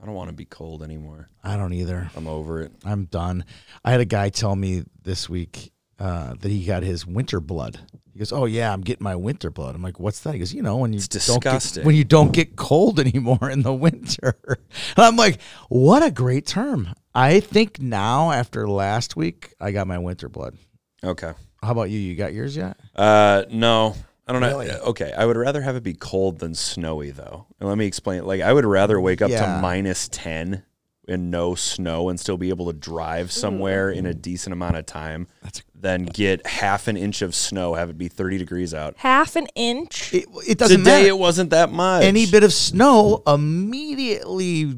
I 0.00 0.06
don't 0.06 0.14
want 0.14 0.28
to 0.30 0.36
be 0.36 0.44
cold 0.44 0.82
anymore. 0.82 1.28
I 1.42 1.56
don't 1.56 1.72
either. 1.72 2.10
I'm 2.16 2.26
over 2.26 2.60
it. 2.62 2.72
I'm 2.84 3.06
done. 3.06 3.44
I 3.84 3.90
had 3.92 4.00
a 4.00 4.04
guy 4.04 4.28
tell 4.28 4.54
me 4.54 4.84
this 5.02 5.28
week 5.28 5.72
uh, 5.98 6.34
that 6.40 6.48
he 6.50 6.64
got 6.64 6.82
his 6.82 7.06
winter 7.06 7.40
blood. 7.40 7.78
He 8.12 8.18
goes, 8.18 8.32
"Oh 8.32 8.44
yeah, 8.46 8.72
I'm 8.72 8.80
getting 8.82 9.04
my 9.04 9.16
winter 9.16 9.50
blood." 9.50 9.74
I'm 9.74 9.82
like, 9.82 9.98
"What's 10.00 10.20
that?" 10.20 10.32
He 10.34 10.38
goes, 10.38 10.52
"You 10.54 10.62
know, 10.62 10.76
when 10.78 10.92
you 10.92 10.98
It's 10.98 11.08
don't 11.26 11.42
get, 11.42 11.52
disgusting. 11.54 11.84
when 11.84 11.94
you 11.94 12.04
don't 12.04 12.32
get 12.32 12.56
cold 12.56 13.00
anymore 13.06 13.50
in 13.50 13.62
the 13.62 13.72
winter." 13.74 14.36
And 14.48 14.58
I'm 15.04 15.16
like, 15.16 15.40
"What 15.68 16.02
a 16.02 16.10
great 16.10 16.46
term." 16.46 16.92
I 17.14 17.40
think 17.40 17.80
now 17.80 18.30
after 18.32 18.68
last 18.68 19.16
week, 19.16 19.54
I 19.60 19.70
got 19.70 19.86
my 19.86 19.98
winter 19.98 20.28
blood. 20.28 20.56
Okay. 21.02 21.32
How 21.62 21.72
about 21.72 21.88
you? 21.90 21.98
You 21.98 22.14
got 22.14 22.32
yours 22.34 22.54
yet? 22.56 22.76
Uh, 22.94 23.44
no, 23.50 23.96
I 24.26 24.32
don't 24.32 24.40
know. 24.42 24.48
Really? 24.58 24.70
Okay, 24.70 25.12
I 25.16 25.24
would 25.24 25.36
rather 25.36 25.62
have 25.62 25.76
it 25.76 25.82
be 25.84 25.94
cold 25.94 26.38
than 26.40 26.54
snowy, 26.54 27.10
though. 27.12 27.46
And 27.60 27.68
let 27.68 27.78
me 27.78 27.86
explain. 27.86 28.24
Like, 28.24 28.40
I 28.40 28.52
would 28.52 28.64
rather 28.64 29.00
wake 29.00 29.22
up 29.22 29.30
Yeah. 29.30 29.56
to 29.56 29.60
minus 29.62 30.08
ten 30.08 30.64
and 31.08 31.30
no 31.30 31.54
snow 31.54 32.08
and 32.08 32.18
still 32.18 32.36
be 32.36 32.48
able 32.48 32.66
to 32.66 32.72
drive 32.72 33.30
somewhere 33.30 33.88
in 33.90 34.06
a 34.06 34.12
decent 34.12 34.52
amount 34.52 34.74
of 34.76 34.84
time 34.86 35.28
That's 35.40 35.62
than 35.72 36.04
get 36.06 36.44
half 36.44 36.88
an 36.88 36.96
inch 36.96 37.22
of 37.22 37.32
snow, 37.36 37.74
have 37.74 37.88
it 37.90 37.96
be 37.96 38.08
thirty 38.08 38.38
degrees 38.38 38.74
out. 38.74 38.94
Half 38.96 39.36
an 39.36 39.46
inch. 39.54 40.12
it, 40.12 40.24
it 40.48 40.58
doesn't 40.58 40.78
Today 40.78 40.90
matter. 41.02 41.08
it 41.08 41.18
wasn't 41.18 41.50
that 41.50 41.70
much. 41.70 42.02
Any 42.02 42.26
bit 42.26 42.42
of 42.42 42.52
snow 42.52 43.22
immediately 43.28 44.74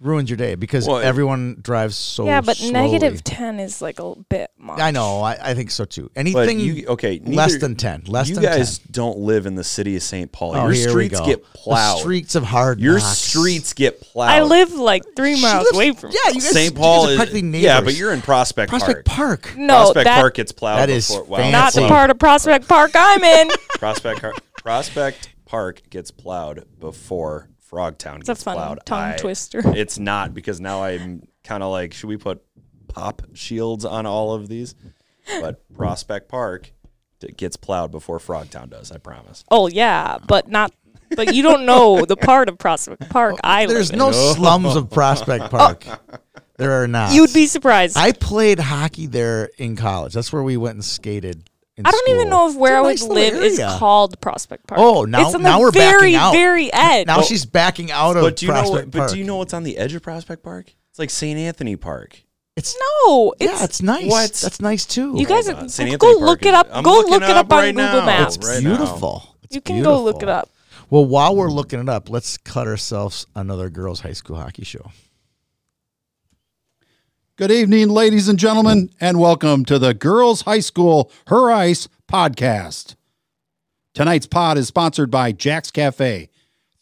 ruins 0.00 0.30
your 0.30 0.38
day 0.38 0.54
because 0.54 0.86
Well, 0.88 0.96
everyone 0.98 1.58
drives 1.60 1.94
so 1.94 2.24
yeah, 2.24 2.40
but 2.40 2.56
slowly. 2.56 2.72
negative 2.72 3.22
10 3.22 3.60
is 3.60 3.82
like 3.82 3.98
a 4.00 4.14
bit 4.30 4.50
much. 4.58 4.80
I 4.80 4.90
know. 4.92 5.20
I, 5.20 5.50
I 5.50 5.54
think 5.54 5.70
so 5.70 5.84
too. 5.84 6.04
but 6.14 6.20
Anything 6.20 6.58
you 6.58 6.86
okay? 6.88 7.20
less 7.22 7.52
neither- 7.52 7.58
than 7.58 7.76
ten. 7.76 8.02
Less 8.06 8.28
than 8.28 8.36
you 8.36 8.40
than 8.48 8.58
guys 8.58 8.78
10. 8.78 8.86
don't 8.92 9.18
live 9.18 9.44
in 9.44 9.56
the 9.56 9.64
city 9.64 9.96
of 9.96 10.02
St. 10.02 10.32
Paul. 10.32 10.56
Oh, 10.56 10.62
Your 10.64 10.72
here 10.72 10.86
we 10.86 10.90
streets 10.90 11.20
go. 11.20 11.26
get 11.26 11.42
The 11.52 11.58
plowed. 11.58 11.98
streets 11.98 12.34
of 12.34 12.44
hard. 12.44 12.80
Your 12.80 12.94
knocks. 12.98 13.18
streets 13.18 13.72
get 13.74 14.00
plowed. 14.00 14.30
I 14.30 14.42
live 14.42 14.72
like 14.72 15.02
three 15.16 15.36
She 15.36 15.42
miles 15.42 15.64
lives- 15.66 15.76
away 15.76 15.92
from 15.92 16.10
Yeah, 16.12 16.28
you 16.32 16.40
guys. 16.40 16.50
St. 16.50 16.72
you 16.74 16.80
Paul 16.80 17.02
guys 17.02 17.08
are 17.08 17.12
is 17.12 17.16
practically 17.18 17.42
neighbors. 17.42 17.64
yeah, 17.64 17.80
but 17.82 17.94
you're 17.94 18.12
in 18.14 18.22
Prospect, 18.22 18.70
Park. 18.70 18.82
Prospect 18.82 19.06
Park. 19.06 19.42
Park. 19.42 19.56
No, 19.58 19.74
Prospect 19.74 20.04
that, 20.04 20.20
Park 20.20 20.34
gets 20.34 20.52
plowed. 20.52 20.78
That 20.78 20.88
is 20.90 21.08
before, 21.08 21.24
wow, 21.24 21.50
not 21.50 21.72
the 21.74 21.80
Fancy. 21.80 21.88
part 21.92 22.10
of 22.10 22.18
Prospect 22.18 22.66
Park 22.68 22.92
I'm 22.94 23.22
in. 23.22 23.50
Prospect 23.78 24.20
Car- 24.22 24.34
Prospect 24.62 25.28
Park 25.44 25.82
gets 25.90 26.10
plowed 26.10 26.64
before 26.80 27.48
Frogtown 27.70 28.16
a 28.16 28.20
gets 28.20 28.42
fun 28.42 28.56
plowed. 28.56 28.80
tongue 28.84 29.12
I- 29.12 29.16
twister. 29.16 29.62
It's 29.76 29.98
not 29.98 30.34
because 30.34 30.60
now 30.60 30.82
I'm 30.82 31.26
kind 31.44 31.62
of 31.62 31.70
like, 31.70 31.94
should 31.94 32.08
we 32.08 32.16
put 32.16 32.42
pop 32.88 33.22
shields 33.34 33.84
on 33.84 34.06
all 34.06 34.34
of 34.34 34.48
these? 34.48 34.74
But 35.40 35.62
Prospect 35.74 36.28
Park 36.28 36.72
d- 37.20 37.28
gets 37.36 37.56
plowed 37.56 37.90
before 37.92 38.18
Frogtown 38.18 38.68
does. 38.70 38.90
I 38.90 38.98
promise. 38.98 39.44
Oh 39.50 39.68
yeah, 39.68 40.18
but 40.26 40.48
not. 40.48 40.72
But 41.14 41.34
you 41.34 41.42
don't 41.42 41.66
know 41.66 42.04
the 42.04 42.16
part 42.16 42.48
of 42.48 42.56
Prospect 42.58 43.08
Park 43.10 43.34
oh, 43.34 43.40
I 43.42 43.66
live 43.66 43.74
There's 43.74 43.90
in. 43.90 43.98
no 43.98 44.12
slums 44.34 44.76
of 44.76 44.90
Prospect 44.90 45.44
oh. 45.44 45.48
Park. 45.48 45.84
There 46.56 46.82
are 46.82 46.86
not. 46.88 47.12
You'd 47.14 47.32
be 47.32 47.46
surprised. 47.46 47.96
I, 47.96 48.08
I 48.08 48.12
played 48.12 48.58
hockey 48.58 49.06
there 49.06 49.50
in 49.58 49.76
college. 49.76 50.12
That's 50.14 50.32
where 50.32 50.42
we 50.42 50.56
went 50.56 50.74
and 50.74 50.84
skated. 50.84 51.49
In 51.76 51.84
don't 51.84 52.08
even 52.10 52.28
know 52.28 52.50
if 52.50 52.56
where 52.56 52.76
I 52.82 52.90
It's 52.90 53.02
would 53.02 53.08
nice 53.08 53.32
live 53.32 53.34
little 53.42 53.48
is 53.70 53.78
called 53.78 54.20
Prospect 54.20 54.66
Park. 54.66 54.80
Oh, 54.82 55.04
now- 55.04 55.26
it's 55.26 55.34
on 55.34 55.42
now 55.42 55.56
the 55.56 55.62
we're 55.62 55.70
backing 55.72 55.98
very, 56.00 56.16
out. 56.16 56.32
very 56.32 56.72
edge. 56.72 57.06
Now 57.06 57.22
she's 57.22 57.44
backing 57.46 57.90
out 57.90 58.16
of 58.16 58.22
But 58.22 58.36
do 58.36 58.46
you 58.46 58.52
know? 58.52 58.58
Prospect 58.60 58.86
What, 58.86 58.90
but 59.06 59.10
do 59.12 59.18
you 59.18 59.24
know 59.24 59.36
what's 59.36 59.54
on 59.54 59.62
the 59.62 59.78
edge 59.78 59.94
of 59.94 60.02
Prospect 60.02 60.42
Park? 60.42 60.74
It's 60.90 60.98
like 60.98 61.10
St. 61.10 61.38
Anthony 61.38 61.76
Park. 61.76 62.22
It's 62.56 62.76
no, 63.06 63.32
it's 63.40 63.52
yeah, 63.58 63.64
it's 63.64 63.80
nice. 63.80 64.10
What? 64.10 64.32
That's 64.34 64.60
nice 64.60 64.84
too. 64.84 65.14
you 65.16 65.24
guys 65.24 65.46
Hold 65.46 65.58
on. 65.58 65.68
Go 65.98 66.12
Park 66.18 66.20
look 66.20 66.42
is- 66.42 66.48
it 66.48 66.54
up. 66.54 66.68
I'm 66.72 66.82
go 66.82 67.00
look 67.06 67.22
it 67.22 67.30
up 67.30 67.46
up 67.46 67.52
on 67.52 67.58
right 67.58 67.74
Google 67.74 68.00
now. 68.00 68.06
Maps. 68.06 68.36
it's 68.36 68.46
right 68.46 68.60
beautiful. 68.60 69.36
It's 69.44 69.54
you 69.54 69.60
can 69.62 69.82
go 69.82 70.02
look 70.02 70.22
it 70.22 70.28
up. 70.28 70.50
Well, 70.90 71.04
while 71.06 71.36
we're 71.36 71.50
looking 71.50 71.78
it 71.80 71.88
up, 71.88 72.10
let's 72.10 72.36
cut 72.36 72.66
ourselves 72.66 73.24
another 73.36 73.70
girls' 73.70 74.00
high 74.00 74.12
school 74.12 74.36
hockey 74.36 74.64
show. 74.64 74.90
Good 77.40 77.52
evening, 77.52 77.88
ladies 77.88 78.28
and 78.28 78.38
gentlemen, 78.38 78.90
and 79.00 79.18
welcome 79.18 79.64
to 79.64 79.78
the 79.78 79.94
Girls 79.94 80.42
High 80.42 80.60
School 80.60 81.10
Her 81.28 81.50
Ice 81.50 81.88
podcast. 82.06 82.96
Tonight's 83.94 84.26
pod 84.26 84.58
is 84.58 84.68
sponsored 84.68 85.10
by 85.10 85.32
Jack's 85.32 85.70
Cafe, 85.70 86.28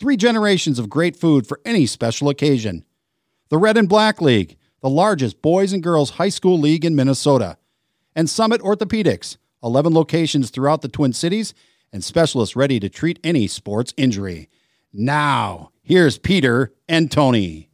three 0.01 0.17
generations 0.17 0.81
of 0.81 0.91
great 0.91 1.15
food 1.15 1.47
for 1.47 1.61
any 1.65 1.87
special 1.87 2.29
occasion. 2.29 2.85
The 3.51 3.57
Red 3.57 3.77
and 3.77 3.89
Black 3.89 4.21
League, 4.21 4.57
the 4.81 4.91
largest 4.91 5.43
boys 5.43 5.73
and 5.73 5.81
girls 5.81 6.11
high 6.11 6.29
school 6.29 6.59
league 6.59 6.85
in 6.85 6.97
Minnesota. 6.97 7.57
And 8.17 8.29
Summit 8.29 8.61
Orthopedics, 8.61 9.37
11 9.63 9.95
locations 9.95 10.51
throughout 10.51 10.83
the 10.83 10.89
Twin 10.89 11.13
Cities 11.13 11.55
and 11.93 12.03
specialists 12.03 12.57
ready 12.57 12.81
to 12.81 12.89
treat 12.89 13.21
any 13.23 13.47
sports 13.47 13.95
injury. 13.97 14.49
Now, 14.93 15.71
here's 15.83 16.19
Peter 16.19 16.75
and 16.89 17.13
Tony. 17.13 17.68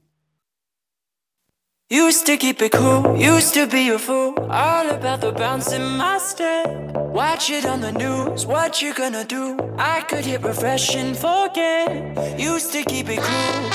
Used 1.90 2.24
to 2.26 2.36
keep 2.38 2.62
it 2.62 2.72
cool, 2.72 3.14
used 3.16 3.52
to 3.54 3.66
be 3.66 3.90
a 3.90 3.98
fool. 3.98 4.34
All 4.50 4.88
about 4.88 5.20
the 5.20 5.32
bounce 5.32 5.70
in 5.72 5.84
my 5.98 6.16
step. 6.18 6.66
Watch 6.96 7.50
it 7.50 7.66
on 7.66 7.80
the 7.82 7.92
news, 7.92 8.46
what 8.46 8.80
you 8.80 8.94
gonna 8.94 9.24
do? 9.24 9.58
I 9.78 10.00
could 10.00 10.24
hit 10.24 10.42
refresh 10.42 10.94
and 10.96 11.14
forget. 11.16 12.40
Used 12.40 12.72
to 12.72 12.82
keep 12.84 13.06
it 13.10 13.18
cool. 13.20 13.70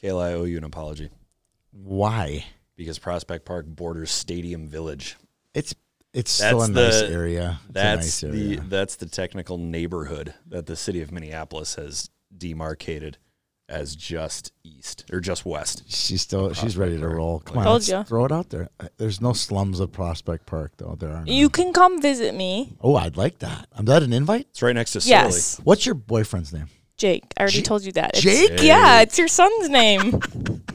Kayla, 0.00 0.22
I 0.30 0.32
owe 0.34 0.44
you 0.44 0.58
an 0.58 0.64
apology 0.64 1.10
Why? 1.72 2.44
because 2.76 2.98
Prospect 2.98 3.44
Park 3.44 3.66
borders 3.66 4.10
Stadium 4.10 4.68
Village. 4.68 5.16
It's 5.52 5.74
it's 6.12 6.30
still 6.30 6.60
That's 6.60 6.68
a 6.70 6.72
nice 6.72 7.02
area. 7.10 7.58
It's 7.64 7.74
That's 7.74 8.06
nice 8.06 8.20
the 8.20 8.28
area. 8.28 8.64
that's 8.68 8.96
the 8.96 9.06
technical 9.06 9.58
neighborhood 9.58 10.34
that 10.46 10.66
the 10.66 10.76
city 10.76 11.00
of 11.02 11.10
Minneapolis 11.10 11.74
has 11.74 12.08
demarcated 12.38 13.18
as 13.68 13.96
just 13.96 14.52
east 14.62 15.04
or 15.10 15.20
just 15.20 15.46
west. 15.46 15.84
She's 15.90 16.20
still 16.20 16.52
she's 16.52 16.76
ready 16.76 16.96
to 16.96 17.00
Park. 17.00 17.14
roll. 17.14 17.38
Come 17.40 17.58
on, 17.58 17.64
Told 17.64 17.74
let's 17.76 17.88
ya. 17.88 18.02
throw 18.02 18.26
it 18.26 18.32
out 18.32 18.50
there. 18.50 18.68
Uh, 18.78 18.88
There's 18.98 19.20
no 19.22 19.32
slums 19.32 19.80
of 19.80 19.90
Prospect 19.90 20.44
Park 20.46 20.72
though. 20.76 20.96
There 20.98 21.10
are. 21.10 21.24
You 21.26 21.48
can 21.48 21.72
come 21.72 22.00
visit 22.02 22.34
me. 22.34 22.76
Oh, 22.82 22.94
I'd 22.96 23.16
like 23.16 23.38
that. 23.38 23.66
I'm 23.72 23.86
that 23.86 24.02
an 24.02 24.12
invite. 24.12 24.48
It's 24.50 24.60
right 24.62 24.74
next 24.74 24.92
to 24.92 25.00
Surly. 25.00 25.10
Yes, 25.12 25.60
What's 25.64 25.86
your 25.86 25.94
boyfriend's 25.94 26.52
name? 26.52 26.66
Jake. 26.98 27.24
I 27.38 27.40
already 27.42 27.56
Jake- 27.56 27.64
told 27.64 27.84
you 27.84 27.92
that. 27.92 28.16
It's- 28.18 28.22
Jake? 28.48 28.62
Yeah, 28.62 29.00
it's 29.00 29.18
your 29.18 29.28
son's 29.28 29.68
name. 29.70 30.20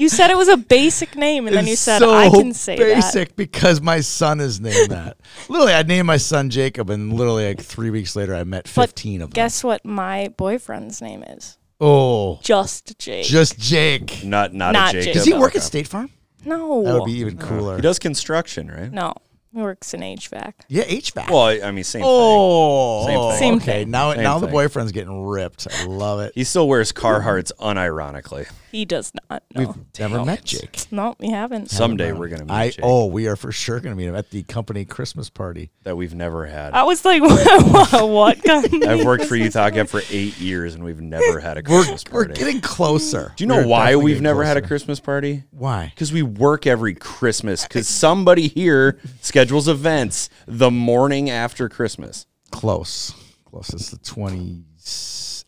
you 0.00 0.08
said 0.08 0.30
it 0.30 0.36
was 0.36 0.48
a 0.48 0.56
basic 0.56 1.14
name, 1.14 1.46
and 1.46 1.54
then 1.54 1.66
you 1.66 1.76
said 1.76 1.98
so 1.98 2.12
I 2.12 2.30
can 2.30 2.54
say 2.54 2.76
that. 2.76 2.94
basic 2.94 3.36
because 3.36 3.80
my 3.80 4.00
son 4.00 4.40
is 4.40 4.60
named 4.60 4.90
that. 4.90 5.18
literally, 5.48 5.74
I 5.74 5.82
named 5.82 6.06
my 6.06 6.16
son 6.16 6.48
Jacob, 6.50 6.88
and 6.90 7.12
literally 7.12 7.46
like 7.48 7.60
three 7.60 7.90
weeks 7.90 8.16
later, 8.16 8.34
I 8.34 8.44
met 8.44 8.64
But 8.74 8.88
fifteen 8.88 9.20
of 9.20 9.30
them. 9.30 9.34
Guess 9.34 9.62
what? 9.62 9.84
My 9.84 10.28
boyfriend's 10.36 11.02
name 11.02 11.22
is 11.22 11.58
oh, 11.80 12.40
just 12.42 12.98
Jake. 12.98 13.26
just 13.26 13.58
Jake. 13.58 14.24
Not 14.24 14.54
not, 14.54 14.72
Not 14.72 14.90
a 14.90 14.92
Jacob. 14.92 15.04
Jacob. 15.04 15.14
Does 15.14 15.24
he 15.26 15.34
work 15.34 15.54
at 15.56 15.62
State 15.62 15.86
Farm? 15.86 16.10
no, 16.44 16.82
That 16.84 16.94
would 16.94 17.04
be 17.04 17.18
even 17.18 17.36
cooler. 17.36 17.76
He 17.76 17.82
does 17.82 17.98
construction, 17.98 18.70
right? 18.70 18.90
no. 18.90 19.14
He 19.52 19.60
works 19.60 19.92
in 19.94 20.00
HVAC. 20.00 20.52
Yeah, 20.68 20.84
HVAC. 20.84 21.28
Well, 21.28 21.40
I 21.42 21.60
I 21.64 21.70
mean, 21.72 21.82
same 21.82 22.02
thing. 22.02 22.08
oh, 22.10 23.04
Same 23.06 23.18
thing. 23.18 23.38
Same 23.38 23.54
okay. 23.56 23.64
thing. 23.82 23.90
Now, 23.90 24.12
Same 24.14 24.22
now 24.22 24.38
the 24.38 24.46
thing. 24.46 24.52
boyfriend's 24.52 24.92
getting 24.92 25.24
ripped. 25.24 25.66
I 25.72 25.84
love 25.86 26.20
it. 26.20 26.32
He 26.36 26.44
still 26.44 26.68
wears 26.68 26.92
Carhartts 26.92 27.50
unironically. 27.58 28.48
He 28.70 28.84
does 28.84 29.10
not. 29.28 29.42
No, 29.52 29.60
We've 29.66 29.74
never 29.98 30.24
met 30.24 30.44
Jake. 30.44 30.84
no, 30.92 31.16
we 31.18 31.30
haven't. 31.30 31.70
Someday 31.70 32.04
Haven't 32.06 32.20
we're 32.20 32.28
gonna 32.28 32.44
meet 32.44 32.52
I 32.54 32.70
Jake 32.70 32.80
oh, 32.84 33.06
we 33.06 33.26
are 33.26 33.34
for 33.34 33.50
sure 33.50 33.80
gonna 33.80 33.96
meet 33.96 34.06
him 34.06 34.14
at 34.14 34.30
the 34.30 34.44
company 34.44 34.84
Christmas 34.84 35.28
party. 35.28 35.72
that 35.82 35.96
we've 35.96 36.14
never 36.14 36.46
had. 36.46 36.72
I 36.72 36.84
was 36.84 37.04
like, 37.04 37.20
what? 37.74 38.08
what 38.08 38.44
kind 38.44 38.84
I've 38.84 39.04
worked 39.04 39.24
for 39.24 39.34
Utah 39.34 39.70
Gap 39.70 39.88
for 39.88 40.02
eight 40.10 40.38
years 40.38 40.76
and 40.76 40.84
we've 40.84 41.00
never 41.00 41.40
had 41.40 41.58
a 41.58 41.62
We're 41.68 41.78
Christmas 41.82 42.04
we're 42.12 42.26
party. 42.26 42.38
getting 42.38 42.60
closer. 42.60 43.32
Do 43.34 43.42
you 43.42 43.48
know 43.48 43.56
We're 43.56 43.66
why 43.66 43.78
definitely 43.86 44.04
we've 44.04 44.14
getting 44.14 44.22
never 44.22 44.44
had 44.44 44.56
a 44.56 44.60
closer. 44.60 44.68
Christmas 44.68 45.00
party? 45.00 45.42
Why? 45.50 45.90
Because 45.92 46.12
we 46.12 46.22
work 46.22 46.68
every 46.68 46.94
Christmas. 46.94 47.64
Because 47.64 47.88
somebody 47.88 48.46
here 48.46 49.00
schedules 49.40 49.68
events 49.68 50.28
the 50.46 50.70
morning 50.70 51.30
after 51.30 51.68
Christmas. 51.70 52.26
Close. 52.50 53.14
Close. 53.46 53.70
It's 53.70 53.90
the 53.90 53.96
twenty. 53.98 54.64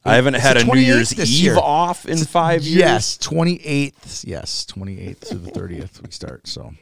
I 0.05 0.15
haven't 0.17 0.35
It's 0.35 0.43
had 0.45 0.57
a 0.57 0.65
New 0.65 0.81
Year's 0.81 1.13
Eve 1.19 1.29
year. 1.29 1.57
off 1.59 2.07
in 2.07 2.19
five 2.19 2.63
years. 2.63 2.77
Yes, 2.79 3.19
twenty 3.19 3.57
eighth. 3.65 4.25
Yes, 4.27 4.65
twenty 4.65 4.99
eighth 5.01 5.29
to 5.29 5.35
the 5.37 5.51
thirtieth 5.51 6.01
we 6.03 6.11
start. 6.11 6.47
So, 6.47 6.73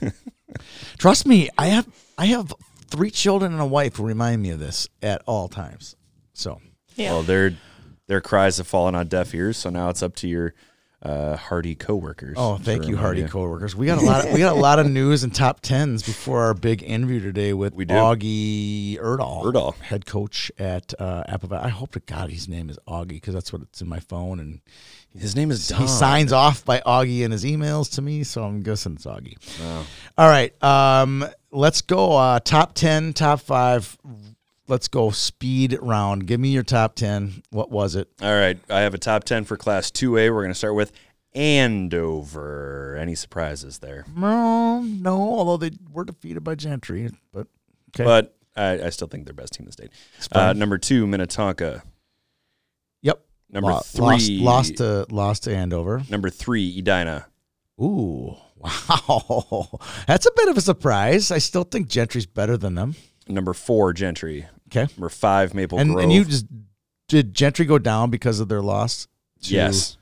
trust 0.98 1.24
me, 1.26 1.48
I 1.56 1.66
have 1.68 1.86
I 2.18 2.26
have 2.26 2.52
three 2.88 3.10
children 3.12 3.52
and 3.52 3.60
a 3.62 3.66
wife 3.66 3.96
who 3.96 4.04
remind 4.04 4.42
me 4.42 4.50
of 4.50 4.58
this 4.58 4.88
at 5.02 5.22
all 5.26 5.48
times. 5.48 5.94
So, 6.32 6.60
Yeah. 6.96 7.12
Well, 7.12 7.22
their 7.22 7.54
their 8.08 8.20
cries 8.20 8.56
have 8.58 8.66
fallen 8.66 8.94
on 8.96 9.06
deaf 9.06 9.32
ears, 9.34 9.56
so 9.56 9.70
now 9.70 9.88
it's 9.88 10.02
up 10.02 10.16
to 10.16 10.28
your 10.28 10.52
uh, 11.02 11.36
hardy 11.36 11.74
coworkers. 11.74 12.36
oh, 12.38 12.58
thank 12.58 12.86
you, 12.86 12.96
hardy 12.96 13.24
coworkers. 13.24 13.74
We 13.74 13.86
got 13.86 13.98
a 13.98 14.04
lot. 14.04 14.26
Of, 14.26 14.32
we 14.32 14.38
got 14.38 14.56
a 14.56 14.60
lot 14.60 14.78
of 14.78 14.90
news 14.90 15.22
and 15.22 15.34
top 15.34 15.60
tens 15.60 16.02
before 16.02 16.42
our 16.42 16.54
big 16.54 16.82
interview 16.82 17.20
today 17.20 17.52
with 17.54 17.74
We 17.74 17.86
do. 17.86 17.94
Augie 17.94 18.98
Erdahl, 18.98 19.44
Erdahl. 19.44 19.74
head 19.76 20.04
coach 20.04 20.52
at 20.58 20.92
uh, 20.98 21.24
Apple. 21.26 21.54
I 21.54 21.68
hope 21.68 21.92
to 21.92 22.00
God 22.00 22.30
his 22.30 22.48
name 22.48 22.68
is 22.68 22.78
Augie 22.86 23.08
because 23.08 23.32
that's 23.34 23.52
what 23.52 23.62
it's 23.62 23.80
in 23.80 23.88
my 23.88 24.00
phone 24.00 24.40
and. 24.40 24.60
His 25.18 25.34
name 25.34 25.50
is 25.50 25.66
Don. 25.66 25.80
He 25.80 25.88
signs 25.88 26.32
off 26.32 26.64
by 26.64 26.78
Augie 26.86 27.22
in 27.22 27.32
his 27.32 27.42
emails 27.44 27.94
to 27.96 28.00
me, 28.02 28.22
so 28.22 28.44
I'm 28.44 28.62
guessing 28.62 28.92
it's 28.92 29.06
Augie. 29.06 29.34
All 30.16 30.28
right, 30.28 30.54
um, 30.62 31.26
let's 31.50 31.80
go. 31.80 32.12
Uh, 32.16 32.38
top 32.38 32.74
ten, 32.74 33.12
top 33.12 33.40
five. 33.40 33.98
Let's 34.70 34.88
go 34.88 35.10
speed 35.10 35.76
round. 35.82 36.26
Give 36.26 36.40
me 36.40 36.48
your 36.50 36.62
top 36.62 36.94
ten. 36.94 37.42
What 37.50 37.70
was 37.70 37.94
it? 37.96 38.08
All 38.22 38.34
right, 38.34 38.58
I 38.70 38.80
have 38.80 38.94
a 38.94 38.98
top 38.98 39.24
ten 39.24 39.44
for 39.44 39.56
Class 39.56 39.90
Two 39.90 40.16
A. 40.16 40.30
We're 40.30 40.42
going 40.42 40.52
to 40.52 40.58
start 40.58 40.74
with 40.74 40.92
Andover. 41.34 42.96
Any 42.98 43.14
surprises 43.14 43.78
there? 43.78 44.04
No, 44.16 44.80
no. 44.80 45.16
Although 45.16 45.56
they 45.56 45.76
were 45.92 46.04
defeated 46.04 46.42
by 46.44 46.54
Gentry, 46.54 47.10
but 47.32 47.48
okay. 47.94 48.04
But 48.04 48.36
I, 48.56 48.84
I 48.84 48.90
still 48.90 49.08
think 49.08 49.26
they're 49.26 49.34
best 49.34 49.52
team 49.54 49.64
in 49.64 49.66
the 49.66 49.72
state. 49.72 49.90
Uh, 50.32 50.52
number 50.52 50.78
two, 50.78 51.06
Minnetonka. 51.06 51.82
yep. 53.02 53.20
Number 53.50 53.72
Lo- 53.72 53.80
three, 53.80 54.38
lost, 54.38 54.40
lost 54.40 54.76
to 54.76 55.06
lost 55.10 55.44
to 55.44 55.54
Andover. 55.54 56.02
Number 56.08 56.30
three, 56.30 56.78
Edina. 56.78 57.26
Ooh, 57.80 58.36
wow, 58.56 59.68
that's 60.06 60.26
a 60.26 60.30
bit 60.36 60.48
of 60.48 60.56
a 60.56 60.60
surprise. 60.60 61.30
I 61.30 61.38
still 61.38 61.64
think 61.64 61.88
Gentry's 61.88 62.26
better 62.26 62.56
than 62.56 62.74
them. 62.74 62.94
Number 63.26 63.54
four, 63.54 63.92
Gentry. 63.92 64.46
Okay, 64.70 64.86
Number 64.96 65.08
five, 65.08 65.54
Maple 65.54 65.78
and 65.78 65.90
Grove. 65.92 66.04
and 66.04 66.12
you 66.12 66.24
just 66.24 66.46
did 67.08 67.34
Gentry 67.34 67.64
go 67.66 67.78
down 67.78 68.10
because 68.10 68.40
of 68.40 68.48
their 68.48 68.62
loss? 68.62 69.06
to- 69.42 69.54
yes, 69.54 69.96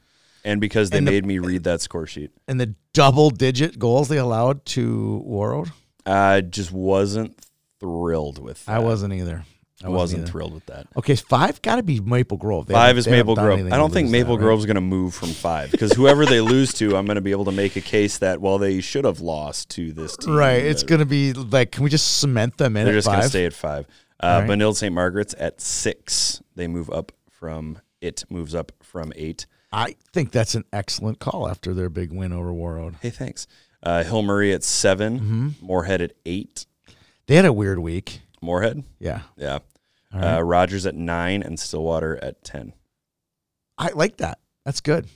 and 0.45 0.61
because 0.61 0.91
they 0.91 0.99
and 0.99 1.07
the- 1.07 1.13
made 1.13 1.25
me 1.27 1.39
read 1.39 1.65
that 1.65 1.81
score 1.81 2.07
sheet, 2.07 2.31
and 2.47 2.61
the 2.61 2.75
double 2.93 3.31
digit 3.31 3.79
goals 3.79 4.09
they 4.09 4.19
allowed 4.19 4.65
to 4.67 5.25
Warroad. 5.27 5.71
I 6.05 6.41
just 6.41 6.73
wasn't 6.73 7.39
thrilled 7.81 8.43
with. 8.43 8.65
That. 8.67 8.73
I 8.77 8.79
wasn't 8.81 9.15
either. 9.15 9.45
I 9.85 9.91
wasn't 9.91 10.23
either. 10.23 10.33
thrilled 10.33 10.55
with 10.55 10.67
that. 10.67 10.89
Okay, 10.97 11.15
five 11.15 11.63
got 11.63 11.77
to 11.77 11.85
be 11.85 12.01
Maple 12.01 12.37
Grove. 12.37 12.67
They 12.67 12.75
Five 12.75 12.89
haven't- 12.89 12.99
is 12.99 13.05
they 13.05 13.11
haven't 13.13 13.27
Maple 13.27 13.35
done 13.37 13.45
Grove. 13.45 13.59
anything 13.61 13.73
I 13.73 13.77
to 13.77 13.81
don't 13.81 13.93
think 13.93 14.07
lose 14.07 14.13
Maple 14.13 14.37
that, 14.37 14.41
right? 14.43 14.47
Grove's 14.49 14.67
going 14.67 14.75
to 14.75 14.81
move 14.81 15.15
from 15.15 15.29
five 15.29 15.71
because 15.71 15.93
whoever 15.93 16.27
they 16.27 16.41
lose 16.41 16.73
to, 16.75 16.97
I'm 16.97 17.07
going 17.07 17.15
to 17.15 17.21
be 17.21 17.31
able 17.31 17.45
to 17.45 17.53
make 17.53 17.77
a 17.77 17.81
case 17.81 18.19
that 18.19 18.41
well 18.41 18.59
they 18.59 18.81
should 18.81 19.05
have 19.05 19.21
lost 19.21 19.69
to 19.71 19.93
this 19.93 20.17
team. 20.17 20.35
Right. 20.35 20.65
It's 20.65 20.83
that 20.83 20.89
going 20.89 20.99
to 20.99 21.05
be 21.07 21.33
like, 21.33 21.71
can 21.71 21.85
we 21.85 21.91
just 21.91 22.19
cement 22.19 22.57
them 22.59 22.77
in 22.77 22.87
they're 22.87 22.95
at 22.95 22.99
just 22.99 23.07
going 23.07 23.21
to 23.23 23.29
stay 23.29 23.45
at 23.47 23.53
five. 23.53 23.87
Uh, 24.21 24.41
right. 24.43 24.51
Benilde 24.51 24.77
St. 24.77 24.95
Margaret's 24.95 25.35
at 25.35 25.61
six. 25.61 26.43
They 26.57 26.67
move 26.67 26.91
up 26.91 27.13
from 27.31 27.79
it 28.01 28.25
moves 28.31 28.55
up 28.55 28.73
from 28.83 29.13
eight. 29.17 29.47
I 29.73 29.97
think 30.13 30.31
that's 30.33 30.55
an 30.55 30.65
excellent 30.73 31.19
call 31.19 31.49
after 31.49 31.75
their 31.75 31.89
big 31.91 32.13
win 32.13 32.33
over 32.33 32.51
Warroad. 32.53 32.97
Hey, 33.01 33.11
thanks. 33.11 33.47
Uh, 33.83 34.03
Hill 34.03 34.23
Murray 34.23 34.53
at 34.53 34.65
7 34.65 35.21
Mm-hmm. 35.21 35.49
Moorhead 35.67 36.01
at 36.01 36.15
eight. 36.27 36.67
They 37.27 37.37
had 37.37 37.45
a 37.45 37.53
weird 37.53 37.79
week. 37.79 38.23
Moorhead, 38.41 38.83
Yeah. 38.99 39.23
yeah. 39.37 39.59
Right. 40.13 40.39
Uh, 40.39 40.43
Rogers 40.43 40.87
at 40.87 40.95
nine 40.95 41.43
and 41.43 41.61
Stillwater 41.61 42.19
at 42.23 42.43
ten. 42.43 42.73
I 43.77 43.91
like 43.91 44.17
that. 44.19 44.39
That's 44.65 44.81
good. 44.81 45.07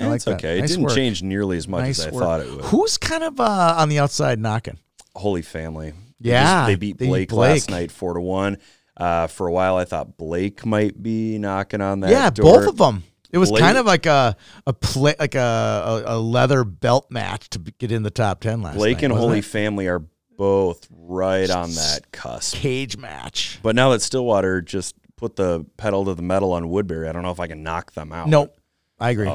I 0.00 0.06
like 0.06 0.22
that. 0.24 0.36
okay. 0.36 0.56
It 0.58 0.60
Nice 0.62 0.70
didn't 0.70 0.84
work. 0.84 0.94
change 0.94 1.22
nearly 1.22 1.58
as 1.58 1.68
much 1.68 1.82
Nice 1.82 1.98
as 1.98 2.06
I 2.06 2.10
work. 2.12 2.22
thought 2.24 2.40
it 2.40 2.50
would. 2.50 2.64
Who's 2.66 2.96
kind 2.96 3.24
of 3.24 3.38
uh, 3.38 3.74
on 3.78 3.88
the 3.90 3.98
outside 3.98 4.38
knocking? 4.38 4.78
Holy 5.14 5.42
Family. 5.42 5.92
They 6.20 6.30
Yeah, 6.30 6.42
just- 6.42 6.66
they 6.68 6.74
beat 6.76 6.98
they 6.98 7.06
beat 7.06 7.28
Blake, 7.28 7.32
last 7.32 7.70
night 7.70 7.90
four 7.90 8.14
to 8.14 8.20
one. 8.20 8.58
Uh, 8.96 9.28
for 9.28 9.46
a 9.46 9.52
while, 9.52 9.76
I 9.76 9.84
thought 9.84 10.16
Blake 10.16 10.66
might 10.66 11.00
be 11.00 11.38
knocking 11.38 11.80
on 11.80 12.00
that. 12.00 12.10
yeah, 12.10 12.30
door. 12.30 12.58
both 12.60 12.68
of 12.68 12.76
them. 12.78 13.04
It 13.30 13.38
was 13.38 13.50
Blake- 13.50 13.62
kind 13.62 13.78
of 13.78 13.86
like 13.86 14.06
a 14.06 14.36
a 14.66 14.72
play, 14.72 15.14
like 15.20 15.34
a, 15.36 16.02
a, 16.06 16.16
a 16.16 16.18
leather 16.18 16.64
belt 16.64 17.08
match 17.10 17.48
to 17.50 17.58
get 17.58 17.92
in 17.92 18.02
the 18.02 18.10
top 18.10 18.40
ten 18.40 18.60
last 18.62 18.72
night. 18.74 18.78
Blake 18.80 18.96
night. 18.96 19.04
and 19.04 19.12
Holy 19.12 19.38
it? 19.38 19.44
Family 19.44 19.86
are 19.86 20.02
both 20.36 20.86
right 20.90 21.48
on 21.50 21.70
that 21.74 22.10
cusp. 22.12 22.56
cage 22.56 22.96
match. 22.96 23.58
But 23.62 23.76
now 23.76 23.90
that 23.90 24.02
Stillwater 24.02 24.62
just 24.62 24.94
put 25.16 25.36
the 25.36 25.64
pedal 25.76 26.04
to 26.06 26.14
the 26.14 26.22
metal 26.22 26.52
on 26.52 26.68
Woodbury, 26.68 27.08
I 27.08 27.12
don't 27.12 27.22
know 27.22 27.30
if 27.32 27.40
I 27.40 27.46
can 27.48 27.62
knock 27.62 27.92
them 27.92 28.12
out. 28.12 28.28
Nope, 28.28 28.56
I 28.98 29.10
agree. 29.10 29.30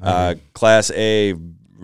Uh, 0.00 0.34
Class 0.52 0.90
A, 0.92 1.34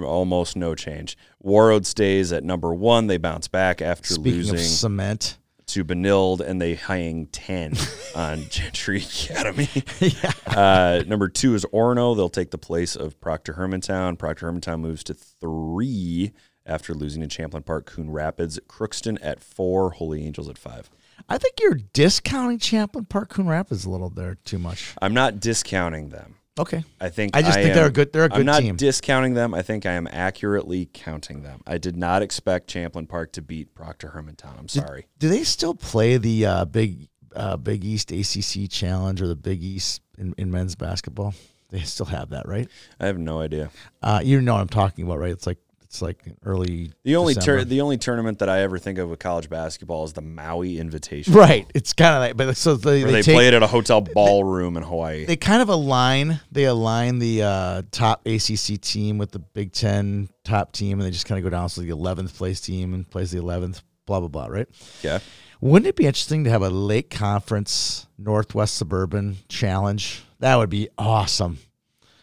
almost 0.01 0.57
no 0.57 0.75
change. 0.75 1.17
Warroad 1.45 1.87
stays 1.87 2.33
at 2.33 2.45
number 2.45 2.73
one. 2.75 3.07
They 3.07 3.19
bounce 3.19 3.49
back 3.49 3.83
after 3.83 4.15
Speaking 4.15 4.39
losing 4.39 4.59
cement, 4.59 5.39
to 5.67 5.85
Benilde, 5.85 6.41
and 6.41 6.61
they 6.61 6.75
hang 6.75 7.27
10 7.27 7.75
on 8.15 8.49
Gentry 8.49 8.99
Academy. 8.99 9.69
uh, 10.47 11.03
number 11.07 11.29
two 11.29 11.55
is 11.55 11.65
Orono. 11.67 12.17
They'll 12.17 12.29
take 12.29 12.51
the 12.51 12.59
place 12.59 12.97
of 12.97 13.21
Proctor 13.21 13.55
Hermantown. 13.55 14.19
Proctor 14.19 14.51
Hermantown 14.51 14.81
moves 14.81 15.03
to 15.05 15.15
three 15.15 16.33
after 16.65 16.95
losing 16.95 17.23
to 17.23 17.31
Champlain 17.31 17.63
Park, 17.63 17.87
Coon 17.87 18.11
Rapids. 18.11 18.61
Crookston 18.69 19.19
at 19.23 19.43
four, 19.43 19.91
Holy 19.91 20.25
Angels 20.25 20.49
at 20.49 20.59
five. 20.59 20.91
I 21.29 21.39
think 21.39 21.55
you're 21.61 21.81
discounting 21.93 22.59
Champlain 22.59 23.05
Park 23.05 23.31
Coon 23.31 23.47
Rapids 23.47 23.85
a 23.85 23.91
little 23.91 24.11
there 24.11 24.37
too 24.45 24.59
much. 24.59 24.95
I'm 25.01 25.15
not 25.15 25.41
discounting 25.41 26.11
them. 26.11 26.37
Okay, 26.59 26.85
I 27.01 27.09
think 27.09 27.35
I 27.35 27.41
just 27.41 27.55
think 27.55 27.75
they're 27.75 27.87
a 27.87 27.91
good- 27.91 28.13
they're 28.13 28.25
a 28.25 28.29
good 28.29 28.41
I'm 28.41 28.45
not 28.47 28.61
team. 28.61 28.77
discounting 28.77 29.33
them. 29.33 29.55
I 29.55 29.63
think 29.63 29.87
I 29.87 29.93
am 29.93 30.07
accurately 30.11 30.89
counting 30.93 31.43
them. 31.43 31.63
I 31.67 31.79
did 31.79 31.97
not 31.97 32.21
expect 32.21 32.71
Champlain 32.71 33.07
Park 33.07 33.33
to 33.33 33.43
beat 33.43 33.75
Proctor 33.75 34.09
Hermantown. 34.15 34.59
I'm 34.59 34.69
sorry. 34.69 35.07
do 35.19 35.29
they 35.31 35.45
still 35.45 35.75
play 35.75 36.19
the 36.19 36.45
uh, 36.45 36.65
big 36.67 37.09
uh, 37.35 37.57
Big 37.57 37.83
East 37.87 38.13
ACC 38.13 38.69
Challenge 38.71 39.23
or 39.23 39.29
the 39.29 39.35
Big 39.37 39.63
East 39.63 40.03
in, 40.19 40.35
in 40.37 40.51
men's 40.51 40.75
basketball? 40.75 41.33
They 41.71 41.81
still 41.81 42.05
have 42.05 42.29
that, 42.31 42.47
right? 42.47 42.69
I 43.01 43.07
have 43.07 43.17
no 43.17 43.41
idea. 43.41 43.71
Uh, 44.03 44.21
you 44.23 44.39
know 44.43 44.53
what 44.53 44.61
I'm 44.61 44.69
talking 44.69 45.07
about, 45.07 45.19
right? 45.21 45.33
It's 45.33 45.47
like 45.47 45.57
it's 45.93 46.01
like 46.01 46.25
early 46.43 46.91
The 47.05 47.17
only 47.17 47.35
tur- 47.35 47.67
the 47.67 47.83
only 47.83 47.99
tournament 47.99 48.39
that 48.39 48.49
I 48.49 48.61
ever 48.63 48.79
think 48.79 48.97
of 48.97 49.11
with 49.11 49.19
college 49.19 49.51
basketball 49.51 50.05
is 50.05 50.15
the 50.15 50.23
Maui 50.23 50.79
Invitation. 50.79 51.35
right. 51.35 51.71
It's 51.75 51.93
kind 51.93 52.15
of 52.15 52.21
like, 52.21 52.35
but 52.35 52.57
so 52.57 52.77
they, 52.77 53.03
they, 53.03 53.13
they, 53.13 53.23
take, 53.23 53.35
play 53.35 53.49
it 53.49 53.53
at 53.53 53.63
a 53.63 53.67
hotel 53.67 54.01
ballroom 54.01 54.79
in 54.79 54.85
Hawaii. 54.85 55.27
they 55.27 55.37
kind 55.37 55.61
of 55.61 55.69
align 55.69 56.41
they 56.51 56.65
align 56.65 57.19
the 57.19 57.43
uh, 57.43 57.83
top 57.91 58.27
ACC 58.27 58.81
team 58.81 59.19
with 59.19 59.33
the 59.33 59.39
Big 59.39 59.73
Ten 59.73 60.31
top 60.45 60.73
team, 60.73 60.99
and 60.99 61.07
they 61.07 61.11
just 61.11 61.27
kind 61.27 61.39
of 61.39 61.45
go 61.45 61.51
down. 61.51 61.69
So 61.69 61.83
the 61.83 61.91
11th 61.91 62.35
place 62.39 62.63
team 62.63 62.95
and 62.95 63.09
plays 63.09 63.31
the 63.31 63.41
11th, 63.41 63.83
blah 64.07 64.21
blah 64.21 64.29
blah. 64.29 64.47
Right? 64.47 64.69
yeah. 65.03 65.19
Wouldn't 65.61 65.87
it 65.87 65.97
be 65.97 66.07
interesting 66.07 66.45
to 66.45 66.51
have 66.51 66.63
a 66.63 66.71
late 66.71 67.11
Conference 67.11 68.07
Northwest 68.17 68.77
Suburban 68.77 69.37
Challenge? 69.49 70.25
That 70.39 70.57
would 70.57 70.71
be 70.71 70.89
awesome. 70.97 71.59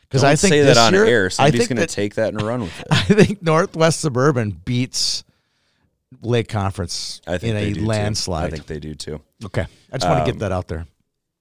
Because 0.10 0.24
I 0.24 0.36
think 0.36 0.54
say 0.54 0.62
this 0.62 0.76
that 0.76 0.88
on 0.88 0.94
year, 0.94 1.06
air. 1.06 1.30
Somebody's 1.30 1.68
going 1.68 1.78
to 1.78 1.86
take 1.88 2.16
that 2.16 2.30
and 2.34 2.42
run 2.42 2.62
with 2.62 2.80
it. 2.80 2.88
I 2.92 3.02
think 3.04 3.44
Northwest 3.44 4.00
Suburban 4.02 4.50
beats 4.66 5.24
Lake 6.24 6.48
Conference 6.50 7.22
I 7.28 7.38
think 7.38 7.56
in 7.56 7.78
a 7.78 7.86
landslide. 7.86 8.50
Too. 8.50 8.54
I 8.56 8.58
think 8.58 8.66
they 8.68 8.80
do 8.80 8.96
too. 8.96 9.22
okay, 9.46 9.68
I 9.92 9.98
just 9.98 10.08
want 10.10 10.18
to 10.20 10.24
Um, 10.24 10.26
get 10.32 10.40
that 10.40 10.52
out 10.52 10.68
there. 10.68 10.88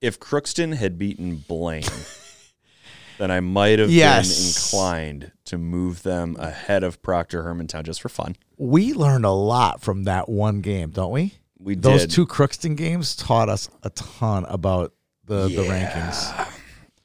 If 0.02 0.20
Crookston 0.20 0.74
had 0.76 0.98
beaten 0.98 1.36
Blaine, 1.48 1.82
then 3.18 3.30
I 3.30 3.40
might 3.40 3.78
have 3.78 3.90
Yes. 3.90 4.38
been 4.38 4.48
inclined 4.78 5.32
to 5.46 5.58
move 5.58 6.02
them 6.02 6.36
ahead 6.38 6.84
of 6.84 7.02
Proctor 7.02 7.42
Hermantown 7.44 7.84
just 7.84 8.00
for 8.02 8.08
fun. 8.08 8.36
We 8.58 8.92
learned 8.92 9.24
a 9.24 9.30
lot 9.30 9.80
from 9.80 10.04
that 10.04 10.28
one 10.28 10.60
game, 10.60 10.90
don't 10.90 11.10
we? 11.12 11.34
We 11.58 11.74
Those 11.74 12.02
did. 12.02 12.10
two 12.10 12.26
Crookston 12.26 12.76
games 12.76 13.16
taught 13.16 13.48
us 13.48 13.68
a 13.82 13.90
ton 13.90 14.44
about 14.44 14.92
the, 15.24 15.48
the 15.48 15.62
rankings. 15.62 16.48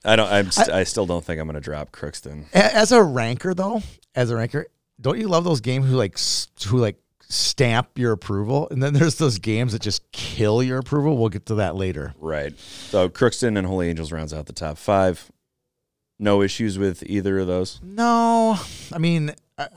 I 0.06 0.16
don't. 0.16 0.32
I'm 0.32 0.52
st- 0.52 0.70
I, 0.70 0.84
still 0.84 1.06
don't 1.06 1.24
think 1.24 1.40
I'm 1.40 1.48
going 1.48 1.56
to 1.56 1.62
drop 1.62 1.92
Crookston. 1.92 2.46
As 2.54 2.92
a 2.92 3.02
ranker, 3.02 3.54
though, 3.54 3.82
as 4.16 4.30
a 4.32 4.36
ranker, 4.36 4.68
don't 5.00 5.18
you 5.18 5.28
love 5.28 5.44
those 5.44 5.62
games 5.62 5.88
who 5.88 5.96
like 5.96 6.18
who 6.68 6.78
like 6.78 6.98
stamp 7.30 7.98
your 7.98 8.12
approval, 8.12 8.68
and 8.70 8.82
then 8.82 8.94
there's 8.94 9.16
those 9.16 9.40
games 9.40 9.74
that 9.74 9.82
just 9.82 10.12
kill 10.12 10.62
your 10.62 10.80
approval. 10.80 11.18
We'll 11.18 11.30
get 11.30 11.46
to 11.48 11.56
that 11.56 11.76
later. 11.76 12.14
Right. 12.20 12.58
So 12.60 13.10
Crookston 13.10 13.58
and 13.58 13.66
Holy 13.66 13.90
Angels 13.90 14.12
rounds 14.12 14.34
out 14.34 14.46
the 14.46 14.54
top 14.54 14.78
five. 14.78 15.32
No 16.20 16.42
issues 16.42 16.78
with 16.78 17.04
either 17.04 17.40
of 17.40 17.48
those. 17.48 17.82
No, 17.84 18.58
I 18.94 18.98
mean, 18.98 19.34
I, 19.58 19.68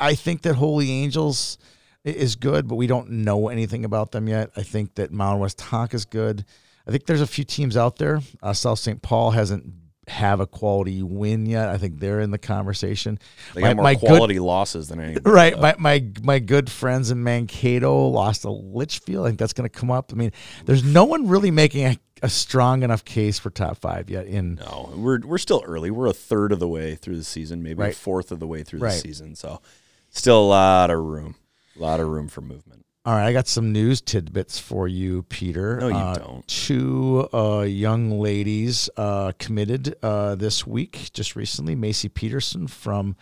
I 0.00 0.14
think 0.14 0.42
that 0.42 0.54
Holy 0.54 0.90
Angels 0.90 1.56
is 2.04 2.36
good, 2.36 2.68
but 2.68 2.74
we 2.74 2.86
don't 2.86 3.10
know 3.10 3.48
anything 3.48 3.84
about 3.84 4.12
them 4.12 4.28
yet. 4.28 4.50
I 4.56 4.62
think 4.62 4.96
that 4.96 5.12
Mound 5.12 5.40
West 5.40 5.62
is 5.92 6.04
good. 6.04 6.44
I 6.86 6.90
think 6.90 7.06
there's 7.06 7.20
a 7.22 7.26
few 7.26 7.44
teams 7.44 7.76
out 7.76 7.96
there. 7.96 8.20
Uh, 8.42 8.52
South 8.52 8.78
St. 8.78 9.00
Paul 9.02 9.30
hasn't 9.32 9.64
have 10.06 10.38
a 10.38 10.46
quality 10.46 11.02
win 11.02 11.46
yet. 11.46 11.70
I 11.70 11.78
think 11.78 11.98
they're 11.98 12.20
in 12.20 12.30
the 12.30 12.36
conversation. 12.36 13.18
They 13.54 13.62
My- 13.62 13.68
got 13.68 13.76
more 13.76 13.82
my 13.84 13.94
good- 13.94 14.06
quality 14.08 14.38
losses 14.38 14.88
than 14.88 15.00
anything. 15.00 15.22
Right, 15.32 15.54
though. 15.54 15.62
my, 15.62 15.74
my 15.78 16.04
my 16.22 16.38
good 16.40 16.70
friends 16.70 17.10
in 17.10 17.22
Mankato 17.24 18.08
lost 18.08 18.42
to 18.42 18.50
Litchfield. 18.50 19.24
I 19.24 19.30
think 19.30 19.38
that's 19.38 19.54
going 19.54 19.68
to 19.68 19.74
come 19.78 19.90
up. 19.90 20.12
I 20.12 20.16
mean, 20.16 20.32
there's 20.66 20.84
no 20.84 21.04
one 21.06 21.26
really 21.26 21.50
making 21.50 21.86
a, 21.86 21.96
a 22.22 22.28
strong 22.28 22.82
enough 22.82 23.02
case 23.06 23.38
for 23.38 23.48
top 23.48 23.78
five 23.78 24.10
yet. 24.10 24.26
In 24.26 24.56
No, 24.56 24.92
we're 24.94 25.20
we're 25.20 25.38
still 25.38 25.62
early. 25.66 25.90
We're 25.90 26.08
a 26.08 26.12
third 26.12 26.52
of 26.52 26.58
the 26.58 26.68
way 26.68 26.96
through 26.96 27.16
the 27.16 27.24
season, 27.24 27.62
maybe 27.62 27.82
a 27.82 27.92
fourth 27.92 28.30
of 28.30 28.40
the 28.40 28.46
way 28.46 28.62
through 28.62 28.80
Right. 28.80 28.92
the 28.92 28.98
season. 28.98 29.34
So, 29.36 29.62
still 30.10 30.38
a 30.38 30.44
lot 30.48 30.90
of 30.90 31.00
room, 31.00 31.36
a 31.78 31.82
lot 31.82 32.00
of 32.00 32.08
room 32.08 32.28
for 32.28 32.42
movement. 32.42 32.83
All 33.06 33.14
right, 33.14 33.26
I 33.26 33.32
got 33.32 33.46
some 33.46 33.72
news 33.72 34.00
tidbits 34.00 34.58
for 34.58 34.88
you, 34.88 35.24
Peter. 35.24 35.78
No, 35.78 35.88
you 35.88 35.94
Uh, 35.94 36.14
don't. 36.14 36.46
Two 36.48 37.28
uh, 37.34 37.60
young 37.62 38.18
ladies 38.18 38.88
uh, 38.96 39.32
committed 39.38 39.94
uh, 40.02 40.34
this 40.36 40.66
week, 40.66 41.10
just 41.12 41.36
recently. 41.36 41.74
Macy 41.74 42.08
Peterson 42.08 42.66
from 42.66 43.14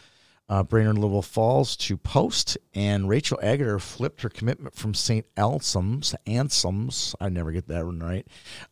uh, 0.49 0.63
Brainerd 0.63 0.99
Little 0.99 1.23
Falls 1.23 1.77
to 1.79 1.97
Post, 1.97 2.59
and 2.75 3.09
Rachel 3.09 3.39
Agater 3.43 3.81
flipped 3.81 4.23
her 4.23 4.29
commitment 4.29 4.75
from 4.75 4.93
St. 4.95 5.25
Anselm's, 5.37 6.15
Anselm's, 6.27 7.15
I 7.21 7.29
never 7.29 7.51
get 7.53 7.67
that 7.69 7.85
one 7.87 7.99
right, 8.01 8.27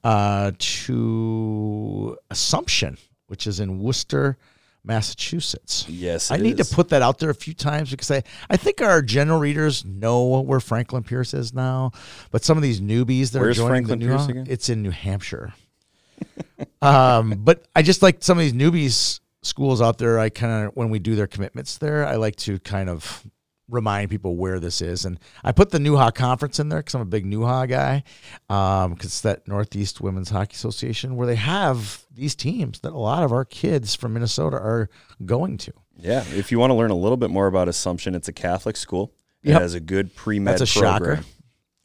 uh, 0.04 0.52
to 0.58 2.16
Assumption, 2.30 2.98
which 3.28 3.46
is 3.46 3.60
in 3.60 3.78
Worcester, 3.78 4.36
Massachusetts. 4.84 5.86
Yes, 5.88 6.30
I 6.30 6.36
need 6.36 6.58
is. 6.58 6.68
to 6.68 6.74
put 6.74 6.88
that 6.90 7.02
out 7.02 7.18
there 7.18 7.30
a 7.30 7.34
few 7.34 7.54
times 7.54 7.90
because 7.90 8.10
I, 8.10 8.22
I 8.48 8.56
think 8.56 8.80
our 8.80 9.02
general 9.02 9.38
readers 9.38 9.84
know 9.84 10.40
where 10.40 10.60
Franklin 10.60 11.02
Pierce 11.02 11.34
is 11.34 11.52
now, 11.52 11.92
but 12.30 12.44
some 12.44 12.56
of 12.56 12.62
these 12.62 12.80
newbies 12.80 13.32
that 13.32 13.40
Where's 13.40 13.58
are 13.58 13.62
joining 13.62 13.86
Franklin 13.86 13.98
the 14.00 14.06
Pierce 14.06 14.26
new, 14.26 14.32
again? 14.32 14.46
it's 14.48 14.68
in 14.68 14.82
New 14.82 14.90
Hampshire. 14.90 15.52
um, 16.82 17.40
but 17.44 17.66
I 17.74 17.82
just 17.82 18.02
like 18.02 18.22
some 18.22 18.38
of 18.38 18.42
these 18.42 18.52
newbies 18.52 19.20
schools 19.42 19.80
out 19.80 19.98
there. 19.98 20.18
I 20.18 20.28
kind 20.28 20.66
of 20.66 20.76
when 20.76 20.90
we 20.90 20.98
do 20.98 21.14
their 21.14 21.26
commitments 21.26 21.78
there, 21.78 22.06
I 22.06 22.16
like 22.16 22.36
to 22.36 22.58
kind 22.60 22.88
of 22.88 23.24
remind 23.70 24.10
people 24.10 24.36
where 24.36 24.58
this 24.60 24.80
is. 24.82 25.04
And 25.04 25.18
I 25.44 25.52
put 25.52 25.70
the 25.70 25.78
Newha 25.78 26.14
conference 26.14 26.58
in 26.58 26.68
there 26.68 26.80
because 26.80 26.94
I'm 26.94 27.00
a 27.02 27.06
big 27.06 27.24
Newha 27.24 27.68
guy. 27.68 28.02
Um, 28.48 28.92
because 28.94 29.06
it's 29.06 29.20
that 29.22 29.46
Northeast 29.48 30.00
Women's 30.00 30.30
Hockey 30.30 30.54
Association 30.54 31.16
where 31.16 31.26
they 31.26 31.36
have 31.36 32.04
these 32.12 32.34
teams 32.34 32.80
that 32.80 32.92
a 32.92 32.98
lot 32.98 33.22
of 33.22 33.32
our 33.32 33.44
kids 33.44 33.94
from 33.94 34.12
Minnesota 34.14 34.56
are 34.56 34.90
going 35.24 35.56
to. 35.58 35.72
Yeah, 35.98 36.24
if 36.34 36.50
you 36.50 36.58
want 36.58 36.70
to 36.70 36.74
learn 36.74 36.90
a 36.90 36.96
little 36.96 37.16
bit 37.18 37.30
more 37.30 37.46
about 37.46 37.68
Assumption, 37.68 38.14
it's 38.14 38.28
a 38.28 38.32
Catholic 38.32 38.76
school. 38.76 39.12
It 39.42 39.50
Yep. 39.50 39.60
has 39.62 39.74
a 39.74 39.80
good 39.80 40.14
pre 40.14 40.38
med 40.38 40.58
That's 40.58 40.74
a 40.76 40.80
program. 40.80 41.16
shocker. 41.16 41.28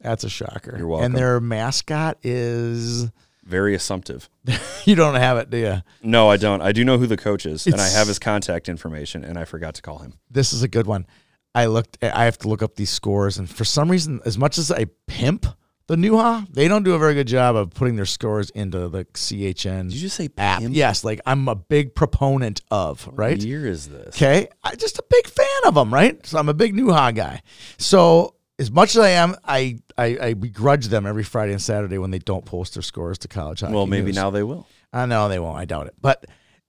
That's 0.00 0.24
a 0.24 0.28
shocker. 0.28 0.74
You're 0.76 0.86
welcome. 0.86 1.06
And 1.06 1.16
their 1.16 1.40
mascot 1.40 2.18
is 2.22 3.10
Very 3.44 3.74
assumptive. 3.74 4.28
you 4.84 4.94
don't 4.94 5.14
have 5.14 5.38
it, 5.38 5.50
do 5.50 5.56
you? 5.56 5.82
No, 6.02 6.28
I 6.28 6.36
don't. 6.36 6.60
I 6.62 6.72
do 6.72 6.84
know 6.84 6.98
who 6.98 7.06
the 7.06 7.16
coach 7.16 7.46
is, 7.46 7.66
and 7.66 7.80
I 7.80 7.88
have 7.88 8.08
his 8.08 8.18
contact 8.18 8.68
information, 8.68 9.24
and 9.24 9.38
I 9.38 9.44
forgot 9.44 9.74
to 9.76 9.82
call 9.82 9.98
him. 9.98 10.14
This 10.30 10.52
is 10.52 10.62
a 10.62 10.68
good 10.68 10.86
one. 10.86 11.06
I 11.56 11.66
looked. 11.66 11.98
I 12.02 12.24
have 12.26 12.38
to 12.38 12.48
look 12.48 12.62
up 12.62 12.76
these 12.76 12.90
scores, 12.90 13.38
and 13.38 13.48
for 13.50 13.64
some 13.64 13.90
reason, 13.90 14.20
as 14.24 14.36
much 14.38 14.58
as 14.58 14.70
I 14.70 14.86
pimp 15.06 15.46
the 15.88 15.96
Newha, 15.96 16.52
they 16.52 16.68
don't 16.68 16.82
do 16.82 16.94
a 16.94 16.98
very 16.98 17.14
good 17.14 17.26
job 17.28 17.56
of 17.56 17.70
putting 17.70 17.96
their 17.96 18.06
scores 18.06 18.50
into 18.50 18.88
the 18.88 19.04
CHN 19.06 19.84
Did 19.84 19.94
you 19.94 20.00
just 20.00 20.16
say 20.16 20.28
app. 20.36 20.60
pimp? 20.60 20.74
Yes, 20.74 21.02
like 21.04 21.20
I'm 21.26 21.48
a 21.48 21.54
big 21.54 21.94
proponent 21.94 22.60
of. 22.70 23.08
Right. 23.12 23.38
What 23.38 23.42
year 23.46 23.66
is 23.66 23.88
this? 23.88 24.08
Okay, 24.16 24.48
I'm 24.64 24.76
just 24.76 24.98
a 24.98 25.04
big 25.08 25.26
fan 25.28 25.46
of 25.64 25.74
them, 25.74 25.94
right? 25.94 26.24
So 26.26 26.38
I'm 26.38 26.48
a 26.48 26.54
big 26.54 26.74
Newha 26.74 27.14
guy. 27.14 27.40
So 27.78 28.34
as 28.58 28.70
much 28.70 28.90
as 28.96 28.98
I 29.02 29.10
am, 29.10 29.36
I, 29.44 29.78
I 29.96 30.18
I 30.20 30.34
begrudge 30.34 30.88
them 30.88 31.06
every 31.06 31.24
Friday 31.24 31.52
and 31.52 31.62
Saturday 31.62 31.98
when 31.98 32.10
they 32.10 32.18
don't 32.18 32.44
post 32.44 32.74
their 32.74 32.82
scores 32.82 33.18
to 33.18 33.28
college 33.28 33.60
hockey. 33.60 33.72
Well, 33.74 33.86
maybe 33.86 34.06
News. 34.06 34.16
now 34.16 34.30
they 34.30 34.42
will. 34.42 34.66
I 34.92 35.06
know 35.06 35.28
they 35.28 35.38
won't. 35.38 35.58
I 35.58 35.64
doubt 35.66 35.86
it. 35.86 35.94
But 36.00 36.26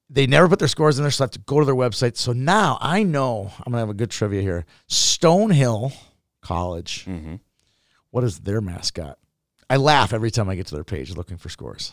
they 0.10 0.26
never 0.28 0.48
put 0.48 0.60
their 0.60 0.68
scores 0.68 0.98
in 0.98 1.04
there, 1.04 1.12
so 1.12 1.24
I 1.24 1.26
have 1.26 1.32
to 1.32 1.40
go 1.40 1.60
to 1.60 1.66
their 1.66 1.76
website. 1.76 2.16
So 2.18 2.32
now 2.34 2.78
I 2.82 3.04
know 3.04 3.52
I'm 3.66 3.72
gonna 3.72 3.80
have 3.80 3.90
a 3.90 3.94
good 3.94 4.12
trivia 4.12 4.42
here. 4.42 4.66
Stonehill 4.90 5.94
College. 6.42 7.06
Mm-hmm. 7.06 7.36
What 8.12 8.24
is 8.24 8.40
their 8.40 8.62
mascot? 8.62 9.18
I 9.70 9.76
laugh 9.78 10.14
every 10.14 10.32
time 10.32 10.48
I 10.50 10.56
get 10.56 10.68
to 10.68 10.76
their 10.76 10.84
page 10.86 11.16
looking 11.16 11.38
for 11.38 11.50
scores. 11.50 11.92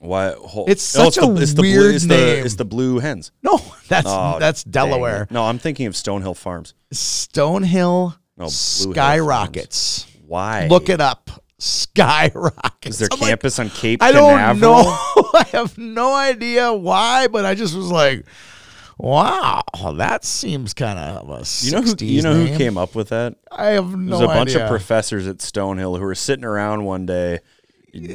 Why? 0.00 0.32
Hol- 0.32 0.66
It's 0.68 0.96
Oh, 0.96 1.10
such 1.10 1.16
the, 1.16 1.22
a 1.30 1.34
it's 1.40 1.54
the 1.54 1.62
blue, 1.62 1.90
it's 1.94 2.04
name. 2.04 2.18
The, 2.18 2.44
it's 2.44 2.54
the 2.56 2.64
Blue 2.64 2.98
Hens. 2.98 3.32
No, 3.42 3.60
that's 3.88 4.06
Oh, 4.08 4.38
that's 4.38 4.62
it. 4.64 4.70
Delaware. 4.70 5.26
No, 5.30 5.44
I'm 5.44 5.58
thinking 5.58 5.86
of 5.86 5.94
Stonehill 5.94 6.36
Farms. 6.36 6.74
Stonehill 6.94 8.16
no, 8.36 8.46
Skyrockets. 8.48 10.06
Why? 10.26 10.66
Look 10.68 10.88
it 10.88 11.00
up. 11.00 11.30
Skyrockets. 11.58 12.86
Is 12.86 12.98
there 12.98 13.08
I'm 13.12 13.20
like, 13.20 13.28
campus 13.30 13.58
on 13.58 13.70
Cape 13.70 14.02
I 14.02 14.12
don't 14.12 14.30
Canaveral? 14.38 14.84
know. 14.84 14.90
I 15.34 15.46
have 15.52 15.76
no 15.78 16.14
idea 16.14 16.72
why, 16.72 17.26
but 17.28 17.44
I 17.44 17.54
just 17.54 17.74
was 17.74 17.90
like, 17.90 18.24
wow, 18.98 19.62
that 19.96 20.24
seems 20.24 20.74
kind 20.74 20.98
of 20.98 21.28
a 21.28 21.44
You 21.64 21.72
know 21.72 21.82
who? 21.82 22.04
You 22.04 22.22
know 22.22 22.34
who 22.46 22.56
came 22.56 22.78
up 22.78 22.94
with 22.94 23.08
that? 23.10 23.36
I 23.50 23.68
have 23.68 23.96
no 23.96 24.18
was 24.18 24.20
a 24.22 24.26
bunch 24.26 24.50
idea. 24.50 24.64
of 24.64 24.70
professors 24.70 25.26
at 25.26 25.38
Stonehill 25.38 25.96
who 25.98 26.04
were 26.04 26.14
sitting 26.14 26.44
around 26.44 26.84
one 26.84 27.06
day 27.06 27.40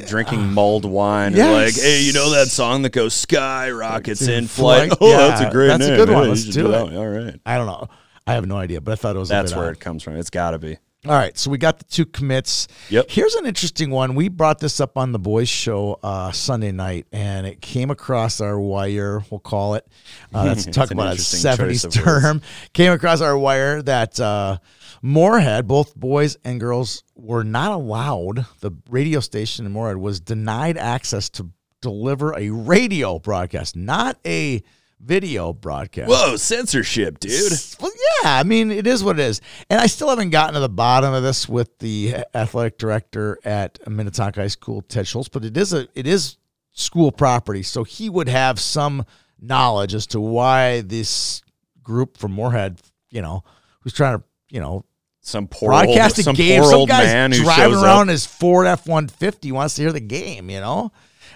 drinking 0.06 0.52
mulled 0.54 0.84
wine 0.84 1.28
and 1.28 1.36
Yes. 1.36 1.76
like, 1.76 1.84
hey, 1.84 2.00
you 2.02 2.12
know 2.12 2.30
that 2.30 2.48
song 2.48 2.82
that 2.82 2.92
goes 2.92 3.12
"Sky 3.12 3.70
Rockets 3.70 4.22
It's 4.22 4.30
in 4.30 4.46
flight"? 4.46 4.88
flight. 4.88 4.98
Oh, 5.00 5.10
Yeah, 5.10 5.16
that's 5.28 5.40
a 5.42 5.50
great 5.50 5.66
that's 5.68 5.84
a 5.84 5.88
name. 5.88 5.96
good 5.98 6.08
one. 6.10 6.22
Yeah, 6.24 6.28
Let's 6.30 6.44
do 6.44 6.68
that 6.68 6.86
it. 6.92 6.96
All 6.96 7.06
right, 7.08 7.40
I 7.44 7.56
don't 7.58 7.66
know. 7.66 7.88
I 8.26 8.32
have 8.34 8.46
no 8.46 8.56
idea, 8.56 8.80
but 8.80 8.92
I 8.92 8.94
thought 8.94 9.16
it 9.16 9.18
was 9.18 9.30
a 9.30 9.34
that's 9.34 9.54
where 9.54 9.66
odd. 9.66 9.72
it 9.72 9.80
comes 9.80 10.02
from. 10.02 10.16
It's 10.16 10.30
got 10.30 10.52
to 10.52 10.58
be. 10.58 10.78
All 11.06 11.12
right, 11.12 11.36
so 11.36 11.50
we 11.50 11.58
got 11.58 11.78
the 11.78 11.84
two 11.84 12.06
commits. 12.06 12.66
Yep. 12.88 13.10
Here's 13.10 13.34
an 13.34 13.44
interesting 13.44 13.90
one. 13.90 14.14
We 14.14 14.28
brought 14.28 14.58
this 14.58 14.80
up 14.80 14.96
on 14.96 15.12
the 15.12 15.18
boys' 15.18 15.50
show 15.50 15.98
uh, 16.02 16.32
Sunday 16.32 16.72
night, 16.72 17.06
and 17.12 17.46
it 17.46 17.60
came 17.60 17.90
across 17.90 18.40
our 18.40 18.58
wire. 18.58 19.22
We'll 19.28 19.40
call 19.40 19.74
it. 19.74 19.86
Uh, 20.32 20.44
let's 20.46 20.64
talk 20.64 20.90
about 20.92 21.14
a 21.14 21.18
'70s 21.18 21.92
term. 21.92 22.40
Came 22.72 22.90
across 22.90 23.20
our 23.20 23.36
wire 23.36 23.82
that 23.82 24.18
uh, 24.18 24.56
Moorhead, 25.02 25.66
both 25.66 25.94
boys 25.94 26.38
and 26.42 26.58
girls, 26.58 27.04
were 27.14 27.44
not 27.44 27.72
allowed. 27.72 28.46
The 28.60 28.70
radio 28.88 29.20
station 29.20 29.66
in 29.66 29.72
Moorhead 29.72 29.98
was 29.98 30.20
denied 30.20 30.78
access 30.78 31.28
to 31.30 31.50
deliver 31.82 32.34
a 32.34 32.48
radio 32.48 33.18
broadcast, 33.18 33.76
not 33.76 34.18
a 34.24 34.62
video 35.04 35.52
broadcast. 35.52 36.08
Whoa, 36.08 36.36
censorship, 36.36 37.18
dude. 37.20 37.52
Well, 37.80 37.92
yeah, 38.22 38.36
I 38.36 38.42
mean, 38.42 38.70
it 38.70 38.86
is 38.86 39.04
what 39.04 39.18
it 39.18 39.22
is. 39.22 39.40
And 39.68 39.80
I 39.80 39.86
still 39.86 40.08
haven't 40.08 40.30
gotten 40.30 40.54
to 40.54 40.60
the 40.60 40.68
bottom 40.68 41.12
of 41.12 41.22
this 41.22 41.48
with 41.48 41.78
the 41.78 42.16
athletic 42.34 42.78
director 42.78 43.38
at 43.44 43.78
Minnetonka 43.86 44.40
High 44.40 44.46
School, 44.48 44.82
Ted 44.82 45.06
Schultz, 45.06 45.28
but 45.28 45.44
it 45.44 45.56
is 45.56 45.72
a 45.72 45.86
it 45.94 46.06
is 46.06 46.38
school 46.72 47.12
property, 47.12 47.62
so 47.62 47.84
he 47.84 48.08
would 48.08 48.28
have 48.28 48.58
some 48.58 49.04
knowledge 49.40 49.94
as 49.94 50.06
to 50.08 50.20
why 50.20 50.80
this 50.80 51.42
group 51.82 52.16
from 52.16 52.32
Moorhead, 52.32 52.80
you 53.10 53.20
know, 53.22 53.44
who's 53.80 53.92
trying 53.92 54.18
to, 54.18 54.24
you 54.48 54.60
know, 54.60 54.84
Some 55.20 55.46
poor 55.46 55.68
broadcast 55.68 56.16
old, 56.16 56.18
a 56.18 56.22
some 56.22 56.34
game. 56.34 56.60
poor 56.62 56.70
Some 56.70 56.80
old 56.80 56.88
guy's 56.88 57.06
man 57.06 57.30
driving 57.30 57.76
around 57.76 58.08
up. 58.08 58.12
his 58.12 58.26
Ford 58.26 58.66
F 58.66 58.86
one 58.86 59.06
fifty 59.08 59.52
wants 59.52 59.74
to 59.74 59.82
hear 59.82 59.92
the 59.92 60.00
game, 60.00 60.50
you 60.50 60.60
know, 60.60 60.90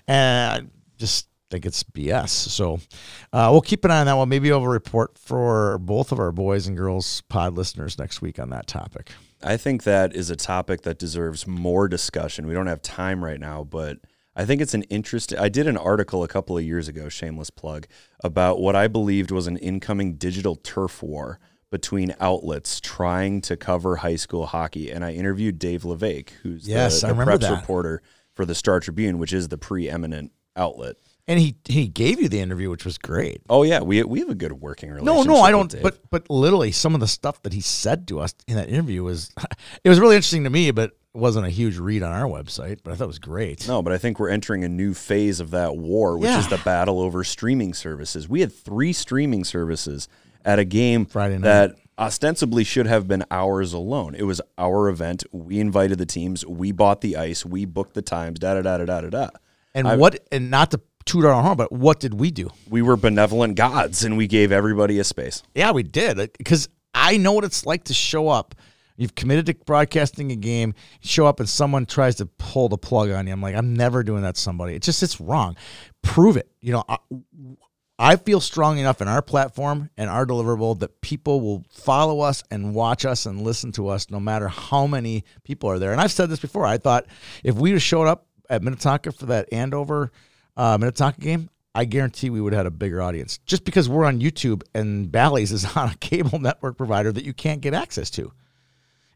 and 0.07 0.71
just 0.97 1.28
think 1.51 1.67
it's 1.67 1.83
BS. 1.83 2.29
So 2.29 2.81
uh, 3.33 3.49
we'll 3.51 3.61
keep 3.61 3.85
an 3.85 3.91
eye 3.91 4.01
on 4.01 4.07
that 4.07 4.15
one. 4.15 4.29
Maybe 4.29 4.51
we'll 4.51 4.61
have 4.61 4.67
a 4.67 4.71
report 4.71 5.19
for 5.19 5.79
both 5.79 6.13
of 6.13 6.19
our 6.19 6.33
boys 6.33 6.67
and 6.67 6.77
girls 6.77 7.23
pod 7.29 7.55
listeners 7.55 7.99
next 7.99 8.21
week 8.21 8.39
on 8.39 8.51
that 8.51 8.67
topic. 8.67 9.11
I 9.43 9.57
think 9.57 9.85
that 9.85 10.15
is 10.15 10.31
a 10.31 10.37
topic 10.37 10.83
that 10.83 10.99
deserves 10.99 11.47
more 11.47 11.89
discussion. 11.89 12.47
We 12.47 12.55
don't 12.55 12.67
have 12.67 12.83
time 12.83 13.25
right 13.25 13.39
now, 13.41 13.65
but 13.65 13.99
I 14.35 14.45
think 14.45 14.61
it's 14.61 14.75
an 14.75 14.83
interesting. 14.85 15.39
I 15.39 15.49
did 15.49 15.67
an 15.67 15.77
article 15.77 16.23
a 16.25 16.29
couple 16.29 16.59
of 16.59 16.65
years 16.65 16.89
ago, 16.89 17.09
shameless 17.09 17.51
plug, 17.51 17.87
about 18.23 18.61
what 18.61 18.77
I 18.77 18.89
believed 18.89 19.31
was 19.31 19.47
an 19.47 19.57
incoming 19.57 20.15
digital 20.15 20.57
turf 20.57 21.03
war 21.03 21.39
between 21.71 22.15
outlets 22.19 22.81
trying 22.81 23.41
to 23.43 23.57
cover 23.57 23.97
high 23.97 24.17
school 24.17 24.47
hockey. 24.47 24.91
And 24.91 25.05
I 25.05 25.13
interviewed 25.13 25.59
Dave 25.59 25.85
La 25.85 25.95
Vaque, 25.95 26.33
who's 26.43 26.67
Yes, 26.67 27.01
the, 27.01 27.09
I 27.09 27.11
the 27.11 27.19
remember 27.19 27.45
preps 27.45 27.49
that. 27.49 27.61
reporter 27.61 28.03
for 28.33 28.45
the 28.47 28.55
Star 28.55 28.81
Tribune, 28.81 29.19
which 29.19 29.33
is 29.33 29.49
the 29.49 29.59
preeminent 29.59 30.33
outlet. 30.57 30.97
And 31.29 31.39
he 31.39 31.57
he 31.67 31.87
gave 31.89 32.21
you 32.21 32.29
the 32.29 32.41
interview, 32.41 32.71
which 32.71 32.85
was 32.87 32.97
great. 32.99 33.43
Oh 33.51 33.63
yeah, 33.63 33.81
we 33.81 34.03
we 34.03 34.21
have 34.21 34.31
a 34.31 34.35
good 34.35 34.53
working 34.55 34.91
relationship. 34.91 35.27
no, 35.27 35.35
no, 35.35 35.41
I 35.43 35.51
don't. 35.51 35.73
But 35.83 35.99
but 36.11 36.29
literally, 36.31 36.73
some 36.73 36.95
of 36.95 37.01
the 37.01 37.07
stuff 37.07 37.43
that 37.43 37.53
he 37.53 37.61
said 37.61 38.09
to 38.09 38.19
us 38.21 38.35
in 38.47 38.57
that 38.57 38.69
interview 38.71 39.03
was 39.05 39.31
it 39.85 39.89
was 39.91 40.01
really 40.01 40.17
interesting 40.17 40.45
to 40.45 40.51
me, 40.51 40.71
but 40.71 40.91
it 41.15 41.19
wasn't 41.19 41.45
a 41.45 41.51
huge 41.51 41.77
read 41.79 42.03
on 42.03 42.13
our 42.13 42.25
website. 42.27 42.79
But 42.83 42.93
I 42.93 42.97
thought 42.97 43.05
it 43.05 43.09
was 43.09 43.19
great. 43.19 43.69
No, 43.69 43.83
but 43.83 43.93
I 43.93 43.99
think 43.99 44.19
we're 44.19 44.31
entering 44.31 44.65
a 44.65 44.69
new 44.71 44.95
phase 44.95 45.39
of 45.39 45.51
that 45.51 45.77
war, 45.77 46.17
which 46.17 46.29
Yeah. 46.31 46.39
is 46.39 46.49
the 46.49 46.59
battle 46.65 46.99
over 46.99 47.23
streaming 47.25 47.75
services. 47.75 48.27
We 48.27 48.41
had 48.41 48.51
three 48.53 48.95
streaming 48.95 49.45
services 49.45 50.09
at 50.47 50.59
a 50.59 50.65
game 50.65 51.05
Friday 51.05 51.35
night. 51.37 51.43
that 51.43 51.75
ostensibly 51.99 52.65
should 52.65 52.87
have 52.87 53.07
been 53.07 53.25
ours 53.31 53.73
alone. 53.75 54.15
It 54.15 54.23
was 54.23 54.41
our 54.57 54.89
event. 54.89 55.25
We 55.33 55.61
invited 55.61 55.99
the 55.99 56.07
teams. 56.07 56.47
We 56.47 56.73
bought 56.73 57.01
the 57.03 57.17
ice. 57.17 57.45
We 57.45 57.67
booked 57.67 57.93
the 57.95 58.03
times. 58.03 58.39
Da 58.39 58.55
da 58.55 58.63
da 58.63 58.79
da 58.79 58.85
da 58.87 59.01
da 59.03 59.11
da. 59.11 59.29
And 59.75 60.01
what? 60.01 60.21
And 60.33 60.51
not 60.51 60.71
to 60.71 60.81
toot 61.09 61.25
our 61.25 61.33
own 61.33 61.43
horn, 61.43 61.57
but 61.57 61.73
what 61.73 62.01
did 62.01 62.15
we 62.15 62.31
do? 62.31 62.51
We 62.69 62.83
were 62.83 62.97
benevolent 62.97 63.57
gods, 63.57 64.05
and 64.05 64.17
we 64.17 64.27
gave 64.27 64.53
everybody 64.53 64.99
a 64.99 65.05
space. 65.05 65.43
Yeah, 65.55 65.73
we 65.73 65.83
did 65.83 66.17
because 66.39 66.69
I 66.95 67.17
know 67.17 67.33
what 67.33 67.45
it's 67.45 67.67
like 67.67 67.85
to 67.85 67.95
show 67.95 68.29
up. 68.29 68.55
You've 68.97 69.15
committed 69.15 69.47
to 69.47 69.55
broadcasting 69.55 70.33
a 70.33 70.37
game, 70.37 70.75
show 71.01 71.27
up 71.27 71.39
and 71.39 71.49
someone 71.49 71.87
tries 71.87 72.17
to 72.17 72.27
pull 72.27 72.69
the 72.69 72.77
plug 72.77 73.11
on 73.11 73.29
you. 73.29 73.33
I'm 73.33 73.41
like, 73.41 73.55
I'm 73.55 73.73
never 73.75 74.03
doing 74.03 74.23
that 74.23 74.35
to 74.35 74.41
somebody. 74.41 74.75
It's 74.75 74.87
just, 74.87 75.05
it's 75.05 75.21
wrong. 75.21 75.57
Prove 76.03 76.37
it. 76.37 76.51
You 76.61 76.73
know, 76.73 76.85
I, 76.89 76.97
I 77.97 78.17
feel 78.17 78.41
strong 78.41 78.79
enough 78.79 79.01
in 79.01 79.07
our 79.07 79.23
platform 79.23 79.89
and 79.97 80.11
our 80.11 80.27
deliverable 80.27 80.81
that 80.81 81.01
people 81.01 81.41
will 81.41 81.65
follow 81.71 82.21
us 82.21 82.43
and 82.51 82.75
watch 82.75 83.05
us 83.05 83.25
and 83.25 83.43
listen 83.43 83.71
to 83.73 83.87
us 83.87 84.11
no 84.11 84.19
matter 84.19 84.49
how 84.49 84.89
many 84.89 85.23
people 85.45 85.71
are 85.71 85.79
there. 85.79 85.93
And 85.93 86.01
I've 86.01 86.11
said 86.11 86.29
this 86.29 86.41
before. 86.41 86.67
I 86.67 86.79
thought 86.79 87.07
if 87.45 87.55
we 87.55 87.79
showed 87.79 88.09
up 88.09 88.27
at 88.51 88.65
Minnetonka 88.65 89.13
for 89.13 89.27
that 89.27 89.53
Andover 89.53 90.11
uh, 90.59 90.77
Minnetonka 90.79 91.21
game, 91.21 91.49
I 91.75 91.85
guarantee 91.87 92.29
we 92.29 92.41
would 92.41 92.53
have 92.53 92.61
had 92.61 92.67
a 92.67 92.71
bigger 92.71 93.01
audience 93.01 93.39
just 93.47 93.65
because 93.65 93.89
we're 93.89 94.05
on 94.05 94.21
YouTube 94.21 94.63
and 94.75 95.11
Bally's 95.11 95.53
is 95.53 95.65
on 95.77 95.91
a 95.91 95.95
cable 95.97 96.39
network 96.39 96.77
provider 96.77 97.13
that 97.13 97.25
you 97.25 97.33
can't 97.33 97.61
get 97.63 97.73
access 97.73 98.11
to. 98.11 98.33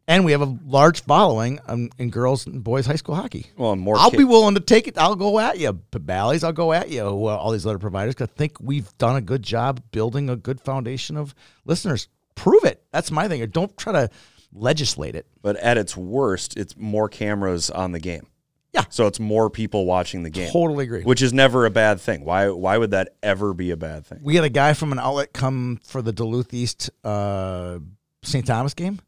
And 0.09 0.25
we 0.25 0.33
have 0.33 0.43
a 0.43 0.59
large 0.67 1.03
following 1.05 1.61
um, 1.69 1.89
in 1.97 2.11
girls 2.11 2.45
and 2.47 2.63
boys 2.65 2.87
high 2.87 2.97
school 2.97 3.15
hockey. 3.15 3.47
Well, 3.57 3.77
more. 3.77 3.97
I'll 3.97 4.11
be 4.11 4.25
willing 4.25 4.57
to 4.57 4.61
take 4.61 4.89
it. 4.89 4.99
I'll 4.99 5.15
go 5.15 5.39
at 5.39 5.59
you, 5.61 5.73
Bally's. 5.73 6.43
I'll 6.43 6.53
go 6.53 6.73
at 6.73 6.91
you. 6.91 7.05
Well, 7.05 7.37
all 7.37 7.53
these 7.53 7.67
other 7.67 7.79
providers. 7.79 8.17
'cause 8.17 8.29
I 8.29 8.37
think 8.37 8.57
we've 8.61 8.97
done 8.99 9.15
a 9.17 9.21
good 9.21 9.43
job 9.45 9.81
building 9.93 10.29
a 10.29 10.35
good 10.37 10.61
foundation 10.61 11.17
of 11.17 11.35
listeners. 11.65 12.09
Prove 12.35 12.65
it. 12.65 12.83
That's 12.91 13.13
my 13.13 13.29
thing. 13.29 13.47
Don't 13.51 13.77
try 13.79 13.93
to 13.93 14.11
legislate 14.53 15.15
it. 15.15 15.27
but 15.41 15.57
at 15.57 15.79
its 15.79 15.97
worst, 15.97 16.57
it's 16.57 16.77
more 16.77 17.09
cameras 17.09 17.71
on 17.71 17.93
the 17.93 18.01
game. 18.01 18.27
Yeah. 18.73 18.85
So 18.89 19.07
it's 19.07 19.21
more 19.21 19.51
people 19.51 19.85
watching 19.85 20.23
the 20.23 20.31
game, 20.31 20.51
Totally 20.51 20.85
agree. 20.85 21.03
which 21.03 21.21
is 21.21 21.33
never 21.33 21.67
a 21.67 21.71
bad 21.71 22.01
thing. 22.01 22.25
Why? 22.25 22.49
Why 22.49 22.79
would 22.79 22.93
that 22.93 23.11
ever 23.23 23.53
be 23.53 23.71
a 23.71 23.77
bad 23.77 24.07
thing? 24.07 24.21
We 24.23 24.35
had 24.37 24.45
a 24.45 24.49
guy 24.51 24.73
from 24.73 24.93
an 24.93 24.99
outlet 24.99 25.33
come 25.35 25.79
for 25.85 26.01
the 26.01 26.13
Duluth 26.13 26.55
East 26.55 26.89
uh, 27.05 27.79
St. 28.23 28.47
Thomas 28.47 28.73
game 28.73 28.99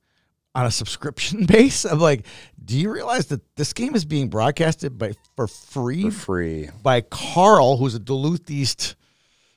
on 0.55 0.67
a 0.67 0.71
subscription 0.71 1.47
base. 1.47 1.85
I'm 1.87 1.99
like, 1.99 2.27
do 2.63 2.79
you 2.79 2.91
realize 2.93 3.27
that 3.29 3.41
this 3.57 3.73
game 3.73 3.95
is 3.95 4.05
being 4.05 4.29
broadcasted 4.29 4.99
by 4.99 5.15
for 5.35 5.47
free 5.49 6.11
For 6.11 6.11
free. 6.11 6.69
by 6.83 7.01
Carl, 7.01 7.79
who's 7.79 7.95
a 7.95 7.99
Duluth 7.99 8.51
East 8.51 8.97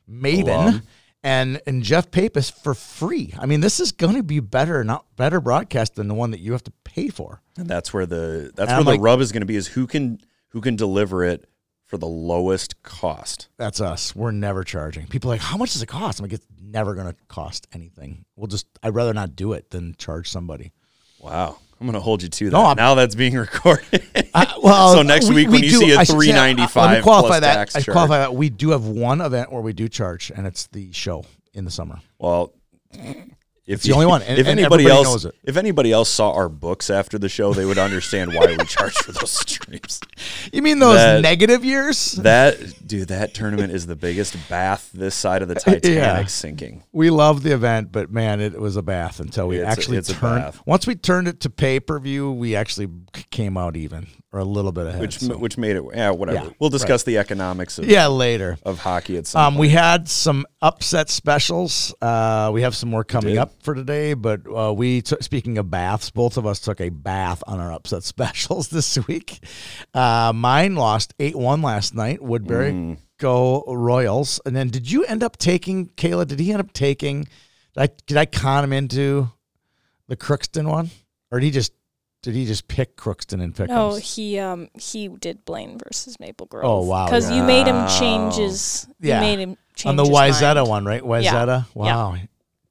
maven, 0.10 0.44
Alum. 0.48 0.82
And 1.28 1.62
and 1.68 1.84
Jeff 1.84 2.10
Papis 2.10 2.50
for 2.50 2.74
free. 2.74 3.34
I 3.38 3.46
mean, 3.46 3.60
this 3.60 3.80
is 3.82 3.92
going 3.92 4.16
to 4.16 4.24
be 4.24 4.40
better, 4.40 4.84
not 4.84 5.06
better 5.18 5.42
broadcast 5.42 5.96
than 5.96 6.08
the 6.08 6.14
one 6.14 6.32
that 6.32 6.40
you 6.40 6.54
have 6.54 6.64
to 6.64 6.72
pay 6.86 7.10
for. 7.10 7.42
And 7.58 7.68
that's 7.68 7.94
where 7.94 8.06
the 8.06 8.52
that's 8.56 8.72
And 8.72 8.86
where 8.86 8.96
the 8.96 9.02
rub 9.02 9.20
is 9.20 9.32
going 9.32 9.42
to 9.42 9.48
be 9.48 9.58
is 9.58 9.68
who 9.68 9.88
can 9.88 10.20
who 10.50 10.62
can 10.62 10.78
deliver 10.78 11.26
it 11.26 11.46
for 11.86 11.98
the 11.98 12.08
lowest 12.08 12.82
cost. 12.82 13.50
That's 13.58 13.82
us. 13.82 14.16
We're 14.16 14.32
never 14.32 14.64
charging. 14.64 15.08
People 15.08 15.30
are 15.32 15.36
like, 15.36 15.42
how 15.42 15.58
much 15.58 15.74
does 15.74 15.82
it 15.82 15.88
cost? 15.88 16.20
I'm 16.20 16.24
like, 16.24 16.34
it's 16.34 16.48
never 16.62 16.96
going 16.96 17.08
to 17.08 17.16
cost 17.30 17.68
anything. 17.74 18.26
We'll 18.36 18.48
just, 18.48 18.68
I'd 18.84 18.94
rather 18.94 19.14
not 19.14 19.38
do 19.38 19.54
it 19.54 19.70
than 19.70 19.96
charge 19.98 20.30
somebody. 20.30 20.74
Wow. 21.20 21.60
I'm 21.80 21.86
going 21.88 21.94
to 21.94 22.00
hold 22.00 22.24
you 22.24 22.30
to 22.30 22.46
that. 22.46 22.52
No, 22.52 22.64
I'm- 22.64 22.76
now 22.78 22.96
that's 22.96 23.14
being 23.16 23.34
recorded. 23.38 24.04
well, 24.62 24.94
So 24.94 25.02
next 25.04 25.30
week 25.32 25.48
when 25.50 25.64
you 25.64 25.70
do- 25.70 25.78
see 25.78 25.92
a 25.94 26.00
I 26.00 26.04
should 26.04 26.20
say, 26.22 26.32
uh, 26.32 26.44
$3.95 26.56 26.76
let 26.76 26.98
me 26.98 27.02
qualify 27.04 27.28
plus 27.28 27.40
that. 27.42 27.76
I 27.76 27.82
qualify 27.92 28.18
that. 28.20 28.34
We 28.36 28.50
do 28.50 28.72
have 28.72 28.86
one 28.86 29.22
event 29.22 29.52
where 29.52 29.62
we 29.62 29.74
do 29.74 29.88
charge, 29.88 30.32
and 30.36 30.48
it's 30.48 30.68
the 30.68 30.92
show 30.92 31.26
in 31.54 31.66
the 31.66 31.72
summer. 31.72 32.00
well, 32.20 32.52
if 33.68 33.76
It's 33.80 33.84
the 33.86 33.92
only 33.94 34.06
one, 34.06 34.22
and- 34.24 34.40
if 34.40 34.48
and 34.48 34.60
anybody 34.60 34.86
else, 34.88 35.04
knows 35.08 35.26
it. 35.26 35.36
if 35.44 35.58
anybody 35.58 35.92
else 35.92 36.10
saw 36.10 36.32
our 36.32 36.48
books 36.50 36.90
after 36.90 37.20
the 37.20 37.28
show, 37.30 37.54
they 37.54 37.66
would 37.66 37.78
understand 37.78 38.34
why 38.34 38.46
we 38.58 38.66
charge 38.66 38.94
for 38.96 39.12
those 39.12 39.32
streams. 39.40 40.00
You 40.54 40.62
mean 40.62 40.80
those 40.80 40.96
That- 40.96 41.22
negative 41.22 41.66
years? 41.66 42.14
That 42.14 42.88
dude, 42.88 43.10
that 43.10 43.34
tournament 43.34 43.74
is 43.74 43.86
the 43.86 43.96
biggest 43.98 44.36
bath 44.50 44.90
this 44.94 45.14
side 45.16 45.42
of 45.42 45.50
the 45.50 45.56
Titanic 45.60 45.84
Yeah. 45.84 46.26
sinking. 46.26 46.84
We 46.94 47.10
love 47.10 47.44
the 47.44 47.54
event, 47.54 47.92
but 47.92 48.12
man, 48.12 48.40
it 48.40 48.60
was 48.60 48.78
a 48.78 48.82
bath 48.82 49.20
until 49.20 49.48
we 49.50 49.58
It's 49.58 49.68
actually 49.70 49.98
a 49.98 50.02
turned. 50.02 50.54
Once 50.66 50.88
we 50.88 50.96
turned 50.96 51.28
it 51.28 51.42
to 51.42 51.50
pay 51.50 51.80
per 51.82 52.00
view, 52.00 52.32
we 52.32 52.56
actually 52.56 52.88
came 53.32 53.58
out 53.58 53.76
even 53.76 54.08
or 54.38 54.42
a 54.42 54.44
little 54.46 54.72
bit 54.72 54.86
ahead. 54.86 55.02
Which 55.02 55.20
so- 55.20 55.38
which 55.38 55.58
made 55.58 55.76
it 55.76 55.84
yeah, 55.94 56.12
whatever. 56.12 56.46
Yeah, 56.46 56.52
we'll 56.60 56.70
discuss 56.70 57.04
the 57.04 57.18
economics 57.18 57.80
of, 57.80 57.86
yeah, 57.86 58.08
later. 58.08 58.58
of 58.64 58.80
hockey 58.80 59.18
at 59.18 59.26
some 59.26 59.42
Um, 59.42 59.54
point. 59.54 59.62
we 59.62 59.70
had 59.70 60.08
some 60.08 60.46
upset 60.62 61.10
specials. 61.10 61.94
Uh, 62.02 62.52
we 62.54 62.62
have 62.62 62.76
some 62.76 62.90
more 62.90 63.04
coming 63.04 63.38
up 63.38 63.52
for 63.64 63.74
today, 63.74 64.14
but 64.14 64.42
uh, 64.48 64.72
we 64.74 65.02
took, 65.02 65.24
speaking 65.24 65.58
of 65.58 65.72
baths, 65.72 66.12
both 66.12 66.38
of 66.38 66.46
us 66.46 66.60
took 66.60 66.80
a 66.80 66.90
bath 66.90 67.44
on 67.48 67.60
our 67.60 67.72
upset 67.72 68.04
specials 68.14 68.68
this 68.70 68.98
week. 69.08 69.44
Uh, 69.94 70.32
mine 70.36 70.76
lost 70.76 71.14
eight 71.20 71.36
one 71.36 71.62
last 71.62 71.96
night. 71.96 72.22
Woodbury 72.22 72.72
Mm. 72.72 72.98
go 73.18 73.64
Royals, 73.68 74.40
and 74.46 74.56
then 74.56 74.70
did 74.70 74.90
you 74.92 75.04
end 75.06 75.24
up 75.24 75.38
taking 75.38 75.88
Kayla? 75.98 76.28
Did 76.28 76.40
he 76.40 76.52
end 76.52 76.60
up 76.62 76.74
taking? 76.74 77.24
Did 77.74 77.78
I 77.84 77.90
did 78.06 78.18
I 78.18 78.26
con 78.28 78.64
him 78.64 78.74
into 78.74 79.32
the 80.08 80.16
Crookston 80.16 80.70
one, 80.70 80.92
or 81.32 81.40
did 81.40 81.46
he 81.48 81.52
just 81.52 81.74
did 82.28 82.36
he 82.36 82.46
just 82.46 82.68
pick 82.68 82.98
Crookston 82.98 83.42
and 83.42 83.56
pick? 83.56 83.70
No, 83.70 83.96
he 83.96 84.38
um 84.38 84.68
he 84.78 85.08
did 85.08 85.46
Blaine 85.46 85.78
versus 85.82 86.20
Maple 86.20 86.46
Grove. 86.46 86.66
Oh, 86.66 86.82
wow. 86.84 87.06
Because 87.06 87.32
you 87.32 87.42
made 87.42 87.66
him 87.68 87.88
change 87.88 88.36
his. 88.36 88.86
Yeah. 89.00 89.16
You 89.16 89.22
made 89.22 89.40
him 89.40 89.58
change 89.76 89.92
on 89.92 89.96
the 89.96 90.04
his 90.04 90.12
Wayzata 90.12 90.56
mind. 90.56 90.68
one, 90.68 90.86
right? 90.86 91.02
Wayzata. 91.02 91.48
Yeah. 91.48 91.64
Wow. 91.74 92.18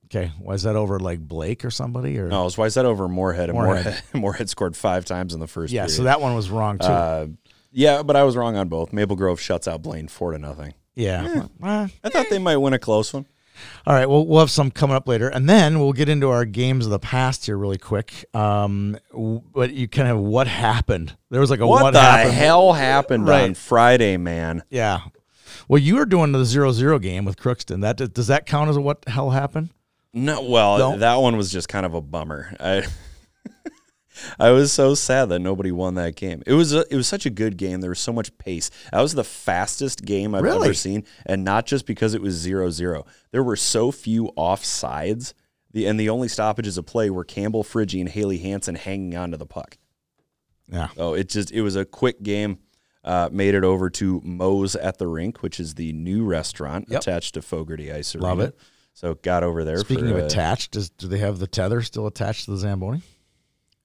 Okay, 0.04 0.30
was 0.38 0.64
that 0.64 0.76
over 0.76 1.00
like 1.00 1.20
Blake 1.20 1.64
or 1.64 1.70
somebody 1.70 2.18
or? 2.18 2.28
No, 2.28 2.42
it 2.42 2.44
was 2.44 2.56
Wayzata 2.56 2.84
over 2.84 3.08
Moorhead? 3.08 3.48
And 3.48 3.56
Moorhead. 3.58 3.84
Moorhead, 3.86 4.02
Moorhead 4.14 4.50
scored 4.50 4.76
five 4.76 5.06
times 5.06 5.32
in 5.32 5.40
the 5.40 5.46
first. 5.46 5.72
Yeah, 5.72 5.84
period. 5.84 5.96
so 5.96 6.02
that 6.02 6.20
one 6.20 6.34
was 6.34 6.50
wrong 6.50 6.76
too. 6.78 6.84
Uh, 6.84 7.26
yeah, 7.72 8.02
but 8.02 8.14
I 8.14 8.24
was 8.24 8.36
wrong 8.36 8.56
on 8.58 8.68
both. 8.68 8.92
Maple 8.92 9.16
Grove 9.16 9.40
shuts 9.40 9.66
out 9.66 9.80
Blaine 9.80 10.08
four 10.08 10.32
to 10.32 10.38
nothing. 10.38 10.74
yeah. 10.94 11.46
Well, 11.58 11.88
I 12.04 12.08
thought 12.10 12.26
they 12.28 12.38
might 12.38 12.58
win 12.58 12.74
a 12.74 12.78
close 12.78 13.14
one. 13.14 13.24
All 13.86 13.94
right. 13.94 14.08
Well, 14.08 14.26
we'll 14.26 14.40
have 14.40 14.50
some 14.50 14.70
coming 14.70 14.96
up 14.96 15.06
later, 15.08 15.28
and 15.28 15.48
then 15.48 15.78
we'll 15.80 15.92
get 15.92 16.08
into 16.08 16.30
our 16.30 16.44
games 16.44 16.84
of 16.86 16.90
the 16.90 16.98
past 16.98 17.46
here 17.46 17.56
really 17.56 17.78
quick. 17.78 18.24
Um, 18.34 18.96
w- 19.12 19.42
but 19.52 19.72
you 19.72 19.88
kind 19.88 20.08
of 20.08 20.18
what 20.18 20.46
happened? 20.46 21.16
There 21.30 21.40
was 21.40 21.50
like 21.50 21.60
a 21.60 21.66
What, 21.66 21.82
what, 21.82 21.90
the 21.92 22.00
happened? 22.00 22.34
hell 22.34 22.72
happened 22.72 23.26
Right. 23.28 23.44
on 23.44 23.54
Friday, 23.54 24.16
man? 24.16 24.62
Yeah. 24.70 25.00
Well, 25.68 25.78
you 25.80 25.96
were 25.96 26.06
doing 26.06 26.32
the 26.32 26.44
zero 26.44 26.70
zero 26.72 26.98
game 26.98 27.24
with 27.24 27.36
Crookston. 27.38 27.80
That 27.82 27.96
does 28.14 28.26
that 28.28 28.46
count 28.46 28.70
as 28.70 28.76
a 28.76 28.80
what 28.80 29.04
hell 29.08 29.30
happened? 29.30 29.70
No, 30.12 30.40
well, 30.42 30.78
No? 30.78 30.96
that 30.98 31.16
one 31.16 31.36
was 31.36 31.50
just 31.52 31.68
kind 31.68 31.84
of 31.84 31.92
a 31.92 32.00
bummer. 32.00 32.54
I 32.58 32.84
I 34.38 34.50
was 34.50 34.72
so 34.72 34.94
sad 34.94 35.26
that 35.30 35.38
nobody 35.40 35.72
won 35.72 35.94
that 35.96 36.16
game. 36.16 36.42
It 36.46 36.54
was 36.54 36.72
a, 36.72 36.84
it 36.92 36.96
was 36.96 37.06
such 37.06 37.26
a 37.26 37.30
good 37.30 37.56
game. 37.56 37.80
There 37.80 37.90
was 37.90 37.98
so 38.00 38.12
much 38.12 38.36
pace. 38.38 38.70
That 38.92 39.00
was 39.00 39.14
the 39.14 39.24
fastest 39.24 40.04
game 40.04 40.34
I've 40.34 40.42
Really? 40.42 40.66
ever 40.68 40.74
seen, 40.74 41.04
and 41.24 41.44
not 41.44 41.66
just 41.66 41.86
because 41.86 42.14
it 42.14 42.22
was 42.22 42.44
0-0. 42.46 43.04
There 43.32 43.42
were 43.42 43.56
so 43.56 43.90
few 43.92 44.30
offsides. 44.36 45.32
The 45.72 45.86
and 45.86 46.00
the 46.00 46.08
only 46.08 46.28
stoppages 46.28 46.78
of 46.78 46.86
play 46.86 47.10
were 47.10 47.24
Campbell 47.24 47.62
Friggy 47.62 48.00
and 48.00 48.08
Haley 48.08 48.38
Hansen 48.38 48.76
hanging 48.76 49.14
onto 49.16 49.36
the 49.36 49.44
puck. 49.46 49.76
Yeah. 50.68 50.88
Oh, 50.96 51.14
it 51.14 51.28
just 51.28 51.52
it 51.52 51.62
was 51.62 51.76
a 51.76 51.84
quick 51.84 52.22
game. 52.22 52.58
Uh, 53.04 53.28
made 53.30 53.54
it 53.54 53.62
over 53.62 53.88
to 53.88 54.20
Moe's 54.24 54.74
at 54.74 54.98
the 54.98 55.06
Rink, 55.06 55.40
which 55.40 55.60
is 55.60 55.74
the 55.74 55.92
new 55.92 56.24
restaurant 56.24 56.86
Yep. 56.88 57.02
attached 57.02 57.34
to 57.34 57.42
Fogerty 57.42 57.92
Ice 57.92 58.16
Arena. 58.16 58.26
Love 58.26 58.40
it. 58.40 58.58
So 58.94 59.14
got 59.14 59.44
over 59.44 59.62
there. 59.62 59.76
Speaking 59.78 60.08
for, 60.08 60.16
of 60.16 60.22
uh, 60.22 60.26
attached, 60.26 60.72
does 60.72 60.88
do 60.90 61.06
they 61.06 61.18
have 61.18 61.38
the 61.38 61.46
tether 61.46 61.82
still 61.82 62.06
attached 62.08 62.46
to 62.46 62.50
the 62.52 62.56
Zamboni? 62.56 63.02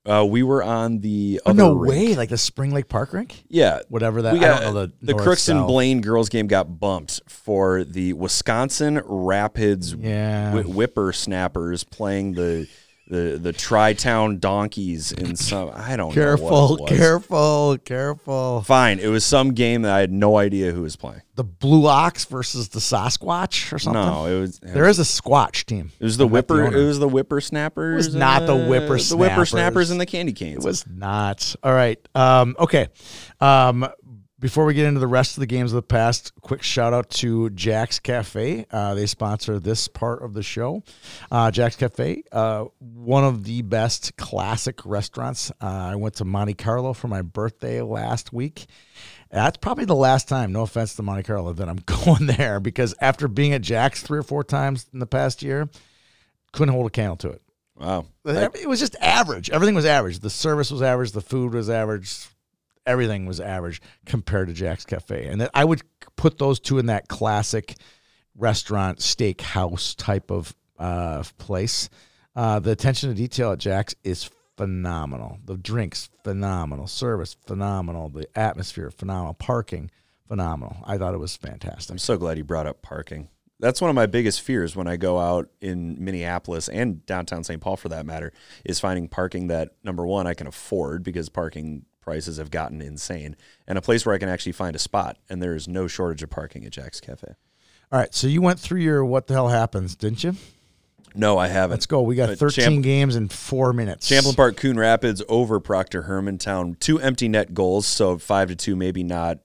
Uh, 0.03 0.25
we 0.27 0.41
were 0.41 0.63
on 0.63 0.99
the 1.01 1.39
Oh, 1.45 1.51
other 1.51 1.57
no 1.57 1.73
rink. 1.73 2.09
way! 2.09 2.15
Like 2.15 2.29
the 2.29 2.37
Spring 2.37 2.71
Lake 2.71 2.87
Park 2.89 3.13
rink, 3.13 3.43
Yeah, 3.49 3.81
whatever 3.89 4.23
that. 4.23 4.33
we 4.33 4.39
I 4.39 4.41
got 4.41 4.61
don't 4.61 4.73
know 4.73 4.85
the 4.87 4.91
the 5.01 5.13
Crookston 5.13 5.37
south. 5.59 5.67
Blaine 5.67 6.01
girls 6.01 6.27
game 6.27 6.47
got 6.47 6.79
bumped 6.79 7.21
for 7.27 7.83
the 7.83 8.13
Wisconsin 8.13 8.99
Rapids 9.05 9.93
Yeah. 9.93 10.53
whi- 10.53 10.63
whippersnappers 10.63 11.83
playing 11.83 12.33
the 12.33 12.67
the 13.11 13.37
the 13.37 13.51
Tri 13.51 13.91
Town 13.93 14.39
Donkeys 14.39 15.11
in 15.11 15.35
some 15.35 15.69
I 15.75 15.97
don't 15.97 16.15
know 16.15 16.21
Careful, 16.21 16.77
careful, 16.87 17.77
careful. 17.83 18.61
Fine, 18.61 18.99
it 18.99 19.07
was 19.07 19.25
some 19.25 19.53
game 19.53 19.81
that 19.81 19.93
I 19.93 19.99
had 19.99 20.11
no 20.11 20.37
idea 20.37 20.71
who 20.71 20.81
was 20.81 20.95
playing. 20.95 21.21
The 21.35 21.43
Blue 21.43 21.87
Ox 21.87 22.25
versus 22.25 22.69
the 22.69 22.79
Sasquatch 22.79 23.73
or 23.73 23.79
something. 23.79 24.01
No, 24.01 24.25
it 24.25 24.39
was 24.39 24.59
it 24.59 24.73
there 24.73 24.85
was, 24.85 24.97
is 24.99 25.19
a 25.19 25.21
Squatch 25.21 25.65
team. 25.65 25.91
it 25.99 26.03
was 26.03 26.17
the 26.17 26.25
I 26.25 26.31
met 26.31 26.47
the 26.47 26.53
whipper 26.53 26.67
owner. 26.67 26.77
it 26.77 26.85
was 26.85 26.99
the 26.99 27.09
whippersnappers. 27.09 28.05
It 28.07 28.09
was 28.09 28.15
not 28.15 28.45
the 28.45 28.55
the 28.57 28.65
whippersnappers. 28.65 29.09
the 29.09 29.17
whippersnappers 29.17 29.89
and 29.91 29.99
the 29.99 30.05
candy 30.05 30.33
canes. 30.33 30.63
It 30.63 30.67
was 30.67 30.85
not. 30.87 31.55
All 31.63 31.73
right. 31.73 31.99
Um, 32.15 32.55
okay. 32.59 32.87
Um, 33.41 33.89
before 34.41 34.65
we 34.65 34.73
get 34.73 34.87
into 34.87 34.99
the 34.99 35.07
rest 35.07 35.37
of 35.37 35.41
the 35.41 35.45
games 35.45 35.71
of 35.71 35.75
the 35.75 35.83
past, 35.83 36.33
quick 36.41 36.63
shout 36.63 36.93
out 36.93 37.09
to 37.11 37.51
Jack's 37.51 37.99
Cafe. 37.99 38.65
Uh, 38.71 38.95
they 38.95 39.05
sponsor 39.05 39.59
this 39.59 39.87
part 39.87 40.23
of 40.23 40.33
the 40.33 40.41
show. 40.41 40.83
Uh, 41.29 41.51
Jack's 41.51 41.75
Cafe, 41.75 42.23
uh, 42.31 42.65
one 42.79 43.23
of 43.23 43.43
the 43.43 43.61
best 43.61 44.17
classic 44.17 44.83
restaurants. 44.83 45.51
Uh, 45.61 45.91
I 45.91 45.95
went 45.95 46.15
to 46.15 46.25
Monte 46.25 46.55
Carlo 46.55 46.93
for 46.93 47.07
my 47.07 47.21
birthday 47.21 47.81
last 47.81 48.33
week. 48.33 48.65
That's 49.29 49.57
probably 49.57 49.85
the 49.85 49.95
last 49.95 50.27
time, 50.27 50.51
no 50.51 50.63
offense 50.63 50.95
to 50.95 51.03
Monte 51.03 51.23
Carlo, 51.23 51.53
that 51.53 51.69
I'm 51.69 51.75
going 51.85 52.25
there 52.25 52.59
because 52.59 52.95
after 52.99 53.27
being 53.27 53.53
at 53.53 53.61
Jack's 53.61 54.01
three 54.01 54.19
or 54.19 54.23
four 54.23 54.43
times 54.43 54.87
in 54.91 54.97
the 54.99 55.05
past 55.05 55.43
year, 55.43 55.69
couldn't 56.51 56.73
hold 56.73 56.87
a 56.87 56.89
candle 56.89 57.15
to 57.17 57.29
it. 57.29 57.41
wow. 57.77 58.05
It 58.25 58.67
was 58.67 58.79
just 58.79 58.95
average. 58.99 59.51
Everything 59.51 59.75
was 59.75 59.85
average. 59.85 60.19
The 60.19 60.31
service 60.31 60.71
was 60.71 60.81
average. 60.81 61.11
The 61.11 61.21
food 61.21 61.53
was 61.53 61.69
average. 61.69 62.27
Everything 62.85 63.25
was 63.25 63.39
average 63.39 63.81
compared 64.05 64.47
to 64.47 64.53
Jack's 64.53 64.85
Cafe. 64.85 65.27
And 65.27 65.49
I 65.53 65.65
would 65.65 65.81
put 66.15 66.37
those 66.37 66.59
two 66.59 66.79
in 66.79 66.87
that 66.87 67.07
classic 67.07 67.75
restaurant, 68.35 68.99
steakhouse 68.99 69.95
type 69.95 70.31
of 70.31 70.55
uh, 70.79 71.23
place. 71.37 71.89
Uh, 72.35 72.59
the 72.59 72.71
attention 72.71 73.09
to 73.09 73.15
detail 73.15 73.51
at 73.51 73.59
Jack's 73.59 73.95
is 74.03 74.29
phenomenal. 74.57 75.39
The 75.45 75.57
drinks, 75.57 76.09
phenomenal. 76.23 76.87
Service, 76.87 77.35
phenomenal. 77.45 78.09
The 78.09 78.27
atmosphere, 78.37 78.91
phenomenal. 78.91 79.33
Parking, 79.33 79.91
phenomenal. 80.27 80.77
I 80.85 80.97
thought 80.97 81.13
it 81.13 81.19
was 81.19 81.35
fantastic. 81.35 81.91
I'm 81.91 81.97
so 81.97 82.17
glad 82.17 82.37
you 82.37 82.43
brought 82.43 82.67
up 82.67 82.81
parking. 82.81 83.29
That's 83.59 83.79
one 83.79 83.91
of 83.91 83.95
my 83.95 84.07
biggest 84.07 84.41
fears 84.41 84.75
when 84.75 84.87
I 84.87 84.97
go 84.97 85.19
out 85.19 85.49
in 85.61 86.03
Minneapolis 86.03 86.67
and 86.67 87.05
downtown 87.05 87.43
St. 87.43 87.61
Paul 87.61 87.77
for 87.77 87.89
that 87.89 88.07
matter, 88.07 88.33
is 88.65 88.79
finding 88.79 89.07
parking 89.07 89.47
that 89.47 89.69
number 89.83 90.05
one 90.05 90.25
I 90.25 90.33
can 90.33 90.47
afford 90.47 91.03
because 91.03 91.29
parking 91.29 91.85
prices 92.01 92.37
have 92.37 92.51
gotten 92.51 92.81
insane, 92.81 93.35
and 93.67 93.77
a 93.77 93.81
place 93.81 94.05
where 94.05 94.13
I 94.13 94.17
can 94.17 94.29
actually 94.29 94.51
find 94.51 94.75
a 94.75 94.79
spot. 94.79 95.17
And 95.29 95.41
there 95.41 95.55
is 95.55 95.67
no 95.67 95.87
shortage 95.87 96.23
of 96.23 96.29
parking 96.29 96.65
at 96.65 96.71
Jack's 96.71 96.99
Cafe. 96.99 97.35
All 97.91 97.99
right. 97.99 98.13
So 98.13 98.27
you 98.27 98.41
went 98.41 98.59
through 98.59 98.81
your 98.81 99.05
what 99.05 99.27
the 99.27 99.33
hell 99.33 99.49
happens, 99.49 99.95
didn't 99.95 100.23
you? 100.23 100.35
No, 101.13 101.37
I 101.37 101.47
haven't. 101.47 101.71
Let's 101.71 101.85
go. 101.85 102.01
We 102.01 102.15
got 102.15 102.29
But 102.29 102.39
13 102.39 102.63
Champ- 102.63 102.83
games 102.83 103.15
in 103.15 103.27
four 103.27 103.73
minutes. 103.73 104.07
Champlain 104.07 104.35
Park, 104.35 104.57
Coon 104.57 104.77
Rapids 104.79 105.21
over 105.27 105.59
Proctor 105.59 106.03
Hermantown. 106.03 106.79
Two 106.79 106.99
empty 106.99 107.27
net 107.27 107.53
goals, 107.53 107.85
so 107.85 108.17
five 108.17 108.47
to 108.47 108.55
two, 108.55 108.75
maybe 108.75 109.03
not 109.03 109.39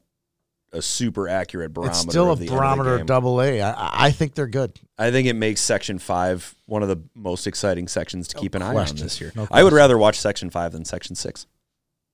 a 0.72 0.82
super 0.82 1.28
accurate 1.28 1.72
barometer. 1.72 1.92
It's 1.92 2.00
still 2.10 2.28
a 2.28 2.32
of 2.32 2.38
the 2.38 2.46
of 2.46 2.52
barometer 2.54 3.02
double 3.04 3.40
A. 3.40 3.62
I, 3.62 4.06
I 4.06 4.10
think 4.10 4.34
they're 4.34 4.46
good. 4.46 4.78
I 4.98 5.10
think 5.10 5.26
it 5.26 5.34
makes 5.34 5.60
Section 5.60 5.98
Five 5.98 6.54
one 6.66 6.82
of 6.82 6.88
the 6.88 7.02
most 7.14 7.46
exciting 7.46 7.88
sections 7.88 8.28
to 8.28 8.36
keep 8.38 8.54
an 8.54 8.62
eye 8.62 8.74
on 8.74 8.96
this 8.96 9.20
year. 9.20 9.32
No 9.34 9.48
I 9.50 9.64
would 9.64 9.72
rather 9.72 9.98
watch 9.98 10.20
Section 10.20 10.50
Five 10.50 10.72
than 10.72 10.84
Section 10.84 11.16
Six. 11.16 11.46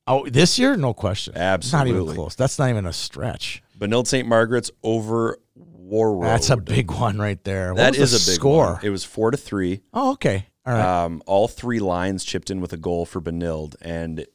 Oh, 0.07 0.27
this 0.29 0.59
year, 0.59 0.77
no 0.77 0.93
question. 0.95 1.35
Absolutely, 1.37 1.93
not 1.93 2.03
even 2.03 2.15
close. 2.17 2.35
That's 2.35 2.59
not 2.59 2.71
even 2.71 2.87
a 2.87 2.93
stretch. 2.93 3.63
Benilde 3.79 4.07
St. 4.07 4.27
Margaret's 4.27 4.71
over 4.83 5.39
Warroad. 5.59 6.23
That's 6.25 6.51
a 6.51 6.57
big 6.57 6.91
one 6.91 7.19
right 7.19 7.43
there. 7.45 7.73
What 7.75 7.79
That 7.79 7.97
is 7.97 8.11
the 8.13 8.17
a 8.17 8.27
big 8.33 8.41
score. 8.41 8.73
one. 8.75 8.81
It 8.85 8.91
was 8.91 9.05
four 9.05 9.31
to 9.31 9.37
three. 9.37 9.83
Oh, 9.93 10.13
okay. 10.13 10.47
All 10.67 10.73
right. 10.73 11.05
Um, 11.05 11.23
all 11.27 11.49
three 11.49 11.81
lines 11.81 12.25
chipped 12.25 12.51
in 12.51 12.61
with 12.61 12.73
a 12.73 12.77
goal 12.77 13.05
for 13.07 13.21
Benilde. 13.21 13.75
And 13.81 14.27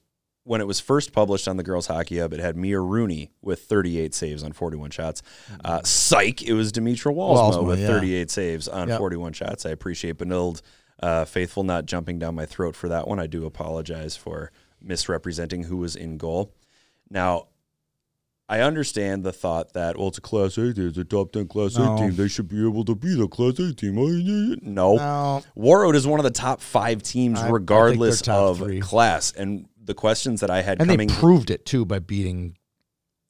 when 0.43 0.61
it 0.61 0.67
was 0.67 0.79
first 0.79 1.11
published 1.13 1.47
on 1.47 1.57
the 1.57 1.63
Girls 1.63 1.87
Hockey 1.87 2.19
Hub, 2.19 2.31
it 2.33 2.39
had 2.39 2.55
Mia 2.55 2.79
Rooney 2.79 3.31
with 3.41 3.61
38 3.63 4.13
saves 4.13 4.43
on 4.43 4.51
41 4.53 4.91
shots. 4.91 5.21
Uh, 5.65 5.81
psych, 5.83 6.41
it 6.43 6.53
was 6.53 6.71
Demetra 6.71 7.13
Walsma, 7.13 7.53
Walsma, 7.53 7.65
with 7.65 7.79
yeah. 7.81 7.87
38 7.87 8.31
saves 8.31 8.67
on 8.67 8.87
Yep. 8.89 8.97
41 8.99 9.33
shots. 9.33 9.65
I 9.65 9.69
appreciate 9.71 10.17
Benilde 10.17 10.61
uh, 11.01 11.25
faithful 11.25 11.63
not 11.63 11.85
jumping 11.85 12.19
down 12.19 12.35
my 12.35 12.45
throat 12.45 12.75
for 12.75 12.89
that 12.89 13.07
one. 13.07 13.19
I 13.19 13.27
do 13.27 13.45
apologize 13.45 14.15
for 14.17 14.51
misrepresenting 14.81 15.63
who 15.63 15.77
was 15.77 15.95
in 15.95 16.17
goal. 16.17 16.53
Now, 17.09 17.47
I 18.49 18.61
understand 18.61 19.23
the 19.23 19.33
thought 19.33 19.73
that 19.73 19.97
well, 19.97 20.07
it's 20.07 20.17
a 20.17 20.21
Class 20.21 20.57
A 20.57 20.73
team, 20.73 20.87
it's 20.87 20.97
a 20.97 21.03
top 21.03 21.31
ten 21.33 21.47
Class 21.47 21.77
No. 21.77 21.95
A 21.95 21.97
team. 21.97 22.15
They 22.15 22.27
should 22.29 22.47
be 22.47 22.65
able 22.65 22.85
to 22.85 22.95
be 22.95 23.13
the 23.15 23.27
Class 23.27 23.59
A 23.59 23.73
team. 23.73 23.97
Oh, 23.97 24.07
no, 24.07 24.55
no. 24.95 25.43
Warroad 25.57 25.95
is 25.95 26.07
one 26.07 26.19
of 26.19 26.23
the 26.23 26.31
top 26.31 26.61
five 26.61 27.03
teams, 27.03 27.39
I- 27.39 27.47
I 27.47 27.49
regardless 27.49 28.21
top 28.21 28.35
of 28.51 28.57
three. 28.59 28.79
class. 28.79 29.33
And 29.33 29.67
the 29.83 29.93
questions 29.93 30.39
that 30.41 30.49
I 30.49 30.61
had 30.61 30.81
And 30.81 30.89
they 30.89 31.07
proved 31.07 31.49
it 31.49 31.65
too 31.65 31.85
by 31.85 31.99
beating 31.99 32.57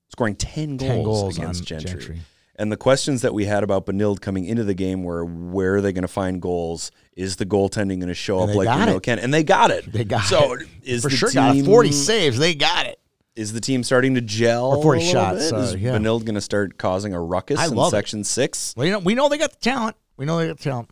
scoring 0.10 0.36
10 0.36 0.77
goals, 0.77 0.89
10 0.89 1.03
goals 1.03 1.38
against 1.38 1.63
Gentry. 1.65 1.89
Gentry. 1.91 2.19
And 2.60 2.72
the 2.72 2.78
questions 2.78 3.22
that 3.22 3.34
we 3.36 3.46
had 3.46 3.63
about 3.63 3.86
Benilde 3.86 4.20
coming 4.20 4.46
into 4.46 4.63
the 4.63 4.74
game 4.74 5.04
were 5.04 5.24
where 5.24 5.76
are 5.76 5.82
they 5.82 5.93
going 5.93 6.02
to 6.04 6.08
find 6.08 6.41
goals? 6.41 6.91
Is 7.15 7.36
the 7.36 7.46
goaltending 7.46 8.00
going 8.00 8.08
to 8.08 8.15
show 8.15 8.39
And 8.41 8.50
up 8.52 8.56
like 8.56 8.67
Benilde 8.67 8.98
it. 8.98 9.04
can? 9.04 9.20
And 9.20 9.32
they 9.34 9.43
got 9.43 9.70
it. 9.70 9.91
They 9.91 10.04
got 10.04 10.24
it. 10.24 10.28
so 10.28 10.54
it. 10.54 10.67
is 10.84 11.04
For 11.04 11.10
the 11.10 11.15
sure 11.15 11.30
team, 11.30 11.63
got 11.63 11.65
40 11.65 11.91
saves. 11.91 12.38
They 12.39 12.56
got 12.56 12.88
it. 12.88 13.00
Is 13.36 13.54
the 13.54 13.62
team 13.62 13.84
starting 13.84 14.15
to 14.15 14.22
gel? 14.22 14.78
Or 14.78 14.82
40 14.82 15.00
a 15.02 15.06
shots, 15.12 15.52
bit? 15.52 15.54
Uh, 15.54 15.58
is 15.60 15.76
yeah. 15.76 15.91
Benilde 15.91 16.26
going 16.26 16.34
to 16.36 16.41
start 16.41 16.78
causing 16.80 17.13
a 17.13 17.22
ruckus 17.22 17.60
I 17.60 17.67
in 17.67 17.76
love 17.76 17.89
it. 17.89 17.98
Section 17.98 18.24
Six? 18.24 18.74
Well, 18.76 18.88
you 18.88 18.91
know, 18.91 19.00
we 19.00 19.13
know 19.13 19.30
they 19.30 19.38
got 19.38 19.52
the 19.52 19.60
talent. 19.60 19.96
We 20.17 20.26
know 20.26 20.39
they 20.39 20.48
got 20.48 20.58
the 20.58 20.63
talent. 20.63 20.89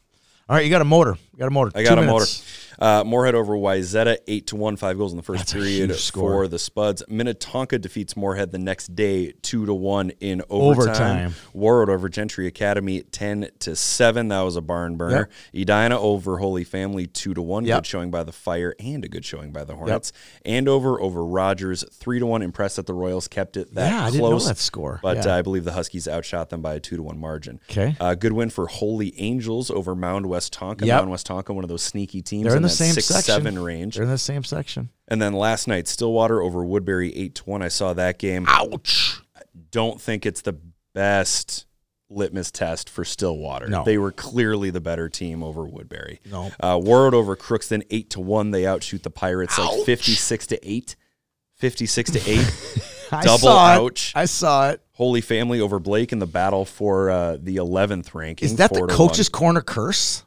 All 0.47 0.55
right, 0.55 0.63
you 0.63 0.69
got 0.69 0.81
a 0.81 0.85
motor. 0.85 1.17
Got 1.37 1.47
a 1.47 1.51
motor. 1.51 1.71
I 1.75 1.79
Two 1.83 1.89
got 1.89 1.97
a 1.99 2.01
minutes. 2.01 2.39
motor. 2.41 2.61
Uh, 2.77 3.03
Moorhead 3.05 3.35
over 3.35 3.53
Wayzata, 3.55 4.17
eight 4.27 4.47
to 4.47 4.57
one, 4.57 4.75
five 4.75 4.97
goals 4.97 5.13
in 5.13 5.17
the 5.17 5.23
first 5.23 5.39
That's 5.39 5.53
period 5.53 5.95
for 5.95 6.45
the 6.49 6.59
Spuds. 6.59 7.03
Minnetonka 7.07 7.79
defeats 7.79 8.17
Moorhead 8.17 8.51
the 8.51 8.57
next 8.57 8.93
day, 8.95 9.31
two 9.41 9.65
to 9.65 9.73
one 9.73 10.09
in 10.19 10.41
overtime. 10.49 11.27
Overtime. 11.27 11.33
Warroad 11.55 11.87
over 11.87 12.09
Gentry 12.09 12.47
Academy, 12.47 13.01
ten 13.03 13.49
to 13.59 13.77
seven. 13.77 14.27
That 14.27 14.41
was 14.41 14.57
a 14.57 14.61
barn 14.61 14.97
burner. 14.97 15.29
Edina 15.53 15.97
over 15.97 16.37
Holy 16.37 16.65
Family, 16.65 17.07
two 17.07 17.33
to 17.33 17.41
one. 17.41 17.63
Yep. 17.63 17.77
Good 17.77 17.85
showing 17.87 18.11
by 18.11 18.23
the 18.23 18.33
Fire 18.33 18.75
and 18.77 19.05
a 19.05 19.07
good 19.07 19.23
showing 19.23 19.51
by 19.53 19.63
the 19.63 19.75
Hornets. 19.75 20.11
Andover 20.45 20.99
over 21.01 21.23
Rogers, 21.23 21.85
three 21.93 22.19
to 22.19 22.25
one. 22.25 22.41
Impressed 22.41 22.75
that 22.75 22.87
the 22.87 22.93
Royals 22.93 23.29
kept 23.29 23.55
it 23.55 23.73
that 23.75 23.89
Yeah, 23.89 23.97
I 23.99 24.01
close. 24.09 24.11
didn't 24.13 24.29
know 24.31 24.39
that 24.39 24.57
score. 24.57 24.99
But 25.01 25.17
Yeah. 25.25 25.33
uh, 25.33 25.37
I 25.37 25.41
believe 25.43 25.63
the 25.63 25.71
Huskies 25.73 26.07
outshot 26.09 26.49
them 26.49 26.61
by 26.61 26.75
a 26.75 26.79
two 26.81 26.97
to 26.97 27.03
one 27.03 27.17
margin. 27.19 27.61
Okay. 27.71 27.95
Uh, 28.01 28.15
good 28.15 28.33
win 28.33 28.49
for 28.49 28.67
Holy 28.67 29.13
Angels 29.17 29.71
over 29.71 29.95
Mound 29.95 30.25
Westonka. 30.25 30.81
Yep. 30.85 30.97
Mound 30.99 31.11
West 31.11 31.24
Tonka, 31.25 31.53
one 31.53 31.63
of 31.63 31.69
those 31.69 31.83
sneaky 31.83 32.21
teams 32.21 32.45
They're 32.45 32.55
in 32.55 32.63
the 32.63 32.69
same 32.69 32.93
six 32.93 33.07
section. 33.07 33.23
seven 33.23 33.59
range. 33.59 33.95
They're 33.95 34.03
in 34.03 34.09
the 34.09 34.17
same 34.17 34.43
section. 34.43 34.89
And 35.07 35.21
then 35.21 35.33
last 35.33 35.67
night, 35.67 35.87
Stillwater 35.87 36.41
over 36.41 36.63
Woodbury 36.63 37.13
eight 37.15 37.35
to 37.35 37.43
one. 37.43 37.61
I 37.61 37.67
saw 37.67 37.93
that 37.93 38.17
game. 38.19 38.45
Ouch. 38.47 39.19
I 39.35 39.41
Don't 39.71 39.99
think 39.99 40.25
it's 40.25 40.41
the 40.41 40.57
best 40.93 41.65
litmus 42.09 42.51
test 42.51 42.89
for 42.89 43.03
Stillwater. 43.03 43.67
No. 43.67 43.83
They 43.83 43.97
were 43.97 44.11
clearly 44.11 44.69
the 44.69 44.79
better 44.79 45.09
team 45.09 45.43
over 45.43 45.65
Woodbury. 45.65 46.21
No. 46.31 46.51
Uh, 46.59 46.77
Warroad 46.77 47.13
over 47.13 47.35
Crookston 47.35 47.83
eight 47.89 48.11
to 48.11 48.21
one. 48.21 48.51
They 48.51 48.65
outshoot 48.65 49.03
the 49.03 49.09
Pirates 49.09 49.57
like 49.57 49.85
fifty 49.85 50.13
six 50.13 50.47
to 50.47 50.67
eight. 50.67 50.95
56 51.57 52.11
to 52.11 52.19
8. 52.19 52.39
I 53.11 53.23
Double 53.23 53.37
saw 53.37 53.65
ouch. 53.67 54.09
It. 54.09 54.19
I 54.19 54.25
saw 54.25 54.69
it. 54.71 54.81
Holy 54.91 55.21
Family 55.21 55.61
over 55.61 55.79
Blake 55.79 56.11
in 56.11 56.19
the 56.19 56.27
battle 56.27 56.65
for 56.65 57.09
uh, 57.09 57.37
the 57.39 57.57
11th 57.57 58.13
ranking. 58.13 58.45
Is 58.45 58.57
that 58.57 58.73
the 58.73 58.87
coach's 58.87 59.31
one. 59.31 59.39
corner 59.39 59.61
curse? 59.61 60.23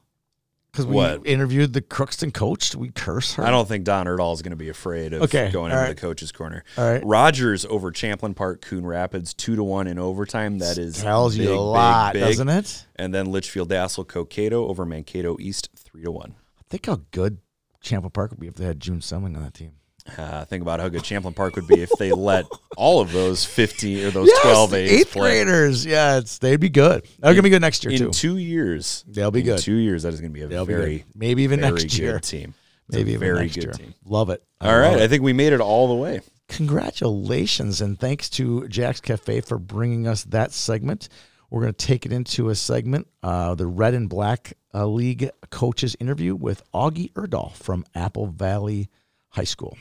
Because 0.79 0.87
we 0.87 0.95
What? 0.95 1.27
interviewed 1.27 1.73
the 1.73 1.83
Crookston 1.83 2.33
coach. 2.33 2.71
Did 2.71 2.79
we 2.81 2.91
curse 2.91 3.35
her? 3.35 3.43
I 3.45 3.51
don't 3.51 3.67
think 3.67 3.85
Don 3.85 4.07
Erdahl 4.07 4.33
is 4.33 4.43
going 4.43 4.51
to 4.53 4.57
be 4.57 4.69
afraid 4.69 5.13
of 5.13 5.23
Okay, 5.23 5.51
going 5.51 5.73
into 5.73 5.83
right. 5.83 5.89
the 5.95 6.01
coach's 6.01 6.31
corner. 6.31 6.63
All 6.77 6.89
right. 6.89 7.05
Rogers 7.05 7.65
over 7.67 7.93
Champlain 7.93 8.35
Park, 8.35 8.61
Coon 8.63 8.87
Rapids, 8.87 9.35
two 9.35 9.57
to 9.57 9.65
one 9.65 9.87
in 9.89 9.99
overtime. 9.99 10.59
That 10.61 10.79
is 10.79 11.03
tells 11.03 11.37
big, 11.37 11.49
you 11.49 11.55
a 11.55 11.59
lot, 11.59 12.13
big. 12.13 12.23
doesn't 12.23 12.49
it? 12.49 12.87
And 12.97 13.13
then 13.13 13.27
Litchfield 13.27 13.71
Dassel, 13.71 14.07
Cokato 14.07 14.69
over 14.69 14.85
Mankato 14.85 15.37
East, 15.41 15.69
three 15.77 16.05
to 16.05 16.13
one. 16.13 16.35
I 16.59 16.63
think 16.71 16.87
how 16.87 17.01
good 17.11 17.39
Champlain 17.81 18.11
Park 18.11 18.31
would 18.31 18.41
be 18.41 18.47
if 18.47 18.55
they 18.55 18.65
had 18.65 18.79
June 18.79 19.01
Summing 19.01 19.35
on 19.37 19.43
that 19.43 19.55
team. 19.55 19.73
Uh, 20.17 20.45
think 20.45 20.63
about 20.63 20.81
how 20.81 20.89
good 20.89 21.05
Champlain 21.05 21.35
Park 21.35 21.57
would 21.57 21.67
be 21.67 21.81
if 21.83 21.91
they 21.99 22.13
let 22.13 22.47
all 22.77 23.01
of 23.01 23.13
those 23.13 23.45
15 23.45 24.07
or 24.07 24.11
those 24.11 24.29
Yes, 24.29 24.43
12 24.43 24.75
A's 24.75 24.91
eighth 24.91 25.13
play. 25.13 25.43
graders. 25.45 25.85
Yeah, 25.85 26.19
it's 26.19 26.39
they'd 26.39 26.61
be 26.61 26.69
good. 26.69 27.07
They're 27.19 27.33
gonna 27.33 27.43
be 27.43 27.51
good 27.51 27.61
next 27.63 27.85
year 27.85 27.93
In 27.93 27.99
too. 27.99 28.11
two 28.11 28.37
years, 28.39 29.05
They'll 29.09 29.31
be 29.31 29.41
in 29.41 29.47
good. 29.47 29.59
two 29.59 29.75
years, 29.75 30.05
that 30.05 30.15
is 30.15 30.21
going 30.21 30.33
to 30.33 30.35
be 30.35 30.43
a 30.43 30.49
They'll 30.49 30.65
be 30.67 30.73
very, 30.75 30.97
good. 30.99 31.05
Maybe 31.15 31.43
even 31.43 31.61
very 31.61 31.73
next 31.73 31.85
good 31.85 31.99
year. 31.99 32.21
team. 32.21 32.55
It's 32.89 32.97
Maybe 32.97 33.11
a 33.11 33.15
even 33.15 33.21
very 33.29 33.41
next 33.43 33.55
good 33.57 33.65
year. 33.65 33.73
team. 33.73 33.95
Love 34.07 34.31
it. 34.31 34.43
I 34.61 34.67
All 34.69 34.73
love 34.81 34.93
right, 34.95 35.01
it. 35.01 35.05
I 35.05 35.09
think 35.09 35.23
we 35.23 35.33
made 35.35 35.53
it 35.53 35.61
all 35.61 35.89
the 35.89 35.95
way. 35.95 36.21
Congratulations 36.49 37.81
and 37.83 37.99
thanks 37.99 38.31
to 38.31 38.67
Jack's 38.69 39.01
Cafe 39.01 39.43
for 39.43 39.59
bringing 39.59 40.07
us 40.07 40.25
that 40.25 40.53
segment. 40.53 41.09
We're 41.51 41.61
going 41.63 41.75
to 41.75 41.87
take 41.87 42.07
it 42.07 42.13
into 42.13 42.49
a 42.51 42.55
segment, 42.55 43.07
uh, 43.23 43.55
the 43.55 43.67
Red 43.67 43.95
and 43.95 44.09
Black 44.09 44.55
uh, 44.73 44.87
League 44.87 45.31
coaches 45.51 45.97
interview 46.01 46.35
with 46.35 46.63
Augie 46.73 47.13
Erdahl 47.15 47.53
from 47.53 47.85
Apple 47.95 48.27
Valley 48.29 48.89
High 49.31 49.45
School. 49.45 49.77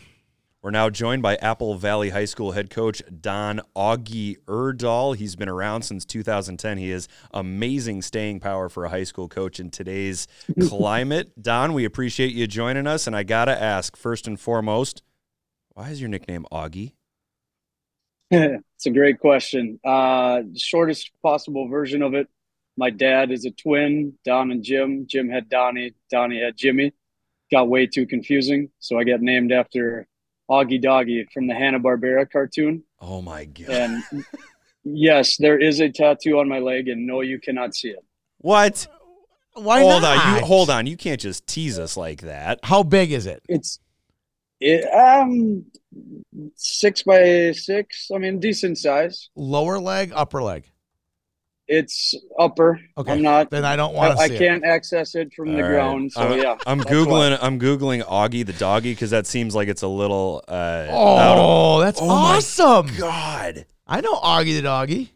We're 0.67 0.71
now 0.71 0.89
joined 0.89 1.21
by 1.21 1.37
Apple 1.37 1.75
Valley 1.75 2.09
High 2.09 2.25
School 2.25 2.51
head 2.51 2.69
coach 2.69 3.01
Don 3.21 3.61
Augie 3.73 4.35
Erdahl. 4.47 5.15
He's 5.15 5.37
been 5.37 5.47
around 5.47 5.83
since 5.83 6.03
2010. 6.03 6.77
He 6.77 6.89
has 6.89 7.07
amazing 7.31 8.01
staying 8.01 8.41
power 8.41 8.67
for 8.67 8.83
a 8.83 8.89
high 8.89 9.05
school 9.05 9.29
coach 9.29 9.61
in 9.61 9.69
today's 9.69 10.27
climate. 10.67 11.31
Don, 11.41 11.71
we 11.71 11.85
appreciate 11.85 12.33
you 12.33 12.47
joining 12.47 12.85
us. 12.85 13.07
And 13.07 13.15
I 13.15 13.23
got 13.23 13.45
to 13.45 13.57
ask, 13.57 13.95
first 13.95 14.27
and 14.27 14.37
foremost, 14.37 15.03
why 15.69 15.89
is 15.89 16.01
your 16.01 16.09
nickname 16.09 16.45
Augie? 16.51 16.95
it's 18.31 18.85
a 18.85 18.91
great 18.91 19.21
question. 19.21 19.79
Uh, 19.85 20.41
shortest 20.57 21.11
possible 21.23 21.69
version 21.69 22.01
of 22.01 22.13
it. 22.13 22.27
My 22.75 22.89
dad 22.89 23.31
is 23.31 23.45
a 23.45 23.51
twin, 23.51 24.15
Don 24.25 24.51
and 24.51 24.61
Jim. 24.61 25.07
Jim 25.07 25.29
had 25.29 25.47
Donnie, 25.47 25.93
Donnie 26.11 26.41
had 26.41 26.57
Jimmy. 26.57 26.91
Got 27.53 27.69
way 27.69 27.87
too 27.87 28.05
confusing, 28.05 28.69
so 28.79 28.99
I 28.99 29.05
got 29.05 29.21
named 29.21 29.53
after 29.53 30.05
Augie 30.49 30.81
Doggie 30.81 31.27
from 31.33 31.47
the 31.47 31.53
Hanna 31.53 31.79
Barbera 31.79 32.29
cartoon. 32.29 32.83
Oh, 33.01 33.21
my 33.21 33.45
God. 33.45 33.69
And 33.69 34.03
yes, 34.83 35.37
there 35.37 35.59
is 35.59 35.79
a 35.79 35.89
tattoo 35.89 36.39
on 36.39 36.47
my 36.47 36.59
leg, 36.59 36.87
and 36.87 37.05
no, 37.05 37.21
you 37.21 37.39
cannot 37.39 37.75
see 37.75 37.89
it. 37.89 38.03
What? 38.39 38.87
Why 39.53 39.81
hold 39.81 40.03
not? 40.03 40.25
on. 40.25 40.35
You, 40.35 40.45
hold 40.45 40.69
on. 40.69 40.85
You 40.85 40.97
can't 40.97 41.19
just 41.19 41.47
tease 41.47 41.79
us 41.79 41.97
like 41.97 42.21
that. 42.21 42.59
How 42.63 42.83
big 42.83 43.11
is 43.11 43.25
it? 43.25 43.41
It's 43.49 43.79
it 44.59 44.85
um 44.93 45.65
six 46.55 47.03
by 47.03 47.51
six. 47.53 48.09
I 48.13 48.19
mean, 48.19 48.39
decent 48.39 48.77
size. 48.77 49.29
Lower 49.35 49.79
leg, 49.79 50.11
upper 50.15 50.43
leg. 50.43 50.69
It's 51.67 52.13
upper. 52.39 52.79
Okay. 52.97 53.11
I'm 53.11 53.21
not. 53.21 53.49
Then 53.49 53.65
I 53.65 53.75
don't 53.75 53.93
want 53.93 54.15
to 54.15 54.21
I 54.23 54.27
see 54.29 54.35
it. 54.35 54.39
can't 54.39 54.63
access 54.63 55.15
it 55.15 55.33
from 55.33 55.49
the 55.53 55.57
All 55.57 55.61
right. 55.63 55.67
ground. 55.69 56.11
So 56.13 56.21
I'm, 56.21 56.39
yeah, 56.41 56.57
I'm 56.65 56.79
googling. 56.79 57.31
why. 57.31 57.37
I'm 57.41 57.59
googling 57.59 58.03
Augie 58.03 58.45
the 58.45 58.53
doggy 58.53 58.93
because 58.93 59.09
that 59.09 59.27
seems 59.27 59.53
like 59.53 59.67
it's 59.67 59.81
a 59.81 59.87
little. 59.87 60.43
Uh, 60.47 60.51
out 60.89 61.37
of- 61.37 61.39
Oh, 61.39 61.79
that's 61.81 61.99
Oh 62.01 62.07
my 62.07 62.13
awesome. 62.37 62.87
God. 62.97 63.65
I 63.85 63.99
know 64.01 64.15
Augie 64.15 64.55
the 64.55 64.61
doggy. 64.61 65.11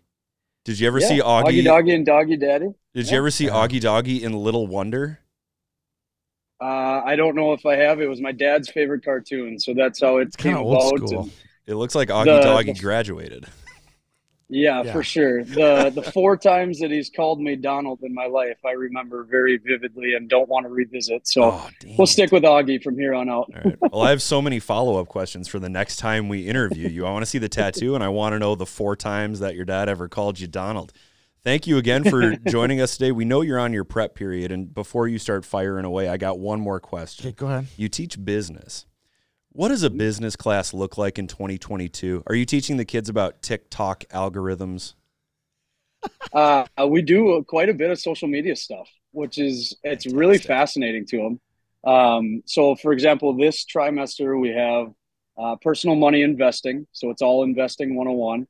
Did 0.66 0.80
you 0.80 0.88
ever 0.88 1.00
Yeah, 1.00 1.08
see 1.08 1.20
Augie? 1.22 1.44
Augie 1.46 1.64
Doggie 1.64 1.96
and 1.96 2.06
Doggie 2.06 2.38
Daddy. 2.38 2.68
Did 2.94 3.06
Yeah. 3.06 3.12
you 3.14 3.18
ever 3.20 3.32
see 3.32 3.46
Yeah. 3.46 3.52
Augie 3.54 3.80
Doggie 3.82 4.24
in 4.24 4.34
Little 4.34 4.68
Wonder? 4.68 5.20
Uh, 6.62 7.02
I 7.04 7.16
don't 7.16 7.36
know 7.36 7.54
if 7.54 7.66
I 7.66 7.76
have. 7.78 8.02
It 8.02 8.08
was 8.08 8.22
my 8.22 8.32
dad's 8.32 8.70
favorite 8.70 9.04
cartoon, 9.04 9.58
so 9.58 9.74
that's 9.74 10.00
how 10.02 10.18
it 10.18 10.28
It's 10.28 10.36
came 10.36 10.56
of 10.56 10.62
old 10.64 10.76
about. 11.00 11.08
school. 11.10 11.22
and- 11.24 11.32
It 11.66 11.76
looks 11.76 11.96
like 11.96 12.10
Augie 12.10 12.26
The- 12.26 12.42
Doggy 12.42 12.74
the- 12.74 12.80
graduated. 12.80 13.46
Yeah, 14.52 14.84
Yeah. 14.84 14.92
for 14.94 15.02
sure. 15.04 15.44
The 15.44 15.92
the 15.96 16.04
four 16.04 16.38
times 16.52 16.80
that 16.80 16.92
he's 16.92 17.10
called 17.10 17.40
me 17.40 17.56
Donald 17.56 18.00
in 18.04 18.14
my 18.14 18.26
life, 18.28 18.58
I 18.66 18.72
remember 18.72 19.24
very 19.24 19.58
vividly 19.58 20.14
and 20.16 20.30
don't 20.30 20.48
want 20.50 20.66
to 20.66 20.70
revisit. 20.70 21.28
So 21.28 21.44
Oh, 21.44 21.70
we'll 21.98 22.06
stick 22.08 22.32
with 22.32 22.44
Augie 22.44 22.82
from 22.84 23.00
here 23.00 23.14
on 23.14 23.30
out. 23.30 23.50
All 23.56 23.62
right. 23.66 23.78
Well, 23.92 24.02
I 24.04 24.10
have 24.12 24.22
so 24.22 24.42
many 24.42 24.60
follow 24.60 25.00
up 25.00 25.08
questions 25.08 25.48
for 25.48 25.58
the 25.60 25.70
next 25.70 25.98
time 25.98 26.30
we 26.30 26.48
interview 26.48 26.88
you. 26.88 27.06
I 27.06 27.12
want 27.12 27.24
to 27.24 27.26
see 27.26 27.38
the 27.40 27.50
tattoo, 27.50 27.96
and 27.96 28.04
I 28.04 28.10
want 28.10 28.34
to 28.34 28.40
know 28.40 28.56
the 28.56 28.66
four 28.66 28.96
times 28.96 29.40
that 29.40 29.56
your 29.56 29.66
dad 29.66 29.90
ever 29.90 30.08
called 30.08 30.40
you 30.40 30.48
Donald. 30.48 30.94
Thank 31.44 31.66
you 31.66 31.78
again 31.78 32.04
for 32.04 32.36
joining 32.48 32.80
us 32.82 32.98
today. 32.98 33.12
We 33.12 33.26
know 33.26 33.42
you're 33.42 33.58
on 33.60 33.74
your 33.74 33.84
prep 33.84 34.14
period, 34.16 34.52
and 34.52 34.72
before 34.74 35.08
you 35.08 35.18
start 35.18 35.44
firing 35.44 35.86
away, 35.86 36.08
I 36.08 36.18
got 36.18 36.38
one 36.40 36.60
more 36.62 36.80
question. 36.80 37.26
Okay, 37.28 37.36
go 37.36 37.48
ahead. 37.48 37.68
You 37.78 37.90
teach 37.90 38.24
business. 38.24 38.86
What 39.54 39.68
does 39.68 39.84
a 39.84 39.90
business 39.90 40.38
class 40.38 40.74
look 40.74 40.98
like 40.98 41.20
in 41.20 41.28
2022? 41.28 42.24
Are 42.26 42.36
you 42.36 42.46
teaching 42.46 42.78
the 42.78 42.86
kids 42.86 43.10
about 43.10 43.42
TikTok 43.42 44.06
algorithms? 44.06 44.94
Uh, 46.32 46.66
we 46.88 47.02
do 47.02 47.44
quite 47.48 47.68
a 47.68 47.74
bit 47.74 47.92
of 47.92 48.00
social 48.00 48.30
media 48.30 48.56
stuff, 48.56 48.88
which 49.12 49.38
is 49.38 49.76
it's 49.84 50.08
really 50.08 50.38
fascinating 50.38 51.06
to 51.08 51.18
them. 51.18 51.94
Um, 51.94 52.44
so, 52.46 52.76
for 52.76 52.94
example, 52.94 53.36
this 53.36 53.66
trimester 53.66 54.40
we 54.40 54.50
have 54.50 54.94
uh, 55.38 55.58
personal 55.58 55.98
money 55.98 56.22
investing. 56.22 56.88
So 56.94 57.10
it's 57.10 57.22
all 57.22 57.44
investing 57.44 57.94
101. 57.96 58.48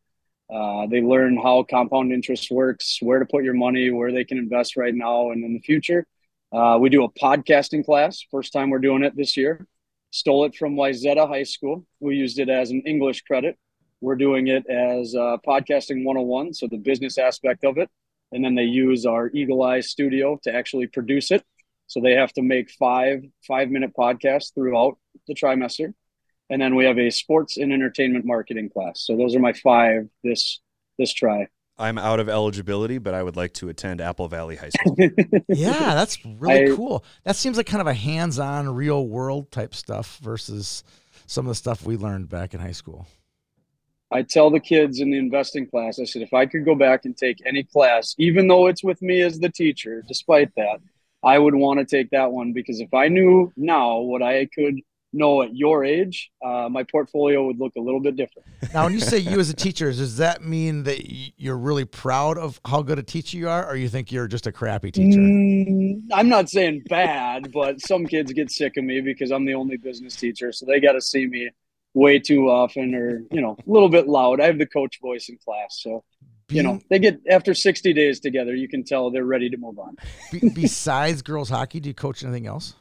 Uh, 0.54 0.88
they 0.88 1.02
learn 1.02 1.36
how 1.36 1.64
compound 1.64 2.14
interest 2.14 2.52
works, 2.52 3.00
where 3.02 3.18
to 3.18 3.26
put 3.26 3.44
your 3.44 3.56
money, 3.56 3.90
where 3.90 4.12
they 4.12 4.24
can 4.24 4.38
invest 4.38 4.78
right 4.78 4.94
now 4.94 5.32
and 5.32 5.44
in 5.44 5.54
the 5.54 5.62
future. 5.62 6.06
Uh, 6.52 6.78
we 6.80 6.90
do 6.90 7.04
a 7.04 7.12
podcasting 7.14 7.84
class. 7.84 8.24
First 8.30 8.54
time 8.54 8.70
we're 8.70 8.80
doing 8.80 9.04
it 9.04 9.16
this 9.16 9.36
year. 9.36 9.66
Stole 10.12 10.46
it 10.46 10.56
from 10.56 10.76
Wayzata 10.76 11.28
High 11.28 11.44
School. 11.44 11.86
We 12.00 12.16
used 12.16 12.40
it 12.40 12.50
as 12.50 12.70
an 12.72 12.84
English 12.86 13.22
credit. 13.22 13.58
We're 14.00 14.16
doing 14.16 14.48
it 14.48 14.66
as 14.68 15.16
uh, 15.16 15.38
podcasting 15.46 16.04
101, 16.04 16.54
so 16.54 16.68
the 16.68 16.78
business 16.78 17.18
aspect 17.18 17.64
of 17.64 17.78
it. 17.78 17.90
And 18.32 18.44
then 18.44 18.56
they 18.56 18.64
use 18.64 19.06
our 19.06 19.30
Eagle 19.34 19.64
Eye 19.64 19.82
studio 19.82 20.40
to 20.44 20.54
actually 20.54 20.88
produce 20.88 21.32
it. 21.32 21.44
So 21.88 22.00
they 22.00 22.14
have 22.14 22.32
to 22.34 22.42
make 22.42 22.72
five 22.72 23.24
five 23.48 23.70
minute 23.70 23.92
podcasts 23.98 24.54
throughout 24.54 24.98
the 25.28 25.36
trimester 25.36 25.94
and 26.52 26.62
then 26.62 26.76
we 26.76 26.84
have 26.86 27.00
a 27.00 27.10
sports 27.10 27.58
and 27.58 27.72
entertainment 27.72 28.26
marketing 28.26 28.70
class. 28.70 29.02
So 29.02 29.16
those 29.16 29.36
are 29.36 29.40
my 29.40 29.54
five 29.54 30.10
this 30.24 30.60
this 31.00 31.14
try. 31.14 31.48
I'm 31.78 31.98
out 31.98 32.20
of 32.20 32.30
eligibility, 32.30 32.98
but 33.00 33.14
I 33.14 33.24
would 33.24 33.36
like 33.36 33.54
to 33.54 33.70
attend 33.70 34.02
Apple 34.02 34.28
Valley 34.28 34.56
High 34.56 34.70
School. 34.70 34.96
yeah, 35.48 35.96
that's 35.96 36.24
really 36.26 36.72
I- 36.72 36.76
cool. 36.76 37.04
That 37.24 37.36
seems 37.36 37.58
like 37.58 37.66
kind 37.66 37.82
of 37.82 37.88
a 37.88 37.94
hands-on, 37.94 38.74
real 38.76 39.08
world 39.08 39.52
type 39.52 39.74
stuff 39.74 40.20
versus 40.22 40.84
some 41.26 41.46
of 41.46 41.50
the 41.50 41.56
stuff 41.56 41.86
we 41.86 41.98
learned 41.98 42.30
back 42.30 42.54
in 42.54 42.60
high 42.60 42.72
school. 42.72 43.08
I 44.12 44.24
tell 44.24 44.50
the 44.50 44.60
kids 44.60 45.00
in 45.00 45.10
the 45.10 45.18
investing 45.18 45.66
class, 45.68 45.98
I 45.98 46.04
said, 46.04 46.22
if 46.22 46.34
I 46.34 46.46
could 46.46 46.66
go 46.66 46.76
back 46.76 47.06
and 47.06 47.16
take 47.16 47.38
any 47.46 47.64
class, 47.64 48.14
even 48.18 48.48
though 48.48 48.68
it's 48.68 48.84
with 48.84 49.02
me 49.02 49.22
as 49.22 49.40
the 49.40 49.50
teacher, 49.50 50.04
despite 50.06 50.54
that, 50.58 50.80
I 51.24 51.38
would 51.40 51.56
want 51.56 51.80
to 51.80 51.86
take 51.86 52.10
that 52.10 52.32
one 52.32 52.52
because 52.52 52.82
if 52.82 52.94
I 52.94 53.08
knew 53.08 53.54
now 53.56 54.00
what 54.00 54.22
I 54.22 54.48
could 54.54 54.82
know 55.14 55.42
at 55.42 55.56
your 55.56 55.84
age, 55.84 56.32
uh, 56.44 56.70
my 56.70 56.84
portfolio 56.84 57.46
would 57.46 57.60
look 57.60 57.74
a 57.78 57.82
little 57.82 58.00
bit 58.00 58.16
different. 58.16 58.48
Now, 58.74 58.86
when 58.86 58.94
you 58.94 59.00
say 59.00 59.18
you 59.18 59.40
as 59.40 59.50
a 59.50 59.54
teacher, 59.54 59.92
does 59.92 60.18
that 60.18 60.44
mean 60.44 60.84
that 60.84 61.00
you're 61.40 61.58
really 61.58 61.86
proud 61.86 62.38
of 62.38 62.60
how 62.66 62.82
good 62.82 63.00
a 63.00 63.04
teacher 63.04 63.38
you 63.38 63.50
are, 63.50 63.68
or 63.68 63.76
you 63.76 63.90
think 63.90 64.12
you're 64.12 64.28
just 64.28 64.48
a 64.48 64.52
crappy 64.52 64.92
teacher? 64.92 65.20
Mm, 65.20 66.04
I'm 66.14 66.30
not 66.30 66.50
saying 66.50 66.84
bad, 66.88 67.52
but 67.54 67.82
some 67.82 68.06
kids 68.06 68.32
get 68.34 68.52
sick 68.52 68.78
of 68.78 68.84
me 68.84 69.02
because 69.02 69.32
I'm 69.32 69.46
the 69.46 69.56
only 69.56 69.78
business 69.78 70.16
teacher, 70.16 70.52
so 70.52 70.66
they 70.66 70.80
got 70.80 70.94
to 70.94 71.02
see 71.02 71.28
me 71.28 71.50
way 71.94 72.20
too 72.20 72.50
often, 72.50 72.96
or 72.96 73.24
you 73.32 73.42
know, 73.42 73.58
a 73.66 73.70
little 73.70 73.90
bit 73.90 74.08
loud. 74.08 74.40
I 74.40 74.46
have 74.46 74.58
the 74.58 74.66
coach 74.66 75.00
voice 75.02 75.30
in 75.30 75.38
class, 75.44 75.80
so 75.82 76.04
you 76.52 76.64
know, 76.64 76.80
they 76.90 77.00
get 77.00 77.22
after 77.30 77.54
60 77.54 77.94
days 77.94 78.20
together, 78.20 78.54
you 78.54 78.68
can 78.68 78.84
tell 78.84 79.10
they're 79.10 79.24
ready 79.24 79.50
to 79.50 79.58
move 79.58 79.80
on. 79.80 79.96
besides 80.54 81.22
girls 81.22 81.50
hockey, 81.50 81.80
do 81.80 81.90
you 81.90 81.94
coach 81.94 82.24
anything 82.24 82.46
else? 82.46 82.76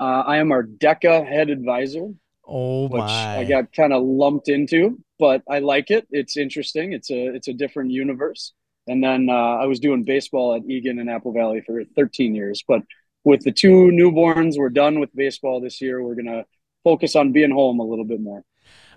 Uh, 0.00 0.22
I 0.26 0.36
am 0.38 0.52
our 0.52 0.62
DECA 0.62 1.26
head 1.26 1.50
advisor, 1.50 2.08
Oh 2.46 2.88
which 2.88 3.00
my! 3.00 3.38
I 3.38 3.44
got 3.44 3.72
kind 3.72 3.92
of 3.92 4.02
lumped 4.02 4.48
into, 4.48 4.98
but 5.18 5.42
I 5.48 5.58
like 5.58 5.90
it. 5.90 6.06
It's 6.10 6.36
interesting. 6.36 6.92
It's 6.92 7.10
a 7.10 7.34
it's 7.34 7.48
a 7.48 7.52
different 7.52 7.90
universe. 7.90 8.52
And 8.86 9.04
then 9.04 9.28
uh, 9.28 9.32
I 9.32 9.66
was 9.66 9.80
doing 9.80 10.04
baseball 10.04 10.54
at 10.54 10.64
Eagan 10.64 10.98
and 10.98 11.10
Apple 11.10 11.34
Valley 11.34 11.60
for 11.60 11.84
13 11.94 12.34
years. 12.34 12.64
But 12.66 12.82
with 13.22 13.42
the 13.42 13.52
two 13.52 13.90
newborns, 13.92 14.56
we're 14.56 14.70
done 14.70 14.98
with 14.98 15.14
baseball 15.14 15.60
this 15.60 15.82
year. 15.82 16.02
We're 16.02 16.14
gonna 16.14 16.46
focus 16.84 17.14
on 17.14 17.32
being 17.32 17.50
home 17.50 17.80
a 17.80 17.84
little 17.84 18.06
bit 18.06 18.20
more. 18.20 18.42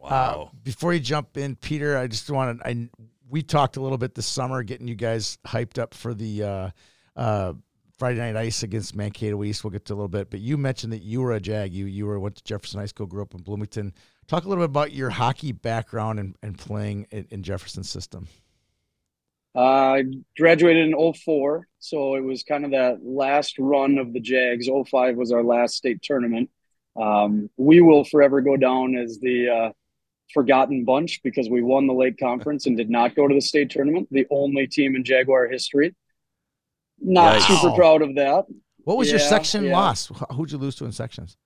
Uh, 0.01 0.45
before 0.63 0.93
you 0.93 0.99
jump 0.99 1.37
in, 1.37 1.55
Peter, 1.55 1.97
I 1.97 2.07
just 2.07 2.29
wanted 2.29 2.61
I 2.63 2.89
we 3.29 3.41
talked 3.41 3.77
a 3.77 3.81
little 3.81 3.97
bit 3.97 4.15
this 4.15 4.27
summer, 4.27 4.63
getting 4.63 4.87
you 4.87 4.95
guys 4.95 5.37
hyped 5.45 5.77
up 5.77 5.93
for 5.93 6.13
the 6.13 6.43
uh, 6.43 6.69
uh, 7.15 7.53
Friday 8.01 8.17
Night 8.17 8.35
Ice 8.35 8.63
against 8.63 8.95
Mankato 8.95 9.43
East. 9.43 9.63
We'll 9.63 9.69
get 9.69 9.85
to 9.85 9.93
a 9.93 9.95
little 9.95 10.07
bit, 10.07 10.31
but 10.31 10.39
you 10.39 10.57
mentioned 10.57 10.91
that 10.91 11.03
you 11.03 11.21
were 11.21 11.33
a 11.33 11.39
Jag. 11.39 11.71
You 11.71 11.85
you 11.85 12.07
were 12.07 12.19
went 12.19 12.35
to 12.37 12.43
Jefferson 12.43 12.79
High 12.79 12.87
School, 12.87 13.05
grew 13.05 13.21
up 13.21 13.35
in 13.35 13.43
Bloomington. 13.43 13.93
Talk 14.25 14.43
a 14.43 14.49
little 14.49 14.63
bit 14.63 14.71
about 14.71 14.91
your 14.91 15.11
hockey 15.11 15.51
background 15.51 16.19
and, 16.19 16.35
and 16.41 16.57
playing 16.57 17.05
in, 17.11 17.27
in 17.29 17.43
Jefferson 17.43 17.83
system. 17.83 18.27
Uh, 19.53 19.59
I 19.59 20.03
graduated 20.35 20.89
in 20.89 21.13
04, 21.13 21.67
so 21.77 22.15
it 22.15 22.21
was 22.21 22.41
kind 22.41 22.65
of 22.65 22.71
that 22.71 23.05
last 23.05 23.59
run 23.59 23.99
of 23.99 24.13
the 24.13 24.19
Jags. 24.19 24.67
05 24.67 25.15
was 25.15 25.31
our 25.31 25.43
last 25.43 25.75
state 25.75 26.01
tournament. 26.01 26.49
Um, 26.99 27.51
we 27.57 27.81
will 27.81 28.03
forever 28.03 28.41
go 28.41 28.57
down 28.57 28.95
as 28.95 29.19
the 29.19 29.47
uh, 29.47 29.71
forgotten 30.33 30.85
bunch 30.85 31.21
because 31.21 31.51
we 31.51 31.61
won 31.61 31.85
the 31.85 31.93
Lake 31.93 32.17
Conference 32.19 32.65
and 32.65 32.75
did 32.75 32.89
not 32.89 33.15
go 33.15 33.27
to 33.27 33.35
the 33.35 33.41
state 33.41 33.69
tournament. 33.69 34.07
The 34.09 34.25
only 34.31 34.65
team 34.65 34.95
in 34.95 35.03
Jaguar 35.03 35.49
history. 35.49 35.93
Not 37.01 37.41
Yikes. 37.41 37.61
super 37.61 37.75
proud 37.75 38.01
of 38.01 38.15
that. 38.15 38.45
What 38.83 38.97
was 38.97 39.09
your 39.09 39.19
section 39.19 39.65
yeah. 39.65 39.73
loss? 39.73 40.11
Who'd 40.31 40.51
you 40.51 40.57
lose 40.57 40.75
to 40.75 40.85
in 40.85 40.91
sections? 40.91 41.37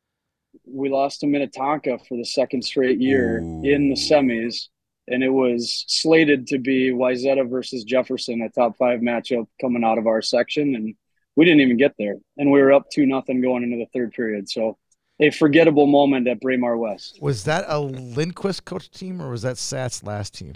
We 0.66 0.90
lost 0.90 1.20
to 1.22 1.28
Minnetonka 1.28 2.00
for 2.08 2.18
the 2.18 2.26
second 2.26 2.64
straight 2.64 3.00
year 3.00 3.40
Ooh. 3.40 3.62
in 3.64 3.90
the 3.90 3.96
semis, 3.96 4.68
and 5.08 5.24
it 5.24 5.30
was 5.30 5.86
slated 5.88 6.48
to 6.48 6.60
be 6.60 6.92
Wayzata 6.92 7.50
versus 7.50 7.84
Jefferson, 7.84 8.42
a 8.42 8.50
top 8.50 8.78
five 8.78 9.02
matchup 9.02 9.48
coming 9.60 9.84
out 9.84 9.98
of 9.98 10.08
our 10.08 10.22
section, 10.22 10.76
and 10.76 10.96
we 11.36 11.46
didn't 11.46 11.62
even 11.62 11.78
get 11.78 11.94
there, 12.00 12.16
and 12.38 12.52
we 12.52 12.62
were 12.62 12.72
up 12.72 12.90
two 12.92 13.06
nothing 13.06 13.42
going 13.42 13.64
into 13.64 13.78
the 13.78 13.88
third 13.94 14.14
period. 14.14 14.50
So, 14.50 14.78
a 15.20 15.30
forgettable 15.30 15.88
moment 15.88 16.28
at 16.28 16.42
Braemar 16.42 16.78
West. 16.78 17.20
Was 17.22 17.46
that 17.46 17.66
a 17.68 17.80
Lindquist 17.80 18.66
coach 18.66 18.92
team 18.92 19.22
or 19.22 19.30
was 19.30 19.44
that 19.44 19.56
Sats 19.56 20.06
last 20.06 20.34
team? 20.34 20.54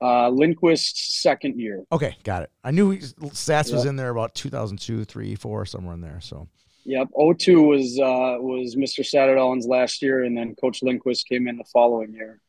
Uh, 0.00 0.28
Lindquist's 0.28 1.20
second 1.20 1.58
year. 1.58 1.84
Okay, 1.90 2.16
got 2.22 2.44
it. 2.44 2.50
I 2.62 2.70
knew 2.70 2.90
he, 2.90 2.98
Sats 2.98 3.72
was 3.72 3.84
in 3.84 3.96
there 3.96 4.10
about 4.10 4.34
2002, 4.34 5.04
3, 5.04 5.34
4, 5.34 5.66
somewhere 5.66 5.94
in 5.94 6.00
there. 6.00 6.20
So 6.20 6.48
Yep, 6.88 7.08
02 7.38 7.62
was 7.62 7.98
uh, 7.98 8.40
was 8.40 8.74
Mr. 8.74 9.04
Satterdahl's 9.04 9.66
last 9.66 10.00
year, 10.00 10.24
and 10.24 10.34
then 10.34 10.54
Coach 10.54 10.82
Lindquist 10.82 11.28
came 11.28 11.46
in 11.46 11.58
the 11.58 11.64
following 11.64 12.14
year. 12.14 12.40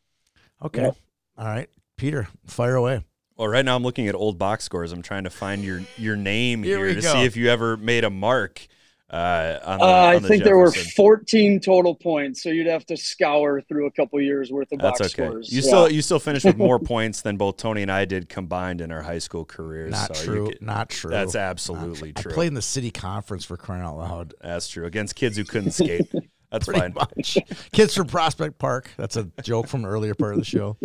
Okay. 0.64 0.84
Yep. 0.84 0.98
All 1.38 1.46
right. 1.46 1.70
Peter, 1.98 2.30
fire 2.46 2.76
away. 2.76 3.04
Well, 3.36 3.50
right 3.50 3.66
now 3.66 3.76
I'm 3.76 3.84
looking 3.84 4.08
at 4.08 4.16
old 4.16 4.38
box 4.38 4.64
scores. 4.64 4.94
I'm 4.94 5.02
trying 5.02 5.26
to 5.26 5.30
find 5.30 5.62
your 5.62 5.82
your 5.98 6.16
name 6.16 6.64
Here 6.64 6.78
here, 6.78 6.96
to 6.96 7.02
go. 7.02 7.12
see 7.12 7.26
if 7.26 7.36
you 7.36 7.50
ever 7.50 7.76
made 7.76 8.06
a 8.06 8.10
mark. 8.10 8.66
Uh, 9.12 9.58
on 9.66 9.80
the, 9.80 9.86
Uh, 9.86 9.88
I 9.88 10.16
on 10.18 10.22
the 10.22 10.28
think 10.28 10.44
there 10.44 10.58
were 10.58 10.72
14 10.72 11.60
total 11.62 11.96
points, 11.96 12.44
so 12.44 12.50
you'd 12.50 12.68
have 12.68 12.86
to 12.86 12.96
scour 12.98 13.60
through 13.62 13.88
a 13.88 13.92
couple 13.92 14.22
years 14.22 14.52
worth 14.52 14.72
of 14.72 14.78
That's 14.80 15.00
box 15.00 15.14
okay. 15.14 15.28
scores. 15.28 15.52
You 15.52 15.62
Yeah. 15.62 15.68
still 15.68 15.92
you 15.92 16.02
still 16.04 16.20
finished 16.20 16.46
with 16.46 16.58
more 16.70 16.78
points 16.78 17.22
than 17.22 17.36
both 17.36 17.58
Tony 17.58 17.82
and 17.82 17.92
I 17.92 18.06
did 18.06 18.30
combined 18.30 18.82
in 18.82 18.92
our 18.92 19.02
high 19.02 19.18
school 19.18 19.46
careers. 19.46 19.92
Not 19.92 20.16
so 20.16 20.22
you 20.24 20.28
true. 20.28 20.48
get- 20.50 20.62
Not 20.62 20.90
true. 20.90 21.10
That's 21.10 21.34
Not 21.34 21.42
absolutely 21.42 22.14
true. 22.14 22.24
true. 22.24 22.32
I 22.32 22.36
played 22.36 22.48
in 22.50 22.54
the 22.54 22.62
city 22.62 22.92
conference 22.92 23.46
for 23.46 23.58
crying 23.58 23.82
out 23.84 23.98
loud. 23.98 24.34
That's 24.42 24.68
true 24.68 24.86
against 24.86 25.16
kids 25.16 25.38
who 25.38 25.44
couldn't 25.44 25.72
skate. 25.72 26.08
That's 26.52 26.66
Pretty 26.66 26.80
fine. 26.80 26.94
much. 26.96 27.38
Kids 27.72 27.94
from 27.94 28.08
Prospect 28.08 28.58
Park. 28.58 28.90
That's 28.98 29.16
a 29.16 29.30
joke 29.44 29.68
from 29.68 29.84
an 29.86 29.90
earlier 29.90 30.16
part 30.16 30.34
of 30.34 30.40
the 30.40 30.46
show. 30.46 30.78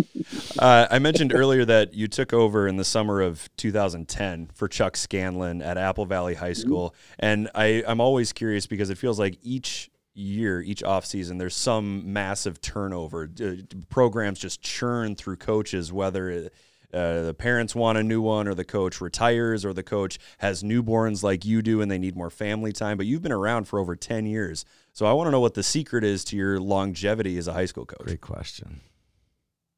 Uh, 0.59 0.87
I 0.91 0.99
mentioned 0.99 1.33
earlier 1.35 1.65
that 1.65 1.95
you 1.95 2.07
took 2.07 2.33
over 2.35 2.69
in 2.69 2.77
the 2.77 2.85
summer 2.85 3.21
of 3.23 3.49
2010 3.57 4.51
for 4.55 4.69
Chuck 4.69 4.97
Scanlon 4.97 5.63
at 5.63 5.79
Apple 5.79 6.05
Valley 6.05 6.35
High 6.35 6.53
School, 6.53 6.95
and 7.19 7.49
I, 7.55 7.83
I'm 7.87 8.01
always 8.01 8.33
curious 8.33 8.67
because 8.67 8.91
it 8.91 8.99
feels 8.99 9.19
like 9.19 9.39
each 9.43 9.91
year, 10.15 10.61
each 10.61 10.83
offseason, 10.83 11.39
there's 11.39 11.57
some 11.57 12.13
massive 12.13 12.61
turnover. 12.61 13.31
Uh, 13.43 13.55
programs 13.89 14.39
just 14.39 14.63
churn 14.63 15.17
through 15.17 15.37
coaches, 15.37 15.93
whether 15.93 16.29
it, 16.31 16.55
uh, 16.95 17.23
the 17.23 17.35
parents 17.35 17.75
want 17.75 17.99
a 17.99 18.03
new 18.03 18.21
one, 18.21 18.47
or 18.47 18.55
the 18.55 18.65
coach 18.65 19.01
retires, 19.01 19.65
or 19.65 19.73
the 19.73 19.83
coach 19.83 20.19
has 20.39 20.63
newborns 20.63 21.23
like 21.23 21.45
you 21.45 21.61
do 21.61 21.81
and 21.81 21.91
they 21.91 21.99
need 21.99 22.17
more 22.17 22.31
family 22.31 22.73
time. 22.73 22.97
But 22.97 23.07
you've 23.07 23.23
been 23.23 23.33
around 23.33 23.65
for 23.65 23.79
over 23.79 23.97
10 23.97 24.27
years. 24.27 24.65
So 24.93 25.07
I 25.07 25.13
want 25.13 25.27
to 25.27 25.31
know 25.33 25.41
what 25.41 25.55
the 25.55 25.63
secret 25.63 26.05
is 26.05 26.25
to 26.27 26.37
your 26.37 26.61
longevity 26.61 27.37
as 27.37 27.49
a 27.49 27.53
high 27.53 27.67
school 27.67 27.85
coach. 27.85 28.07
Great 28.07 28.21
question. 28.21 28.81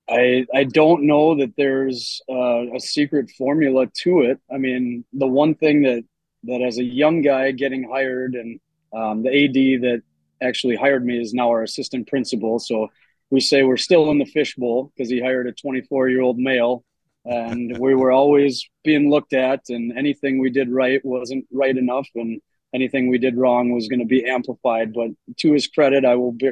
I 0.08 0.46
I 0.54 0.64
don't 0.64 1.04
know 1.06 1.36
that 1.36 1.54
there's 1.56 2.20
uh, 2.28 2.74
a 2.74 2.80
secret 2.80 3.30
formula 3.30 3.86
to 4.02 4.20
it. 4.20 4.38
I 4.52 4.58
mean, 4.58 5.04
the 5.12 5.26
one 5.26 5.54
thing 5.54 5.82
that 5.82 6.04
that 6.44 6.62
as 6.62 6.78
a 6.78 6.84
young 6.84 7.22
guy 7.22 7.50
getting 7.50 7.88
hired, 7.90 8.34
and 8.34 8.60
um, 8.92 9.22
the 9.22 9.30
AD 9.30 9.82
that 9.82 10.02
actually 10.40 10.76
hired 10.76 11.04
me 11.04 11.20
is 11.20 11.34
now 11.34 11.48
our 11.48 11.62
assistant 11.62 12.06
principal. 12.06 12.58
So 12.58 12.88
we 13.30 13.40
say 13.40 13.62
we're 13.62 13.76
still 13.76 14.10
in 14.10 14.18
the 14.18 14.24
fishbowl 14.24 14.92
because 14.94 15.10
he 15.10 15.20
hired 15.20 15.48
a 15.48 15.52
24 15.52 16.08
year 16.08 16.20
old 16.20 16.38
male, 16.38 16.84
and 17.26 17.78
we 17.78 17.94
were 17.94 18.12
always 18.12 18.68
being 18.84 19.10
looked 19.10 19.32
at, 19.32 19.62
and 19.68 19.96
anything 19.96 20.38
we 20.38 20.50
did 20.50 20.70
right 20.70 21.04
wasn't 21.04 21.46
right 21.52 21.76
enough, 21.76 22.08
and 22.14 22.40
anything 22.74 23.08
we 23.08 23.18
did 23.18 23.36
wrong 23.36 23.72
was 23.72 23.88
going 23.88 24.00
to 24.00 24.06
be 24.06 24.24
amplified. 24.24 24.92
But 24.92 25.10
to 25.38 25.52
his 25.52 25.66
credit, 25.66 26.04
I 26.04 26.14
will 26.14 26.32
be 26.32 26.50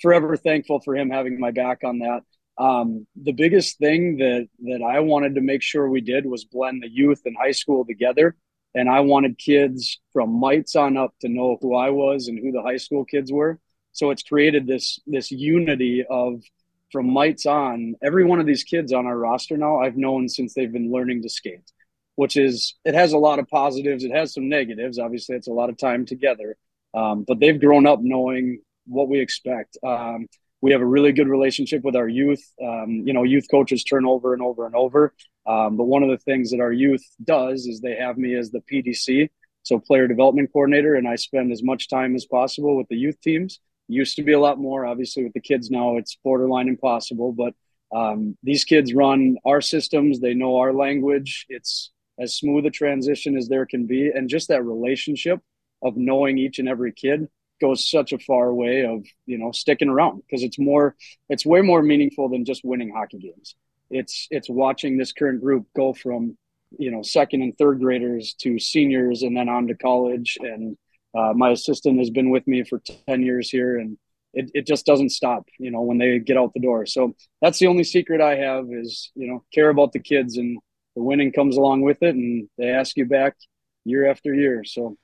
forever 0.00 0.36
thankful 0.36 0.80
for 0.80 0.96
him 0.96 1.10
having 1.10 1.38
my 1.38 1.52
back 1.52 1.84
on 1.84 2.00
that. 2.00 2.22
Um, 2.58 3.06
the 3.14 3.32
biggest 3.32 3.78
thing 3.78 4.16
that 4.18 4.48
that 4.64 4.82
I 4.82 5.00
wanted 5.00 5.34
to 5.34 5.40
make 5.40 5.62
sure 5.62 5.88
we 5.88 6.00
did 6.00 6.26
was 6.26 6.44
blend 6.44 6.82
the 6.82 6.90
youth 6.90 7.22
and 7.24 7.36
high 7.36 7.52
school 7.52 7.84
together. 7.84 8.36
And 8.74 8.90
I 8.90 9.00
wanted 9.00 9.38
kids 9.38 10.00
from 10.12 10.38
mites 10.38 10.76
on 10.76 10.96
up 10.98 11.14
to 11.20 11.28
know 11.28 11.56
who 11.60 11.74
I 11.74 11.90
was 11.90 12.28
and 12.28 12.38
who 12.38 12.52
the 12.52 12.62
high 12.62 12.76
school 12.76 13.04
kids 13.04 13.32
were. 13.32 13.58
So 13.92 14.10
it's 14.10 14.22
created 14.22 14.66
this 14.66 15.00
this 15.06 15.30
unity 15.30 16.04
of 16.08 16.42
from 16.92 17.10
mites 17.10 17.46
on. 17.46 17.94
Every 18.02 18.24
one 18.24 18.40
of 18.40 18.46
these 18.46 18.64
kids 18.64 18.92
on 18.92 19.06
our 19.06 19.16
roster 19.16 19.56
now, 19.56 19.80
I've 19.80 19.96
known 19.96 20.28
since 20.28 20.54
they've 20.54 20.72
been 20.72 20.92
learning 20.92 21.22
to 21.22 21.28
skate, 21.28 21.72
which 22.14 22.36
is 22.36 22.74
it 22.84 22.94
has 22.94 23.12
a 23.12 23.18
lot 23.18 23.38
of 23.38 23.48
positives. 23.48 24.04
It 24.04 24.12
has 24.12 24.34
some 24.34 24.48
negatives. 24.48 24.98
Obviously, 24.98 25.36
it's 25.36 25.48
a 25.48 25.52
lot 25.52 25.70
of 25.70 25.76
time 25.76 26.06
together, 26.06 26.56
um, 26.94 27.24
but 27.26 27.40
they've 27.40 27.60
grown 27.60 27.86
up 27.86 28.00
knowing 28.02 28.60
what 28.86 29.08
we 29.08 29.20
expect. 29.20 29.76
Um, 29.84 30.26
we 30.60 30.72
have 30.72 30.80
a 30.80 30.86
really 30.86 31.12
good 31.12 31.28
relationship 31.28 31.82
with 31.84 31.96
our 31.96 32.08
youth. 32.08 32.42
Um, 32.62 33.02
you 33.04 33.12
know, 33.12 33.22
youth 33.24 33.46
coaches 33.50 33.84
turn 33.84 34.06
over 34.06 34.32
and 34.32 34.42
over 34.42 34.66
and 34.66 34.74
over. 34.74 35.12
Um, 35.46 35.76
but 35.76 35.84
one 35.84 36.02
of 36.02 36.08
the 36.08 36.18
things 36.18 36.50
that 36.50 36.60
our 36.60 36.72
youth 36.72 37.04
does 37.22 37.66
is 37.66 37.80
they 37.80 37.94
have 37.96 38.18
me 38.18 38.34
as 38.34 38.50
the 38.50 38.60
PDC, 38.60 39.28
so 39.62 39.78
player 39.78 40.08
development 40.08 40.50
coordinator, 40.52 40.94
and 40.94 41.06
I 41.06 41.16
spend 41.16 41.52
as 41.52 41.62
much 41.62 41.88
time 41.88 42.16
as 42.16 42.26
possible 42.26 42.76
with 42.76 42.88
the 42.88 42.96
youth 42.96 43.20
teams. 43.20 43.60
Used 43.88 44.16
to 44.16 44.22
be 44.22 44.32
a 44.32 44.40
lot 44.40 44.58
more, 44.58 44.84
obviously, 44.84 45.24
with 45.24 45.32
the 45.32 45.40
kids 45.40 45.70
now 45.70 45.96
it's 45.96 46.18
borderline 46.24 46.68
impossible. 46.68 47.32
But 47.32 47.54
um, 47.96 48.36
these 48.42 48.64
kids 48.64 48.94
run 48.94 49.36
our 49.44 49.60
systems; 49.60 50.20
they 50.20 50.34
know 50.34 50.56
our 50.56 50.72
language. 50.72 51.46
It's 51.48 51.92
as 52.18 52.36
smooth 52.36 52.66
a 52.66 52.70
transition 52.70 53.36
as 53.36 53.48
there 53.48 53.66
can 53.66 53.86
be, 53.86 54.08
and 54.08 54.28
just 54.28 54.48
that 54.48 54.64
relationship 54.64 55.40
of 55.82 55.96
knowing 55.96 56.38
each 56.38 56.58
and 56.58 56.68
every 56.68 56.92
kid 56.92 57.28
goes 57.60 57.88
such 57.88 58.12
a 58.12 58.18
far 58.18 58.52
way 58.52 58.84
of 58.84 59.04
you 59.24 59.38
know 59.38 59.52
sticking 59.52 59.88
around 59.88 60.22
because 60.22 60.42
it's 60.42 60.58
more 60.58 60.94
it's 61.28 61.46
way 61.46 61.60
more 61.60 61.82
meaningful 61.82 62.28
than 62.28 62.44
just 62.44 62.64
winning 62.64 62.92
hockey 62.94 63.18
games 63.18 63.54
it's 63.90 64.26
it's 64.30 64.48
watching 64.48 64.96
this 64.96 65.12
current 65.12 65.40
group 65.40 65.66
go 65.74 65.92
from 65.92 66.36
you 66.78 66.90
know 66.90 67.02
second 67.02 67.42
and 67.42 67.56
third 67.56 67.80
graders 67.80 68.34
to 68.34 68.58
seniors 68.58 69.22
and 69.22 69.36
then 69.36 69.48
on 69.48 69.68
to 69.68 69.74
college 69.74 70.36
and 70.40 70.76
uh, 71.16 71.32
my 71.34 71.50
assistant 71.50 71.98
has 71.98 72.10
been 72.10 72.30
with 72.30 72.46
me 72.46 72.64
for 72.64 72.80
10 73.08 73.22
years 73.22 73.50
here 73.50 73.78
and 73.78 73.96
it, 74.34 74.50
it 74.54 74.66
just 74.66 74.84
doesn't 74.84 75.10
stop 75.10 75.44
you 75.58 75.70
know 75.70 75.80
when 75.80 75.98
they 75.98 76.18
get 76.18 76.36
out 76.36 76.52
the 76.54 76.60
door 76.60 76.86
so 76.86 77.14
that's 77.40 77.58
the 77.58 77.66
only 77.66 77.84
secret 77.84 78.20
i 78.20 78.34
have 78.34 78.66
is 78.70 79.10
you 79.14 79.26
know 79.26 79.42
care 79.52 79.70
about 79.70 79.92
the 79.92 79.98
kids 79.98 80.36
and 80.36 80.58
the 80.94 81.02
winning 81.02 81.32
comes 81.32 81.56
along 81.56 81.82
with 81.82 82.02
it 82.02 82.14
and 82.14 82.48
they 82.58 82.68
ask 82.68 82.96
you 82.96 83.06
back 83.06 83.34
year 83.84 84.08
after 84.08 84.34
year 84.34 84.62
so 84.64 84.96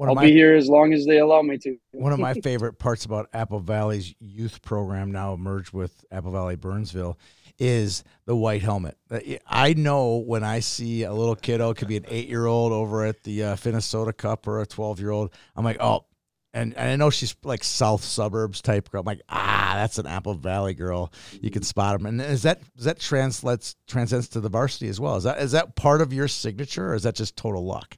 one 0.00 0.08
I'll 0.08 0.14
my, 0.14 0.26
be 0.26 0.32
here 0.32 0.54
as 0.54 0.66
long 0.66 0.94
as 0.94 1.04
they 1.04 1.18
allow 1.18 1.42
me 1.42 1.58
to. 1.58 1.76
one 1.92 2.14
of 2.14 2.18
my 2.18 2.32
favorite 2.42 2.78
parts 2.78 3.04
about 3.04 3.28
Apple 3.34 3.60
Valley's 3.60 4.14
youth 4.18 4.62
program, 4.62 5.12
now 5.12 5.36
merged 5.36 5.74
with 5.74 6.06
Apple 6.10 6.32
Valley 6.32 6.56
Burnsville, 6.56 7.18
is 7.60 8.02
the 8.24 8.34
white 8.34 8.62
helmet. 8.62 8.96
Uh, 9.10 9.20
I 9.46 9.74
know 9.74 10.16
when 10.16 10.42
I 10.42 10.60
see 10.60 11.04
a 11.04 11.12
little 11.12 11.36
kiddo, 11.36 11.74
could 11.74 11.88
be 11.88 11.98
an 11.98 12.06
eight 12.08 12.28
year 12.28 12.46
old 12.46 12.72
over 12.72 13.04
at 13.04 13.22
the 13.22 13.44
uh, 13.44 13.56
Minnesota 13.64 14.12
Cup 14.12 14.48
or 14.48 14.60
a 14.60 14.66
12 14.66 14.98
year 14.98 15.10
old, 15.10 15.30
I'm 15.54 15.64
like, 15.64 15.76
oh, 15.78 16.06
and, 16.52 16.74
and 16.76 16.90
I 16.90 16.96
know 16.96 17.10
she's 17.10 17.36
like 17.44 17.62
South 17.62 18.02
suburbs 18.02 18.60
type 18.60 18.90
girl. 18.90 19.00
I'm 19.00 19.06
like, 19.06 19.22
ah, 19.28 19.72
that's 19.76 19.98
an 19.98 20.06
Apple 20.06 20.34
Valley 20.34 20.74
girl. 20.74 21.12
You 21.40 21.50
can 21.50 21.62
spot 21.62 21.96
them. 21.96 22.06
And 22.06 22.20
is 22.20 22.42
that 22.42 22.60
does 22.74 22.86
that 22.86 22.98
translates 22.98 23.76
transcends 23.86 24.28
to 24.30 24.40
the 24.40 24.48
varsity 24.48 24.88
as 24.88 24.98
well? 24.98 25.14
Is 25.16 25.24
that 25.24 25.38
is 25.38 25.52
that 25.52 25.76
part 25.76 26.00
of 26.00 26.12
your 26.12 26.26
signature, 26.26 26.90
or 26.90 26.94
is 26.94 27.04
that 27.04 27.14
just 27.14 27.36
total 27.36 27.64
luck? 27.64 27.96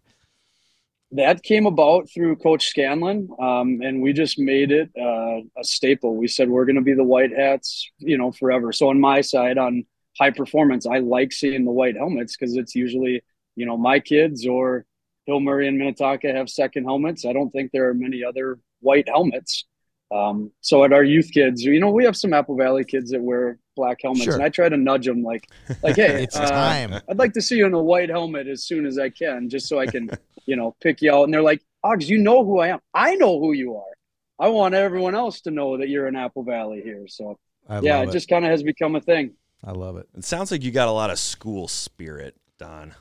That 1.13 1.43
came 1.43 1.67
about 1.67 2.09
through 2.13 2.37
Coach 2.37 2.69
Scanlon, 2.69 3.29
um, 3.39 3.81
and 3.83 4.01
we 4.01 4.13
just 4.13 4.39
made 4.39 4.73
it 4.73 4.91
uh, 4.99 5.41
a 5.59 5.65
staple. 5.65 6.17
We 6.17 6.27
said 6.27 6.49
we're 6.49 6.65
going 6.65 6.77
to 6.77 6.83
be 6.83 6.95
the 6.95 7.05
white 7.05 7.33
hats, 7.37 7.91
you 7.99 8.17
know, 8.17 8.33
forever. 8.33 8.73
So 8.73 8.89
on 8.89 8.99
my 8.99 9.21
side, 9.21 9.59
on 9.59 9.85
high 10.19 10.31
performance, 10.31 10.87
I 10.87 10.99
like 10.99 11.33
seeing 11.33 11.65
the 11.65 11.71
white 11.71 11.97
helmets 11.97 12.37
because 12.37 12.57
it's 12.57 12.75
usually, 12.75 13.23
you 13.57 13.67
know, 13.67 13.77
my 13.77 14.01
kids 14.01 14.47
or 14.47 14.87
Hill 15.27 15.41
Murray 15.41 15.69
and 15.69 15.79
Minnetonka 15.79 16.33
have 16.33 16.49
second 16.49 16.85
helmets. 16.85 17.27
I 17.27 17.33
don't 17.33 17.51
think 17.51 17.73
there 17.73 17.89
are 17.89 17.95
many 17.95 18.25
other 18.25 18.59
white 18.81 19.09
helmets. 19.09 19.67
Um, 20.13 20.53
so 20.61 20.85
at 20.85 20.93
our 20.93 21.03
youth 21.03 21.31
kids, 21.33 21.63
you 21.63 21.81
know, 21.81 21.91
we 21.91 22.05
have 22.05 22.17
some 22.17 22.35
Apple 22.35 22.57
Valley 22.57 22.85
kids 22.85 23.11
that 23.13 23.23
wear 23.23 23.59
black 23.75 23.99
helmets, 24.03 24.25
sure. 24.25 24.35
and 24.35 24.43
I 24.43 24.51
try 24.51 24.69
to 24.69 24.77
nudge 24.77 25.07
them 25.07 25.23
like, 25.23 25.49
like, 25.83 25.97
hey, 25.97 26.23
it's 26.25 26.37
uh, 26.37 26.47
time. 26.47 27.01
I'd 27.09 27.19
like 27.19 27.33
to 27.33 27.43
see 27.43 27.57
you 27.57 27.67
in 27.67 27.73
a 27.73 27.83
white 27.83 28.11
helmet 28.11 28.47
as 28.47 28.65
soon 28.65 28.85
as 28.85 28.99
I 28.99 29.09
can, 29.09 29.49
just 29.49 29.69
so 29.69 29.79
I 29.79 29.87
can, 29.87 30.11
you 30.47 30.57
know, 30.57 30.77
pick 30.81 31.01
you 31.01 31.13
out. 31.13 31.25
And 31.25 31.33
they're 31.33 31.43
like, 31.43 31.63
Ogs, 31.83 32.09
you 32.09 32.19
know 32.19 32.45
who 32.45 32.61
I 32.61 32.69
am. 32.69 32.81
I 32.93 33.15
know 33.15 33.41
who 33.41 33.53
you 33.53 33.77
are. 33.77 33.93
I 34.39 34.49
want 34.49 34.75
everyone 34.75 35.15
else 35.15 35.41
to 35.43 35.51
know 35.51 35.79
that 35.79 35.89
you're 35.89 36.09
in 36.09 36.17
Apple 36.17 36.43
Valley 36.43 36.83
here. 36.83 37.07
So 37.09 37.39
I 37.69 37.81
yeah, 37.81 38.03
it, 38.03 38.09
it 38.09 38.13
just 38.13 38.29
kind 38.29 38.45
of 38.45 38.51
has 38.51 38.63
become 38.63 38.97
a 38.97 39.01
thing. 39.01 39.33
I 39.65 39.73
love 39.73 39.97
it. 39.97 40.09
It 40.17 40.25
sounds 40.25 40.51
like 40.51 40.63
you 40.63 40.73
got 40.73 40.89
a 40.89 40.93
lot 40.93 41.11
of 41.11 41.19
school 41.19 41.69
spirit, 41.69 42.37
Don. 42.59 42.95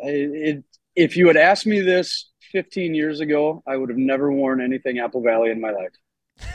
It, 0.00 0.56
it, 0.56 0.64
if 0.94 1.16
you 1.16 1.28
had 1.28 1.36
asked 1.36 1.66
me 1.66 1.80
this 1.80 2.27
15 2.52 2.94
years 2.94 3.20
ago, 3.20 3.62
I 3.66 3.76
would 3.76 3.88
have 3.88 3.98
never 3.98 4.32
worn 4.32 4.60
anything 4.60 4.98
Apple 4.98 5.22
Valley 5.22 5.50
in 5.50 5.60
my 5.60 5.70
life. 5.70 5.92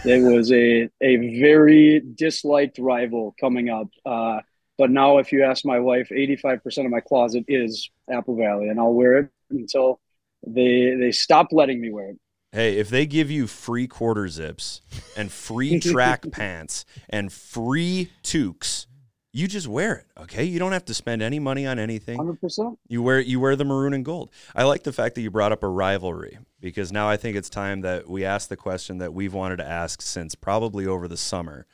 It 0.06 0.21
was 0.21 0.51
a 0.51 0.89
a 1.01 1.39
very 1.39 2.01
disliked 2.15 2.79
rival 2.79 3.36
coming 3.39 3.69
up. 3.69 3.89
Uh, 4.06 4.39
but 4.77 4.89
now, 4.89 5.17
if 5.17 5.32
you 5.32 5.43
ask 5.43 5.65
my 5.65 5.79
wife, 5.79 6.10
85% 6.10 6.86
of 6.86 6.91
my 6.91 6.99
closet 6.99 7.45
is 7.47 7.89
Apple 8.10 8.36
Valley, 8.36 8.69
and 8.69 8.79
I'll 8.79 8.93
wear 8.93 9.19
it 9.19 9.29
until 9.49 9.99
they 10.45 10.95
they 10.97 11.12
stop 11.12 11.47
letting 11.51 11.82
me 11.82 11.91
wear 11.91 12.10
it. 12.12 12.17
Hey, 12.51 12.77
if 12.77 12.89
they 12.89 13.06
give 13.06 13.32
you 13.32 13.47
free 13.47 13.88
quarter 13.88 14.27
zips 14.27 14.82
and 15.17 15.32
free 15.32 15.79
track 15.79 16.25
pants 16.32 16.86
and 17.10 17.34
free 17.34 18.12
toques, 18.21 18.86
you 19.33 19.47
just 19.47 19.67
wear 19.67 19.95
it. 19.95 20.05
Okay, 20.21 20.43
you 20.43 20.59
don't 20.59 20.71
have 20.71 20.85
to 20.85 20.93
spend 20.93 21.23
any 21.23 21.39
money 21.39 21.65
on 21.65 21.79
anything. 21.79 22.17
Hundred 22.17 22.39
percent. 22.39 22.77
You 22.87 23.01
wear 23.01 23.19
you 23.19 23.39
wear 23.39 23.55
the 23.55 23.65
maroon 23.65 23.93
and 23.93 24.05
gold. 24.05 24.29
I 24.55 24.63
like 24.63 24.83
the 24.83 24.93
fact 24.93 25.15
that 25.15 25.21
you 25.21 25.31
brought 25.31 25.51
up 25.51 25.63
a 25.63 25.67
rivalry 25.67 26.37
because 26.61 26.91
now 26.91 27.09
I 27.09 27.17
think 27.17 27.35
it's 27.35 27.49
time 27.49 27.81
that 27.81 28.07
we 28.07 28.23
ask 28.23 28.47
the 28.47 28.55
question 28.55 28.99
that 28.99 29.13
we've 29.13 29.33
wanted 29.33 29.57
to 29.57 29.67
ask 29.67 30.01
since 30.01 30.35
probably 30.35 30.85
over 30.85 31.07
the 31.07 31.17
summer. 31.17 31.65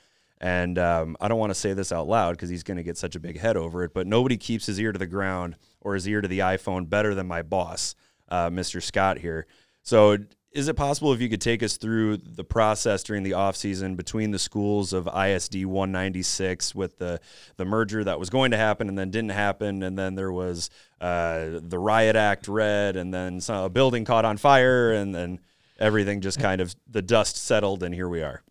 And 0.42 0.80
um, 0.80 1.18
I 1.20 1.28
don't 1.28 1.38
want 1.38 1.50
to 1.50 1.60
say 1.60 1.74
this 1.74 1.92
out 1.92 2.08
loud 2.08 2.32
because 2.32 2.50
he's 2.50 2.64
going 2.64 2.78
to 2.78 2.84
get 2.84 2.98
such 2.98 3.18
a 3.18 3.20
big 3.20 3.38
head 3.38 3.58
over 3.58 3.84
it. 3.84 3.94
But 3.94 4.08
nobody 4.08 4.38
keeps 4.38 4.66
his 4.66 4.80
ear 4.80 4.94
to 4.94 5.00
the 5.00 5.06
ground 5.06 5.58
or 5.82 5.96
his 5.96 6.08
ear 6.08 6.22
to 6.22 6.30
the 6.30 6.40
iPhone 6.40 6.90
better 6.90 7.14
than 7.14 7.28
my 7.28 7.42
boss, 7.42 7.94
uh, 8.30 8.50
Mr. 8.50 8.82
Scott 8.82 9.18
here. 9.18 9.48
So 9.84 10.18
is 10.52 10.68
it 10.68 10.76
possible 10.76 11.14
if 11.14 11.22
you 11.22 11.30
could 11.30 11.42
take 11.42 11.62
us 11.62 11.78
through 11.78 12.18
the 12.18 12.44
process 12.44 13.04
during 13.04 13.24
the 13.24 13.32
offseason 13.32 13.96
between 13.96 14.32
the 14.32 14.40
schools 14.40 14.94
of 14.94 15.08
ISD 15.08 15.66
196 15.66 16.74
with 16.74 16.98
the 16.98 17.20
the 17.58 17.66
merger 17.66 18.04
that 18.04 18.20
was 18.20 18.30
going 18.30 18.52
to 18.52 18.58
happen 18.58 18.90
and 18.90 18.98
then 18.98 19.12
didn't 19.12 19.32
happen 19.32 19.84
and 19.84 19.98
then 19.98 20.16
there 20.16 20.32
was 20.32 20.70
uh, 21.02 21.60
the 21.62 21.78
riot 21.78 22.16
act 22.16 22.48
read 22.48 22.96
and 22.96 23.14
then 23.14 23.40
some, 23.40 23.66
a 23.66 23.70
building 23.70 24.06
caught 24.06 24.26
on 24.26 24.38
fire 24.38 24.92
and 24.92 25.14
then 25.14 25.40
everything 25.80 26.20
just 26.20 26.40
kind 26.40 26.62
of 26.62 26.76
the 26.90 27.02
dust 27.02 27.38
settled 27.38 27.84
and 27.84 27.94
here 27.94 28.10
we 28.10 28.24
are? 28.24 28.42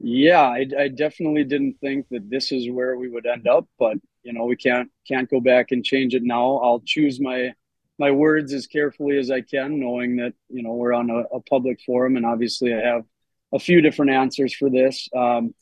Yeah 0.00 0.42
I, 0.42 0.66
I 0.78 0.88
definitely 0.88 1.44
didn't 1.44 1.74
think 1.80 2.08
that 2.10 2.28
this 2.28 2.50
is 2.50 2.68
where 2.70 2.96
we 2.96 3.08
would 3.08 3.26
end 3.26 3.46
up 3.46 3.66
but 3.78 3.98
you 4.24 4.32
know 4.32 4.44
we 4.46 4.56
can't 4.56 4.90
can't 5.06 5.30
go 5.30 5.40
back 5.40 5.70
and 5.70 5.84
change 5.84 6.14
it 6.14 6.22
now. 6.22 6.56
I'll 6.58 6.82
choose 6.84 7.20
my 7.20 7.52
my 8.00 8.10
words 8.10 8.54
as 8.54 8.66
carefully 8.66 9.18
as 9.18 9.30
I 9.30 9.42
can, 9.42 9.78
knowing 9.78 10.16
that 10.16 10.32
you 10.48 10.62
know 10.62 10.72
we're 10.72 10.94
on 10.94 11.10
a, 11.10 11.18
a 11.36 11.40
public 11.42 11.80
forum, 11.82 12.16
and 12.16 12.24
obviously 12.24 12.74
I 12.74 12.80
have 12.80 13.04
a 13.52 13.58
few 13.58 13.82
different 13.82 14.12
answers 14.12 14.54
for 14.54 14.70
this. 14.70 15.08
Um, 15.14 15.54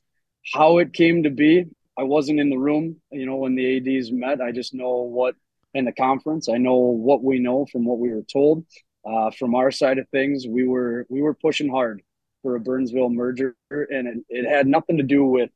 how 0.55 0.79
it 0.79 0.92
came 0.92 1.24
to 1.24 1.31
be, 1.31 1.66
I 1.98 2.05
wasn't 2.05 2.38
in 2.38 2.48
the 2.48 2.57
room, 2.57 3.03
you 3.11 3.27
know, 3.27 3.37
when 3.37 3.57
the 3.57 3.77
ads 3.77 4.12
met. 4.12 4.40
I 4.40 4.53
just 4.53 4.72
know 4.72 4.98
what 5.03 5.35
in 5.74 5.85
the 5.85 5.92
conference. 5.92 6.48
I 6.48 6.59
know 6.59 6.77
what 6.77 7.24
we 7.24 7.40
know 7.40 7.66
from 7.66 7.85
what 7.85 7.98
we 7.98 8.11
were 8.11 8.22
told. 8.33 8.64
Uh, 9.05 9.31
from 9.33 9.55
our 9.57 9.72
side 9.72 9.98
of 9.98 10.09
things, 10.11 10.46
we 10.46 10.64
were 10.66 11.07
we 11.09 11.20
were 11.20 11.35
pushing 11.35 11.68
hard 11.68 12.03
for 12.42 12.55
a 12.55 12.61
Burnsville 12.61 13.11
merger, 13.11 13.57
and 13.70 14.07
it, 14.07 14.18
it 14.29 14.48
had 14.48 14.68
nothing 14.68 14.98
to 14.98 15.03
do 15.03 15.24
with 15.24 15.51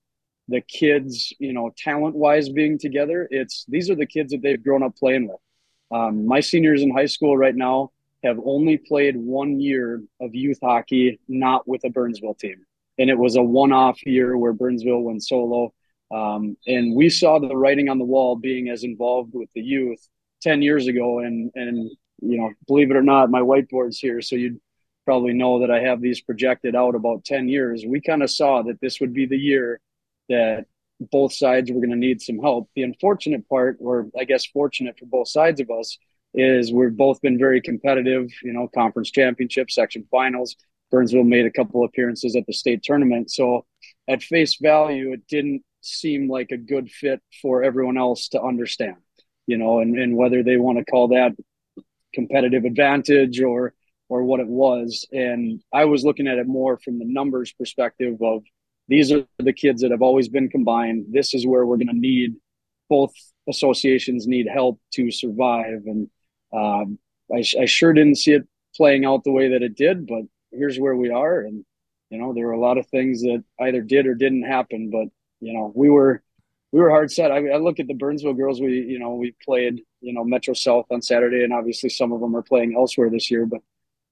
the 0.49 0.61
kids, 0.63 1.33
you 1.39 1.53
know, 1.53 1.73
talent 1.79 2.17
wise 2.17 2.49
being 2.49 2.77
together. 2.77 3.29
It's 3.31 3.65
these 3.69 3.89
are 3.89 3.95
the 3.95 4.07
kids 4.07 4.33
that 4.33 4.43
they've 4.43 4.63
grown 4.63 4.83
up 4.83 4.97
playing 4.97 5.29
with. 5.29 5.39
Um, 5.93 6.27
my 6.27 6.41
seniors 6.41 6.83
in 6.83 6.91
high 6.91 7.07
school 7.07 7.37
right 7.37 7.55
now 7.55 7.91
have 8.25 8.39
only 8.45 8.79
played 8.79 9.17
one 9.17 9.61
year 9.61 10.03
of 10.21 10.35
youth 10.35 10.59
hockey, 10.63 11.19
not 11.29 11.67
with 11.69 11.85
a 11.85 11.91
Burnsville 11.91 12.35
team. 12.35 12.65
And 12.99 13.11
it 13.11 13.19
was 13.19 13.37
a 13.37 13.43
one 13.43 13.73
off 13.73 14.05
year 14.07 14.37
where 14.39 14.53
Burnsville 14.53 15.03
went 15.03 15.25
solo. 15.25 15.73
Um, 16.11 16.57
and 16.67 16.95
we 16.95 17.09
saw 17.09 17.39
the 17.39 17.57
writing 17.57 17.89
on 17.89 17.99
the 17.99 18.05
wall 18.05 18.37
being 18.37 18.69
as 18.69 18.85
involved 18.85 19.35
with 19.35 19.51
the 19.55 19.63
youth 19.63 20.07
10 20.43 20.63
years 20.63 20.87
ago. 20.87 21.21
And, 21.21 21.51
and, 21.55 21.91
you 22.21 22.39
know, 22.39 22.51
believe 22.67 22.91
it 22.91 22.97
or 22.97 23.03
not, 23.03 23.31
my 23.31 23.41
whiteboard's 23.41 23.99
here. 23.99 24.21
So 24.21 24.37
you'd 24.37 24.61
probably 25.05 25.33
know 25.33 25.61
that 25.61 25.71
I 25.71 25.81
have 25.81 26.01
these 26.01 26.21
projected 26.21 26.77
out 26.77 26.95
about 26.95 27.25
10 27.25 27.49
years. 27.49 27.85
We 27.87 28.01
kind 28.01 28.23
of 28.23 28.31
saw 28.31 28.63
that 28.63 28.81
this 28.81 29.01
would 29.01 29.13
be 29.13 29.27
the 29.27 29.39
year 29.39 29.81
that 30.29 30.67
both 31.11 31.33
sides 31.33 31.71
were 31.71 31.81
going 31.81 31.91
to 31.91 31.97
need 31.97 32.21
some 32.21 32.39
help. 32.39 32.69
The 32.75 32.83
unfortunate 32.83 33.49
part, 33.49 33.79
or 33.81 34.09
I 34.19 34.25
guess 34.25 34.47
fortunate 34.47 34.99
for 34.99 35.07
both 35.07 35.29
sides 35.29 35.61
of 35.61 35.71
us, 35.71 35.99
is 36.35 36.73
we've 36.73 36.97
both 36.97 37.21
been 37.21 37.39
very 37.39 37.61
competitive, 37.61 38.31
you 38.43 38.53
know, 38.53 38.69
conference 38.75 39.11
championship, 39.11 39.71
section 39.71 40.07
finals. 40.11 40.57
Burnsville 40.91 41.25
made 41.25 41.47
a 41.47 41.51
couple 41.51 41.85
appearances 41.85 42.37
at 42.37 42.47
the 42.47 42.53
state 42.53 42.83
tournament. 42.83 43.31
So 43.31 43.67
at 44.09 44.23
face 44.23 44.57
value, 44.61 45.13
it 45.13 45.27
didn't 45.29 45.63
seem 45.81 46.29
like 46.29 46.51
a 46.51 46.57
good 46.57 46.91
fit 46.91 47.21
for 47.41 47.63
everyone 47.63 47.99
else 47.99 48.29
to 48.29 48.43
understand, 48.43 48.97
you 49.47 49.59
know, 49.59 49.81
and, 49.81 49.99
and 49.99 50.17
whether 50.17 50.43
they 50.43 50.57
want 50.57 50.79
to 50.79 50.85
call 50.85 51.09
that 51.09 51.33
competitive 52.15 52.65
advantage 52.65 53.41
or 53.41 53.75
or 54.09 54.23
what 54.25 54.41
it 54.41 54.47
was. 54.47 55.07
And 55.11 55.63
I 55.73 55.87
was 55.87 56.05
looking 56.05 56.29
at 56.29 56.37
it 56.37 56.47
more 56.47 56.79
from 56.79 56.99
the 56.99 57.07
numbers 57.07 57.53
perspective 57.53 58.21
of 58.21 58.43
these 58.93 59.11
are 59.11 59.25
the 59.39 59.55
kids 59.55 59.81
that 59.81 59.91
have 59.91 60.03
always 60.03 60.29
been 60.29 60.51
combined. 60.51 61.07
This 61.11 61.33
is 61.33 61.47
where 61.47 61.65
we're 61.65 61.79
going 61.79 61.87
to 61.89 61.99
need 61.99 62.35
both 62.91 63.15
associations 63.49 64.27
need 64.27 64.47
help 64.47 64.79
to 64.93 65.11
survive. 65.11 65.81
And 65.87 66.11
um, 66.53 66.99
I, 67.35 67.39
I, 67.59 67.65
sure 67.65 67.95
didn't 67.95 68.19
see 68.19 68.33
it 68.33 68.47
playing 68.77 69.07
out 69.07 69.25
the 69.25 69.33
way 69.33 69.49
that 69.49 69.63
it 69.63 69.77
did, 69.77 70.07
but 70.07 70.25
here's 70.51 70.79
where 70.79 70.95
we 70.95 71.09
are. 71.09 71.41
And 71.41 71.65
you 72.11 72.19
know, 72.19 72.35
there 72.35 72.47
were 72.47 72.53
a 72.53 72.61
lot 72.61 72.77
of 72.77 72.87
things 72.89 73.23
that 73.23 73.43
either 73.59 73.81
did 73.81 74.07
or 74.07 74.15
didn't 74.15 74.43
happen, 74.43 74.91
but 74.91 75.09
you 75.41 75.55
know, 75.55 75.73
we 75.75 75.89
were 75.89 76.23
we 76.71 76.81
were 76.81 76.91
hard 76.91 77.11
set. 77.11 77.33
I, 77.33 77.49
I 77.49 77.57
look 77.57 77.81
at 77.81 77.87
the 77.87 77.95
Burnsville 77.95 78.35
girls. 78.35 78.61
We 78.61 78.73
you 78.81 78.99
know 78.99 79.15
we 79.15 79.35
played 79.43 79.81
you 80.03 80.13
know 80.13 80.23
Metro 80.23 80.53
South 80.53 80.85
on 80.91 81.01
Saturday, 81.01 81.45
and 81.45 81.53
obviously 81.55 81.89
some 81.89 82.13
of 82.13 82.21
them 82.21 82.37
are 82.37 82.43
playing 82.43 82.75
elsewhere 82.77 83.09
this 83.09 83.31
year, 83.31 83.47
but 83.47 83.63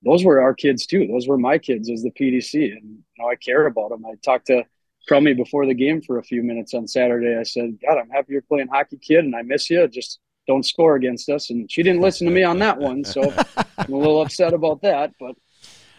those 0.03 0.24
were 0.24 0.41
our 0.41 0.55
kids 0.55 0.87
too. 0.87 1.07
Those 1.07 1.28
were 1.28 1.37
my 1.37 1.59
kids 1.59 1.91
as 1.91 2.03
the 2.03 2.11
PDC, 2.11 2.72
and 2.72 3.01
know 3.21 3.29
I 3.29 3.37
care 3.37 3.66
about 3.66 3.91
them. 3.91 4.05
I 4.07 4.14
talked 4.25 4.47
to 4.47 4.64
Crummy 5.09 5.35
before 5.35 5.66
the 5.66 5.75
game 5.75 6.03
for 6.03 6.18
a 6.18 6.23
few 6.23 6.43
minutes 6.43 6.75
on 6.75 6.87
Saturday. 6.87 7.37
I 7.37 7.43
said, 7.43 7.79
God, 7.85 7.99
I'm 7.99 8.11
happy 8.11 8.33
you're 8.33 8.43
playing 8.43 8.68
hockey, 8.68 8.99
kid, 8.99 9.25
and 9.25 9.35
I 9.35 9.43
miss 9.43 9.71
you. 9.71 9.87
Just 9.89 10.21
don't 10.47 10.64
score 10.64 10.97
against 10.97 11.29
us. 11.29 11.51
And 11.51 11.71
she 11.71 11.83
didn't 11.83 12.03
listen 12.03 12.27
to 12.27 12.33
me 12.33 12.43
on 12.43 12.59
that 12.59 12.79
one, 12.79 13.05
so 13.05 13.23
I'm 13.79 13.93
a 13.93 13.97
little 13.97 14.23
upset 14.23 14.53
about 14.53 14.83
that. 14.83 15.12
But 15.18 15.37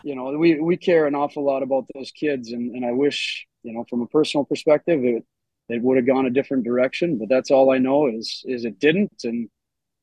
you 0.04 0.16
know, 0.16 0.38
we 0.38 0.60
we 0.60 0.78
care 0.78 1.08
an 1.08 1.16
awful 1.16 1.44
lot 1.44 1.64
about 1.64 1.86
those 1.94 2.12
kids, 2.12 2.52
and 2.52 2.76
and 2.76 2.86
I 2.86 2.92
wish 2.92 3.46
you 3.64 3.74
know 3.74 3.86
from 3.90 4.02
a 4.02 4.08
personal 4.08 4.46
perspective 4.46 5.04
it 5.04 5.26
it 5.70 5.82
would 5.82 5.98
have 5.98 6.08
gone 6.08 6.26
a 6.26 6.32
different 6.32 6.64
direction. 6.64 7.18
But 7.18 7.30
that's 7.30 7.52
all 7.52 7.72
I 7.72 7.78
know 7.78 8.08
is 8.08 8.44
is 8.46 8.66
it 8.66 8.80
didn't, 8.80 9.22
and 9.24 9.50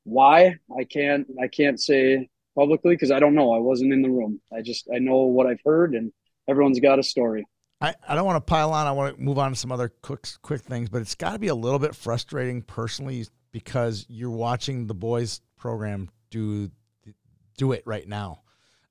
why 0.05 0.57
I 0.77 0.85
can't 0.85 1.27
I 1.43 1.49
can't 1.49 1.81
say 1.81 2.29
publicly 2.55 2.95
because 2.95 3.11
I 3.11 3.21
don't 3.21 3.35
know. 3.35 3.53
I 3.53 3.59
wasn't 3.59 3.93
in 3.93 4.03
the 4.03 4.11
room. 4.11 4.41
I 4.57 4.62
just 4.62 4.89
I 4.93 4.99
know 4.99 5.23
what 5.25 5.47
I've 5.47 5.62
heard, 5.64 5.95
and 5.95 6.12
everyone's 6.49 6.81
got 6.81 6.99
a 6.99 7.03
story. 7.03 7.47
I, 7.81 7.95
I 8.09 8.15
don't 8.15 8.27
want 8.27 8.45
to 8.45 8.51
pile 8.51 8.73
on. 8.73 8.87
I 8.87 8.93
want 8.93 9.17
to 9.17 9.23
move 9.23 9.39
on 9.39 9.53
to 9.53 9.57
some 9.57 9.71
other 9.71 9.89
quick 10.03 10.27
quick 10.43 10.63
things, 10.63 10.89
but 10.89 11.01
it's 11.01 11.15
got 11.15 11.33
to 11.33 11.39
be 11.39 11.49
a 11.49 11.55
little 11.55 11.79
bit 11.79 11.95
frustrating 11.95 12.63
personally 12.63 13.27
because 13.53 14.05
you're 14.09 14.31
watching 14.31 14.87
the 14.87 14.95
boys 14.95 15.41
program 15.57 16.11
do 16.31 16.71
do 17.57 17.73
it 17.73 17.83
right 17.87 18.09
now 18.09 18.43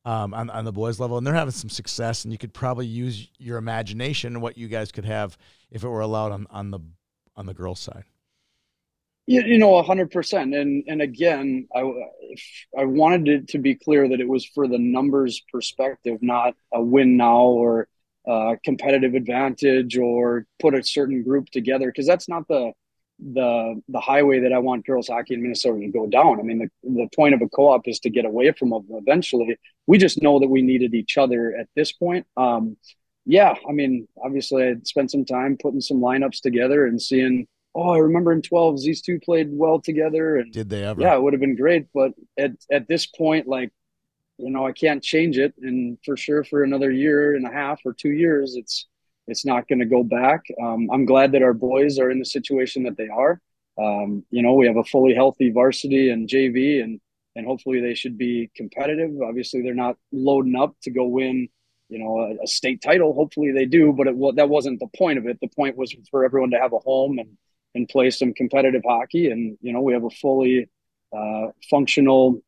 um, 0.05 0.33
on, 0.33 0.49
on 0.49 0.63
the 0.63 0.71
boys 0.71 0.99
level, 0.99 1.17
and 1.17 1.27
they're 1.27 1.33
having 1.33 1.51
some 1.51 1.69
success. 1.69 2.23
And 2.23 2.31
you 2.31 2.37
could 2.37 2.53
probably 2.53 2.85
use 2.85 3.29
your 3.37 3.57
imagination 3.57 4.39
what 4.39 4.57
you 4.57 4.67
guys 4.67 4.91
could 4.91 5.05
have 5.05 5.37
if 5.69 5.83
it 5.83 5.87
were 5.87 6.01
allowed 6.01 6.31
on, 6.31 6.47
on 6.49 6.71
the 6.71 6.79
on 7.35 7.45
the 7.45 7.53
girls' 7.53 7.79
side. 7.79 8.05
You, 9.27 9.41
you 9.43 9.57
know, 9.57 9.81
hundred 9.83 10.11
percent. 10.11 10.55
And 10.55 10.83
and 10.87 11.01
again, 11.01 11.67
I 11.75 11.81
I 12.77 12.85
wanted 12.85 13.27
it 13.27 13.47
to 13.49 13.59
be 13.59 13.75
clear 13.75 14.07
that 14.09 14.21
it 14.21 14.27
was 14.27 14.45
for 14.45 14.67
the 14.67 14.79
numbers 14.79 15.41
perspective, 15.51 16.19
not 16.21 16.55
a 16.73 16.81
win 16.81 17.17
now 17.17 17.41
or 17.41 17.87
competitive 18.63 19.13
advantage 19.13 19.97
or 19.97 20.45
put 20.59 20.75
a 20.75 20.83
certain 20.83 21.23
group 21.23 21.49
together 21.49 21.87
because 21.87 22.07
that's 22.07 22.27
not 22.27 22.47
the 22.47 22.71
the 23.19 23.81
the 23.89 23.99
highway 23.99 24.39
that 24.41 24.53
I 24.53 24.59
want 24.59 24.85
girls 24.85 25.07
hockey 25.07 25.33
in 25.33 25.41
Minnesota 25.41 25.79
to 25.79 25.87
go 25.87 26.07
down. 26.07 26.39
I 26.39 26.43
mean, 26.43 26.59
the, 26.59 26.69
the 26.83 27.09
point 27.15 27.33
of 27.33 27.41
a 27.41 27.49
co-op 27.49 27.87
is 27.87 27.99
to 28.01 28.09
get 28.09 28.25
away 28.25 28.51
from 28.51 28.69
them 28.69 28.85
eventually. 28.91 29.57
We 29.87 29.97
just 29.97 30.21
know 30.21 30.39
that 30.39 30.49
we 30.49 30.61
needed 30.61 30.93
each 30.93 31.17
other 31.17 31.55
at 31.59 31.67
this 31.75 31.91
point. 31.91 32.27
Um, 32.35 32.77
yeah, 33.25 33.55
I 33.67 33.71
mean, 33.71 34.07
obviously, 34.23 34.63
I 34.63 34.75
spent 34.83 35.11
some 35.11 35.25
time 35.25 35.57
putting 35.61 35.81
some 35.81 35.97
lineups 35.97 36.41
together 36.41 36.85
and 36.85 37.01
seeing. 37.01 37.47
Oh, 37.77 37.91
I 37.91 37.99
remember 37.99 38.31
in 38.31 38.41
12s 38.41 38.81
these 38.81 39.03
two 39.03 39.19
played 39.19 39.49
well 39.51 39.79
together. 39.79 40.37
And 40.37 40.51
did 40.51 40.67
they 40.67 40.83
ever? 40.83 40.99
Yeah, 40.99 41.15
it 41.15 41.21
would 41.21 41.33
have 41.33 41.39
been 41.39 41.55
great. 41.55 41.85
But 41.93 42.13
at 42.37 42.53
at 42.71 42.87
this 42.87 43.05
point, 43.05 43.47
like, 43.47 43.71
you 44.39 44.49
know, 44.49 44.65
I 44.65 44.71
can't 44.71 45.03
change 45.03 45.37
it, 45.37 45.53
and 45.61 45.99
for 46.03 46.17
sure, 46.17 46.43
for 46.43 46.63
another 46.63 46.89
year 46.89 47.35
and 47.35 47.45
a 47.45 47.51
half 47.51 47.81
or 47.85 47.93
two 47.93 48.09
years, 48.09 48.55
it's 48.55 48.87
it's 49.27 49.45
not 49.45 49.67
going 49.67 49.79
to 49.79 49.85
go 49.85 50.01
back. 50.03 50.45
Um, 50.59 50.89
I'm 50.91 51.05
glad 51.05 51.33
that 51.33 51.43
our 51.43 51.53
boys 51.53 51.99
are 51.99 52.09
in 52.09 52.17
the 52.17 52.25
situation 52.25 52.83
that 52.83 52.97
they 52.97 53.09
are. 53.09 53.39
Um, 53.77 54.25
you 54.31 54.41
know, 54.41 54.53
we 54.53 54.65
have 54.65 54.77
a 54.77 54.83
fully 54.83 55.13
healthy 55.13 55.51
varsity 55.51 56.09
and 56.09 56.27
JV, 56.27 56.83
and 56.83 56.99
and 57.35 57.45
hopefully 57.45 57.79
they 57.79 57.93
should 57.93 58.17
be 58.17 58.49
competitive. 58.55 59.11
Obviously, 59.21 59.61
they're 59.61 59.75
not 59.75 59.97
loading 60.11 60.55
up 60.55 60.75
to 60.81 60.89
go 60.89 61.05
win, 61.05 61.47
you 61.89 61.99
know, 61.99 62.21
a, 62.21 62.43
a 62.43 62.47
state 62.47 62.81
title. 62.81 63.13
Hopefully, 63.13 63.51
they 63.51 63.65
do, 63.65 63.93
but 63.93 64.07
it, 64.07 64.15
well, 64.15 64.33
that 64.33 64.49
wasn't 64.49 64.79
the 64.79 64.89
point 64.97 65.19
of 65.19 65.27
it. 65.27 65.37
The 65.41 65.49
point 65.49 65.77
was 65.77 65.95
for 66.09 66.25
everyone 66.25 66.49
to 66.51 66.59
have 66.59 66.73
a 66.73 66.79
home 66.79 67.19
and 67.19 67.37
and 67.77 67.87
play 67.87 68.09
some 68.09 68.33
competitive 68.33 68.81
hockey. 68.85 69.29
And 69.29 69.57
you 69.61 69.71
know, 69.71 69.81
we 69.81 69.93
have 69.93 70.03
a 70.03 70.09
fully 70.09 70.69
uh, 71.15 71.47
functional 71.69 72.41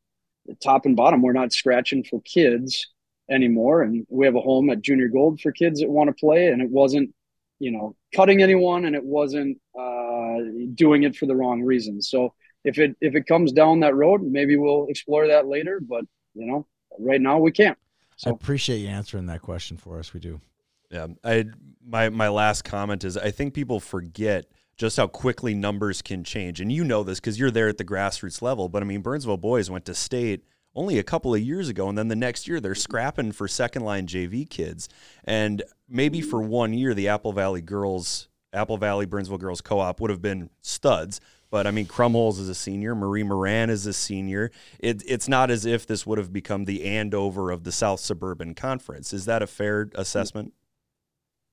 top 0.61 0.85
and 0.85 0.95
bottom. 0.95 1.21
We're 1.21 1.33
not 1.33 1.53
scratching 1.53 2.03
for 2.03 2.19
kids 2.21 2.87
anymore. 3.29 3.83
And 3.83 4.05
we 4.09 4.25
have 4.25 4.35
a 4.35 4.41
home 4.41 4.69
at 4.69 4.81
Junior 4.81 5.07
Gold 5.07 5.39
for 5.39 5.51
kids 5.51 5.79
that 5.79 5.89
want 5.89 6.09
to 6.09 6.13
play. 6.13 6.47
And 6.47 6.61
it 6.61 6.69
wasn't, 6.69 7.13
you 7.59 7.71
know, 7.71 7.95
cutting 8.15 8.41
anyone 8.41 8.85
and 8.85 8.95
it 8.95 9.03
wasn't 9.03 9.59
uh, 9.79 10.37
doing 10.73 11.03
it 11.03 11.15
for 11.15 11.27
the 11.27 11.35
wrong 11.35 11.61
reasons. 11.61 12.09
So 12.09 12.33
if 12.65 12.79
it 12.79 12.97
if 12.99 13.15
it 13.15 13.25
comes 13.27 13.51
down 13.51 13.79
that 13.81 13.95
road, 13.95 14.21
maybe 14.23 14.57
we'll 14.57 14.87
explore 14.89 15.27
that 15.27 15.47
later. 15.47 15.79
But 15.79 16.05
you 16.33 16.45
know, 16.45 16.65
right 16.97 17.21
now 17.21 17.37
we 17.37 17.51
can't. 17.51 17.77
So. 18.17 18.31
I 18.31 18.33
appreciate 18.33 18.79
you 18.79 18.89
answering 18.89 19.27
that 19.27 19.41
question 19.41 19.77
for 19.77 19.99
us. 19.99 20.13
We 20.13 20.19
do. 20.19 20.41
Yeah, 20.89 21.07
I 21.23 21.45
my 21.85 22.09
my 22.09 22.29
last 22.29 22.63
comment 22.63 23.03
is 23.03 23.15
I 23.15 23.31
think 23.31 23.53
people 23.53 23.79
forget 23.79 24.47
just 24.79 24.97
how 24.97 25.05
quickly 25.05 25.53
numbers 25.53 26.01
can 26.01 26.23
change, 26.23 26.59
and 26.59 26.71
you 26.71 26.83
know 26.83 27.03
this 27.03 27.19
because 27.19 27.37
you're 27.37 27.51
there 27.51 27.67
at 27.67 27.77
the 27.77 27.85
grassroots 27.85 28.41
level. 28.41 28.69
But 28.69 28.81
I 28.81 28.85
mean, 28.85 29.01
Burnsville 29.01 29.37
boys 29.37 29.69
went 29.69 29.85
to 29.85 29.93
state 29.93 30.43
only 30.73 30.97
a 30.97 31.03
couple 31.03 31.35
of 31.35 31.41
years 31.41 31.67
ago. 31.67 31.89
And 31.89 31.97
then 31.97 32.07
the 32.07 32.15
next 32.15 32.47
year, 32.47 32.59
they're 32.59 32.75
scrapping 32.75 33.33
for 33.33 33.47
second 33.47 33.83
line 33.83 34.07
JV 34.07 34.49
kids. 34.49 34.87
And 35.25 35.61
maybe 35.89 36.21
for 36.21 36.41
one 36.41 36.73
year, 36.73 36.93
the 36.93 37.09
Apple 37.09 37.33
Valley 37.33 37.61
girls, 37.61 38.29
Apple 38.53 38.77
Valley 38.77 39.05
Burnsville 39.05 39.37
girls 39.37 39.61
co 39.61 39.79
op 39.79 39.99
would 39.99 40.09
have 40.09 40.21
been 40.21 40.49
studs. 40.61 41.19
But 41.51 41.65
I 41.65 41.71
mean, 41.71 41.87
Krumholz 41.87 42.39
is 42.39 42.47
a 42.47 42.55
senior. 42.55 42.95
Marie 42.95 43.23
Moran 43.23 43.69
is 43.69 43.85
a 43.87 43.93
senior. 43.93 44.51
It, 44.79 45.03
it's 45.05 45.27
not 45.27 45.49
as 45.49 45.65
if 45.65 45.85
this 45.87 46.05
would 46.05 46.19
have 46.19 46.31
become 46.31 46.65
the 46.65 46.85
Andover 46.85 47.51
of 47.51 47.63
the 47.63 47.71
South 47.71 47.99
Suburban 47.99 48.53
Conference. 48.53 49.11
Is 49.13 49.25
that 49.25 49.41
a 49.41 49.47
fair 49.47 49.89
assessment? 49.95 50.53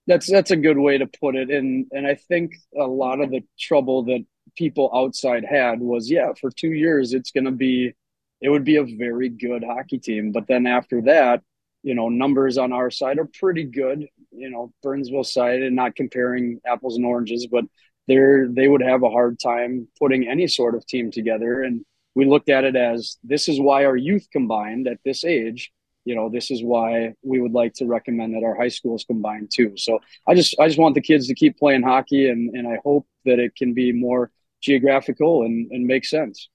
That's 0.07 0.31
that's 0.31 0.53
a 0.53 0.57
good 0.57 0.79
way 0.79 0.99
to 0.99 1.07
put 1.07 1.35
it. 1.35 1.51
And 1.51 1.87
and 1.93 2.07
I 2.07 2.15
think 2.15 2.53
a 2.79 2.87
lot 2.87 3.21
of 3.21 3.31
the 3.31 3.43
trouble 3.59 4.05
that 4.05 4.25
people 4.57 4.91
outside 4.95 5.45
had 5.45 5.81
was, 5.81 6.11
yeah, 6.11 6.33
for 6.41 6.51
two 6.51 6.73
years 6.73 7.13
it's 7.13 7.33
going 7.33 7.45
to 7.45 7.51
be 7.51 7.93
it 8.41 8.49
would 8.51 8.65
be 8.65 8.77
a 8.77 8.85
very 8.85 9.29
good 9.29 9.65
hockey 9.65 9.99
team. 9.99 10.33
But 10.33 10.47
then 10.47 10.67
after 10.67 11.03
that, 11.03 11.43
you 11.83 11.95
know, 11.95 12.09
numbers 12.09 12.59
on 12.59 12.73
our 12.73 12.91
side 12.91 13.19
are 13.19 13.29
pretty 13.39 13.65
good. 13.65 14.07
You 14.33 14.51
know, 14.51 14.73
Burnsville 14.83 15.25
side, 15.25 15.63
and 15.63 15.77
not 15.77 15.97
comparing 15.97 16.61
apples 16.67 16.97
and 16.97 17.07
oranges, 17.07 17.47
but 17.47 17.65
they're 18.09 18.49
they 18.49 18.69
would 18.69 18.83
have 18.83 19.03
a 19.03 19.11
hard 19.11 19.41
time 19.41 19.89
putting 19.99 20.29
any 20.29 20.47
sort 20.47 20.75
of 20.75 20.87
team 20.87 21.11
together. 21.11 21.63
And 21.63 21.85
we 22.15 22.25
looked 22.27 22.49
at 22.49 22.65
it 22.65 22.77
as 22.77 23.19
this 23.25 23.49
is 23.49 23.61
why 23.61 23.85
our 23.85 23.97
youth 23.97 24.29
combined 24.33 24.89
at 24.89 24.99
this 25.05 25.25
age. 25.25 25.73
You 26.07 26.15
know, 26.15 26.31
this 26.31 26.51
is 26.53 26.63
why 26.63 27.15
we 27.23 27.41
would 27.41 27.53
like 27.53 27.75
to 27.75 27.85
recommend 27.85 28.35
that 28.35 28.45
our 28.45 28.55
high 28.55 28.69
schools 28.69 29.05
combine 29.05 29.49
too. 29.53 29.73
So 29.77 29.99
I 30.27 30.35
just 30.35 30.55
I 30.61 30.69
just 30.69 30.79
want 30.79 30.95
the 30.95 31.01
kids 31.01 31.27
to 31.27 31.35
keep 31.35 31.59
playing 31.59 31.83
hockey, 31.83 32.31
and 32.31 32.55
and 32.55 32.67
I 32.67 32.79
hope 32.85 33.07
that 33.25 33.41
it 33.41 33.57
can 33.57 33.75
be 33.75 33.93
more 33.93 34.31
geographical 34.63 35.43
and 35.43 35.71
and 35.73 35.85
make 35.85 36.05
sense. 36.05 36.49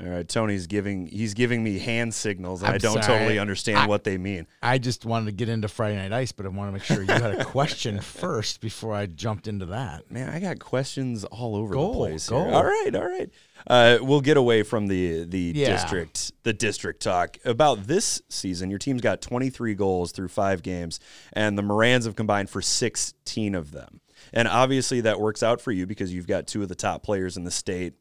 All 0.00 0.08
right, 0.08 0.28
Tony's 0.28 0.68
giving 0.68 1.08
he's 1.08 1.34
giving 1.34 1.64
me 1.64 1.78
hand 1.78 2.14
signals, 2.14 2.62
I 2.62 2.78
do 2.78 2.94
not 2.94 3.02
totally 3.02 3.38
understand 3.38 3.78
I, 3.78 3.86
what 3.88 4.04
they 4.04 4.16
mean. 4.16 4.46
I 4.62 4.78
just 4.78 5.04
wanted 5.04 5.26
to 5.26 5.32
get 5.32 5.48
into 5.48 5.66
Friday 5.66 5.96
Night 5.96 6.12
Ice, 6.12 6.30
but 6.30 6.46
I 6.46 6.50
want 6.50 6.68
to 6.68 6.72
make 6.72 6.84
sure 6.84 7.02
you 7.02 7.12
had 7.12 7.40
a 7.40 7.44
question 7.44 8.00
first 8.00 8.60
before 8.60 8.94
I 8.94 9.06
jumped 9.06 9.48
into 9.48 9.66
that. 9.66 10.08
Man, 10.08 10.28
I 10.28 10.38
got 10.38 10.60
questions 10.60 11.24
all 11.24 11.56
over 11.56 11.74
go, 11.74 11.88
the 11.88 11.94
place. 11.94 12.28
Go. 12.28 12.38
All 12.38 12.64
right, 12.64 12.94
all 12.94 13.08
right. 13.08 13.28
Uh, 13.66 13.98
we'll 14.00 14.20
get 14.20 14.36
away 14.36 14.62
from 14.62 14.86
the 14.86 15.24
the 15.24 15.52
yeah. 15.56 15.72
district 15.72 16.32
the 16.44 16.52
district 16.52 17.02
talk 17.02 17.36
about 17.44 17.88
this 17.88 18.22
season. 18.28 18.70
Your 18.70 18.78
team's 18.78 19.02
got 19.02 19.20
23 19.20 19.74
goals 19.74 20.12
through 20.12 20.28
five 20.28 20.62
games, 20.62 21.00
and 21.32 21.58
the 21.58 21.62
Morans 21.62 22.04
have 22.04 22.14
combined 22.14 22.50
for 22.50 22.62
16 22.62 23.54
of 23.56 23.72
them. 23.72 24.00
And 24.32 24.46
obviously, 24.46 25.00
that 25.00 25.18
works 25.18 25.42
out 25.42 25.60
for 25.60 25.72
you 25.72 25.86
because 25.86 26.12
you've 26.12 26.28
got 26.28 26.46
two 26.46 26.62
of 26.62 26.68
the 26.68 26.76
top 26.76 27.02
players 27.02 27.36
in 27.36 27.42
the 27.42 27.50
state 27.50 27.94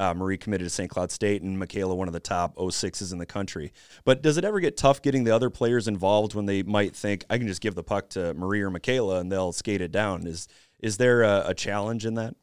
uh, 0.00 0.14
Marie 0.14 0.38
committed 0.38 0.64
to 0.66 0.70
St. 0.70 0.90
Cloud 0.90 1.12
State, 1.12 1.42
and 1.42 1.58
Michaela, 1.58 1.94
one 1.94 2.08
of 2.08 2.14
the 2.14 2.20
top 2.20 2.56
06s 2.56 3.12
in 3.12 3.18
the 3.18 3.26
country. 3.26 3.70
But 4.04 4.22
does 4.22 4.38
it 4.38 4.44
ever 4.44 4.58
get 4.58 4.78
tough 4.78 5.02
getting 5.02 5.24
the 5.24 5.34
other 5.34 5.50
players 5.50 5.86
involved 5.86 6.34
when 6.34 6.46
they 6.46 6.62
might 6.62 6.96
think, 6.96 7.26
I 7.28 7.36
can 7.36 7.46
just 7.46 7.60
give 7.60 7.74
the 7.74 7.82
puck 7.82 8.08
to 8.10 8.32
Marie 8.32 8.62
or 8.62 8.70
Michaela 8.70 9.20
and 9.20 9.30
they'll 9.30 9.52
skate 9.52 9.82
it 9.82 9.92
down? 9.92 10.26
Is 10.26 10.48
is 10.80 10.96
there 10.96 11.22
a, 11.22 11.44
a 11.48 11.54
challenge 11.54 12.06
in 12.06 12.14
that? 12.14 12.34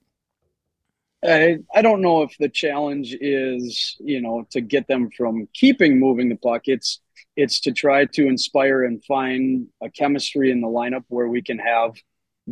I, 1.26 1.58
I 1.74 1.82
don't 1.82 2.02
know 2.02 2.22
if 2.22 2.38
the 2.38 2.50
challenge 2.50 3.18
is, 3.20 3.96
you 4.00 4.22
know, 4.22 4.46
to 4.52 4.62
get 4.62 4.88
them 4.88 5.10
from 5.18 5.48
keeping 5.56 6.00
moving 6.00 6.30
the 6.30 6.36
puck. 6.36 6.64
It's 6.66 7.02
it's 7.36 7.60
to 7.62 7.72
try 7.72 8.06
to 8.06 8.28
inspire 8.28 8.84
and 8.84 9.04
find 9.04 9.68
a 9.82 9.90
chemistry 9.90 10.52
in 10.52 10.62
the 10.62 10.68
lineup 10.68 11.06
where 11.08 11.28
we 11.28 11.42
can 11.42 11.58
have 11.58 11.96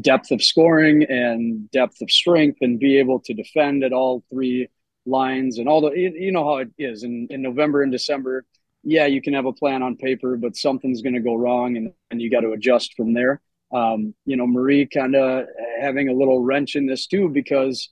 depth 0.01 0.31
of 0.31 0.43
scoring 0.43 1.03
and 1.03 1.69
depth 1.69 2.01
of 2.01 2.09
strength 2.09 2.57
and 2.61 2.79
be 2.79 2.97
able 2.97 3.19
to 3.19 3.33
defend 3.35 3.83
at 3.83 3.93
all 3.93 4.23
three 4.31 4.67
lines 5.05 5.59
and 5.59 5.67
all 5.67 5.81
the 5.81 5.91
you 5.91 6.31
know 6.31 6.43
how 6.43 6.57
it 6.57 6.69
is 6.77 7.03
in, 7.03 7.27
in 7.29 7.41
November 7.41 7.83
and 7.83 7.91
December. 7.91 8.45
Yeah, 8.83 9.07
you 9.07 9.21
can 9.21 9.33
have 9.33 9.45
a 9.45 9.53
plan 9.53 9.81
on 9.81 9.97
paper, 9.97 10.37
but 10.37 10.55
something's 10.55 11.01
going 11.01 11.15
to 11.15 11.19
go 11.19 11.35
wrong, 11.35 11.75
and, 11.75 11.91
and 12.11 12.21
you 12.21 12.29
got 12.29 12.41
to 12.41 12.51
adjust 12.51 12.93
from 12.95 13.13
there. 13.13 13.41
Um, 13.73 14.13
you 14.25 14.37
know, 14.37 14.45
Marie 14.45 14.85
kind 14.85 15.15
of 15.15 15.47
having 15.81 16.07
a 16.07 16.13
little 16.13 16.39
wrench 16.39 16.75
in 16.75 16.85
this 16.85 17.07
too 17.07 17.29
because 17.29 17.89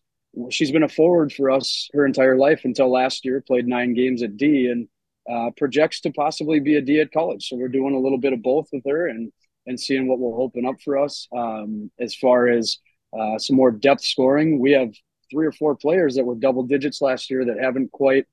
she's 0.50 0.72
been 0.72 0.84
a 0.84 0.90
forward 0.90 1.34
for 1.34 1.50
us 1.52 1.90
her 1.94 2.06
entire 2.06 2.38
life 2.38 2.62
until 2.64 2.92
last 2.92 3.26
year. 3.26 3.42
Played 3.42 3.68
nine 3.68 3.94
games 3.94 4.22
at 4.22 4.38
D 4.38 4.68
and 4.68 4.88
uh, 5.30 5.52
projects 5.58 6.02
to 6.02 6.12
possibly 6.12 6.60
be 6.60 6.76
a 6.76 6.82
D 6.82 7.00
at 7.00 7.12
college. 7.12 7.48
So 7.48 7.56
we're 7.56 7.70
doing 7.70 7.96
a 7.96 8.00
little 8.00 8.20
bit 8.20 8.34
of 8.34 8.42
both 8.42 8.68
with 8.72 8.84
her, 8.88 9.08
and 9.08 9.32
and 9.66 9.80
seeing 9.80 10.08
what 10.08 10.20
will 10.20 10.42
open 10.42 10.66
up 10.66 10.76
for 10.84 10.98
us. 10.98 11.28
Um, 11.36 11.90
as 12.00 12.16
far 12.16 12.48
as 12.48 12.78
uh, 13.18 13.40
some 13.40 13.56
more 13.56 13.72
depth 13.72 14.04
scoring, 14.04 14.60
we 14.60 14.72
have 14.72 14.94
three 15.34 15.48
or 15.48 15.52
four 15.52 15.76
players 15.76 16.16
that 16.16 16.24
were 16.24 16.36
double 16.36 16.64
digits 16.64 17.02
last 17.02 17.30
year 17.30 17.44
that 17.46 17.60
haven't 17.60 17.92
quite 17.92 18.26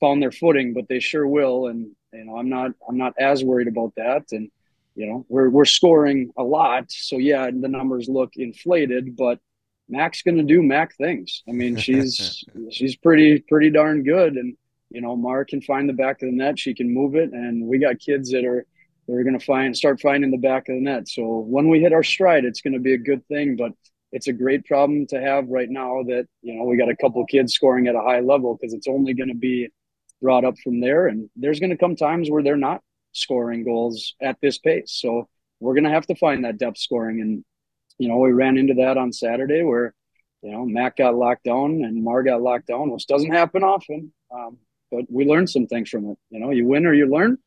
found 0.00 0.20
their 0.20 0.32
footing, 0.32 0.74
but 0.74 0.88
they 0.88 0.98
sure 0.98 1.26
will. 1.26 1.68
And 1.68 1.90
you 2.12 2.24
know, 2.24 2.36
I'm 2.36 2.48
not 2.48 2.72
I'm 2.88 2.98
not 2.98 3.14
as 3.18 3.44
worried 3.44 3.68
about 3.68 3.94
that. 3.96 4.24
And 4.32 4.50
you 4.96 5.06
know, 5.06 5.24
we're 5.28 5.48
we're 5.48 5.64
scoring 5.64 6.32
a 6.36 6.42
lot, 6.42 6.90
so 6.90 7.18
yeah, 7.18 7.48
the 7.50 7.68
numbers 7.68 8.08
look 8.08 8.32
inflated, 8.36 9.16
but 9.16 9.38
Mac's 9.88 10.22
going 10.22 10.36
to 10.36 10.42
do 10.42 10.62
Mac 10.62 10.96
things. 10.96 11.42
I 11.48 11.52
mean, 11.52 11.76
she's 11.86 12.44
she's 12.70 12.96
pretty 12.96 13.38
pretty 13.40 13.70
darn 13.70 14.02
good, 14.02 14.34
and 14.34 14.56
you 14.90 15.00
know, 15.00 15.16
Mar 15.16 15.44
can 15.44 15.62
find 15.62 15.88
the 15.88 15.94
back 15.94 16.22
of 16.22 16.28
the 16.28 16.36
net. 16.36 16.58
She 16.58 16.74
can 16.74 16.92
move 16.92 17.14
it, 17.14 17.32
and 17.32 17.66
we 17.66 17.78
got 17.78 18.00
kids 18.00 18.30
that 18.32 18.44
are 18.44 18.66
they're 19.06 19.24
going 19.24 19.38
to 19.38 19.44
find 19.44 19.76
start 19.76 20.00
finding 20.00 20.30
the 20.30 20.36
back 20.36 20.68
of 20.68 20.74
the 20.74 20.80
net. 20.80 21.08
So 21.08 21.38
when 21.38 21.68
we 21.68 21.80
hit 21.80 21.92
our 21.92 22.02
stride, 22.02 22.44
it's 22.44 22.60
going 22.60 22.74
to 22.74 22.80
be 22.80 22.94
a 22.94 22.98
good 22.98 23.26
thing. 23.26 23.56
But 23.56 23.72
it's 24.12 24.28
a 24.28 24.32
great 24.32 24.64
problem 24.66 25.06
to 25.08 25.20
have 25.20 25.48
right 25.48 25.70
now 25.70 26.02
that 26.04 26.26
you 26.42 26.54
know 26.54 26.64
we 26.64 26.76
got 26.76 26.88
a 26.88 26.96
couple 26.96 27.24
kids 27.26 27.54
scoring 27.54 27.86
at 27.86 27.94
a 27.94 28.00
high 28.00 28.20
level 28.20 28.56
because 28.56 28.74
it's 28.74 28.88
only 28.88 29.14
going 29.14 29.28
to 29.28 29.34
be 29.34 29.68
brought 30.20 30.44
up 30.44 30.58
from 30.58 30.80
there. 30.80 31.06
And 31.06 31.28
there's 31.36 31.60
going 31.60 31.70
to 31.70 31.76
come 31.76 31.96
times 31.96 32.30
where 32.30 32.42
they're 32.42 32.56
not 32.56 32.82
scoring 33.12 33.64
goals 33.64 34.14
at 34.20 34.36
this 34.40 34.58
pace. 34.58 34.92
So 34.92 35.28
we're 35.58 35.74
going 35.74 35.84
to 35.84 35.90
have 35.90 36.06
to 36.06 36.14
find 36.14 36.44
that 36.44 36.58
depth 36.58 36.78
scoring. 36.78 37.20
And, 37.20 37.44
you 37.98 38.08
know, 38.08 38.18
we 38.18 38.32
ran 38.32 38.56
into 38.56 38.74
that 38.74 38.96
on 38.96 39.12
Saturday 39.12 39.62
where, 39.62 39.94
you 40.42 40.52
know, 40.52 40.64
matt 40.64 40.96
got 40.96 41.14
locked 41.14 41.44
down 41.44 41.82
and 41.84 42.02
Mar 42.02 42.22
got 42.22 42.42
locked 42.42 42.66
down, 42.66 42.90
which 42.90 43.06
doesn't 43.06 43.32
happen 43.32 43.62
often. 43.62 44.12
Um, 44.32 44.58
but 44.90 45.04
we 45.08 45.24
learned 45.24 45.50
some 45.50 45.66
things 45.66 45.88
from 45.88 46.10
it. 46.10 46.18
You 46.30 46.40
know, 46.40 46.50
you 46.50 46.66
win 46.66 46.86
or 46.86 46.94
you 46.94 47.06
learn. 47.06 47.38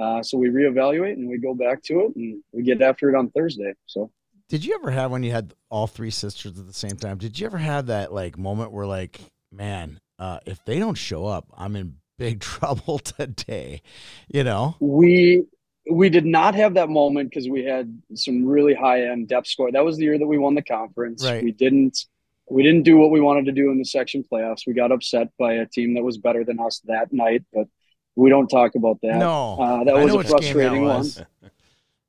Uh, 0.00 0.22
so 0.22 0.38
we 0.38 0.48
reevaluate 0.48 1.14
and 1.14 1.28
we 1.28 1.38
go 1.38 1.54
back 1.54 1.82
to 1.82 2.00
it 2.00 2.16
and 2.16 2.42
we 2.52 2.62
get 2.62 2.80
after 2.80 3.08
it 3.08 3.16
on 3.16 3.30
Thursday. 3.30 3.72
So, 3.86 4.10
did 4.50 4.64
you 4.64 4.74
ever 4.74 4.90
have 4.90 5.12
when 5.12 5.22
you 5.22 5.30
had 5.30 5.54
all 5.70 5.86
three 5.86 6.10
sisters 6.10 6.58
at 6.58 6.66
the 6.66 6.72
same 6.72 6.96
time? 6.96 7.18
Did 7.18 7.38
you 7.38 7.46
ever 7.46 7.56
have 7.56 7.86
that 7.86 8.12
like 8.12 8.36
moment 8.36 8.72
where 8.72 8.84
like, 8.84 9.20
man, 9.52 10.00
uh, 10.18 10.40
if 10.44 10.62
they 10.64 10.80
don't 10.80 10.96
show 10.96 11.24
up, 11.24 11.46
I'm 11.56 11.76
in 11.76 11.94
big 12.18 12.40
trouble 12.40 12.98
today, 12.98 13.80
you 14.28 14.42
know? 14.42 14.76
We 14.80 15.44
we 15.88 16.10
did 16.10 16.26
not 16.26 16.56
have 16.56 16.74
that 16.74 16.88
moment 16.88 17.30
because 17.30 17.48
we 17.48 17.64
had 17.64 18.02
some 18.14 18.44
really 18.44 18.74
high 18.74 19.04
end 19.04 19.28
depth 19.28 19.46
score. 19.46 19.70
That 19.70 19.84
was 19.84 19.96
the 19.96 20.04
year 20.04 20.18
that 20.18 20.26
we 20.26 20.36
won 20.36 20.56
the 20.56 20.62
conference. 20.62 21.24
Right. 21.24 21.44
We 21.44 21.52
didn't 21.52 22.06
we 22.50 22.64
didn't 22.64 22.82
do 22.82 22.96
what 22.96 23.12
we 23.12 23.20
wanted 23.20 23.46
to 23.46 23.52
do 23.52 23.70
in 23.70 23.78
the 23.78 23.84
section 23.84 24.24
playoffs. 24.30 24.66
We 24.66 24.74
got 24.74 24.90
upset 24.90 25.28
by 25.38 25.54
a 25.54 25.66
team 25.66 25.94
that 25.94 26.02
was 26.02 26.18
better 26.18 26.44
than 26.44 26.58
us 26.58 26.80
that 26.86 27.12
night, 27.12 27.44
but 27.52 27.68
we 28.16 28.30
don't 28.30 28.48
talk 28.48 28.74
about 28.74 28.98
that. 29.02 29.16
No, 29.16 29.60
uh, 29.60 29.84
that 29.84 29.94
I 29.94 30.04
was 30.04 30.12
a 30.12 30.16
which 30.16 30.26
game 30.26 30.36
that 30.36 30.42
frustrating 30.42 30.84
one. 30.84 31.06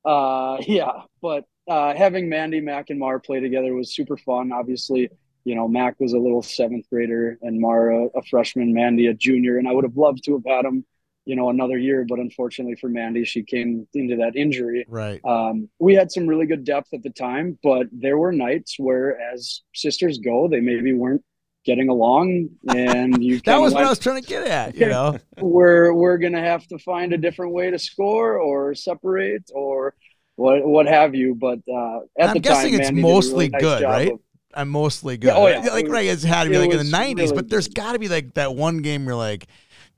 Uh, 0.04 0.56
yeah, 0.66 1.02
but 1.20 1.44
uh, 1.68 1.94
having 1.94 2.28
Mandy, 2.28 2.60
Mac, 2.60 2.90
and 2.90 2.98
Mar 2.98 3.18
play 3.18 3.40
together 3.40 3.74
was 3.74 3.94
super 3.94 4.16
fun. 4.16 4.52
Obviously, 4.52 5.10
you 5.44 5.54
know, 5.54 5.68
Mac 5.68 5.98
was 6.00 6.12
a 6.12 6.18
little 6.18 6.42
seventh 6.42 6.88
grader 6.90 7.38
and 7.42 7.60
Mara 7.60 8.06
a 8.14 8.22
freshman, 8.22 8.72
Mandy 8.72 9.06
a 9.06 9.14
junior, 9.14 9.58
and 9.58 9.68
I 9.68 9.72
would 9.72 9.84
have 9.84 9.96
loved 9.96 10.24
to 10.24 10.32
have 10.34 10.44
had 10.46 10.64
them, 10.64 10.84
you 11.24 11.36
know, 11.36 11.50
another 11.50 11.78
year, 11.78 12.04
but 12.08 12.18
unfortunately 12.18 12.76
for 12.76 12.88
Mandy, 12.88 13.24
she 13.24 13.42
came 13.42 13.86
into 13.94 14.16
that 14.16 14.36
injury. 14.36 14.84
Right. 14.88 15.20
Um, 15.24 15.68
we 15.78 15.94
had 15.94 16.10
some 16.12 16.26
really 16.26 16.46
good 16.46 16.64
depth 16.64 16.92
at 16.94 17.02
the 17.02 17.10
time, 17.10 17.58
but 17.62 17.86
there 17.92 18.18
were 18.18 18.32
nights 18.32 18.76
where, 18.78 19.20
as 19.20 19.62
sisters 19.74 20.18
go, 20.18 20.48
they 20.48 20.60
maybe 20.60 20.92
weren't 20.92 21.24
getting 21.64 21.88
along, 21.88 22.48
and 22.74 23.22
you 23.22 23.40
That 23.44 23.60
was 23.60 23.74
what 23.74 23.84
I 23.84 23.88
was 23.88 23.98
trying 23.98 24.20
to 24.20 24.28
get 24.28 24.46
at, 24.46 24.74
you 24.76 24.86
know? 24.86 25.18
we're 25.40 25.92
we're 25.92 26.18
gonna 26.18 26.40
have 26.40 26.66
to 26.68 26.78
find 26.78 27.12
a 27.12 27.18
different 27.18 27.52
way 27.52 27.70
to 27.70 27.78
score 27.78 28.38
or 28.38 28.74
separate 28.74 29.50
or 29.54 29.94
what 30.36 30.66
what 30.66 30.86
have 30.86 31.14
you. 31.14 31.34
But 31.34 31.60
uh, 31.72 32.00
at 32.18 32.30
I'm 32.30 32.34
the 32.34 32.40
guessing 32.40 32.72
time, 32.72 32.80
it's 32.80 32.88
Mandy 32.90 33.02
mostly 33.02 33.32
really 33.32 33.48
nice 33.50 33.60
good, 33.60 33.82
right? 33.82 34.12
of- 34.12 34.20
I'm 34.54 34.68
mostly 34.68 35.16
good. 35.16 35.28
Yeah, 35.28 35.36
oh, 35.36 35.46
yeah. 35.46 35.72
Like 35.72 35.88
right, 35.88 36.06
it's 36.06 36.22
had 36.22 36.44
to 36.44 36.50
be 36.50 36.58
like 36.58 36.72
in 36.72 36.78
the 36.78 36.84
'90s, 36.84 37.16
really 37.16 37.32
but 37.32 37.48
there's 37.48 37.68
got 37.68 37.92
to 37.92 37.98
be 37.98 38.08
like 38.08 38.34
that 38.34 38.54
one 38.54 38.82
game 38.82 39.06
you're 39.06 39.14
like, 39.14 39.46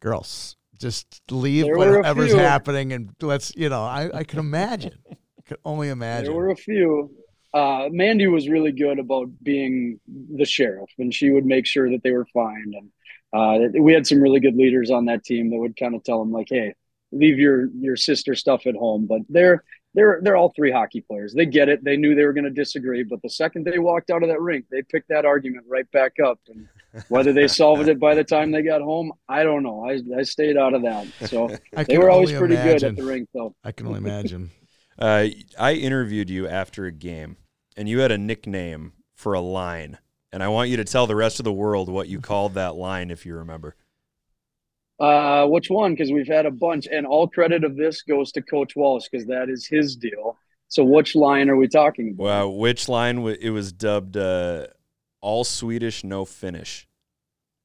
girls, 0.01 0.57
just 0.79 1.23
leave 1.31 1.65
There 1.65 1.77
whatever's 1.77 2.33
happening 2.35 2.93
and 2.93 3.15
let's, 3.21 3.55
you 3.57 3.69
know, 3.69 3.83
I, 3.83 4.11
I 4.19 4.25
can 4.25 4.39
imagine, 4.39 4.99
could 5.47 5.59
only 5.65 5.89
imagine. 5.89 6.27
There 6.27 6.35
were 6.35 6.51
a 6.51 6.57
few. 6.57 7.11
Uh, 7.53 7.89
Mandy 7.91 8.27
was 8.27 8.49
really 8.49 8.73
good 8.73 8.99
about 8.99 9.29
being 9.43 10.01
the 10.07 10.45
sheriff, 10.45 10.91
and 10.99 11.15
she 11.15 11.31
would 11.31 11.47
make 11.47 11.67
sure 11.67 11.91
that 11.91 12.03
they 12.03 12.11
were 12.11 12.27
fine. 12.35 12.75
And 12.77 12.91
uh, 13.33 13.81
we 13.81 13.93
had 13.93 14.07
some 14.07 14.21
really 14.21 14.41
good 14.41 14.57
leaders 14.57 14.91
on 14.91 15.05
that 15.07 15.25
team 15.25 15.51
that 15.51 15.59
would 15.59 15.77
kind 15.77 15.95
of 15.95 16.03
tell 16.03 16.19
them 16.19 16.33
like, 16.33 16.49
"Hey, 16.51 16.75
leave 17.13 17.39
your 17.39 17.69
your 17.79 17.97
sister 17.97 18.35
stuff 18.35 18.67
at 18.67 18.75
home." 18.75 19.07
But 19.07 19.23
they're 19.29 19.63
they're 19.95 20.19
they're 20.23 20.37
all 20.37 20.53
three 20.55 20.71
hockey 20.71 21.01
players. 21.01 21.33
They 21.33 21.47
get 21.47 21.69
it. 21.69 21.85
They 21.85 21.97
knew 21.97 22.15
they 22.15 22.25
were 22.25 22.33
going 22.33 22.45
to 22.45 22.51
disagree, 22.51 23.05
but 23.05 23.23
the 23.23 23.31
second 23.31 23.65
they 23.65 23.79
walked 23.79 24.11
out 24.11 24.23
of 24.23 24.29
that 24.29 24.41
rink, 24.41 24.67
they 24.71 24.83
picked 24.83 25.09
that 25.09 25.25
argument 25.25 25.67
right 25.69 25.91
back 25.93 26.15
up. 26.25 26.41
And 26.49 26.69
whether 27.09 27.33
they 27.33 27.49
solved 27.49 27.89
it 27.89 28.01
by 28.01 28.15
the 28.15 28.25
time 28.25 28.51
they 28.51 28.63
got 28.63 28.83
home, 28.83 29.13
I 29.29 29.45
don't 29.45 29.63
know. 29.63 29.89
I 29.89 30.01
I 30.19 30.23
stayed 30.23 30.57
out 30.57 30.75
of 30.75 30.83
that. 30.83 31.07
So 31.27 31.57
I 31.77 31.85
they 31.85 31.99
were 31.99 32.11
always 32.11 32.31
only 32.31 32.39
pretty 32.39 32.57
good 32.57 32.83
at 32.83 32.97
the 32.97 33.05
rink, 33.05 33.29
though. 33.33 33.55
I 33.63 33.73
can 33.73 33.87
only 33.87 33.99
imagine. 33.99 34.51
Uh, 34.97 35.27
I 35.59 35.73
interviewed 35.73 36.31
you 36.31 36.47
after 36.47 36.85
a 36.85 36.93
game, 36.93 37.37
and 37.77 37.89
you 37.89 37.99
had 37.99 38.13
a 38.13 38.17
nickname 38.17 38.93
for 39.13 39.35
a 39.35 39.41
line, 39.41 39.99
and 40.33 40.41
I 40.41 40.47
want 40.47 40.71
you 40.71 40.77
to 40.77 40.85
tell 40.85 41.09
the 41.09 41.17
rest 41.17 41.41
of 41.41 41.45
the 41.45 41.53
world 41.53 41.89
what 41.89 42.07
you 42.07 42.21
called 42.21 42.55
that 42.55 42.77
line, 42.77 43.11
if 43.11 43.27
you 43.27 43.35
remember. 43.35 43.75
Uh, 45.01 45.47
which 45.47 45.71
one? 45.71 45.93
Because 45.93 46.13
we've 46.13 46.29
had 46.29 46.47
a 46.47 46.51
bunch, 46.51 46.87
and 46.91 47.07
all 47.07 47.27
credit 47.29 47.65
of 47.65 47.77
this 47.77 48.03
goes 48.03 48.31
to 48.33 48.43
Coach 48.43 48.77
Walsh 48.77 49.07
because 49.11 49.27
that 49.27 49.49
is 49.49 49.67
his 49.67 49.97
deal. 49.97 50.37
So, 50.69 50.85
which 50.85 51.15
line 51.17 51.49
are 51.51 51.57
we 51.57 51.69
talking 51.69 52.11
about? 52.13 52.23
Well, 52.25 52.57
which 52.57 52.89
line? 52.89 53.23
wa- 53.23 53.35
It 53.41 53.51
was 53.51 53.73
dubbed 53.73 54.17
uh, 54.17 54.69
"All 55.21 55.45
Swedish, 55.45 56.05
No 56.05 56.25
Finnish." 56.25 56.87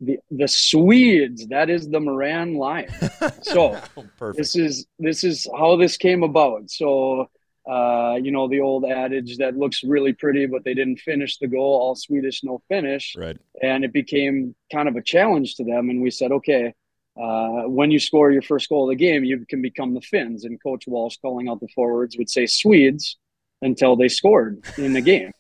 The 0.01 0.17
the 0.32 0.47
Swedes. 0.47 1.47
That 1.47 1.69
is 1.69 1.88
the 1.89 1.99
Moran 1.99 2.55
line. 2.55 2.88
So 3.41 3.77
Perfect. 4.17 4.38
this 4.38 4.55
is 4.55 4.88
this 4.97 5.23
is 5.23 5.47
how 5.57 5.75
this 5.75 5.97
came 5.97 6.23
about. 6.23 6.69
So, 6.71 7.30
uh, 7.69 8.17
you 8.21 8.32
know 8.32 8.47
the 8.47 8.61
old 8.61 8.86
adage 8.86 9.38
that 9.38 9.55
looks 9.57 9.84
really 9.84 10.13
pretty, 10.13 10.45
but 10.47 10.63
they 10.63 10.73
didn't 10.73 10.99
finish 10.99 11.38
the 11.38 11.47
goal. 11.47 11.73
All 11.82 11.95
Swedish, 11.95 12.43
no 12.43 12.61
finish. 12.69 13.15
Right. 13.17 13.38
and 13.61 13.84
it 13.86 13.93
became 13.93 14.55
kind 14.71 14.88
of 14.89 14.95
a 14.95 15.01
challenge 15.03 15.55
to 15.55 15.63
them. 15.63 15.89
And 15.89 16.01
we 16.01 16.11
said, 16.11 16.32
okay, 16.32 16.73
uh, 17.20 17.63
when 17.67 17.91
you 17.91 17.99
score 17.99 18.32
your 18.32 18.41
first 18.41 18.70
goal 18.70 18.89
of 18.89 18.97
the 18.97 19.03
game, 19.03 19.24
you 19.24 19.45
can 19.47 19.61
become 19.61 19.93
the 19.93 20.01
Finns. 20.01 20.45
And 20.45 20.61
Coach 20.61 20.86
Walsh, 20.88 21.17
calling 21.22 21.49
out 21.49 21.59
the 21.59 21.67
forwards, 21.76 22.17
would 22.17 22.30
say 22.30 22.45
Swedes 22.45 23.17
until 23.61 23.95
they 23.95 24.07
scored 24.07 24.63
in 24.78 24.93
the 24.93 25.01
game. 25.01 25.32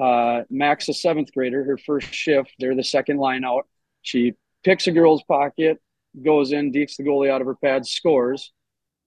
Uh, 0.00 0.42
Max, 0.50 0.88
a 0.88 0.92
seventh 0.92 1.32
grader, 1.32 1.64
her 1.64 1.78
first 1.78 2.12
shift, 2.12 2.52
they're 2.58 2.74
the 2.74 2.84
second 2.84 3.18
line 3.18 3.44
out. 3.44 3.66
She 4.02 4.34
picks 4.64 4.86
a 4.86 4.92
girl's 4.92 5.22
pocket, 5.22 5.80
goes 6.24 6.52
in, 6.52 6.72
dekes 6.72 6.96
the 6.96 7.04
goalie 7.04 7.30
out 7.30 7.40
of 7.40 7.46
her 7.46 7.54
pads, 7.54 7.90
scores. 7.90 8.52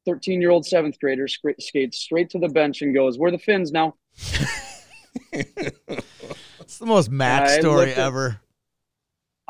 13 0.06 0.42
year 0.42 0.50
old 0.50 0.66
seventh 0.66 0.98
grader 1.00 1.28
sc- 1.28 1.60
skates 1.60 2.00
straight 2.00 2.30
to 2.30 2.40
the 2.40 2.48
bench 2.48 2.82
and 2.82 2.96
goes, 2.96 3.20
We're 3.20 3.32
the 3.32 3.38
Finns 3.38 3.72
now. 3.72 3.96
It's 6.70 6.78
the 6.78 6.86
most 6.86 7.10
Mac 7.10 7.50
I 7.50 7.60
story 7.60 7.92
ever. 7.94 8.40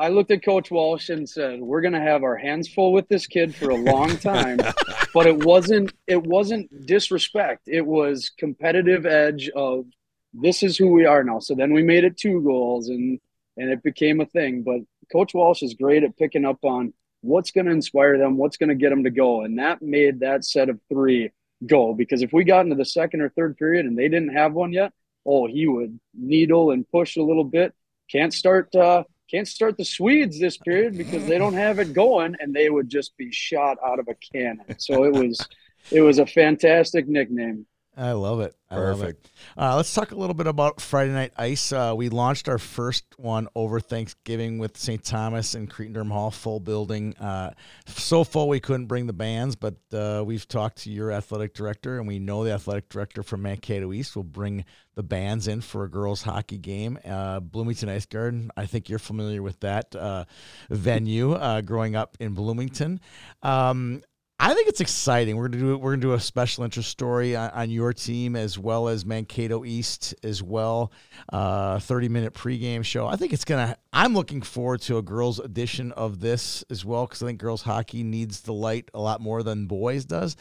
I 0.00 0.08
looked 0.08 0.30
at 0.30 0.42
Coach 0.42 0.70
Walsh 0.70 1.10
and 1.10 1.28
said, 1.28 1.60
"We're 1.60 1.82
going 1.82 1.92
to 1.92 2.00
have 2.00 2.22
our 2.22 2.36
hands 2.36 2.68
full 2.68 2.94
with 2.94 3.06
this 3.08 3.26
kid 3.26 3.54
for 3.54 3.68
a 3.68 3.76
long 3.76 4.16
time." 4.16 4.56
but 5.14 5.26
it 5.26 5.44
wasn't 5.44 5.92
it 6.06 6.26
wasn't 6.26 6.86
disrespect. 6.86 7.68
It 7.68 7.86
was 7.86 8.30
competitive 8.38 9.04
edge 9.04 9.50
of 9.50 9.84
this 10.32 10.62
is 10.62 10.78
who 10.78 10.88
we 10.88 11.04
are 11.04 11.22
now. 11.22 11.40
So 11.40 11.54
then 11.54 11.74
we 11.74 11.82
made 11.82 12.04
it 12.04 12.16
two 12.16 12.40
goals 12.42 12.88
and 12.88 13.20
and 13.58 13.68
it 13.70 13.82
became 13.82 14.22
a 14.22 14.26
thing. 14.26 14.62
But 14.62 14.80
Coach 15.12 15.34
Walsh 15.34 15.62
is 15.62 15.74
great 15.74 16.02
at 16.02 16.16
picking 16.16 16.46
up 16.46 16.64
on 16.64 16.94
what's 17.20 17.50
going 17.50 17.66
to 17.66 17.72
inspire 17.72 18.16
them, 18.16 18.38
what's 18.38 18.56
going 18.56 18.70
to 18.70 18.74
get 18.74 18.88
them 18.88 19.04
to 19.04 19.10
go, 19.10 19.42
and 19.42 19.58
that 19.58 19.82
made 19.82 20.20
that 20.20 20.46
set 20.46 20.70
of 20.70 20.80
three 20.88 21.30
go. 21.66 21.92
Because 21.92 22.22
if 22.22 22.32
we 22.32 22.44
got 22.44 22.64
into 22.64 22.74
the 22.74 22.86
second 22.86 23.20
or 23.20 23.28
third 23.28 23.58
period 23.58 23.84
and 23.84 23.98
they 23.98 24.08
didn't 24.08 24.34
have 24.34 24.54
one 24.54 24.72
yet, 24.72 24.94
oh, 25.26 25.46
he 25.46 25.66
would 25.66 26.00
needle 26.14 26.70
and 26.70 26.88
push 26.88 27.16
a 27.16 27.22
little 27.22 27.44
bit. 27.44 27.74
Can't 28.10 28.32
start. 28.32 28.74
Uh, 28.74 29.04
can't 29.30 29.48
start 29.48 29.76
the 29.76 29.84
Swedes 29.84 30.40
this 30.40 30.56
period 30.56 30.96
because 30.96 31.24
they 31.26 31.38
don't 31.38 31.54
have 31.54 31.78
it 31.78 31.92
going, 31.92 32.36
and 32.40 32.52
they 32.52 32.70
would 32.70 32.88
just 32.88 33.16
be 33.16 33.30
shot 33.30 33.78
out 33.84 33.98
of 33.98 34.08
a 34.08 34.14
cannon. 34.14 34.78
So 34.78 35.04
it 35.04 35.12
was, 35.12 35.46
it 35.90 36.00
was 36.00 36.18
a 36.18 36.26
fantastic 36.26 37.06
nickname. 37.06 37.66
I 37.96 38.12
love 38.12 38.40
it. 38.40 38.54
I 38.70 38.76
love 38.76 39.00
it. 39.00 39.02
Perfect. 39.02 39.30
Uh, 39.58 39.76
let's 39.76 39.92
talk 39.92 40.12
a 40.12 40.14
little 40.14 40.34
bit 40.34 40.46
about 40.46 40.80
Friday 40.80 41.12
Night 41.12 41.32
Ice. 41.36 41.72
Uh, 41.72 41.92
we 41.96 42.08
launched 42.08 42.48
our 42.48 42.58
first 42.58 43.04
one 43.18 43.48
over 43.56 43.80
Thanksgiving 43.80 44.58
with 44.58 44.76
St. 44.76 45.02
Thomas 45.02 45.54
and 45.54 45.68
Cretin-Derham 45.68 46.10
Hall, 46.10 46.30
full 46.30 46.60
building. 46.60 47.16
Uh, 47.16 47.50
so 47.86 48.22
full 48.22 48.48
we 48.48 48.60
couldn't 48.60 48.86
bring 48.86 49.08
the 49.08 49.12
bands, 49.12 49.56
but 49.56 49.74
uh, 49.92 50.22
we've 50.24 50.46
talked 50.46 50.78
to 50.84 50.90
your 50.90 51.10
athletic 51.10 51.52
director, 51.52 51.98
and 51.98 52.06
we 52.06 52.20
know 52.20 52.44
the 52.44 52.52
athletic 52.52 52.88
director 52.88 53.24
from 53.24 53.42
Mankato 53.42 53.92
East 53.92 54.14
will 54.14 54.22
bring 54.22 54.64
the 54.94 55.02
bands 55.02 55.48
in 55.48 55.60
for 55.60 55.84
a 55.84 55.90
girls' 55.90 56.22
hockey 56.22 56.58
game. 56.58 56.96
Uh, 57.04 57.40
Bloomington 57.40 57.88
Ice 57.88 58.06
Garden, 58.06 58.50
I 58.56 58.66
think 58.66 58.88
you're 58.88 58.98
familiar 59.00 59.42
with 59.42 59.58
that 59.60 59.96
uh, 59.96 60.26
venue 60.68 61.32
uh, 61.32 61.60
growing 61.62 61.96
up 61.96 62.16
in 62.20 62.34
Bloomington. 62.34 63.00
Um, 63.42 64.02
I 64.42 64.54
think 64.54 64.68
it's 64.68 64.80
exciting. 64.80 65.36
We're 65.36 65.48
gonna 65.48 65.62
do 65.62 65.76
we're 65.76 65.92
gonna 65.92 66.00
do 66.00 66.14
a 66.14 66.20
special 66.20 66.64
interest 66.64 66.88
story 66.88 67.36
on, 67.36 67.50
on 67.50 67.70
your 67.70 67.92
team 67.92 68.36
as 68.36 68.58
well 68.58 68.88
as 68.88 69.04
Mankato 69.04 69.66
East 69.66 70.14
as 70.24 70.42
well. 70.42 70.92
Uh, 71.30 71.78
Thirty 71.78 72.08
minute 72.08 72.32
pregame 72.32 72.82
show. 72.82 73.06
I 73.06 73.16
think 73.16 73.34
it's 73.34 73.44
gonna. 73.44 73.76
I'm 73.92 74.14
looking 74.14 74.40
forward 74.40 74.80
to 74.82 74.96
a 74.96 75.02
girls 75.02 75.40
edition 75.40 75.92
of 75.92 76.20
this 76.20 76.64
as 76.70 76.86
well 76.86 77.04
because 77.06 77.22
I 77.22 77.26
think 77.26 77.38
girls 77.38 77.60
hockey 77.60 78.02
needs 78.02 78.40
the 78.40 78.54
light 78.54 78.90
a 78.94 78.98
lot 78.98 79.20
more 79.20 79.42
than 79.42 79.66
boys 79.66 80.06
does. 80.06 80.36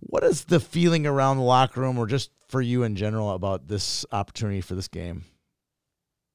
What 0.00 0.24
is 0.24 0.44
the 0.44 0.60
feeling 0.60 1.06
around 1.06 1.38
the 1.38 1.42
locker 1.42 1.80
room, 1.80 1.96
or 1.96 2.06
just 2.06 2.30
for 2.48 2.60
you 2.60 2.82
in 2.82 2.96
general, 2.96 3.30
about 3.30 3.66
this 3.66 4.04
opportunity 4.12 4.60
for 4.60 4.74
this 4.74 4.88
game? 4.88 5.24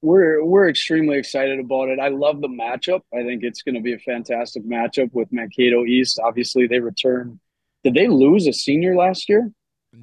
We're 0.04 0.44
we're 0.44 0.70
extremely 0.70 1.18
excited 1.18 1.60
about 1.60 1.88
it. 1.88 1.98
I 1.98 2.10
love 2.10 2.42
the 2.42 2.50
matchup. 2.50 3.02
I 3.14 3.24
think 3.24 3.44
it's 3.44 3.62
going 3.62 3.76
to 3.76 3.82
be 3.82 3.94
a 3.94 4.00
fantastic 4.00 4.64
matchup 4.66 5.14
with 5.14 5.32
Mankato 5.32 5.86
East. 5.86 6.20
Obviously, 6.22 6.68
they 6.68 6.80
return. 6.80 7.40
Did 7.84 7.94
they 7.94 8.08
lose 8.08 8.46
a 8.46 8.54
senior 8.54 8.96
last 8.96 9.30
year? 9.30 9.50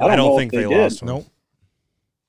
I 0.01 0.09
don't, 0.09 0.17
know 0.17 0.33
if 0.33 0.41
think 0.41 0.53
they, 0.53 0.67
did. 0.67 0.71
lost. 0.71 1.03
one. 1.03 1.15
Nope. 1.15 1.27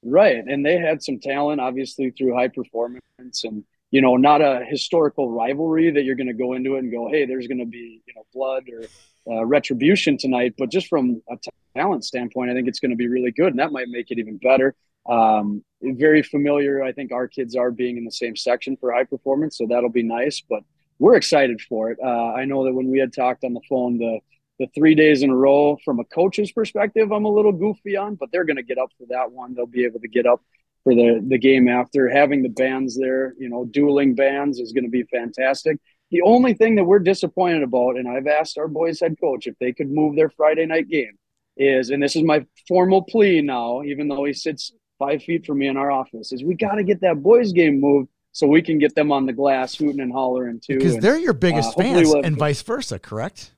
Right, 0.03 0.43
and 0.45 0.65
they 0.65 0.77
had 0.77 1.01
some 1.01 1.19
talent, 1.19 1.61
obviously 1.61 2.09
through 2.11 2.35
high 2.35 2.49
performance, 2.49 3.43
and 3.43 3.63
you 3.89 4.01
know, 4.01 4.17
not 4.17 4.41
a 4.41 4.65
historical 4.67 5.31
rivalry 5.31 5.91
that 5.91 6.03
you're 6.03 6.15
going 6.15 6.27
to 6.27 6.33
go 6.33 6.53
into 6.53 6.75
it 6.75 6.79
and 6.79 6.91
go, 6.91 7.09
hey, 7.09 7.25
there's 7.25 7.47
going 7.47 7.59
to 7.59 7.65
be 7.65 8.01
you 8.05 8.13
know 8.15 8.25
blood 8.33 8.63
or 8.69 9.33
uh, 9.33 9.45
retribution 9.45 10.17
tonight. 10.17 10.55
But 10.57 10.71
just 10.71 10.87
from 10.87 11.21
a 11.29 11.37
t- 11.37 11.51
talent 11.73 12.03
standpoint, 12.03 12.51
I 12.51 12.53
think 12.53 12.67
it's 12.67 12.79
going 12.81 12.91
to 12.91 12.97
be 12.97 13.07
really 13.07 13.31
good, 13.31 13.47
and 13.47 13.59
that 13.59 13.71
might 13.71 13.87
make 13.87 14.11
it 14.11 14.19
even 14.19 14.37
better. 14.37 14.75
Um, 15.07 15.63
very 15.81 16.21
familiar, 16.21 16.83
I 16.83 16.91
think 16.91 17.11
our 17.11 17.27
kids 17.27 17.55
are 17.55 17.71
being 17.71 17.97
in 17.97 18.05
the 18.05 18.11
same 18.11 18.35
section 18.35 18.77
for 18.77 18.91
high 18.91 19.03
performance, 19.03 19.57
so 19.57 19.65
that'll 19.67 19.89
be 19.89 20.03
nice. 20.03 20.41
But 20.47 20.63
we're 20.99 21.15
excited 21.15 21.59
for 21.61 21.91
it. 21.91 21.97
Uh, 22.03 22.33
I 22.33 22.45
know 22.45 22.63
that 22.65 22.73
when 22.73 22.89
we 22.89 22.99
had 22.99 23.13
talked 23.13 23.43
on 23.43 23.53
the 23.53 23.61
phone, 23.67 23.97
the 23.97 24.19
the 24.59 24.67
three 24.75 24.93
days 24.93 25.23
in 25.23 25.31
a 25.31 25.35
row 25.35 25.75
from 25.83 25.99
a 25.99 26.03
coach's 26.03 26.51
perspective, 26.51 27.11
I'm 27.11 27.25
a 27.25 27.31
little 27.31 27.51
goofy 27.51 27.97
on, 27.97 28.13
but 28.13 28.29
they're 28.31 28.45
going 28.45 28.57
to 28.57 28.63
get 28.63 28.77
up 28.77 28.91
for 28.95 29.07
that 29.09 29.31
one. 29.31 29.55
They'll 29.55 29.65
be 29.65 29.85
able 29.85 30.01
to 30.01 30.07
get 30.07 30.27
up 30.27 30.41
for 30.83 30.93
the 30.93 31.23
the 31.27 31.39
game 31.39 31.67
after. 31.67 32.07
Having 32.07 32.43
the 32.43 32.49
bands 32.49 32.95
there, 32.97 33.33
you 33.39 33.49
know, 33.49 33.65
dueling 33.65 34.13
bands 34.13 34.59
is 34.59 34.71
going 34.71 34.83
to 34.83 34.89
be 34.89 35.03
fantastic. 35.03 35.77
The 36.11 36.21
only 36.21 36.53
thing 36.53 36.75
that 36.75 36.83
we're 36.83 36.99
disappointed 36.99 37.63
about, 37.63 37.95
and 37.95 38.07
I've 38.07 38.27
asked 38.27 38.57
our 38.57 38.67
boys 38.67 38.99
head 38.99 39.15
coach 39.19 39.47
if 39.47 39.55
they 39.59 39.71
could 39.71 39.89
move 39.89 40.15
their 40.15 40.29
Friday 40.29 40.65
night 40.65 40.89
game, 40.89 41.17
is, 41.57 41.89
and 41.89 42.03
this 42.03 42.15
is 42.15 42.23
my 42.23 42.45
formal 42.67 43.01
plea 43.01 43.41
now, 43.41 43.81
even 43.81 44.09
though 44.09 44.25
he 44.25 44.33
sits 44.33 44.73
five 45.01 45.23
feet 45.23 45.45
from 45.45 45.57
me 45.57 45.67
in 45.67 45.77
our 45.77 45.91
office, 45.91 46.31
is 46.31 46.43
we 46.43 46.53
got 46.53 46.75
to 46.75 46.83
get 46.83 47.01
that 47.01 47.23
boys 47.23 47.51
game 47.51 47.81
moved 47.81 48.09
so 48.33 48.45
we 48.47 48.61
can 48.61 48.77
get 48.77 48.93
them 48.93 49.11
on 49.11 49.25
the 49.25 49.33
glass 49.33 49.75
hooting 49.75 49.99
and 49.99 50.11
hollering 50.11 50.59
too. 50.59 50.77
Because 50.77 50.93
and 50.95 51.03
they're 51.03 51.17
your 51.17 51.33
biggest 51.33 51.69
uh, 51.69 51.81
fans, 51.81 52.07
we'll- 52.07 52.23
and 52.23 52.37
vice 52.37 52.61
versa. 52.61 52.99
Correct? 52.99 53.51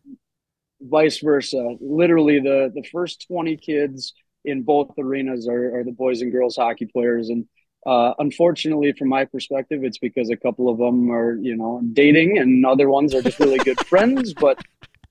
vice 0.81 1.19
versa. 1.19 1.75
Literally, 1.79 2.39
the 2.39 2.71
the 2.73 2.83
first 2.91 3.25
twenty 3.27 3.57
kids 3.57 4.13
in 4.45 4.63
both 4.63 4.91
arenas 4.97 5.47
are, 5.47 5.79
are 5.79 5.83
the 5.83 5.91
boys 5.91 6.21
and 6.21 6.31
girls 6.31 6.55
hockey 6.55 6.85
players, 6.85 7.29
and 7.29 7.45
uh, 7.85 8.13
unfortunately, 8.19 8.93
from 8.93 9.09
my 9.09 9.25
perspective, 9.25 9.83
it's 9.83 9.97
because 9.97 10.29
a 10.29 10.37
couple 10.37 10.69
of 10.69 10.77
them 10.77 11.11
are 11.11 11.35
you 11.35 11.55
know 11.55 11.81
dating, 11.93 12.37
and 12.37 12.65
other 12.65 12.89
ones 12.89 13.13
are 13.13 13.21
just 13.21 13.39
really 13.39 13.59
good 13.59 13.79
friends. 13.87 14.33
But 14.33 14.57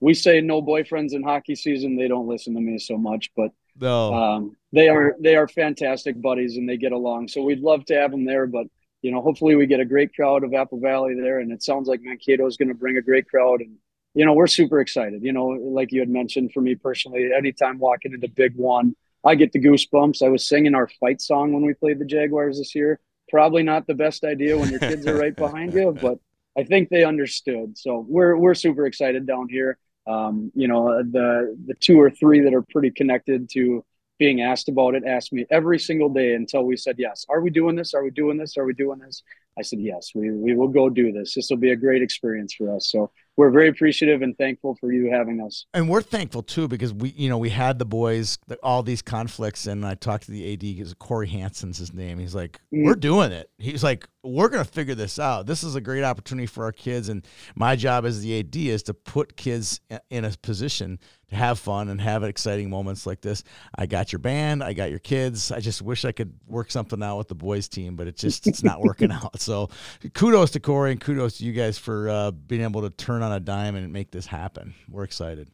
we 0.00 0.14
say 0.14 0.40
no 0.40 0.60
boyfriends 0.62 1.12
in 1.12 1.22
hockey 1.22 1.54
season. 1.54 1.96
They 1.96 2.08
don't 2.08 2.28
listen 2.28 2.54
to 2.54 2.60
me 2.60 2.78
so 2.78 2.96
much, 2.96 3.30
but 3.36 3.52
No. 3.80 4.14
um, 4.14 4.56
they 4.72 4.88
are 4.88 5.16
they 5.20 5.36
are 5.36 5.48
fantastic 5.48 6.20
buddies 6.20 6.56
and 6.56 6.68
they 6.68 6.76
get 6.76 6.92
along. 6.92 7.28
So 7.28 7.42
we'd 7.42 7.60
love 7.60 7.84
to 7.86 7.94
have 7.94 8.10
them 8.10 8.24
there, 8.24 8.46
but 8.46 8.66
you 9.02 9.10
know, 9.10 9.20
hopefully 9.20 9.56
we 9.56 9.66
get 9.66 9.80
a 9.80 9.84
great 9.84 10.14
crowd 10.14 10.44
of 10.44 10.54
Apple 10.54 10.78
Valley 10.78 11.14
there, 11.14 11.40
and 11.40 11.50
it 11.52 11.62
sounds 11.62 11.88
like 11.88 12.00
Mankato 12.02 12.46
is 12.46 12.56
going 12.56 12.68
to 12.68 12.74
bring 12.74 12.96
a 12.96 13.02
great 13.02 13.28
crowd, 13.28 13.60
and 13.60 13.76
you 14.14 14.24
know, 14.24 14.32
we're 14.32 14.46
super 14.46 14.80
excited. 14.80 15.22
You 15.22 15.32
know, 15.32 15.46
like 15.46 15.92
you 15.92 16.00
had 16.00 16.08
mentioned, 16.08 16.52
for 16.52 16.60
me 16.60 16.74
personally, 16.74 17.30
anytime 17.36 17.78
walking 17.78 18.12
into 18.12 18.28
Big 18.28 18.54
One, 18.56 18.94
I 19.24 19.34
get 19.34 19.52
the 19.52 19.60
goosebumps. 19.60 20.22
I 20.22 20.28
was 20.28 20.48
singing 20.48 20.74
our 20.74 20.88
fight 21.00 21.20
song 21.20 21.52
when 21.52 21.64
we 21.64 21.74
played 21.74 21.98
the 21.98 22.04
Jaguars 22.04 22.58
this 22.58 22.74
year. 22.74 23.00
Probably 23.28 23.62
not 23.62 23.86
the 23.86 23.94
best 23.94 24.24
idea 24.24 24.56
when 24.56 24.70
your 24.70 24.80
kids 24.80 25.06
are 25.06 25.16
right 25.16 25.34
behind 25.34 25.74
you, 25.74 25.96
but 26.00 26.18
I 26.56 26.64
think 26.64 26.88
they 26.88 27.04
understood. 27.04 27.76
So 27.78 28.06
we're 28.08 28.36
we're 28.36 28.54
super 28.54 28.86
excited 28.86 29.26
down 29.26 29.48
here. 29.48 29.78
Um, 30.06 30.50
you 30.54 30.68
know, 30.68 31.02
the 31.02 31.56
the 31.66 31.74
two 31.74 32.00
or 32.00 32.10
three 32.10 32.40
that 32.40 32.54
are 32.54 32.62
pretty 32.62 32.90
connected 32.90 33.48
to 33.50 33.84
being 34.18 34.42
asked 34.42 34.68
about 34.68 34.94
it 34.94 35.04
asked 35.04 35.32
me 35.32 35.46
every 35.50 35.78
single 35.78 36.08
day 36.08 36.34
until 36.34 36.64
we 36.64 36.76
said 36.76 36.96
yes. 36.98 37.26
Are 37.28 37.40
we 37.40 37.50
doing 37.50 37.76
this? 37.76 37.94
Are 37.94 38.04
we 38.04 38.10
doing 38.10 38.36
this? 38.36 38.56
Are 38.56 38.64
we 38.64 38.74
doing 38.74 38.98
this? 38.98 39.22
I 39.58 39.62
said 39.62 39.80
yes. 39.80 40.12
We 40.14 40.30
we 40.30 40.54
will 40.54 40.68
go 40.68 40.88
do 40.88 41.12
this. 41.12 41.34
This 41.34 41.50
will 41.50 41.56
be 41.56 41.70
a 41.70 41.76
great 41.76 42.02
experience 42.02 42.54
for 42.54 42.74
us. 42.74 42.90
So 42.90 43.10
we're 43.36 43.50
very 43.50 43.68
appreciative 43.68 44.20
and 44.22 44.36
thankful 44.36 44.74
for 44.74 44.92
you 44.92 45.10
having 45.10 45.40
us. 45.40 45.66
and 45.74 45.88
we're 45.88 46.02
thankful 46.02 46.42
too 46.42 46.68
because 46.68 46.92
we, 46.92 47.10
you 47.16 47.28
know, 47.28 47.38
we 47.38 47.48
had 47.50 47.78
the 47.78 47.84
boys, 47.84 48.38
the, 48.46 48.56
all 48.62 48.82
these 48.82 49.00
conflicts, 49.02 49.66
and 49.66 49.84
I 49.86 49.94
talked 49.94 50.24
to 50.26 50.30
the 50.30 50.52
AD 50.52 50.60
because 50.60 50.94
Corey 50.94 51.28
Hansen's 51.28 51.78
his 51.78 51.92
name. 51.94 52.18
He's 52.18 52.34
like, 52.34 52.60
Mm. 52.72 52.84
"We're 52.84 52.94
doing 52.94 53.32
it." 53.32 53.50
He's 53.58 53.82
like, 53.82 54.06
"We're 54.22 54.48
gonna 54.48 54.64
figure 54.64 54.94
this 54.94 55.18
out. 55.18 55.46
This 55.46 55.62
is 55.64 55.74
a 55.74 55.80
great 55.80 56.04
opportunity 56.04 56.46
for 56.46 56.64
our 56.64 56.72
kids." 56.72 57.08
And 57.08 57.26
my 57.54 57.74
job 57.76 58.04
as 58.04 58.20
the 58.22 58.38
AD 58.40 58.56
is 58.68 58.82
to 58.84 58.94
put 58.94 59.36
kids 59.36 59.80
in 60.10 60.24
a 60.24 60.30
position 60.42 60.98
to 60.98 61.21
have 61.32 61.58
fun 61.58 61.88
and 61.88 62.00
have 62.00 62.22
exciting 62.22 62.70
moments 62.70 63.06
like 63.06 63.20
this. 63.20 63.44
I 63.76 63.86
got 63.86 64.12
your 64.12 64.18
band, 64.18 64.62
I 64.62 64.72
got 64.72 64.90
your 64.90 64.98
kids. 64.98 65.52
I 65.52 65.60
just 65.60 65.82
wish 65.82 66.04
I 66.04 66.12
could 66.12 66.32
work 66.46 66.70
something 66.70 67.02
out 67.02 67.18
with 67.18 67.28
the 67.28 67.34
boys 67.34 67.68
team, 67.68 67.96
but 67.96 68.06
it 68.06 68.16
just 68.16 68.46
it's 68.46 68.62
not 68.62 68.80
working 68.80 69.10
out. 69.12 69.40
So, 69.40 69.70
kudos 70.14 70.50
to 70.52 70.60
Corey 70.60 70.92
and 70.92 71.00
kudos 71.00 71.38
to 71.38 71.44
you 71.44 71.52
guys 71.52 71.78
for 71.78 72.08
uh, 72.08 72.30
being 72.30 72.62
able 72.62 72.82
to 72.82 72.90
turn 72.90 73.22
on 73.22 73.32
a 73.32 73.40
dime 73.40 73.76
and 73.76 73.92
make 73.92 74.10
this 74.10 74.26
happen. 74.26 74.74
We're 74.88 75.04
excited. 75.04 75.50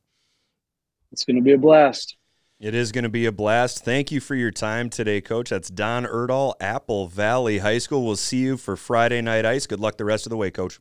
It's 1.13 1.25
going 1.25 1.37
to 1.37 1.43
be 1.43 1.53
a 1.53 1.59
blast. 1.59 2.17
It 2.61 2.75
is 2.75 2.91
going 2.91 3.05
to 3.05 3.09
be 3.09 3.27
a 3.27 3.33
blast. 3.33 3.85
Thank 3.85 4.11
you 4.11 4.21
for 4.21 4.35
your 4.35 4.51
time 4.51 4.91
today, 4.91 5.21
Coach. 5.21 5.51
That's 5.51 5.71
Don 5.71 6.05
Erdahl, 6.05 6.55
Apple 6.61 7.07
Valley 7.07 7.59
High 7.59 7.79
School. 7.79 8.05
We'll 8.05 8.17
see 8.17 8.39
you 8.39 8.57
for 8.57 8.77
Friday 8.77 9.21
Night 9.23 9.47
Ice. 9.47 9.67
Good 9.67 9.79
luck 9.79 9.97
the 9.97 10.05
rest 10.05 10.27
of 10.27 10.31
the 10.31 10.37
way, 10.37 10.51
Coach. 10.51 10.81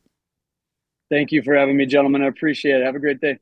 Thank 1.08 1.30
you 1.30 1.40
for 1.42 1.54
having 1.54 1.76
me, 1.76 1.86
gentlemen. 1.86 2.22
I 2.22 2.26
appreciate 2.26 2.80
it. 2.80 2.84
Have 2.84 2.96
a 2.96 2.98
great 2.98 3.20
day. 3.20 3.38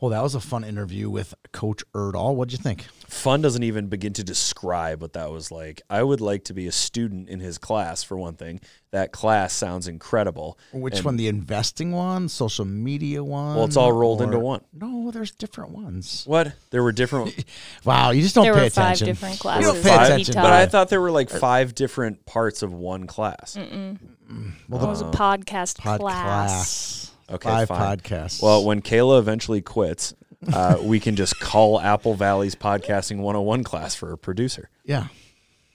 Well, 0.00 0.10
that 0.12 0.22
was 0.22 0.36
a 0.36 0.40
fun 0.40 0.62
interview 0.62 1.10
with 1.10 1.34
Coach 1.52 1.82
Erdahl. 1.92 2.36
What'd 2.36 2.52
you 2.52 2.58
think? 2.58 2.84
Fun 3.08 3.42
doesn't 3.42 3.64
even 3.64 3.88
begin 3.88 4.12
to 4.12 4.22
describe 4.22 5.02
what 5.02 5.14
that 5.14 5.32
was 5.32 5.50
like. 5.50 5.82
I 5.90 6.04
would 6.04 6.20
like 6.20 6.44
to 6.44 6.54
be 6.54 6.68
a 6.68 6.72
student 6.72 7.28
in 7.28 7.40
his 7.40 7.58
class, 7.58 8.04
for 8.04 8.16
one 8.16 8.34
thing. 8.34 8.60
That 8.92 9.10
class 9.10 9.52
sounds 9.52 9.88
incredible. 9.88 10.56
Which 10.72 10.96
And- 10.98 11.04
one? 11.04 11.16
The 11.16 11.26
investing 11.26 11.90
one, 11.90 12.28
social 12.28 12.64
media 12.64 13.24
one? 13.24 13.56
Well, 13.56 13.64
it's 13.64 13.76
all 13.76 13.92
rolled 13.92 14.20
or- 14.20 14.24
into 14.24 14.38
one. 14.38 14.60
No, 14.72 15.10
there's 15.10 15.32
different 15.32 15.72
ones. 15.72 16.22
What? 16.26 16.52
There 16.70 16.82
were 16.84 16.92
different. 16.92 17.34
Wow, 17.84 18.10
you 18.10 18.22
just 18.22 18.34
don't 18.36 18.44
There 18.44 18.54
pay 18.54 18.64
were 18.64 18.70
five 18.70 18.84
attention. 18.96 19.06
different 19.08 19.34
You 19.36 19.40
classes. 19.40 19.66
don't 19.72 19.82
pay 19.82 19.88
that 19.88 20.06
attention. 20.12 20.34
but 20.34 20.52
I 20.52 20.66
thought 20.66 20.90
there 20.90 21.00
were 21.00 21.10
like 21.10 21.34
er, 21.34 21.38
five 21.38 21.74
different 21.74 22.24
parts 22.24 22.62
of 22.62 22.72
one 22.72 23.06
class. 23.06 23.56
Mm-mm. 23.58 23.98
well, 24.68 24.84
It 24.84 24.86
was 24.86 25.00
a 25.00 25.06
uh-huh. 25.06 25.36
podcast 25.36 25.78
pod 25.78 26.00
class. 26.00 26.50
class. 26.50 27.07
Okay, 27.30 27.48
Five 27.48 27.68
fine. 27.68 27.98
podcasts. 27.98 28.42
Well, 28.42 28.64
when 28.64 28.80
Kayla 28.82 29.18
eventually 29.18 29.60
quits, 29.60 30.14
uh, 30.52 30.78
we 30.82 30.98
can 31.00 31.14
just 31.16 31.38
call 31.40 31.80
Apple 31.80 32.14
Valley's 32.14 32.54
Podcasting 32.54 33.16
101 33.18 33.64
class 33.64 33.94
for 33.94 34.12
a 34.12 34.18
producer. 34.18 34.70
Yeah. 34.84 35.08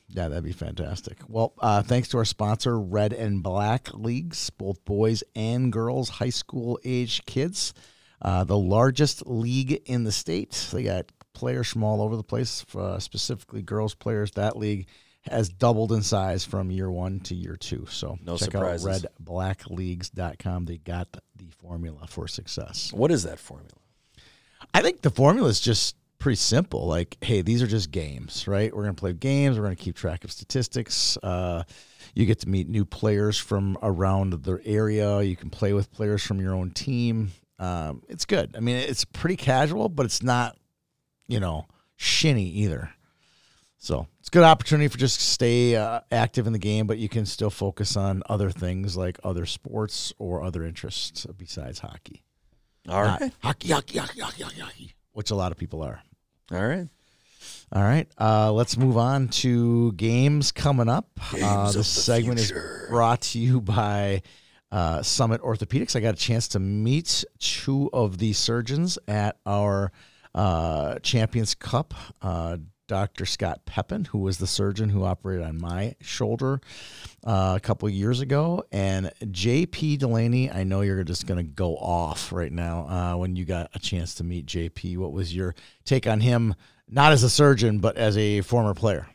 Yeah, 0.09 0.27
that'd 0.27 0.43
be 0.43 0.51
fantastic. 0.51 1.17
Well, 1.27 1.53
uh, 1.59 1.81
thanks 1.81 2.07
to 2.09 2.17
our 2.17 2.25
sponsor, 2.25 2.79
Red 2.79 3.13
and 3.13 3.41
Black 3.41 3.91
Leagues, 3.93 4.49
both 4.51 4.83
boys 4.85 5.23
and 5.35 5.71
girls, 5.71 6.09
high 6.09 6.29
school 6.29 6.79
age 6.83 7.25
kids. 7.25 7.73
Uh, 8.21 8.43
the 8.43 8.57
largest 8.57 9.25
league 9.27 9.81
in 9.85 10.03
the 10.03 10.11
state. 10.11 10.69
They 10.71 10.83
got 10.83 11.11
players 11.33 11.67
from 11.67 11.83
all 11.83 12.01
over 12.01 12.15
the 12.15 12.23
place, 12.23 12.63
uh, 12.75 12.99
specifically 12.99 13.61
girls 13.63 13.95
players. 13.95 14.31
That 14.31 14.55
league 14.55 14.87
has 15.29 15.49
doubled 15.49 15.91
in 15.91 16.03
size 16.03 16.45
from 16.45 16.69
year 16.69 16.91
one 16.91 17.19
to 17.21 17.33
year 17.35 17.55
two. 17.55 17.85
So 17.89 18.17
No 18.23 18.37
check 18.37 18.51
surprises. 18.51 19.05
out 19.05 19.11
redblackleagues.com. 19.25 20.65
They 20.65 20.77
got 20.77 21.11
the 21.11 21.21
formula 21.63 22.05
for 22.07 22.27
success. 22.27 22.91
What 22.93 23.09
is 23.11 23.23
that 23.23 23.39
formula? 23.39 23.71
I 24.73 24.81
think 24.81 25.01
the 25.01 25.09
formula 25.09 25.49
is 25.49 25.59
just 25.59 25.95
pretty 26.19 26.35
simple. 26.35 26.87
Like, 26.87 27.17
hey, 27.21 27.41
these 27.41 27.61
are 27.61 27.67
just 27.67 27.89
games, 27.91 28.47
right? 28.47 28.73
We're 28.73 28.83
going 28.83 28.95
to 28.95 28.99
play 28.99 29.13
games. 29.13 29.57
We're 29.57 29.65
going 29.65 29.75
to 29.75 29.83
keep 29.83 29.95
track 29.95 30.23
of 30.23 30.31
statistics. 30.31 31.17
Uh, 31.23 31.63
you 32.13 32.25
get 32.25 32.39
to 32.41 32.49
meet 32.49 32.67
new 32.67 32.85
players 32.85 33.37
from 33.37 33.77
around 33.81 34.33
the 34.43 34.59
area. 34.65 35.21
You 35.21 35.35
can 35.35 35.49
play 35.49 35.73
with 35.73 35.91
players 35.91 36.23
from 36.23 36.39
your 36.39 36.53
own 36.53 36.71
team. 36.71 37.31
Um, 37.59 38.03
it's 38.09 38.25
good. 38.25 38.55
I 38.55 38.59
mean, 38.59 38.75
it's 38.75 39.05
pretty 39.05 39.37
casual, 39.37 39.89
but 39.89 40.05
it's 40.05 40.21
not, 40.21 40.57
you 41.27 41.39
know, 41.39 41.67
shinny 41.95 42.49
either. 42.49 42.91
So 43.83 44.07
it's 44.21 44.29
a 44.29 44.31
good 44.31 44.43
opportunity 44.45 44.87
for 44.87 44.97
just 44.97 45.19
stay 45.19 45.75
uh, 45.75 45.99
active 46.09 46.47
in 46.47 46.53
the 46.53 46.59
game, 46.59 46.87
but 46.87 46.99
you 46.99 47.09
can 47.09 47.25
still 47.25 47.49
focus 47.49 47.97
on 47.97 48.23
other 48.29 48.49
things 48.49 48.95
like 48.95 49.19
other 49.25 49.45
sports 49.45 50.13
or 50.17 50.41
other 50.41 50.63
interests 50.63 51.27
besides 51.37 51.79
hockey. 51.79 52.23
All 52.87 53.03
Not 53.03 53.19
right. 53.19 53.33
hockey, 53.43 53.73
hockey, 53.73 53.97
hockey, 53.97 54.21
hockey, 54.21 54.43
hockey, 54.43 54.61
hockey, 54.61 54.95
which 55.11 55.31
a 55.31 55.35
lot 55.35 55.51
of 55.51 55.57
people 55.57 55.83
are. 55.83 56.01
All 56.53 56.65
right. 56.65 56.87
All 57.73 57.83
right, 57.83 58.07
uh, 58.17 58.53
let's 58.53 58.77
move 58.77 58.95
on 58.95 59.27
to 59.29 59.91
games 59.93 60.53
coming 60.53 60.87
up. 60.87 61.09
uh, 61.33 61.65
this 61.65 61.75
the 61.75 61.83
segment 61.83 62.39
future. 62.39 62.83
is 62.83 62.89
brought 62.89 63.19
to 63.21 63.39
you 63.39 63.59
by 63.59 64.21
uh, 64.71 65.01
Summit 65.01 65.41
Orthopedics. 65.41 65.97
I 65.97 65.99
got 65.99 66.13
a 66.13 66.17
chance 66.17 66.47
to 66.49 66.59
meet 66.59 67.25
two 67.39 67.89
of 67.91 68.17
the 68.17 68.31
surgeons 68.31 68.97
at 69.09 69.39
our 69.45 69.91
uh, 70.33 70.99
Champions 70.99 71.53
Cup. 71.53 71.93
Dr. 72.93 73.25
Scott 73.25 73.65
Pepin, 73.65 74.05
who 74.05 74.19
was 74.19 74.37
the 74.37 74.45
surgeon 74.45 74.89
who 74.89 75.03
operated 75.03 75.43
on 75.43 75.59
my 75.59 75.95
shoulder 75.99 76.61
uh, 77.23 77.53
a 77.55 77.59
couple 77.59 77.89
years 77.89 78.19
ago, 78.19 78.65
and 78.71 79.11
JP 79.23 79.97
Delaney. 79.97 80.51
I 80.51 80.63
know 80.63 80.81
you're 80.81 81.03
just 81.03 81.25
going 81.25 81.39
to 81.39 81.51
go 81.51 81.75
off 81.75 82.31
right 82.31 82.51
now 82.51 82.87
uh, 82.87 83.17
when 83.17 83.35
you 83.35 83.45
got 83.45 83.71
a 83.73 83.79
chance 83.79 84.13
to 84.15 84.23
meet 84.23 84.45
JP. 84.45 84.97
What 84.97 85.11
was 85.11 85.35
your 85.35 85.55
take 85.85 86.05
on 86.05 86.19
him, 86.19 86.53
not 86.87 87.13
as 87.13 87.23
a 87.23 87.31
surgeon, 87.31 87.79
but 87.79 87.97
as 87.97 88.15
a 88.15 88.41
former 88.41 88.75
player? 88.75 89.07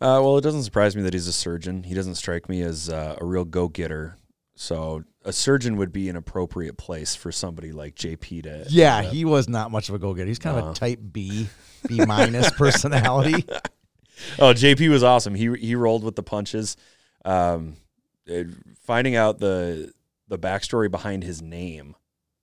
Uh, 0.00 0.18
well, 0.20 0.36
it 0.36 0.42
doesn't 0.42 0.64
surprise 0.64 0.96
me 0.96 1.02
that 1.02 1.12
he's 1.12 1.28
a 1.28 1.32
surgeon. 1.32 1.84
He 1.84 1.94
doesn't 1.94 2.16
strike 2.16 2.48
me 2.48 2.62
as 2.62 2.88
uh, 2.88 3.14
a 3.20 3.24
real 3.24 3.44
go 3.44 3.68
getter. 3.68 4.16
So 4.56 5.04
a 5.24 5.32
surgeon 5.32 5.76
would 5.76 5.92
be 5.92 6.08
an 6.08 6.16
appropriate 6.16 6.76
place 6.76 7.14
for 7.14 7.30
somebody 7.32 7.72
like 7.72 7.94
JP 7.94 8.42
to. 8.44 8.64
Yeah, 8.68 9.02
he 9.02 9.24
was 9.24 9.48
not 9.48 9.70
much 9.70 9.88
of 9.88 9.94
a 9.94 9.98
go 9.98 10.14
getter. 10.14 10.26
He's 10.26 10.38
kind 10.38 10.58
of 10.58 10.70
a 10.70 10.74
type 10.74 11.00
B, 11.12 11.48
B 11.86 12.04
minus 12.06 12.50
personality. 12.52 13.44
Oh, 14.38 14.52
JP 14.54 14.90
was 14.90 15.02
awesome. 15.02 15.34
He 15.34 15.52
he 15.56 15.74
rolled 15.74 16.04
with 16.04 16.16
the 16.16 16.22
punches. 16.22 16.76
Um, 17.24 17.76
it- 18.26 18.48
finding 18.84 19.14
out 19.16 19.38
the 19.38 19.92
the 20.28 20.38
backstory 20.38 20.90
behind 20.90 21.22
his 21.24 21.40
name 21.42 21.94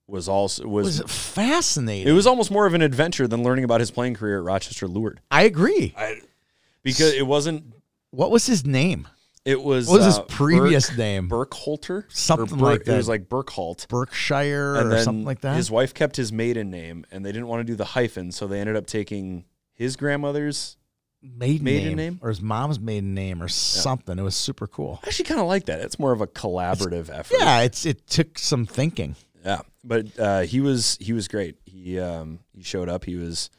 was 0.08 0.28
also 0.28 0.68
was, 0.68 1.02
was 1.02 1.12
fascinating. 1.12 2.08
it 2.08 2.12
was 2.16 2.26
almost 2.26 2.50
more 2.50 2.66
of 2.66 2.74
an 2.74 2.82
adventure 2.82 3.28
than 3.28 3.44
learning 3.44 3.64
about 3.64 3.80
his 3.80 3.92
playing 3.92 4.14
career 4.16 4.40
at 4.40 4.44
Rochester 4.44 4.88
Lourdes 4.88 5.20
I 5.30 5.44
agree. 5.44 5.94
because 6.84 7.14
it 7.14 7.28
wasn't. 7.28 7.74
What 8.12 8.32
was 8.32 8.46
his 8.48 8.66
name? 8.66 9.08
It 9.46 9.62
was 9.62 9.88
What 9.88 9.98
was 9.98 10.06
his 10.06 10.18
uh, 10.20 10.24
previous 10.24 10.90
Burke- 10.90 10.98
name? 10.98 11.28
Burkholter, 11.28 12.06
Something 12.10 12.58
Burke- 12.58 12.62
like 12.62 12.84
that. 12.86 12.94
It 12.94 12.98
was 12.98 13.08
like 13.08 13.30
Burkholt. 13.30 13.88
Berkshire 13.88 14.76
and 14.76 14.92
or 14.94 15.00
something 15.00 15.26
like 15.26 15.42
that. 15.42 15.56
His 15.56 15.72
wife 15.72 15.94
kept 15.94 16.16
his 16.18 16.32
maiden 16.32 16.70
name, 16.70 17.06
and 17.12 17.26
they 17.26 17.32
didn't 17.32 17.48
want 17.48 17.62
to 17.62 17.64
do 17.64 17.76
the 17.76 17.86
hyphen, 17.86 18.32
so 18.32 18.48
they 18.48 18.60
ended 18.60 18.76
up 18.76 18.86
taking 18.86 19.46
his 19.74 19.96
grandmother's. 19.96 20.76
maiden, 21.22 21.64
maiden 21.64 21.88
name, 21.90 21.98
name? 21.98 22.20
or 22.22 22.30
his 22.30 22.42
mom's 22.42 22.80
maiden 22.80 23.14
name 23.14 23.42
or 23.42 23.48
something. 23.48 24.20
It 24.20 24.22
was 24.24 24.36
super 24.36 24.68
cool. 24.68 25.00
I 25.04 25.08
actually 25.08 25.26
kind 25.26 25.40
of 25.42 25.48
like 25.48 25.66
that. 25.66 25.80
It's 25.82 25.98
more 26.00 26.12
of 26.12 26.22
a 26.22 26.28
collaborative 26.28 27.10
effort. 27.10 27.38
Yeah, 27.40 27.62
it's 27.62 27.86
it 27.86 28.08
took 28.08 28.38
some 28.38 28.66
thinking. 28.66 29.16
Yeah, 29.44 29.62
but 29.86 30.20
uh, 30.20 30.42
he 30.42 30.60
was 30.60 30.98
he 31.00 31.14
was 31.14 31.28
great. 31.30 31.56
He 31.66 31.98
um, 31.98 32.40
he 32.54 32.62
showed 32.62 32.90
up. 32.90 33.06
He 33.06 33.16
was 33.16 33.50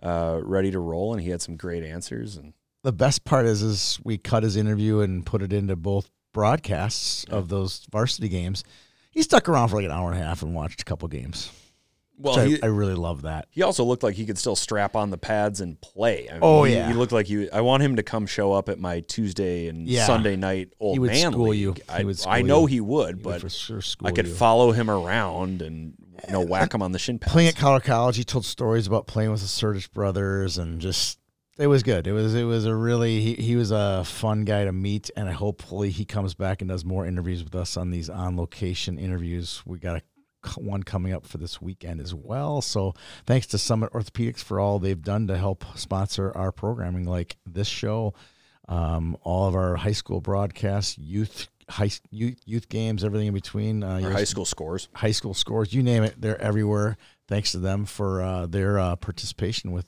uh, 0.00 0.40
ready 0.42 0.70
to 0.70 0.78
roll, 0.78 1.12
and 1.12 1.20
he 1.20 1.30
had 1.30 1.42
some 1.42 1.56
great 1.56 1.82
answers. 1.82 2.36
And 2.36 2.52
The 2.84 2.92
best 2.92 3.24
part 3.24 3.46
is 3.46 3.62
is 3.62 3.98
we 4.04 4.16
cut 4.18 4.42
his 4.44 4.56
interview 4.56 5.00
and 5.00 5.26
put 5.26 5.42
it 5.42 5.52
into 5.52 5.74
both 5.74 6.08
broadcasts 6.32 7.24
of 7.24 7.48
those 7.48 7.86
varsity 7.90 8.28
games. 8.28 8.62
He 9.10 9.22
stuck 9.22 9.48
around 9.48 9.68
for 9.68 9.76
like 9.76 9.86
an 9.86 9.90
hour 9.90 10.12
and 10.12 10.20
a 10.20 10.24
half 10.24 10.42
and 10.42 10.54
watched 10.54 10.82
a 10.82 10.84
couple 10.84 11.08
games. 11.08 11.50
well, 12.18 12.36
Which 12.36 12.46
he, 12.58 12.62
I, 12.62 12.66
I 12.66 12.68
really 12.68 12.94
love 12.94 13.22
that. 13.22 13.46
he 13.50 13.62
also 13.62 13.84
looked 13.84 14.02
like 14.02 14.14
he 14.16 14.26
could 14.26 14.36
still 14.38 14.54
strap 14.56 14.94
on 14.96 15.10
the 15.10 15.16
pads 15.18 15.60
and 15.60 15.80
play. 15.80 16.28
I 16.28 16.32
mean, 16.34 16.40
Oh, 16.42 16.64
he, 16.64 16.74
yeah. 16.74 16.88
he 16.88 16.94
looked 16.94 17.12
like 17.12 17.26
he. 17.26 17.50
I 17.50 17.60
want 17.62 17.82
him 17.82 17.96
to 17.96 18.02
come 18.02 18.26
show 18.26 18.52
up 18.52 18.68
at 18.68 18.78
my 18.78 19.00
Tuesday 19.00 19.68
and 19.68 19.88
Yeah. 19.88 20.06
Sunday 20.06 20.36
night 20.36 20.72
old 20.78 20.94
He 20.96 20.98
would 20.98 21.10
man 21.12 21.32
school 21.32 21.48
league. 21.48 21.60
you. 21.60 21.72
He 21.72 21.82
I, 21.88 22.02
would 22.04 22.20
I 22.26 22.42
know 22.42 22.62
you. 22.62 22.66
he 22.66 22.80
would, 22.82 23.08
He 23.08 23.14
would 23.14 23.22
but 23.22 23.40
for 23.40 23.48
sure 23.48 23.80
I 24.04 24.10
could 24.12 24.26
you. 24.26 24.34
follow 24.34 24.72
him 24.72 24.90
around 24.90 25.62
and 25.62 25.94
you 26.26 26.32
know 26.32 26.40
whack 26.44 26.74
him 26.74 26.82
on 26.82 26.92
the 26.92 26.98
shin 26.98 27.18
pads. 27.18 27.32
playing 27.32 27.48
at 27.48 27.56
Colorado 27.56 27.84
College. 27.86 28.16
He 28.16 28.24
told 28.24 28.44
stories 28.44 28.86
about 28.86 29.06
playing 29.06 29.30
with 29.30 29.40
the 29.40 29.46
Surdish 29.48 29.90
brothers 29.90 30.58
and 30.58 30.80
just 30.80 31.18
it 31.58 31.66
was 31.66 31.82
good. 31.82 32.06
It 32.06 32.12
was 32.12 32.34
it 32.34 32.44
was 32.44 32.66
a 32.66 32.74
really 32.74 33.20
he, 33.20 33.34
he 33.34 33.56
was 33.56 33.70
a 33.70 34.04
fun 34.04 34.44
guy 34.44 34.64
to 34.64 34.72
meet, 34.72 35.10
and 35.16 35.28
hopefully 35.28 35.90
he 35.90 36.04
comes 36.04 36.34
back 36.34 36.60
and 36.60 36.68
does 36.68 36.84
more 36.84 37.06
interviews 37.06 37.44
with 37.44 37.54
us 37.54 37.76
on 37.76 37.90
these 37.90 38.10
on 38.10 38.36
location 38.36 38.98
interviews. 38.98 39.62
We 39.64 39.78
got 39.78 39.98
a 39.98 40.02
one 40.56 40.82
coming 40.82 41.12
up 41.12 41.26
for 41.26 41.38
this 41.38 41.60
weekend 41.60 42.00
as 42.00 42.14
well. 42.14 42.60
So 42.60 42.94
thanks 43.26 43.46
to 43.48 43.58
Summit 43.58 43.92
Orthopedics 43.92 44.42
for 44.42 44.60
all 44.60 44.78
they've 44.78 45.00
done 45.00 45.26
to 45.28 45.36
help 45.36 45.64
sponsor 45.76 46.32
our 46.36 46.52
programming, 46.52 47.06
like 47.06 47.36
this 47.46 47.68
show, 47.68 48.14
um, 48.68 49.16
all 49.22 49.48
of 49.48 49.54
our 49.54 49.76
high 49.76 49.92
school 49.92 50.20
broadcasts, 50.20 50.98
youth 50.98 51.48
high 51.68 51.90
youth, 52.10 52.38
youth 52.44 52.68
games, 52.68 53.04
everything 53.04 53.28
in 53.28 53.34
between. 53.34 53.82
Uh, 53.82 54.00
high 54.10 54.24
school 54.24 54.44
scores. 54.44 54.88
high 54.94 55.12
school 55.12 55.34
scores, 55.34 55.72
you 55.72 55.82
name 55.82 56.02
it, 56.02 56.20
they're 56.20 56.40
everywhere. 56.40 56.96
Thanks 57.26 57.52
to 57.52 57.58
them 57.58 57.86
for 57.86 58.22
uh, 58.22 58.46
their 58.46 58.78
uh, 58.78 58.96
participation 58.96 59.72
with 59.72 59.86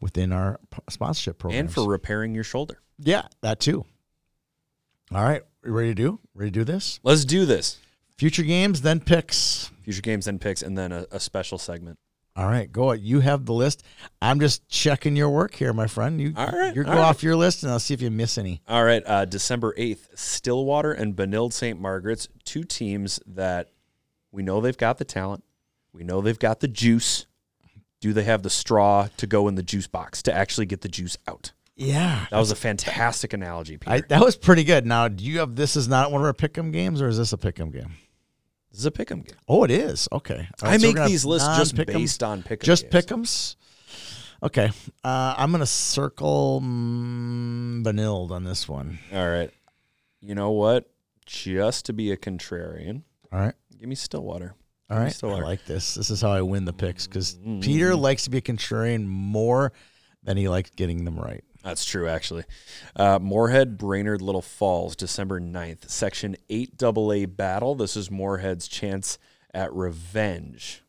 within 0.00 0.32
our 0.32 0.60
sponsorship 0.88 1.38
program, 1.38 1.60
And 1.60 1.72
for 1.72 1.88
repairing 1.88 2.34
your 2.34 2.44
shoulder. 2.44 2.80
yeah, 2.98 3.22
that 3.42 3.60
too. 3.60 3.84
All 5.12 5.22
right, 5.24 5.42
we 5.64 5.70
ready 5.70 5.88
to 5.88 5.94
do? 5.94 6.20
Ready 6.34 6.50
to 6.50 6.58
do 6.60 6.64
this? 6.64 7.00
Let's 7.02 7.24
do 7.24 7.46
this. 7.46 7.78
Future 8.16 8.42
games, 8.42 8.82
then 8.82 9.00
picks. 9.00 9.70
Future 9.82 10.02
games 10.02 10.26
then 10.26 10.38
picks, 10.38 10.60
and 10.62 10.76
then 10.76 10.92
a, 10.92 11.06
a 11.10 11.20
special 11.20 11.56
segment. 11.56 11.98
All 12.36 12.46
right, 12.46 12.70
go. 12.70 12.92
You 12.92 13.20
have 13.20 13.46
the 13.46 13.52
list. 13.54 13.82
I'm 14.22 14.38
just 14.38 14.68
checking 14.68 15.16
your 15.16 15.28
work 15.30 15.54
here, 15.54 15.72
my 15.72 15.86
friend. 15.88 16.20
You, 16.20 16.34
All 16.36 16.46
right, 16.46 16.74
you 16.74 16.84
go 16.84 16.90
right. 16.92 16.98
off 16.98 17.22
your 17.22 17.34
list, 17.36 17.62
and 17.62 17.72
I'll 17.72 17.80
see 17.80 17.94
if 17.94 18.02
you 18.02 18.10
miss 18.10 18.38
any. 18.38 18.60
All 18.68 18.84
right, 18.84 19.02
uh, 19.06 19.24
December 19.24 19.74
8th, 19.78 20.08
Stillwater 20.14 20.92
and 20.92 21.16
Benilde 21.16 21.52
St. 21.52 21.80
Margaret's, 21.80 22.28
two 22.44 22.62
teams 22.64 23.18
that 23.26 23.70
we 24.30 24.42
know 24.42 24.60
they've 24.60 24.76
got 24.76 24.98
the 24.98 25.04
talent. 25.04 25.42
We 25.92 26.04
know 26.04 26.20
they've 26.20 26.38
got 26.38 26.60
the 26.60 26.68
juice. 26.68 27.26
Do 28.00 28.12
they 28.12 28.24
have 28.24 28.42
the 28.42 28.50
straw 28.50 29.08
to 29.16 29.26
go 29.26 29.48
in 29.48 29.54
the 29.56 29.62
juice 29.62 29.86
box 29.88 30.22
to 30.22 30.32
actually 30.32 30.66
get 30.66 30.82
the 30.82 30.88
juice 30.88 31.16
out? 31.26 31.52
Yeah, 31.76 32.26
That 32.32 32.38
was 32.38 32.50
a 32.50 32.56
fantastic 32.56 33.32
analogy, 33.32 33.76
Peter. 33.76 33.90
I, 33.92 34.00
that 34.08 34.20
was 34.20 34.36
pretty 34.36 34.64
good. 34.64 34.84
Now, 34.84 35.06
do 35.06 35.24
you 35.24 35.38
have 35.38 35.54
this? 35.54 35.76
Is 35.76 35.86
not 35.86 36.10
one 36.10 36.20
of 36.20 36.26
our 36.26 36.32
pick'em 36.32 36.72
games, 36.72 37.00
or 37.00 37.06
is 37.06 37.18
this 37.18 37.32
a 37.32 37.36
pick'em 37.36 37.72
game? 37.72 37.92
this 38.70 38.80
is 38.80 38.86
a 38.86 38.90
pick'em 38.90 39.24
game. 39.24 39.36
Oh, 39.46 39.62
it 39.62 39.70
is. 39.70 40.08
Okay, 40.10 40.48
All 40.62 40.68
I 40.70 40.76
so 40.76 40.92
make 40.92 41.06
these 41.06 41.24
lists 41.24 41.48
just 41.56 41.76
based 41.76 42.22
on 42.24 42.42
pick'em 42.42 42.62
Just 42.64 42.90
games. 42.90 43.06
pick'ems. 43.06 43.56
Okay, 44.42 44.70
uh, 45.04 45.34
I'm 45.36 45.52
gonna 45.52 45.66
circle 45.66 46.60
mm, 46.64 47.84
Benilde 47.84 48.30
on 48.32 48.42
this 48.44 48.68
one. 48.68 48.98
All 49.12 49.28
right. 49.28 49.50
You 50.20 50.34
know 50.34 50.50
what? 50.50 50.90
Just 51.26 51.86
to 51.86 51.92
be 51.92 52.10
a 52.10 52.16
contrarian, 52.16 53.02
All 53.32 53.38
right, 53.38 53.54
give 53.78 53.88
me 53.88 53.94
Stillwater. 53.94 54.54
All 54.90 54.98
right. 54.98 55.24
I 55.24 55.40
like 55.40 55.64
this. 55.66 55.94
This 55.94 56.10
is 56.10 56.20
how 56.20 56.30
I 56.30 56.42
win 56.42 56.64
the 56.64 56.72
picks 56.72 57.06
because 57.06 57.34
Mm-hmm. 57.36 57.60
Peter 57.60 57.94
likes 57.94 58.24
to 58.24 58.30
be 58.30 58.38
a 58.38 58.42
contrarian 58.42 59.06
more 59.06 59.72
than 60.22 60.36
he 60.36 60.48
likes 60.48 60.70
getting 60.70 61.04
them 61.04 61.18
right. 61.18 61.44
That's 61.62 61.84
true, 61.84 62.08
actually. 62.08 62.44
Uh, 62.96 63.18
Moorhead, 63.18 63.76
Brainerd, 63.78 64.22
Little 64.22 64.42
Falls, 64.42 64.94
December 64.96 65.40
9th, 65.40 65.90
Section 65.90 66.36
8 66.48 66.82
AA 66.82 67.26
battle. 67.26 67.74
This 67.74 67.96
is 67.96 68.10
Moorhead's 68.10 68.68
chance 68.68 69.18
at 69.52 69.72
revenge. 69.74 70.82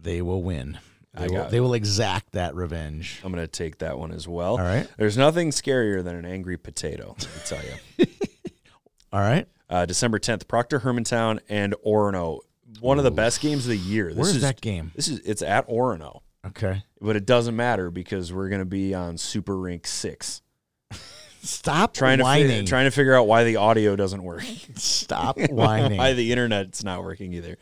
They 0.00 0.20
will 0.22 0.42
win. 0.42 0.78
I 1.14 1.26
They 1.26 1.28
will, 1.28 1.48
they 1.48 1.60
will 1.60 1.74
exact 1.74 2.32
that 2.32 2.54
revenge. 2.54 3.20
I'm 3.24 3.32
going 3.32 3.42
to 3.42 3.48
take 3.50 3.78
that 3.78 3.98
one 3.98 4.12
as 4.12 4.28
well. 4.28 4.52
All 4.52 4.64
right. 4.64 4.86
There's 4.98 5.16
nothing 5.16 5.50
scarier 5.50 6.02
than 6.04 6.16
an 6.16 6.24
angry 6.26 6.56
potato, 6.58 7.16
I 7.18 7.46
tell 7.46 7.60
you. 7.64 8.06
All 9.12 9.20
right. 9.20 9.46
Uh, 9.70 9.86
December 9.86 10.18
10th, 10.18 10.48
Proctor 10.48 10.80
Hermantown 10.80 11.40
and 11.48 11.74
Orono. 11.86 12.40
One 12.80 12.98
of 12.98 13.04
the 13.04 13.10
best 13.10 13.40
games 13.40 13.64
of 13.64 13.70
the 13.70 13.78
year. 13.78 14.08
This 14.08 14.16
Where's 14.16 14.36
is, 14.36 14.42
that 14.42 14.60
game? 14.60 14.92
This 14.94 15.08
is 15.08 15.18
it's 15.20 15.42
at 15.42 15.68
Orono, 15.68 16.20
Okay. 16.46 16.82
but 17.00 17.16
it 17.16 17.26
doesn't 17.26 17.56
matter 17.56 17.90
because 17.90 18.32
we're 18.32 18.48
going 18.48 18.60
to 18.60 18.64
be 18.66 18.94
on 18.94 19.16
Super 19.18 19.56
Rink 19.56 19.86
6. 19.86 20.42
Stop 21.42 21.94
Trying 21.94 22.18
to 22.18 22.24
fi- 22.24 22.40
whining. 22.42 22.66
trying 22.66 22.84
to 22.86 22.90
figure 22.90 23.14
out 23.14 23.26
why 23.26 23.44
the 23.44 23.56
audio 23.56 23.96
doesn't 23.96 24.22
work. 24.22 24.42
Stop 24.74 25.38
whining. 25.50 25.98
why 25.98 26.12
the 26.12 26.32
internet's 26.32 26.82
not 26.84 27.02
working 27.02 27.32
either. 27.32 27.56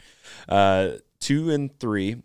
Uh, 0.48 0.92
two 1.20 1.50
and 1.50 1.78
three 1.78 2.16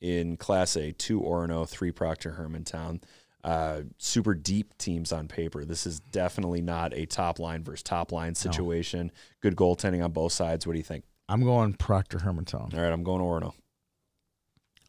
in 0.00 0.36
Class 0.36 0.76
A, 0.76 0.92
two 0.92 1.20
Orono, 1.20 1.68
three 1.68 1.90
Proctor 1.92 2.36
Hermantown. 2.38 3.02
Uh, 3.42 3.82
super 3.98 4.32
deep 4.34 4.76
teams 4.78 5.12
on 5.12 5.28
paper. 5.28 5.64
This 5.66 5.86
is 5.86 6.00
definitely 6.00 6.62
not 6.62 6.94
a 6.94 7.04
top 7.04 7.38
line 7.38 7.62
versus 7.62 7.82
top 7.82 8.10
line 8.10 8.34
situation. 8.34 9.12
Good 9.42 9.54
goaltending 9.56 10.02
on 10.02 10.12
both 10.12 10.32
sides. 10.32 10.66
What 10.66 10.72
do 10.72 10.78
you 10.78 10.84
think? 10.84 11.04
I'm 11.28 11.42
going 11.42 11.72
Proctor 11.74 12.18
Hermantown. 12.18 12.74
All 12.74 12.80
right, 12.80 12.92
I'm 12.92 13.02
going 13.02 13.22
Orono. 13.22 13.52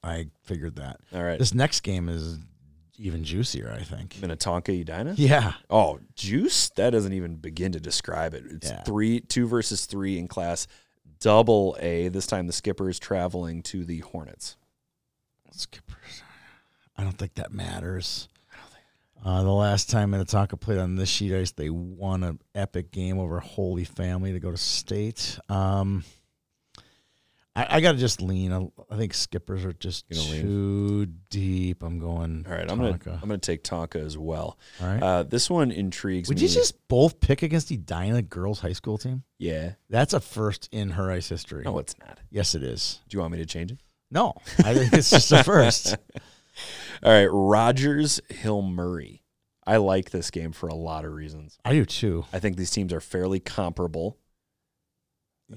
I 0.04 0.28
figured 0.44 0.76
that. 0.76 0.98
All 1.14 1.24
right, 1.24 1.40
This 1.40 1.54
next 1.54 1.82
game 1.82 2.10
is 2.10 2.38
even 2.98 3.24
juicier, 3.24 3.76
I 3.78 3.84
think. 3.84 4.18
Minnetonka 4.22 4.72
Edina. 4.72 5.16
Yeah. 5.18 5.54
Oh, 5.70 6.00
juice! 6.16 6.70
That 6.72 6.92
doesn't 6.92 7.14
even 7.14 7.36
begin 7.38 7.72
to 7.74 7.80
describe 7.80 8.34
it. 8.34 8.44
It's 8.50 8.70
Yeah. 8.70 8.84
three, 8.84 9.22
two 9.22 9.48
versus 9.48 9.86
three 9.86 10.18
in 10.20 10.28
Class 10.28 10.68
Double 11.20 11.76
A. 11.80 12.10
This 12.10 12.28
time 12.28 12.48
the 12.48 12.54
skipper 12.54 12.90
is 12.90 13.00
traveling 13.00 13.64
to 13.64 13.84
the 13.84 14.00
Hornets. 14.00 14.58
Skippers. 15.52 16.22
I 16.98 17.04
don't 17.04 17.18
think 17.18 17.36
that 17.36 17.52
matters. 17.52 18.30
Uh, 19.24 19.42
the 19.42 19.52
last 19.52 19.90
time 19.90 20.12
Minnetonka 20.12 20.56
played 20.56 20.78
on 20.78 20.96
this 20.98 21.10
sheet 21.10 21.34
ice, 21.34 21.52
they 21.52 21.70
won 21.72 22.24
an 22.24 22.40
epic 22.54 22.92
game 22.92 23.18
over 23.18 23.40
Holy 23.40 23.84
Family 23.86 24.34
to 24.34 24.40
go 24.40 24.52
to 24.52 24.58
state. 24.58 25.40
Um, 25.50 26.04
I, 27.56 27.78
I 27.78 27.82
got 27.82 27.93
to 27.93 27.97
just 27.97 28.22
lean. 28.22 28.51
I, 28.51 28.68
I 28.93 28.97
think 28.97 29.14
skippers 29.14 29.64
are 29.64 29.74
just 29.74 30.10
Gonna 30.10 30.30
lean? 30.30 30.41
too 30.41 31.06
deep. 31.30 31.84
I'm 31.84 31.99
going. 31.99 32.45
All 32.47 32.53
right, 32.53 32.70
I'm 32.70 32.78
gonna 32.78 32.99
I'm 33.06 33.22
gonna 33.22 33.38
take 33.38 33.64
Tonka 33.64 34.03
as 34.03 34.18
well. 34.18 34.58
All 34.82 34.88
right. 34.88 35.01
Uh, 35.01 35.24
this 35.24 35.49
one 35.49 35.72
intrigues 35.72 36.30
me. 36.30 36.34
Would 36.34 36.41
me. 36.41 36.47
you 36.47 36.53
just 36.53 36.88
both 36.88 37.20
pick 37.20 37.43
against 37.43 37.70
the 37.70 37.76
Edina 37.76 38.22
girls 38.22 38.60
high 38.60 38.74
school 38.74 38.97
team? 38.97 39.24
yeah? 39.39 39.74
That's 39.89 40.14
a 40.14 40.20
first 40.20 40.70
in 40.72 40.91
her 40.91 41.12
ice 41.12 41.30
history. 41.30 41.64
No, 41.64 41.80
it's 41.80 41.97
not. 41.99 42.20
Yes, 42.30 42.56
it 42.56 42.64
is. 42.64 42.99
Do 43.08 43.16
you 43.16 43.22
want 43.22 43.32
me 43.32 43.38
to 43.39 43.45
change 43.45 43.72
it? 43.72 43.80
No, 44.12 44.34
I 44.60 44.74
think 44.74 44.93
it's 44.93 45.10
just 45.10 45.32
a 45.32 45.43
first. 45.43 45.95
All 47.03 47.12
right, 47.12 47.26
Rogers 47.26 48.22
Hill 48.30 48.62
Murray. 48.62 49.24
I 49.68 49.78
like 49.78 50.12
this 50.12 50.30
game 50.30 50.51
for 50.51 50.68
a 50.68 50.76
lot 50.76 51.06
of 51.06 51.14
reasons. 51.14 51.58
I 51.66 51.74
do 51.74 51.86
too. 51.86 52.26
I 52.32 52.39
think 52.39 52.56
these 52.56 52.70
teams 52.70 52.93
are 52.93 52.99
fairly 52.99 53.39
comparable. 53.39 54.18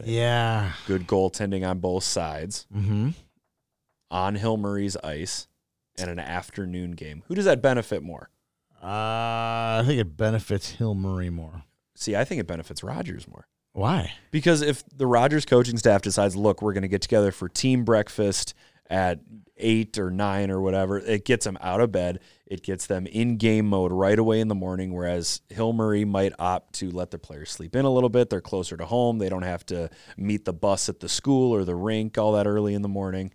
Yeah. 0.05 0.72
Good 0.86 1.07
goaltending 1.07 1.68
on 1.68 1.78
both 1.78 2.05
sides. 2.05 2.66
Mm-hmm. 2.74 3.11
On 4.11 4.34
Hill 4.34 4.57
Murray's 4.57 4.97
ice, 4.97 5.49
and 5.99 6.11
an 6.11 6.18
afternoon 6.18 6.93
game. 6.93 7.22
Who 7.26 7.34
does 7.34 7.45
that 7.45 7.61
benefit 7.61 8.03
more? 8.03 8.30
Uh, 8.82 9.80
I 9.80 9.82
think 9.84 10.01
it 10.01 10.16
benefits 10.16 10.70
Hill 10.70 10.95
Murray 10.95 11.30
more. 11.30 11.64
See, 11.97 12.14
I 12.14 12.24
think 12.24 12.41
it 12.41 12.47
benefits 12.47 12.82
Rogers 12.82 13.26
more. 13.26 13.49
Why? 13.72 14.12
Because 14.30 14.62
if 14.62 14.84
the 14.97 15.07
Rogers 15.07 15.45
coaching 15.45 15.76
staff 15.76 16.03
decides, 16.03 16.36
look, 16.36 16.62
we're 16.62 16.72
going 16.72 16.82
to 16.82 16.89
get 16.89 17.03
together 17.03 17.32
for 17.32 17.49
team 17.49 17.84
breakfast 17.84 18.55
at 18.89 19.20
eight 19.57 19.99
or 19.99 20.11
nine 20.11 20.51
or 20.51 20.61
whatever, 20.61 20.99
it 20.99 21.24
gets 21.24 21.45
them 21.45 21.59
out 21.61 21.80
of 21.80 21.93
bed. 21.93 22.20
It 22.49 22.62
gets 22.62 22.86
them 22.86 23.07
in 23.07 23.36
game 23.36 23.66
mode 23.66 23.92
right 23.92 24.18
away 24.18 24.40
in 24.40 24.49
the 24.49 24.55
morning. 24.55 24.92
Whereas 24.94 25.42
Hill 25.51 25.72
Murray 25.72 26.05
might 26.05 26.32
opt 26.38 26.74
to 26.76 26.90
let 26.90 27.11
their 27.11 27.18
players 27.18 27.51
sleep 27.51 27.76
in 27.76 27.84
a 27.84 27.90
little 27.90 28.09
bit. 28.09 28.30
They're 28.30 28.40
closer 28.40 28.76
to 28.76 28.86
home. 28.86 29.18
They 29.18 29.28
don't 29.28 29.42
have 29.42 29.64
to 29.66 29.90
meet 30.16 30.44
the 30.44 30.53
bus 30.53 30.88
at 30.88 31.01
the 31.01 31.09
school 31.09 31.55
or 31.55 31.64
the 31.64 31.76
rink 31.76 32.16
all 32.18 32.32
that 32.32 32.46
early 32.46 32.74
in 32.74 32.82
the 32.82 32.88
morning. 32.88 33.32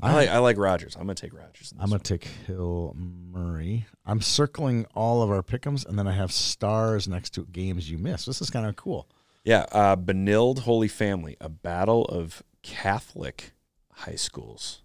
I 0.00 0.14
like, 0.14 0.28
I 0.30 0.38
like 0.38 0.56
Rogers. 0.58 0.96
I'm 0.96 1.04
going 1.04 1.14
to 1.14 1.22
take 1.22 1.32
Rogers. 1.32 1.72
I'm 1.78 1.90
gonna 1.90 2.00
take 2.00 2.24
Hill 2.24 2.96
Murray. 2.96 3.86
I'm 4.04 4.20
circling 4.20 4.86
all 4.94 5.22
of 5.22 5.30
our 5.30 5.42
pick'ems, 5.42 5.86
and 5.86 5.96
then 5.96 6.08
I 6.08 6.12
have 6.12 6.32
stars 6.32 7.06
next 7.06 7.30
to 7.34 7.46
games 7.46 7.88
you 7.88 7.98
missed. 7.98 8.26
This 8.26 8.40
is 8.40 8.50
kind 8.50 8.66
of 8.66 8.74
cool. 8.74 9.08
Yeah, 9.44 9.66
uh, 9.70 9.96
Benilde 9.96 10.60
Holy 10.60 10.88
Family, 10.88 11.36
a 11.40 11.48
battle 11.48 12.04
of 12.06 12.42
Catholic 12.62 13.52
high 13.92 14.16
schools. 14.16 14.82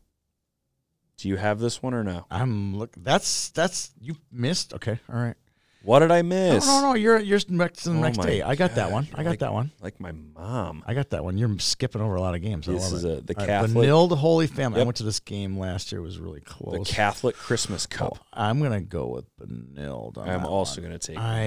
Do 1.17 1.29
you 1.29 1.35
have 1.35 1.59
this 1.59 1.81
one 1.81 1.93
or 1.93 2.03
no? 2.03 2.25
I'm 2.29 2.77
look. 2.77 2.93
That's 2.95 3.49
that's 3.49 3.91
you 3.99 4.17
missed. 4.31 4.73
Okay, 4.73 4.99
all 5.09 5.19
right. 5.19 5.35
What 5.83 5.99
did 5.99 6.11
I 6.11 6.21
miss? 6.21 6.65
no, 6.65 6.81
no. 6.81 6.87
no. 6.89 6.93
You're 6.95 7.17
you're 7.19 7.39
next 7.47 7.83
to 7.83 7.91
the 7.91 7.97
Oh 7.97 8.01
next 8.01 8.17
day. 8.17 8.41
I 8.41 8.55
got 8.55 8.75
that 8.75 8.91
one. 8.91 9.07
I 9.13 9.23
got 9.23 9.29
like- 9.29 9.39
that 9.39 9.53
one. 9.53 9.71
Like 9.81 9.99
my 9.99 10.11
mom. 10.11 10.83
I 10.85 10.93
got 10.93 11.11
that 11.11 11.23
one. 11.23 11.37
You're 11.37 11.57
skipping 11.59 12.01
over 12.01 12.15
a 12.15 12.21
lot 12.21 12.35
of 12.35 12.41
games. 12.41 12.65
This 12.65 12.91
is 12.91 13.05
it. 13.05 13.19
a, 13.19 13.21
the 13.21 13.33
All 13.35 13.39
right, 13.39 13.47
Catholic 13.47 13.87
Benilde 13.87 14.17
Holy 14.17 14.47
Family. 14.47 14.81
I 14.81 14.83
went 14.83 14.97
to 14.97 15.03
this 15.03 15.21
game 15.21 15.57
last 15.57 15.91
year. 15.91 16.01
It 16.01 16.03
was 16.03 16.19
really 16.19 16.41
close. 16.41 16.85
the. 16.87 16.93
Catholic 16.93 17.35
Christmas 17.35 17.85
Cup. 17.85 18.17
Oh, 18.19 18.25
I'm 18.33 18.61
gonna 18.61 18.81
go 18.81 19.07
with 19.07 19.25
Benilde. 19.39 20.17
I'm 20.17 20.45
also 20.45 20.81
one. 20.81 20.89
going 20.89 20.99
to 20.99 21.07
take. 21.07 21.17
I 21.17 21.39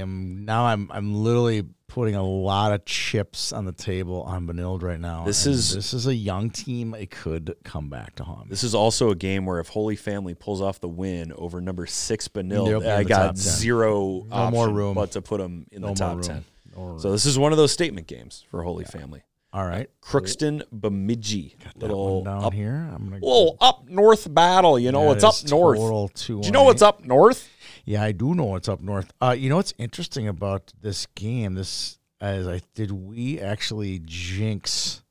am 0.00 0.44
now. 0.44 0.66
I'm 0.66 0.90
I'm 0.92 1.14
literally 1.14 1.64
putting 1.88 2.14
a 2.14 2.22
lot 2.22 2.72
of 2.72 2.84
chips 2.84 3.52
on 3.52 3.64
the 3.64 3.72
table 3.72 4.22
on 4.22 4.46
Benilde 4.46 4.82
right 4.82 5.00
now. 5.00 5.24
This 5.24 5.46
and 5.46 5.54
is- 5.54 5.74
this 5.74 5.94
is 5.94 6.06
a 6.06 6.14
young 6.14 6.50
team. 6.50 6.94
It 6.94 7.10
could 7.10 7.54
come 7.64 7.88
back 7.88 8.16
to 8.16 8.24
haunt. 8.24 8.46
me. 8.46 8.50
This 8.50 8.64
is 8.64 8.74
also 8.74 9.10
a 9.10 9.14
game 9.14 9.46
where 9.46 9.60
if 9.60 9.68
Holy 9.68 9.96
Family 9.96 10.34
pulls 10.34 10.60
off 10.60 10.80
the 10.80 10.88
win 10.88 11.32
over 11.36 11.60
number 11.60 11.86
six 11.86 12.28
Benilde, 12.28 12.86
I 12.86 13.04
got 13.04 13.38
zero 13.38 14.26
No 14.28 14.50
more 14.50 14.68
room. 14.68 14.94
but 14.94 15.12
to 15.12 15.22
put 15.22 15.38
them 15.40 15.66
in 15.70 15.82
No 15.82 15.88
the 15.88 15.94
top 15.94 16.20
ten. 16.22 16.44
No 16.76 16.98
So 16.98 17.10
this 17.12 17.24
is 17.24 17.38
one 17.38 17.52
of 17.52 17.58
those 17.58 17.72
statement 17.72 18.06
games 18.06 18.44
for 18.50 18.62
Holy 18.62 18.84
Family. 18.84 19.22
all 19.52 19.64
right. 19.64 19.88
Crookston 20.02 20.62
Bemidji, 20.70 21.56
That 21.64 21.78
little 21.88 22.16
one 22.22 22.24
down 22.24 22.44
up, 22.44 22.52
here. 22.52 22.90
I'm 22.94 23.04
gonna 23.08 23.24
little 23.24 23.56
up 23.60 23.88
north 23.88 24.32
battle. 24.34 24.78
You 24.78 24.92
know, 24.92 25.14
That 25.14 25.24
it's 25.24 25.24
up 25.44 25.50
north. 25.50 25.78
Total 25.78 26.08
Do 26.08 26.40
you 26.44 26.50
know 26.50 26.64
what's 26.64 26.82
up 26.82 27.04
north? 27.04 27.48
Yeah, 27.86 28.02
I 28.02 28.12
do 28.12 28.34
know 28.34 28.44
what's 28.44 28.68
up 28.68 28.80
north. 28.80 29.12
Uh, 29.22 29.34
you 29.38 29.48
know 29.48 29.56
what's 29.56 29.72
interesting 29.78 30.26
about 30.26 30.72
this 30.82 31.06
game? 31.14 31.54
This 31.54 31.98
as 32.20 32.48
I 32.48 32.60
did 32.74 32.90
we 32.90 33.40
actually 33.40 34.00
jinx 34.04 35.02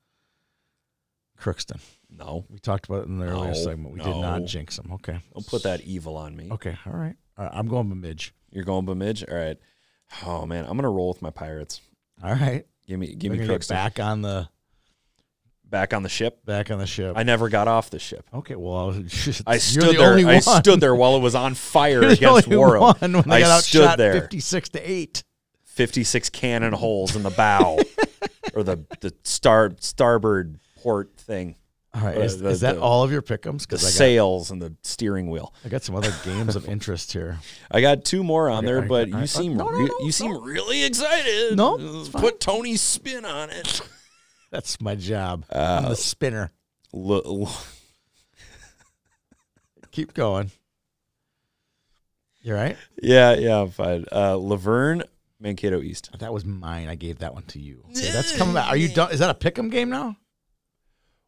Crookston? 1.39 1.79
No, 2.09 2.45
We 2.49 2.59
talked 2.59 2.87
about 2.87 3.03
it 3.03 3.07
in 3.07 3.19
the 3.19 3.25
earlier 3.25 3.51
No, 3.51 3.53
segment. 3.53 3.93
We 3.93 3.99
did 3.99 4.15
not 4.15 4.45
jinx 4.45 4.77
him. 4.77 4.91
Okay. 4.93 5.19
don't 5.33 5.47
put 5.47 5.63
that 5.63 5.81
evil 5.81 6.15
on 6.17 6.35
me. 6.35 6.49
Okay. 6.51 6.77
All 6.85 6.93
right. 6.93 7.15
All 7.37 7.45
right. 7.45 7.53
I'm 7.53 7.67
going 7.67 7.89
Bemidji. 7.89 8.31
You're 8.51 8.63
going 8.63 8.85
Bemidji. 8.85 9.27
All 9.27 9.35
right. 9.37 9.57
Oh 10.25 10.45
man, 10.45 10.65
I'm 10.65 10.77
gonna 10.77 10.89
roll 10.89 11.09
with 11.09 11.21
my 11.21 11.31
Pirates. 11.31 11.81
All 12.23 12.33
right. 12.33 12.65
Give 12.87 12.99
me, 12.99 13.15
give 13.15 13.31
We're 13.31 13.39
me 13.41 13.47
Crookston 13.47 13.69
back 13.69 13.99
on 13.99 14.21
the 14.21 14.47
back 15.69 15.93
on 15.93 16.03
the 16.03 16.09
ship. 16.09 16.45
back 16.45 16.71
on 16.71 16.79
the 16.79 16.87
ship. 16.87 17.13
I 17.17 17.23
never 17.23 17.49
got 17.49 17.67
off 17.67 17.89
the 17.89 17.99
ship. 17.99 18.25
okay. 18.33 18.55
Well, 18.55 18.91
I 18.91 18.93
you're 18.97 19.59
stood 19.59 19.95
the 19.97 20.15
there. 20.15 20.27
I 20.27 20.39
stood 20.39 20.79
there 20.79 20.95
while 20.95 21.15
it 21.15 21.21
was 21.21 21.35
on 21.35 21.53
fire 21.55 22.01
against 22.07 22.47
one 22.47 22.95
when 22.99 23.11
they 23.27 23.35
I 23.37 23.39
got 23.41 23.63
stood 23.63 23.97
there. 23.97 24.13
fifty-six 24.21 24.69
to 24.69 24.79
eight. 24.89 25.23
56 25.63 26.29
cannon 26.29 26.71
holes 26.71 27.17
in 27.17 27.23
the 27.23 27.29
bow 27.31 27.77
or 28.53 28.63
the 28.63 28.77
the 29.01 29.13
star 29.23 29.71
starboard 29.81 30.57
port 30.81 31.17
thing, 31.17 31.57
All 31.93 31.99
right. 31.99 32.15
Uh, 32.17 32.21
Is, 32.21 32.39
the- 32.39 32.47
is 32.47 32.61
that 32.61 32.75
the- 32.75 32.81
all 32.81 33.03
of 33.03 33.11
your 33.11 33.21
pickums? 33.21 33.67
the 33.67 33.75
I 33.75 33.79
got 33.81 33.89
sails 33.91 34.51
and 34.51 34.61
the 34.61 34.73
steering 34.83 35.29
wheel. 35.29 35.53
I 35.65 35.67
got 35.67 35.83
some 35.83 35.93
other 35.95 36.13
games 36.23 36.55
of 36.55 36.69
interest 36.69 37.11
here. 37.11 37.39
I 37.69 37.81
got 37.81 38.05
two 38.05 38.23
more 38.23 38.49
on 38.49 38.59
Okay, 38.59 38.67
there, 38.67 38.79
right, 38.79 38.87
but 38.87 39.09
you 39.09 39.27
seem 39.27 39.57
No, 39.57 39.67
no, 39.67 39.79
no, 39.85 39.93
you 39.99 40.13
seem 40.13 40.31
really 40.45 40.85
excited. 40.85 41.57
No, 41.57 41.77
Uh, 41.77 42.19
put 42.21 42.39
Tony's 42.39 42.79
spin 42.79 43.25
on 43.25 43.49
it. 43.49 43.81
That's 44.55 44.79
my 44.79 44.95
job. 44.95 45.43
Uh, 45.51 45.81
I'm 45.83 45.89
the 45.89 45.97
spinner. 45.97 46.49
L- 46.93 47.21
l- 47.25 47.57
Keep 49.91 50.13
going. 50.13 50.49
You 52.41 52.53
are 52.53 52.55
right? 52.57 52.77
yeah, 53.01 53.33
yeah, 53.33 53.59
I'm 53.59 53.71
fine. 53.71 54.05
Uh, 54.09 54.35
Luverne, 54.35 55.03
Mankato 55.41 55.81
East. 55.81 56.09
That 56.19 56.31
was 56.31 56.45
mine. 56.45 56.87
I 56.87 56.95
gave 56.95 57.19
that 57.19 57.33
one 57.33 57.43
to 57.47 57.59
you. 57.59 57.83
Okay, 57.89 58.11
that's 58.11 58.37
coming 58.37 58.53
back. 58.53 58.69
Are 58.69 58.77
you 58.77 58.87
done? 58.87 59.11
Is 59.11 59.19
that 59.19 59.29
a 59.29 59.33
pick'em 59.33 59.69
game 59.69 59.89
now? 59.89 60.15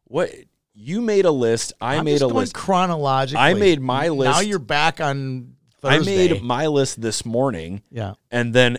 What 0.04 0.30
you 0.72 1.02
made 1.02 1.26
a 1.26 1.30
list? 1.30 1.74
I 1.82 1.96
I'm 1.96 2.06
made 2.06 2.22
a 2.22 2.26
list. 2.26 2.54
chronologically. 2.54 3.42
I 3.42 3.52
made 3.52 3.82
my 3.82 4.08
list. 4.08 4.30
Now 4.30 4.40
you're 4.40 4.58
back 4.58 5.02
on 5.02 5.56
I 5.82 5.98
made 5.98 6.42
my 6.42 6.66
list 6.68 6.98
this 7.00 7.26
morning, 7.26 7.82
yeah. 7.90 8.14
and 8.30 8.54
then 8.54 8.78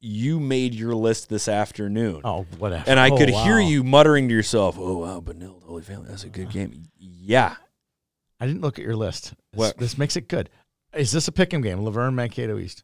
you 0.00 0.38
made 0.40 0.74
your 0.74 0.94
list 0.94 1.28
this 1.28 1.48
afternoon. 1.48 2.20
Oh, 2.24 2.46
whatever. 2.58 2.84
And 2.88 3.00
I 3.00 3.10
Oh, 3.10 3.16
could 3.16 3.30
hear 3.30 3.58
you 3.58 3.82
muttering 3.82 4.28
to 4.28 4.34
yourself, 4.34 4.76
"Oh 4.78 4.98
wow, 4.98 5.20
Benilde, 5.20 5.62
Holy 5.64 5.82
Family, 5.82 6.08
that's 6.08 6.24
a 6.24 6.28
good 6.28 6.50
game." 6.50 6.84
Yeah, 6.98 7.56
I 8.38 8.46
didn't 8.46 8.60
look 8.62 8.78
at 8.78 8.84
your 8.84 8.96
list. 8.96 9.30
This, 9.30 9.34
What? 9.58 9.78
this 9.78 9.96
makes 9.98 10.16
it 10.16 10.28
good. 10.28 10.50
Is 10.94 11.12
this 11.12 11.28
a 11.28 11.32
pick'em 11.32 11.62
game? 11.62 11.78
Luverne, 11.80 12.14
Mankato 12.14 12.58
East. 12.58 12.82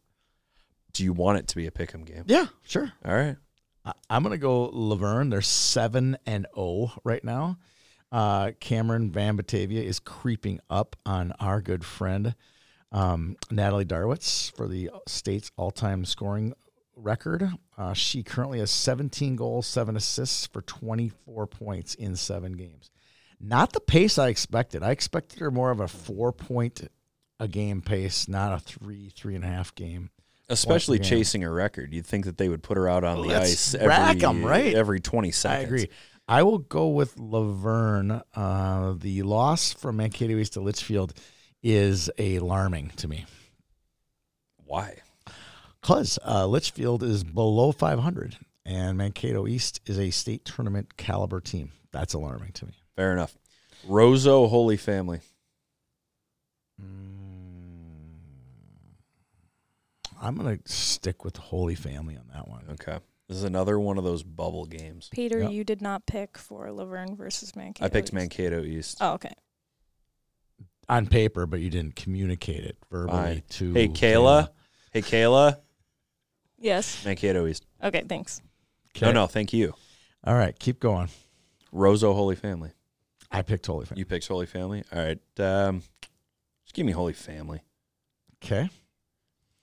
do 0.92 1.02
you 1.04 1.12
want 1.14 1.38
it 1.38 1.48
to 1.48 1.56
be 1.56 1.66
a 1.66 1.70
pick'em 1.70 2.04
game? 2.04 2.24
Yeah, 2.26 2.46
sure. 2.62 2.92
All 3.04 3.14
right. 3.14 3.36
I- 3.84 3.92
I'm 4.10 4.22
gonna 4.22 4.36
go 4.38 4.70
Luverne. 4.70 5.30
They're 5.30 5.40
seven 5.40 6.16
and 6.26 6.46
zero 6.54 6.92
right 7.04 7.24
now. 7.24 7.58
Uh, 8.10 8.50
Cameron 8.60 9.10
Van 9.10 9.36
Batavia 9.36 9.82
is 9.82 9.98
creeping 9.98 10.60
up 10.68 10.96
on 11.06 11.32
our 11.40 11.62
good 11.62 11.82
friend 11.84 12.34
um, 12.92 13.36
Natalie 13.50 13.86
Darwitz 13.86 14.54
for 14.54 14.68
the 14.68 14.90
state's 15.08 15.50
all-time 15.56 16.04
scoring 16.04 16.52
record. 16.96 17.48
Uh, 17.76 17.92
she 17.92 18.22
currently 18.22 18.58
has 18.58 18.70
17 18.70 19.36
goals, 19.36 19.66
seven 19.66 19.96
assists 19.96 20.46
for 20.46 20.62
24 20.62 21.46
points 21.46 21.94
in 21.94 22.16
seven 22.16 22.52
games. 22.52 22.90
Not 23.40 23.72
the 23.72 23.80
pace 23.80 24.18
I 24.18 24.28
expected. 24.28 24.82
I 24.82 24.90
expected 24.90 25.40
her 25.40 25.50
more 25.50 25.70
of 25.70 25.80
a 25.80 25.88
four-point 25.88 26.88
a 27.40 27.48
game 27.48 27.82
pace, 27.82 28.28
not 28.28 28.52
a 28.52 28.60
three, 28.60 29.08
three 29.08 29.34
and 29.34 29.44
a 29.44 29.48
half 29.48 29.74
game. 29.74 30.10
Especially 30.48 30.98
again. 30.98 31.08
chasing 31.08 31.44
a 31.44 31.50
record, 31.50 31.92
you'd 31.92 32.06
think 32.06 32.26
that 32.26 32.36
they 32.38 32.48
would 32.48 32.62
put 32.62 32.76
her 32.76 32.88
out 32.88 33.04
on 33.04 33.26
the 33.26 33.34
ice 33.34 33.74
every 33.74 33.88
rack 33.88 34.22
'em, 34.22 34.44
right? 34.44 34.74
every 34.74 35.00
twenty 35.00 35.32
seconds. 35.32 35.64
I 35.64 35.66
agree. 35.66 35.88
I 36.28 36.42
will 36.42 36.58
go 36.58 36.88
with 36.88 37.16
Luverne. 37.16 38.22
Uh, 38.34 38.94
the 38.96 39.22
loss 39.22 39.72
from 39.72 39.96
Mankato 39.96 40.36
East 40.36 40.52
to 40.52 40.60
Litchfield 40.60 41.14
is 41.62 42.10
alarming 42.18 42.92
to 42.96 43.08
me 43.08 43.24
Why? 44.64 44.98
Because 45.82 46.18
uh, 46.24 46.46
Litchfield 46.46 47.02
is 47.02 47.24
below 47.24 47.72
500 47.72 48.36
and 48.64 48.96
Mankato 48.96 49.46
East 49.48 49.80
is 49.86 49.98
a 49.98 50.10
state 50.10 50.44
tournament 50.44 50.96
caliber 50.96 51.40
team. 51.40 51.72
That's 51.90 52.14
alarming 52.14 52.52
to 52.52 52.66
me. 52.66 52.72
Fair 52.96 53.12
enough. 53.12 53.36
Roseau 53.88 54.48
Holy 54.48 54.76
Family. 54.76 55.20
I'm 60.20 60.36
going 60.36 60.56
to 60.58 60.72
stick 60.72 61.24
with 61.24 61.36
Holy 61.36 61.74
Family 61.74 62.16
on 62.16 62.24
that 62.32 62.46
one. 62.48 62.64
Okay. 62.72 62.98
This 63.28 63.38
is 63.38 63.44
another 63.44 63.78
one 63.80 63.98
of 63.98 64.04
those 64.04 64.22
bubble 64.22 64.66
games. 64.66 65.08
Peter, 65.12 65.40
Yep. 65.40 65.50
you 65.50 65.64
did 65.64 65.82
not 65.82 66.06
pick 66.06 66.38
for 66.38 66.68
Luverne 66.68 67.16
versus 67.16 67.56
Mankato. 67.56 67.84
I 67.84 67.88
picked 67.88 68.08
East. 68.08 68.12
Mankato 68.14 68.62
East. 68.62 68.98
Oh, 69.00 69.14
okay. 69.14 69.32
On 70.88 71.06
paper, 71.06 71.46
but 71.46 71.60
you 71.60 71.70
didn't 71.70 71.96
communicate 71.96 72.62
it 72.64 72.76
verbally 72.90 73.16
Fine. 73.16 73.42
to 73.50 73.72
Hey 73.72 73.88
Kayla. 73.88 74.50
Hey 74.92 75.02
Kayla. 75.02 75.58
Yes. 76.62 77.04
Mankato 77.04 77.46
East. 77.46 77.66
Okay, 77.82 78.04
thanks. 78.08 78.40
No, 79.00 79.10
no, 79.12 79.26
thank 79.26 79.52
you. 79.52 79.74
All 80.24 80.34
right, 80.34 80.56
keep 80.58 80.78
going. 80.78 81.08
Roseau 81.74 82.14
Holy 82.14 82.36
Family. 82.36 82.70
I 83.30 83.42
picked 83.42 83.66
Holy 83.66 83.86
Family. 83.86 83.98
You 84.00 84.04
picked 84.04 84.28
Holy 84.28 84.46
Family. 84.46 84.84
All 84.92 84.98
right. 84.98 85.18
Um, 85.40 85.82
just 86.64 86.74
give 86.74 86.86
me 86.86 86.92
Holy 86.92 87.14
Family. 87.14 87.62
Okay. 88.44 88.68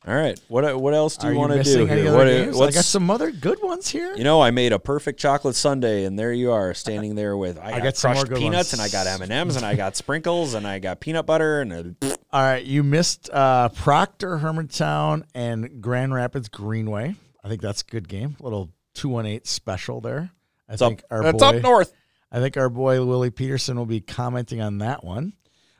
All 0.08 0.16
right. 0.16 0.39
What 0.47 0.80
what 0.80 0.93
else 0.93 1.18
do 1.18 1.30
you 1.30 1.38
want 1.38 1.52
to 1.52 1.62
do 1.62 1.86
here? 1.86 2.14
What? 2.14 2.28
I 2.70 2.72
got 2.72 2.86
some 2.86 3.12
other 3.12 3.32
good 3.32 3.62
ones 3.62 3.89
here. 3.89 4.16
You 4.16 4.24
know, 4.24 4.41
I 4.41 4.50
made 4.52 4.72
a 4.72 4.80
perfect 4.80 5.20
chocolate 5.20 5.56
sundae, 5.56 6.06
and 6.06 6.18
there 6.18 6.32
you 6.32 6.52
are, 6.52 6.74
standing 6.74 7.16
there 7.16 7.36
with 7.36 7.60
I, 7.60 7.72
got, 7.72 7.84
got 7.84 7.97
some 7.97 8.14
more 8.14 8.26
crushed 8.26 8.41
peanuts, 8.41 8.72
ones. 8.72 8.74
and 8.74 8.82
I 8.82 8.88
got 8.89 9.08
M 9.08 9.22
and 9.22 9.32
M's, 9.32 9.58
and 9.58 9.66
I 9.66 9.76
got 9.76 9.97
sprinkles, 9.97 10.54
and 10.54 10.66
I 10.66 10.80
got 10.80 11.02
peanut 11.02 11.26
butter, 11.26 11.62
and 11.62 11.74
a, 11.74 11.95
All 12.32 12.41
right, 12.41 12.64
you 12.64 12.82
missed 12.82 13.30
uh, 13.32 13.70
Proctor, 13.70 14.38
Hermantown, 14.38 15.24
and 15.36 15.82
Grand 15.82 16.14
Rapids 16.14 16.47
Greenway. 16.47 17.16
I 17.43 17.50
think 17.50 17.62
that's 17.62 17.82
a 17.82 17.86
good 17.86 18.08
game. 18.08 18.38
A 18.39 18.43
little 18.43 18.70
two 18.93 19.10
one 19.10 19.26
eight 19.26 19.47
special 19.47 20.00
there. 20.00 20.32
I 20.70 20.74
it's 20.74 20.82
up, 20.82 20.91
think 20.91 21.04
our 21.12 21.28
it's 21.28 21.43
boy, 21.43 21.45
up 21.45 21.62
north. 21.62 21.93
I 22.32 22.39
think 22.39 22.56
our 22.56 22.70
boy 22.70 23.04
Willie 23.04 23.32
Peterson 23.32 23.76
will 23.78 23.86
be 23.86 24.00
commenting 24.00 24.62
on 24.62 24.78
that 24.78 25.04
one. 25.04 25.34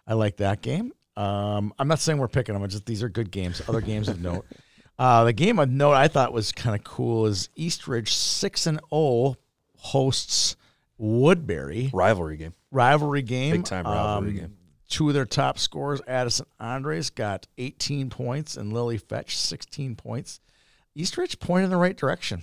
I 0.06 0.16
like 0.16 0.38
that 0.38 0.62
game. 0.62 0.92
Um, 1.20 1.74
I'm 1.78 1.88
not 1.88 2.00
saying 2.00 2.18
we're 2.18 2.28
picking 2.30 2.54
them. 2.58 2.68
Just 2.70 2.86
these 2.86 3.04
are 3.04 3.10
good 3.10 3.30
games. 3.32 3.62
Other 3.68 3.82
games 3.82 4.08
of 4.08 4.22
note. 4.22 4.46
Uh, 4.98 5.24
the 5.24 5.32
game 5.32 5.60
of 5.60 5.70
note 5.70 5.94
I 5.94 6.10
thought 6.10 6.34
was 6.34 6.52
kind 6.52 6.76
of 6.76 6.84
cool 6.84 7.26
is 7.26 7.48
Eastridge 7.56 8.14
six 8.14 8.68
and 8.68 8.82
zero 8.94 9.38
hosts 9.78 10.58
Woodbury 10.98 11.90
Rivalry 11.94 12.36
game. 12.36 12.54
rivalry 12.70 13.22
game. 13.22 13.54
Big 13.54 13.64
time 13.64 13.86
rivalry 13.86 14.30
Um, 14.32 14.36
game. 14.36 14.58
Two 14.90 15.08
of 15.08 15.14
their 15.14 15.26
top 15.26 15.58
scorers, 15.58 16.02
Addison 16.06 16.48
Andres 16.60 17.10
got 17.12 17.48
18 17.58 18.10
points 18.10 18.58
and 18.58 18.74
Lily 18.74 18.98
Fetch 18.98 19.38
16 19.38 19.96
points. 19.96 20.42
Eastridge 20.96 21.40
point 21.40 21.64
in 21.64 21.70
the 21.70 21.78
right 21.78 21.96
direction. 21.96 22.42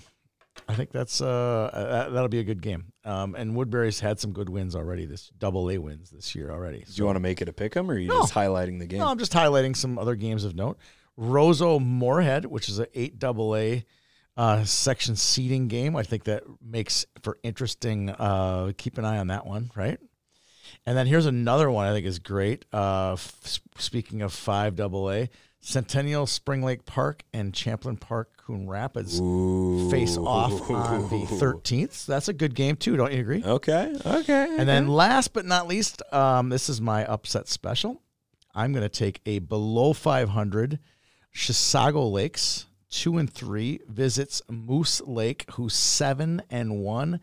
I 0.69 0.75
think 0.75 0.91
that's 0.91 1.21
uh 1.21 1.71
that, 1.73 2.13
that'll 2.13 2.29
be 2.29 2.41
a 2.41 2.45
good 2.45 2.61
game. 2.61 2.93
Um, 3.05 3.35
and 3.37 3.55
Woodbury's 3.55 4.01
had 4.01 4.19
some 4.19 4.33
good 4.33 4.49
wins 4.49 4.75
already. 4.75 5.07
This 5.07 5.31
double 5.39 5.71
A 5.71 5.79
wins 5.79 6.11
this 6.11 6.35
year 6.35 6.51
already. 6.51 6.79
Do 6.79 6.93
you 6.95 7.05
want 7.05 7.17
to 7.17 7.21
make 7.21 7.41
it 7.41 7.49
a 7.49 7.53
pick 7.53 7.77
'em, 7.77 7.89
or 7.91 7.95
are 7.95 7.99
you 7.99 8.09
No. 8.09 8.21
just 8.23 8.35
highlighting 8.35 8.79
the 8.81 8.87
game? 8.87 8.99
No, 8.99 9.07
I'm 9.09 9.19
just 9.19 9.33
highlighting 9.33 9.77
some 9.77 9.99
other 9.99 10.17
games 10.17 10.43
of 10.45 10.55
note. 10.57 10.79
Roseau 11.17 11.79
Moorhead, 11.81 12.47
which 12.47 12.69
is 12.69 12.79
an 12.81 12.87
eight 12.95 13.19
double 13.19 13.55
A 13.57 13.85
uh, 14.37 14.65
section 14.65 15.17
seating 15.17 15.69
game. 15.69 15.97
I 15.97 16.03
think 16.03 16.25
that 16.25 16.43
makes 16.61 17.07
for 17.23 17.39
interesting. 17.43 18.11
Uh, 18.11 18.73
keep 18.77 18.99
an 18.99 19.05
eye 19.05 19.19
on 19.19 19.29
that 19.29 19.47
one, 19.47 19.71
right? 19.77 19.99
And 20.85 20.97
then 20.97 21.07
here's 21.07 21.27
another 21.27 21.71
one 21.71 21.87
I 21.87 21.93
think 21.93 22.07
is 22.07 22.19
great. 22.19 22.65
Uh, 22.73 23.13
f- 23.13 23.61
speaking 23.79 24.21
of 24.23 24.33
five 24.33 24.75
double 24.77 25.11
A, 25.11 25.31
Centennial 25.67 26.29
Spring 26.29 26.63
Lake 26.63 26.87
Park 26.87 27.25
and 27.33 27.53
Champlin 27.53 27.97
Park 27.97 28.31
Coon 28.37 28.69
Rapids 28.69 29.19
face 29.91 30.17
off 30.17 30.71
on 30.71 31.09
the 31.11 31.27
13th. 31.27 32.07
That's 32.07 32.29
a 32.29 32.33
good 32.33 32.55
game 32.55 32.77
too. 32.77 32.97
Don't 32.97 33.13
you 33.13 33.19
agree? 33.19 33.43
Okay. 33.45 33.93
Okay. 34.07 34.57
And 34.57 34.69
then 34.69 34.87
last 34.87 35.33
but 35.33 35.45
not 35.45 35.67
least, 35.67 36.03
um, 36.13 36.51
this 36.51 36.69
is 36.69 36.81
my 36.81 37.05
upset 37.05 37.49
special. 37.49 38.01
I'm 38.55 38.73
going 38.73 38.85
to 38.85 38.89
take 38.89 39.21
a 39.27 39.41
below 39.41 39.93
500 39.93 40.79
Chisago 41.35 42.13
Lakes, 42.13 42.67
two 42.89 43.19
and 43.19 43.29
three, 43.29 43.81
visits 43.89 44.43
Moose 44.49 45.01
Lake, 45.01 45.47
who's 45.55 45.75
seven 45.75 46.43
and 46.49 46.79
one. 46.79 47.19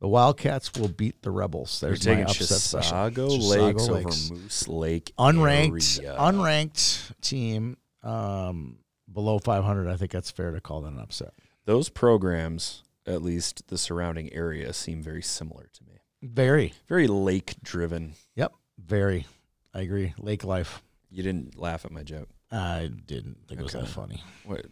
The 0.00 0.08
Wildcats 0.08 0.72
will 0.78 0.88
beat 0.88 1.22
the 1.22 1.30
Rebels. 1.30 1.80
you're 1.80 1.90
There's 1.90 2.06
my 2.06 2.14
taking 2.16 2.30
upset 2.30 2.58
special. 2.58 2.96
Chisago 2.96 3.38
Chisago 3.38 3.74
Lakes, 3.74 3.88
Lakes. 3.88 4.30
over 4.30 4.40
Moose 4.40 4.68
Lake. 4.68 5.12
Unranked, 5.18 5.98
area. 6.00 6.16
unranked 6.18 7.12
team 7.22 7.76
um, 8.02 8.78
below 9.10 9.38
500. 9.38 9.88
I 9.88 9.96
think 9.96 10.10
that's 10.10 10.30
fair 10.30 10.50
to 10.52 10.60
call 10.60 10.82
that 10.82 10.92
an 10.92 11.00
upset. 11.00 11.32
Those 11.64 11.88
programs, 11.88 12.82
at 13.06 13.22
least 13.22 13.68
the 13.68 13.78
surrounding 13.78 14.32
area, 14.32 14.72
seem 14.74 15.02
very 15.02 15.22
similar 15.22 15.68
to 15.72 15.84
me. 15.84 15.94
Very. 16.22 16.74
Very 16.88 17.06
lake 17.06 17.54
driven. 17.62 18.14
Yep. 18.34 18.52
Very. 18.78 19.26
I 19.72 19.80
agree. 19.80 20.12
Lake 20.18 20.44
life. 20.44 20.82
You 21.10 21.22
didn't 21.22 21.58
laugh 21.58 21.84
at 21.86 21.90
my 21.90 22.02
joke. 22.02 22.28
I 22.52 22.90
didn't 23.06 23.38
think 23.48 23.60
it 23.60 23.62
was 23.64 23.72
that 23.72 23.88
funny. 23.88 24.22
What? 24.44 24.66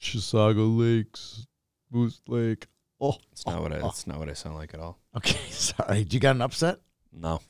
Chisago 0.00 0.76
Lakes, 0.78 1.46
Moose 1.90 2.20
Lake. 2.26 2.66
Oh, 3.00 3.16
It's 3.32 3.46
not 3.46 3.62
what 3.62 3.72
I. 3.72 3.86
It's 3.86 4.06
not 4.06 4.18
what 4.18 4.28
I 4.28 4.34
sound 4.34 4.56
like 4.56 4.74
at 4.74 4.80
all. 4.80 4.98
okay. 5.16 5.38
Sorry. 5.50 6.04
Do 6.04 6.16
you 6.16 6.20
got 6.20 6.36
an 6.36 6.42
upset? 6.42 6.78
No. 7.12 7.40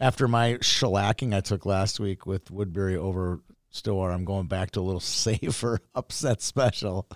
After 0.00 0.26
my 0.26 0.54
shellacking 0.54 1.34
I 1.34 1.40
took 1.40 1.64
last 1.64 2.00
week 2.00 2.26
with 2.26 2.50
Woodbury 2.50 2.96
over 2.96 3.40
Stillwater, 3.70 4.12
I'm 4.12 4.24
going 4.24 4.48
back 4.48 4.72
to 4.72 4.80
a 4.80 4.82
little 4.82 5.00
safer 5.00 5.78
upset 5.94 6.42
special. 6.42 7.08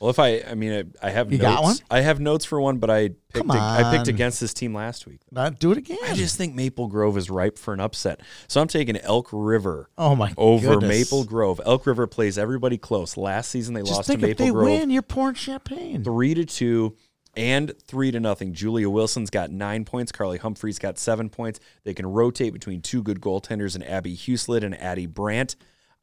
Well, 0.00 0.10
if 0.10 0.18
I, 0.18 0.42
I 0.46 0.54
mean, 0.54 0.92
I, 1.02 1.06
I 1.06 1.10
have 1.10 1.32
You 1.32 1.38
notes. 1.38 1.54
got 1.54 1.62
one? 1.62 1.76
I 1.90 2.00
have 2.02 2.20
notes 2.20 2.44
for 2.44 2.60
one, 2.60 2.76
but 2.76 2.90
I 2.90 3.08
picked, 3.08 3.32
Come 3.34 3.50
I 3.50 3.92
picked 3.92 4.08
on. 4.08 4.14
against 4.14 4.40
this 4.40 4.52
team 4.52 4.74
last 4.74 5.06
week. 5.06 5.20
Not 5.30 5.58
do 5.58 5.72
it 5.72 5.78
again. 5.78 5.96
I 6.04 6.12
just 6.14 6.36
think 6.36 6.54
Maple 6.54 6.86
Grove 6.88 7.16
is 7.16 7.30
ripe 7.30 7.58
for 7.58 7.72
an 7.72 7.80
upset. 7.80 8.20
So 8.46 8.60
I'm 8.60 8.68
taking 8.68 8.98
Elk 8.98 9.30
River 9.32 9.88
oh 9.96 10.14
my 10.14 10.34
over 10.36 10.74
goodness. 10.74 10.88
Maple 11.10 11.24
Grove. 11.24 11.60
Elk 11.64 11.86
River 11.86 12.06
plays 12.06 12.36
everybody 12.36 12.76
close. 12.76 13.16
Last 13.16 13.50
season 13.50 13.72
they 13.72 13.80
Just 13.80 13.92
lost 13.92 14.06
to 14.08 14.12
think 14.12 14.22
if 14.22 14.28
Maple 14.38 14.44
they 14.46 14.52
Grove 14.52 14.64
win, 14.80 14.90
you're 14.90 15.00
pouring 15.02 15.34
champagne. 15.34 16.04
three 16.04 16.34
to 16.34 16.44
two 16.44 16.94
and 17.34 17.72
three 17.86 18.10
to 18.10 18.20
nothing. 18.20 18.52
Julia 18.52 18.90
Wilson's 18.90 19.30
got 19.30 19.50
nine 19.50 19.86
points. 19.86 20.12
Carly 20.12 20.36
Humphreys 20.38 20.78
got 20.78 20.98
seven 20.98 21.30
points. 21.30 21.58
They 21.84 21.94
can 21.94 22.06
rotate 22.06 22.52
between 22.52 22.82
two 22.82 23.02
good 23.02 23.20
goaltenders 23.20 23.74
and 23.74 23.82
Abby 23.82 24.14
Huslett 24.14 24.62
and 24.62 24.78
Addie 24.78 25.06
Brandt. 25.06 25.56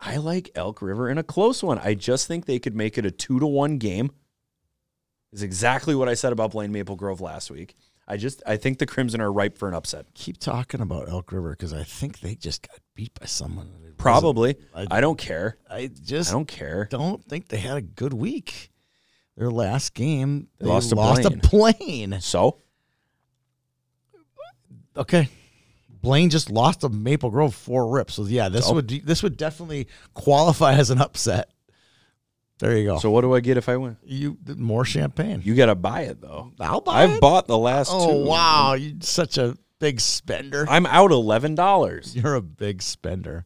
I 0.06 0.18
like 0.18 0.51
Elk 0.56 0.82
River 0.82 1.10
in 1.10 1.18
a 1.18 1.24
close 1.24 1.64
one. 1.64 1.80
I 1.80 1.93
just 1.93 2.28
think 2.28 2.45
they 2.45 2.60
could 2.60 2.76
make 2.76 2.97
it 2.97 3.06
a 3.06 3.12
two 3.12 3.39
to 3.39 3.47
one 3.47 3.78
game. 3.78 4.12
Is 5.32 5.41
exactly 5.43 5.95
what 5.95 6.10
I 6.10 6.14
said 6.14 6.32
about 6.34 6.51
Blaine 6.51 6.72
Maple 6.72 6.95
Grove 6.95 7.22
last 7.22 7.49
week. 7.49 7.76
I 8.08 8.18
just 8.18 8.43
I 8.45 8.58
think 8.58 8.80
the 8.80 8.86
Crimson 8.86 9.22
are 9.22 9.32
ripe 9.32 9.58
for 9.58 9.68
an 9.70 9.74
upset. 9.74 10.08
Keep 10.14 10.38
talking 10.39 10.82
about 10.82 11.10
Elk 11.10 11.32
River 11.32 11.51
because 11.51 11.74
I 11.74 11.84
think 11.84 12.20
they 12.20 12.36
just 12.36 12.68
got 12.68 12.78
beat 12.95 13.18
by 13.20 13.26
someone. 13.26 13.72
Probably. 13.97 14.58
wasn't- 14.74 14.91
I 14.93 14.99
don't 15.01 15.18
care. 15.18 15.58
I, 15.70 15.78
I 15.78 15.88
just 15.88 16.30
I 16.30 16.34
don't 16.34 16.47
care. 16.47 16.88
don't 16.91 17.24
think 17.24 17.47
they 17.47 17.58
had 17.58 17.78
a 17.78 17.82
good 17.82 18.14
week. 18.14 18.72
Their 19.38 19.49
last 19.49 19.93
game, 19.95 20.49
They 20.60 20.68
lost 20.68 20.89
to 20.89 20.95
Blaine. 20.95 21.26
a 21.26 21.32
plane. 21.38 22.18
So 22.20 22.60
Okay. 24.95 25.30
Blaine 26.04 26.30
just 26.30 26.51
lost 26.51 26.82
to 26.82 26.89
Maple 26.89 27.32
Grove 27.32 27.56
four 27.56 27.88
rips. 27.88 28.16
So 28.16 28.26
yeah, 28.26 28.49
this 28.49 28.68
So? 28.68 28.74
would 28.74 28.88
this 28.89 29.24
would 29.24 29.38
definitely 29.38 29.88
qualify 30.14 30.74
as 30.74 30.91
an 30.91 30.99
upset. 31.01 31.49
There 32.60 32.78
you 32.78 32.86
go. 32.86 32.99
so 32.99 33.10
what 33.10 33.22
do 33.22 33.34
I 33.34 33.39
get 33.39 33.58
if 33.58 33.68
I 33.68 33.78
win? 33.78 33.97
you 34.04 34.38
more 34.58 34.86
champagne. 34.86 35.41
You 35.43 35.56
got 35.56 35.66
to 35.66 35.76
buy 35.76 36.01
it 36.01 36.22
though. 36.22 36.51
I'll 36.60 36.82
buy 36.82 37.04
I've 37.04 37.16
it. 37.16 37.22
bought 37.22 37.47
the 37.47 37.58
last 37.58 37.89
oh, 37.91 38.06
two. 38.06 38.14
Oh 38.14 38.26
wow, 38.26 38.74
you're 38.74 38.93
such 39.01 39.38
a 39.38 39.58
big 39.80 39.99
spender. 39.99 40.66
I'm 40.70 40.86
out 40.86 41.12
eleven 41.12 41.56
dollars. 41.56 42.16
You're 42.16 42.36
a 42.36 42.41
big 42.41 42.82
spender. 42.82 43.45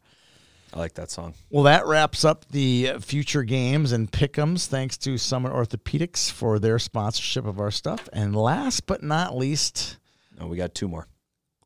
I 0.74 0.80
like 0.80 0.96
that 0.96 1.10
song. 1.10 1.34
Well, 1.50 1.64
that 1.64 1.86
wraps 1.88 2.26
up 2.26 2.46
the 2.50 2.94
future 3.00 3.44
games 3.44 3.92
and 3.94 4.12
pick'ems. 4.12 4.68
Thanks 4.68 4.98
to 5.00 5.18
Summit 5.18 5.54
Orthopedics 5.54 6.30
for 6.30 6.60
their 6.60 6.78
sponsorship 6.78 7.46
of 7.46 7.60
our 7.60 7.72
stuff. 7.72 8.10
And 8.12 8.36
last 8.36 8.86
but 8.86 9.02
not 9.02 9.36
least, 9.38 9.98
No, 10.40 10.48
we 10.48 10.58
got 10.58 10.76
two 10.76 10.88
more. 10.90 11.08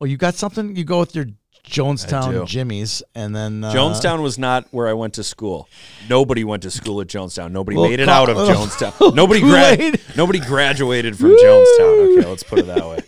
Oh, 0.02 0.04
you 0.04 0.16
got 0.16 0.34
something? 0.34 0.76
You 0.76 0.84
go 0.84 1.00
with 1.00 1.14
your 1.14 1.26
Jonestown. 1.64 2.46
Jimmy's, 2.46 3.02
and 3.14 3.34
then 3.34 3.62
uh, 3.62 3.72
Jonestown 3.72 4.20
was 4.20 4.36
not 4.38 4.66
where 4.72 4.88
I 4.88 4.92
went 4.94 5.14
to 5.14 5.22
school. 5.24 5.68
Nobody 6.08 6.42
went 6.44 6.64
to 6.64 6.70
school 6.70 7.00
at 7.00 7.06
Jonestown. 7.06 7.52
Nobody 7.52 7.76
made 7.76 8.00
it 8.00 8.06
co- 8.06 8.12
out 8.12 8.28
of 8.28 8.36
Jonestown. 8.48 9.14
Nobody 9.14 9.40
grad- 9.40 10.00
Nobody 10.16 10.40
graduated 10.40 11.16
from 11.16 11.30
Jonestown. 11.30 12.18
Okay, 12.18 12.28
let's 12.28 12.42
put 12.42 12.58
it 12.58 12.66
that 12.66 12.84
way. 12.84 12.98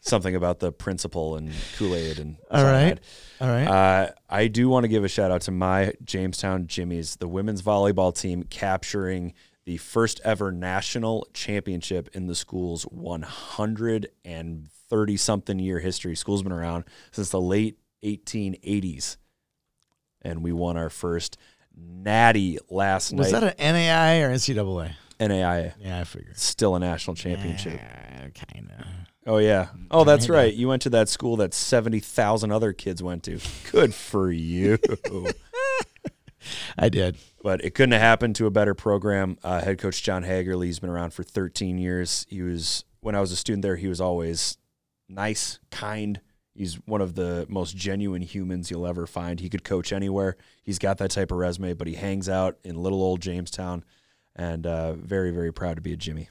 Something 0.00 0.36
about 0.36 0.58
the 0.58 0.70
principal 0.70 1.36
and 1.36 1.50
Kool 1.76 1.94
Aid 1.94 2.18
and 2.18 2.36
all 2.50 2.62
right, 2.64 2.98
all 3.40 3.48
right. 3.48 3.66
Uh, 3.66 4.10
I 4.28 4.46
do 4.48 4.68
want 4.68 4.84
to 4.84 4.88
give 4.88 5.04
a 5.04 5.08
shout 5.08 5.30
out 5.30 5.42
to 5.42 5.50
my 5.50 5.92
Jamestown 6.04 6.66
Jimmies, 6.66 7.16
the 7.16 7.28
women's 7.28 7.62
volleyball 7.62 8.14
team 8.18 8.42
capturing 8.44 9.34
the 9.66 9.76
first 9.76 10.20
ever 10.24 10.50
national 10.52 11.26
championship 11.34 12.08
in 12.14 12.26
the 12.26 12.34
school's 12.34 12.84
130 14.90 15.16
something 15.16 15.58
year 15.58 15.78
history. 15.80 16.16
School's 16.16 16.42
been 16.42 16.52
around 16.52 16.84
since 17.10 17.30
the 17.30 17.40
late 17.40 17.78
1880s. 18.02 19.16
And 20.22 20.42
we 20.42 20.52
won 20.52 20.76
our 20.76 20.90
first 20.90 21.36
natty 21.76 22.58
last 22.70 23.12
Was 23.12 23.32
night. 23.32 23.42
Was 23.42 23.54
that 23.54 23.60
an 23.60 23.74
NAI 23.74 24.20
or 24.22 24.30
NCAA? 24.30 24.92
NAIA. 25.20 25.74
Yeah, 25.80 26.00
I 26.00 26.04
figured. 26.04 26.38
Still 26.38 26.74
a 26.74 26.78
national 26.80 27.16
championship. 27.16 27.78
kind 28.34 28.70
of. 28.78 28.86
Oh 29.26 29.38
yeah. 29.38 29.68
Oh, 29.90 30.04
that's 30.04 30.26
Kinda. 30.26 30.38
right. 30.38 30.54
You 30.54 30.68
went 30.68 30.82
to 30.82 30.90
that 30.90 31.08
school 31.08 31.36
that 31.36 31.52
seventy 31.52 32.00
thousand 32.00 32.50
other 32.50 32.72
kids 32.72 33.02
went 33.02 33.24
to. 33.24 33.38
Good 33.70 33.94
for 33.94 34.30
you. 34.32 34.78
I 36.78 36.88
did. 36.88 37.16
but 37.42 37.62
it 37.64 37.74
couldn't 37.74 37.92
have 37.92 38.00
happened 38.00 38.36
to 38.36 38.46
a 38.46 38.50
better 38.50 38.74
program. 38.74 39.36
Uh, 39.44 39.60
head 39.60 39.78
coach 39.78 40.02
John 40.02 40.24
Hagerly, 40.24 40.66
he's 40.66 40.78
been 40.78 40.88
around 40.88 41.12
for 41.12 41.22
13 41.22 41.76
years. 41.78 42.26
He 42.30 42.40
was 42.42 42.84
when 43.00 43.14
I 43.14 43.20
was 43.20 43.32
a 43.32 43.36
student 43.36 43.62
there. 43.62 43.76
He 43.76 43.88
was 43.88 44.00
always 44.00 44.56
nice, 45.08 45.58
kind. 45.70 46.20
He's 46.54 46.74
one 46.86 47.00
of 47.00 47.14
the 47.14 47.46
most 47.48 47.76
genuine 47.76 48.22
humans 48.22 48.70
you'll 48.70 48.86
ever 48.86 49.06
find. 49.06 49.38
He 49.38 49.48
could 49.48 49.62
coach 49.62 49.92
anywhere. 49.92 50.36
He's 50.62 50.78
got 50.78 50.98
that 50.98 51.10
type 51.12 51.30
of 51.30 51.38
resume, 51.38 51.74
but 51.74 51.86
he 51.86 51.94
hangs 51.94 52.28
out 52.28 52.58
in 52.64 52.74
little 52.76 53.00
old 53.00 53.20
Jamestown, 53.20 53.84
and 54.34 54.66
uh, 54.66 54.94
very, 54.94 55.30
very 55.30 55.52
proud 55.52 55.76
to 55.76 55.82
be 55.82 55.92
a 55.92 55.96
Jimmy. 55.96 56.30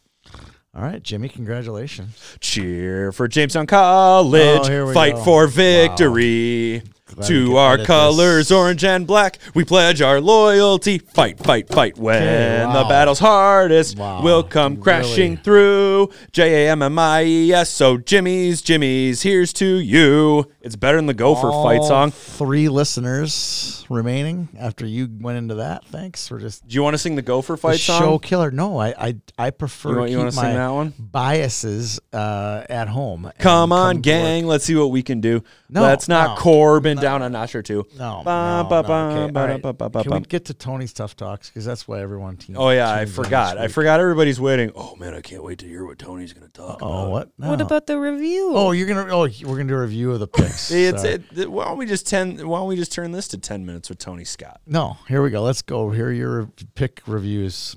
All 0.75 0.84
right, 0.84 1.01
Jimmy, 1.01 1.30
congratulations. 1.30 2.38
Cheer 2.39 3.11
for 3.11 3.28
Jamestown 3.28 3.67
College. 3.67 4.69
Oh, 4.69 4.93
Fight 4.93 5.15
go. 5.15 5.23
for 5.23 5.47
victory. 5.47 6.84
Glad 7.08 7.28
To 7.28 7.58
our 7.58 7.78
colors, 7.78 8.49
this. 8.49 8.51
orange 8.58 8.84
and 8.84 9.08
black, 9.08 9.39
we 9.53 9.64
pledge 9.64 10.01
our 10.01 10.20
loyalty. 10.20 10.97
Fight, 10.99 11.39
fight, 11.39 11.68
fight. 11.70 11.97
When 11.97 12.22
Okay, 12.22 12.74
the 12.74 12.86
battle's 12.89 13.20
hardest, 13.20 13.97
Wow, 13.97 14.22
we'll 14.22 14.43
come 14.43 14.74
really. 14.74 14.84
crashing 14.84 15.38
through. 15.38 16.10
J 16.32 16.66
A 16.68 16.72
M 16.72 16.82
M 16.82 16.99
I 16.99 17.24
E 17.24 17.53
S. 17.53 17.70
So 17.70 17.97
Jimmy's, 17.97 18.62
Jimmy's, 18.62 19.22
here's 19.22 19.53
to 19.53 19.66
you. 19.66 20.51
It's 20.62 20.76
better 20.76 20.97
than 20.97 21.05
the 21.05 21.14
Gopher 21.14 21.49
fight 21.51 21.82
song. 21.84 22.12
Three 22.12 22.68
listeners 22.68 23.86
remaining 23.89 24.49
after 24.60 24.86
you 24.86 25.08
went 25.22 25.38
into 25.38 25.55
that. 25.55 25.86
Thanks 25.86 26.28
for 26.28 26.38
just 26.39 26.68
Do 26.68 26.76
you 26.76 26.84
want 26.84 26.93
to 26.95 26.97
sing 26.97 27.16
the 27.16 27.22
Gopher 27.22 27.53
the 27.53 27.58
fight 27.58 27.80
song 27.80 28.01
show 28.01 28.20
killer. 28.20 28.51
No, 28.51 28.78
I 28.78 28.93
I, 28.97 29.16
I 29.38 29.49
prefer 29.51 29.89
You 29.89 29.95
to 29.95 29.99
want- 30.01 30.12
you 30.12 30.18
keep 30.18 30.20
wanna 30.20 30.32
sing 30.34 30.53
that 30.55 30.68
one? 30.70 30.93
biases 30.99 31.99
uh, 32.12 32.64
at 32.70 32.88
home. 32.89 33.32
Come 33.39 33.72
on, 33.72 33.95
to 33.95 34.01
gang. 34.01 34.45
Let's 34.45 34.66
see 34.66 34.76
what 34.76 34.91
we 34.91 35.03
can 35.03 35.22
do. 35.22 35.41
No, 35.70 35.82
Let's 35.82 36.07
not 36.07 36.38
no, 36.38 36.41
Corbin 36.41 36.97
down 36.97 37.22
on 37.22 37.34
Notcher 37.34 37.61
too. 37.61 37.86
No, 37.97 38.22
Ba, 38.24 38.63
no, 38.63 38.70
ba, 38.70 38.82
no. 38.82 38.88
ba, 38.88 38.93
Okay, 38.93 39.32
ba, 39.61 39.89
right. 39.93 40.03
Can 40.05 40.13
we 40.13 40.20
get 40.22 40.45
to 40.45 40.53
Tony's 40.53 40.93
tough 40.93 41.15
talks 41.18 41.49
because 41.49 41.65
that's 41.65 41.88
why 41.88 41.99
everyone. 41.99 42.38
Team, 42.38 42.55
Oh 42.57 42.70
yeah, 42.70 42.89
I 42.93 43.05
forgot. 43.05 43.57
I 43.57 43.68
forgot 43.68 43.99
everybody's 43.99 44.39
waiting. 44.39 44.72
Oh 44.76 44.95
man, 44.95 45.13
I 45.13 45.20
can't 45.20 45.43
wait 45.43 45.59
to 45.59 45.65
hear 45.68 45.86
what 45.86 45.99
Tony's 45.99 46.32
gonna 46.32 46.47
talk 46.47 46.80
Oh 46.82 46.88
about. 46.88 47.11
what? 47.11 47.30
What 47.36 47.59
No. 47.59 47.65
about 47.65 47.86
the 47.86 47.99
review? 47.99 48.53
Oh, 48.55 48.72
you're 48.72 48.88
gonna. 48.88 49.13
Oh, 49.13 49.28
we're 49.43 49.57
gonna 49.57 49.65
do 49.65 49.76
a 49.76 49.82
review 49.82 50.11
of 50.13 50.20
the 50.22 50.28
picks. 50.28 50.72
It's 50.72 51.01
Sorry. 51.01 51.22
it, 51.36 51.51
why 51.51 51.65
don't 51.65 51.78
we 51.78 51.86
just 51.86 52.07
ten? 52.07 52.47
Why 52.47 52.59
don't 52.59 52.68
we 52.70 52.78
just 52.78 52.93
turn 52.93 53.11
this 53.11 53.28
to 53.30 53.38
ten 53.38 53.65
minutes 53.65 53.89
with 53.89 53.97
Tony 53.99 54.24
Scott? 54.24 54.61
No, 54.65 54.97
here 55.09 55.22
we 55.22 55.32
go. 55.32 55.41
Let's 55.41 55.61
go. 55.61 55.91
Here 55.91 56.07
are 56.07 56.11
your 56.13 56.49
pick 56.76 57.01
reviews. 57.07 57.76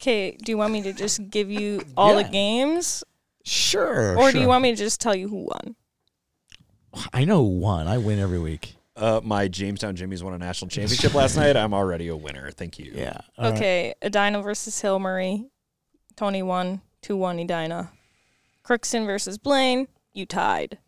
Okay, 0.00 0.36
do 0.44 0.52
you 0.52 0.58
want 0.58 0.72
me 0.74 0.82
to 0.82 0.92
just 0.92 1.30
give 1.30 1.50
you 1.50 1.82
all 1.96 2.14
the 2.16 2.24
games? 2.24 3.02
Sure. 3.44 4.16
Or 4.18 4.30
do 4.30 4.38
you 4.40 4.46
want 4.46 4.62
me 4.62 4.72
to 4.72 4.76
just 4.76 5.00
tell 5.00 5.14
you 5.14 5.26
who 5.28 5.46
won? 5.46 5.74
I 7.12 7.24
know 7.24 7.42
one. 7.42 7.86
I 7.88 7.98
win 7.98 8.18
every 8.18 8.38
week. 8.38 8.74
Uh, 8.96 9.20
my 9.22 9.46
Jamestown 9.46 9.94
Jimmies 9.94 10.22
won 10.24 10.34
a 10.34 10.38
national 10.38 10.68
championship 10.68 11.14
last 11.14 11.36
night. 11.36 11.56
I'm 11.56 11.72
already 11.72 12.08
a 12.08 12.16
winner. 12.16 12.50
Thank 12.50 12.78
you. 12.78 12.90
Yeah. 12.94 13.18
all 13.38 13.50
right. 13.50 13.56
okay, 13.56 13.94
Edina 14.02 14.42
versus 14.42 14.80
Hill 14.80 14.98
Murray. 14.98 15.46
Tony 16.16 16.42
won, 16.42 16.80
2 17.02 17.16
1 17.16 17.38
Edina. 17.38 17.92
Crookston 18.64 19.06
versus 19.06 19.38
Blaine. 19.38 19.86
You 20.12 20.26
tied. 20.26 20.78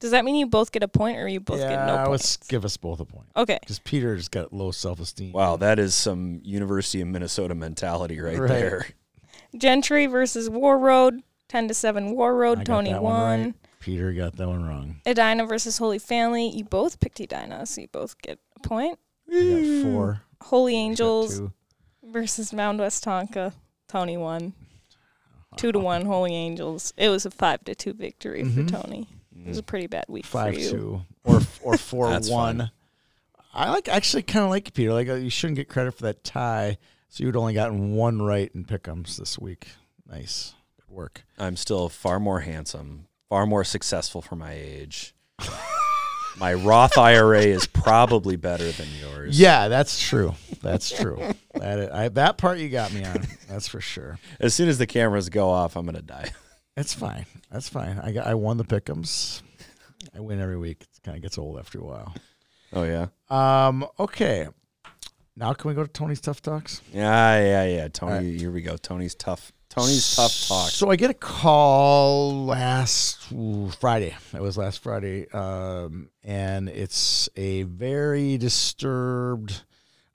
Does 0.00 0.10
that 0.12 0.24
mean 0.24 0.36
you 0.36 0.46
both 0.46 0.70
get 0.72 0.82
a 0.82 0.88
point 0.88 1.18
or 1.18 1.26
you 1.28 1.40
both 1.40 1.58
yeah, 1.60 1.70
get 1.70 1.86
no 1.86 1.96
points? 2.06 2.10
let's 2.10 2.36
give 2.48 2.64
us 2.64 2.76
both 2.76 3.00
a 3.00 3.04
point 3.04 3.26
Okay. 3.36 3.58
because 3.60 3.78
Peter's 3.80 4.28
got 4.28 4.52
low 4.52 4.70
self 4.70 5.00
esteem. 5.00 5.32
Wow, 5.32 5.56
that 5.56 5.78
is 5.78 5.94
some 5.94 6.40
University 6.44 7.00
of 7.00 7.08
Minnesota 7.08 7.54
mentality 7.54 8.20
right, 8.20 8.38
Right. 8.38 8.48
there. 8.48 8.86
Gentry 9.56 10.06
versus 10.06 10.48
Warroad. 10.48 11.20
10 11.48 11.68
to 11.68 11.74
7 11.74 12.14
Warroad. 12.14 12.58
I 12.58 12.64
Tony 12.64 12.92
one 12.92 13.02
won. 13.02 13.42
right. 13.44 13.54
Peter 13.80 14.12
got 14.12 14.36
that 14.36 14.48
one 14.48 14.64
wrong. 14.66 15.00
Edina 15.06 15.46
versus 15.46 15.78
Holy 15.78 15.98
Family. 15.98 16.48
You 16.48 16.64
both 16.64 17.00
picked 17.00 17.20
Edina, 17.20 17.64
so 17.66 17.80
you 17.80 17.88
both 17.88 18.20
get 18.20 18.38
a 18.56 18.60
point. 18.68 18.98
I 19.30 19.82
got 19.82 19.82
four. 19.92 20.20
Holy 20.42 20.74
Angels 20.76 21.38
two. 21.38 21.52
versus 22.04 22.52
Mound 22.52 22.80
Westonka. 22.80 23.52
Tony 23.88 24.16
won. 24.16 24.52
Two 25.56 25.72
to 25.72 25.78
one, 25.78 26.04
Holy 26.04 26.34
Angels. 26.34 26.92
It 26.96 27.08
was 27.08 27.24
a 27.26 27.30
five 27.30 27.64
to 27.64 27.74
two 27.74 27.92
victory 27.94 28.44
for 28.44 28.60
Mhm. 28.62 28.70
Tony. 28.82 29.08
It 29.44 29.48
was 29.48 29.58
a 29.58 29.62
pretty 29.62 29.86
bad 29.86 30.04
week 30.08 30.26
Five 30.26 30.54
for 30.54 30.60
you. 30.60 30.70
two 30.70 31.00
or 31.24 31.40
or 31.62 31.76
four 31.78 32.06
one. 32.08 32.22
fun. 32.22 32.70
I 33.54 33.70
like 33.70 33.88
actually 33.88 34.22
kind 34.24 34.44
of 34.44 34.50
like 34.50 34.66
you, 34.68 34.72
Peter. 34.72 34.92
Like 34.92 35.08
uh, 35.08 35.14
you 35.14 35.30
shouldn't 35.30 35.56
get 35.56 35.68
credit 35.68 35.92
for 35.94 36.02
that 36.02 36.22
tie. 36.22 36.76
So 37.08 37.24
you'd 37.24 37.36
only 37.36 37.54
gotten 37.54 37.92
one 37.94 38.20
right 38.20 38.50
in 38.54 38.64
pickums 38.66 39.16
this 39.16 39.38
week. 39.38 39.68
Nice, 40.06 40.54
good 40.76 40.94
work. 40.94 41.24
I'm 41.38 41.56
still 41.56 41.88
far 41.88 42.20
more 42.20 42.40
handsome, 42.40 43.06
far 43.28 43.46
more 43.46 43.64
successful 43.64 44.22
for 44.22 44.36
my 44.36 44.52
age. 44.52 45.14
my 46.38 46.54
Roth 46.54 46.96
IRA 46.96 47.40
is 47.42 47.66
probably 47.66 48.36
better 48.36 48.70
than 48.72 48.88
yours. 49.00 49.38
Yeah, 49.38 49.68
that's 49.68 50.00
true. 50.00 50.34
That's 50.62 50.90
true. 50.90 51.18
that 51.54 51.92
I, 51.94 52.08
that 52.10 52.38
part 52.38 52.58
you 52.58 52.68
got 52.68 52.92
me 52.92 53.04
on. 53.04 53.26
That's 53.48 53.68
for 53.68 53.80
sure. 53.80 54.18
As 54.40 54.54
soon 54.54 54.68
as 54.68 54.78
the 54.78 54.86
cameras 54.86 55.28
go 55.28 55.48
off, 55.48 55.76
I'm 55.76 55.86
gonna 55.86 56.02
die. 56.02 56.30
It's 56.76 56.94
fine. 56.94 57.26
That's 57.50 57.68
fine. 57.68 57.98
I 57.98 58.12
got. 58.12 58.26
I 58.28 58.34
won 58.34 58.56
the 58.56 58.64
pick'ems. 58.64 59.42
I 60.14 60.20
win 60.20 60.40
every 60.40 60.56
week. 60.56 60.82
It 60.82 61.02
kind 61.02 61.16
of 61.16 61.22
gets 61.22 61.36
old 61.36 61.58
after 61.58 61.80
a 61.80 61.84
while. 61.84 62.14
Oh 62.72 62.84
yeah. 62.84 63.08
Um. 63.30 63.84
Okay. 63.98 64.46
Now 65.36 65.52
can 65.54 65.68
we 65.68 65.74
go 65.74 65.82
to 65.82 65.90
Tony's 65.90 66.20
tough 66.20 66.42
talks? 66.42 66.80
Yeah, 66.92 67.40
yeah, 67.40 67.64
yeah. 67.64 67.88
Tony, 67.88 68.30
right. 68.30 68.40
here 68.40 68.50
we 68.50 68.60
go. 68.60 68.76
Tony's 68.76 69.14
tough. 69.14 69.52
Tony's 69.68 70.16
tough 70.16 70.48
talk. 70.48 70.70
So 70.70 70.90
I 70.90 70.96
get 70.96 71.10
a 71.10 71.14
call 71.14 72.46
last 72.46 73.30
ooh, 73.32 73.70
Friday. 73.80 74.16
It 74.34 74.40
was 74.40 74.56
last 74.56 74.82
Friday, 74.82 75.28
um, 75.30 76.08
and 76.24 76.68
it's 76.68 77.28
a 77.36 77.62
very 77.64 78.38
disturbed 78.38 79.62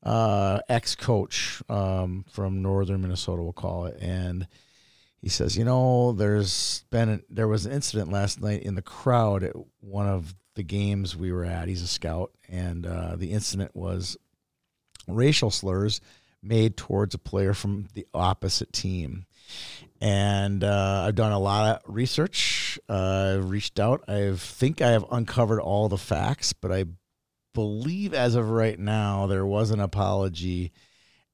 uh, 0.02 0.60
ex-coach 0.68 1.62
um, 1.70 2.26
from 2.32 2.62
northern 2.62 3.02
Minnesota. 3.02 3.44
We'll 3.44 3.54
call 3.54 3.86
it, 3.86 3.98
and 4.02 4.48
he 5.22 5.30
says, 5.30 5.56
"You 5.58 5.66
know, 5.66 6.14
there's 6.14 6.84
been 6.90 7.10
a, 7.10 7.20
there 7.30 7.48
was 7.48 7.66
an 7.66 7.72
incident 7.72 8.12
last 8.12 8.42
night 8.42 8.64
in 8.64 8.76
the 8.76 8.82
crowd 8.82 9.44
at 9.44 9.54
one 9.80 10.08
of 10.08 10.34
the 10.56 10.64
games 10.64 11.16
we 11.16 11.32
were 11.32 11.46
at. 11.46 11.68
He's 11.68 11.84
a 11.84 11.88
scout, 11.88 12.32
and 12.50 12.86
uh, 12.86 13.16
the 13.16 13.32
incident 13.32 13.76
was 13.76 14.18
racial 15.08 15.52
slurs." 15.52 16.02
Made 16.46 16.76
towards 16.76 17.16
a 17.16 17.20
player 17.20 17.54
from 17.54 17.88
the 17.94 18.06
opposite 18.14 18.74
team 18.74 19.28
and 20.02 20.64
uh, 20.64 21.06
I've 21.08 21.16
done 21.16 21.32
a 21.32 21.40
lot 21.40 21.78
of 21.86 21.94
research. 21.96 22.80
Uh, 22.90 23.38
I've 23.38 23.50
reached 23.50 23.80
out. 23.80 24.04
I 24.08 24.34
think 24.36 24.82
I 24.82 24.92
have 24.92 25.06
uncovered 25.12 25.62
all 25.62 25.88
the 25.90 25.98
facts, 25.98 26.54
but 26.54 26.72
I 26.72 26.86
believe 27.54 28.14
as 28.14 28.36
of 28.36 28.50
right 28.50 28.78
now 28.78 29.28
there 29.28 29.46
was 29.46 29.72
an 29.72 29.80
apology 29.80 30.72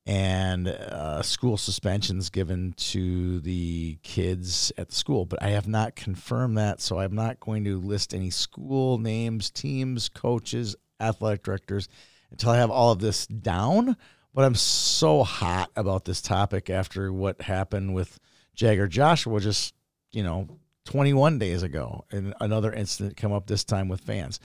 and 0.06 0.68
uh, 0.68 1.22
school 1.22 1.56
suspensions 1.58 2.30
given 2.30 2.74
to 2.78 3.40
the 3.42 3.98
kids 4.02 4.72
at 4.78 4.90
the 4.90 4.96
school. 4.96 5.26
But 5.26 5.42
I 5.42 5.50
have 5.50 5.68
not 5.68 5.96
confirmed 5.96 6.58
that, 6.58 6.82
so 6.82 7.00
I'm 7.00 7.16
not 7.16 7.40
going 7.40 7.64
to 7.66 7.80
list 7.80 8.14
any 8.14 8.30
school 8.30 8.98
names, 8.98 9.52
teams, 9.52 10.10
coaches, 10.10 10.76
athletic 11.00 11.44
directors 11.44 11.88
until 12.32 12.52
I 12.52 12.58
have 12.58 12.72
all 12.72 12.92
of 12.92 13.00
this 13.00 13.28
down. 13.28 13.98
But 14.34 14.46
I'm 14.46 14.56
so 14.56 15.24
hot 15.24 15.72
about 15.76 16.06
this 16.06 16.22
topic 16.22 16.70
after 16.70 17.12
what 17.12 17.42
happened 17.42 17.94
with 17.94 18.20
Jagger 18.56 18.88
Joshua 18.88 19.40
just, 19.40 19.74
you 20.12 20.24
know, 20.24 20.48
21 20.86 21.40
days 21.40 21.64
ago 21.64 22.06
and 22.12 22.34
another 22.40 22.74
incident 22.74 23.18
come 23.18 23.32
up 23.32 23.48
this 23.48 23.64
time 23.64 23.88
with 23.88 24.02
fans. 24.02 24.40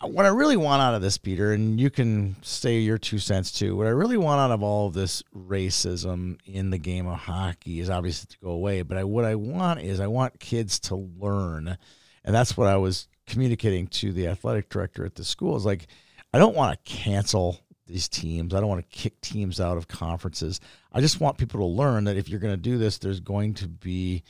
What 0.00 0.26
I 0.26 0.30
really 0.30 0.56
want 0.56 0.82
out 0.82 0.94
of 0.94 1.02
this, 1.02 1.16
Peter, 1.16 1.52
and 1.52 1.80
you 1.80 1.88
can 1.88 2.34
say 2.42 2.80
your 2.80 2.98
two 2.98 3.20
cents 3.20 3.52
too. 3.52 3.76
What 3.76 3.86
I 3.86 3.90
really 3.90 4.16
want 4.16 4.40
out 4.40 4.50
of 4.50 4.60
all 4.60 4.88
of 4.88 4.94
this 4.94 5.22
racism 5.32 6.38
in 6.44 6.70
the 6.70 6.78
game 6.78 7.06
of 7.06 7.18
hockey 7.18 7.78
is 7.78 7.88
obviously 7.88 8.26
to 8.32 8.38
go 8.44 8.50
away. 8.50 8.82
But 8.82 8.98
I, 8.98 9.04
what 9.04 9.24
I 9.24 9.36
want 9.36 9.80
is 9.80 10.00
I 10.00 10.08
want 10.08 10.40
kids 10.40 10.80
to 10.80 10.96
learn, 10.96 11.78
and 12.24 12.34
that's 12.34 12.56
what 12.56 12.66
I 12.66 12.78
was 12.78 13.06
communicating 13.28 13.86
to 13.88 14.12
the 14.12 14.26
athletic 14.26 14.68
director 14.68 15.04
at 15.06 15.14
the 15.14 15.22
school. 15.22 15.54
Is 15.54 15.64
like, 15.64 15.86
I 16.34 16.38
don't 16.38 16.56
want 16.56 16.84
to 16.84 16.92
cancel 16.92 17.60
these 17.92 18.08
teams. 18.08 18.54
I 18.54 18.60
don't 18.60 18.68
want 18.68 18.88
to 18.88 18.96
kick 18.96 19.20
teams 19.20 19.60
out 19.60 19.76
of 19.76 19.88
conferences. 19.88 20.60
I 20.92 21.00
just 21.00 21.20
want 21.20 21.38
people 21.38 21.60
to 21.60 21.66
learn 21.66 22.04
that 22.04 22.16
if 22.16 22.28
you're 22.28 22.40
going 22.40 22.54
to 22.54 22.60
do 22.60 22.78
this, 22.78 22.98
there's 22.98 23.20
going 23.20 23.54
to 23.54 23.68
be 23.68 24.22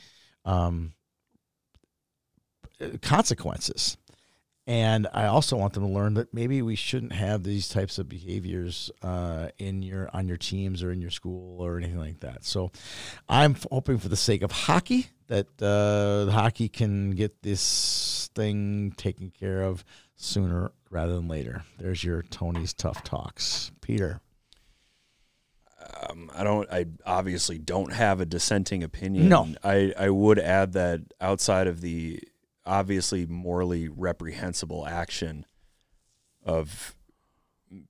um, 0.45 0.93
consequences. 3.01 3.97
And 4.65 5.07
I 5.13 5.25
also 5.25 5.57
want 5.57 5.73
them 5.73 5.83
to 5.83 5.89
learn 5.89 6.13
that 6.13 6.33
maybe 6.33 6.61
we 6.61 6.75
shouldn't 6.75 7.11
have 7.11 7.43
these 7.43 7.67
types 7.67 7.97
of 7.97 8.07
behaviors 8.07 8.89
uh, 9.01 9.49
in 9.59 9.83
your 9.83 10.09
on 10.13 10.29
your 10.29 10.37
teams 10.37 10.81
or 10.81 10.91
in 10.91 11.01
your 11.01 11.11
school 11.11 11.61
or 11.61 11.77
anything 11.77 11.99
like 11.99 12.21
that. 12.21 12.45
So, 12.45 12.71
I'm 13.27 13.57
hoping 13.69 13.97
for 13.97 14.07
the 14.07 14.15
sake 14.15 14.41
of 14.41 14.53
hockey 14.53 15.07
that 15.27 15.61
uh, 15.61 16.31
hockey 16.31 16.69
can 16.69 17.11
get 17.11 17.43
this 17.43 18.29
thing 18.35 18.93
taken 18.95 19.31
care 19.31 19.63
of 19.63 19.83
sooner 20.15 20.71
rather 20.93 21.15
than 21.15 21.27
later. 21.27 21.63
There's 21.79 22.03
your 22.03 22.21
Tony's 22.21 22.73
tough 22.73 23.03
talks, 23.03 23.71
Peter. 23.81 24.21
Um, 26.09 26.31
I 26.33 26.43
don't. 26.43 26.69
I 26.71 26.85
obviously 27.05 27.57
don't 27.57 27.91
have 27.91 28.21
a 28.21 28.25
dissenting 28.25 28.83
opinion. 28.83 29.27
No. 29.27 29.49
I 29.63 29.93
I 29.97 30.09
would 30.09 30.39
add 30.39 30.73
that 30.73 31.01
outside 31.19 31.67
of 31.67 31.81
the 31.81 32.21
obviously 32.65 33.25
morally 33.25 33.89
reprehensible 33.89 34.87
action 34.87 35.45
of 36.45 36.95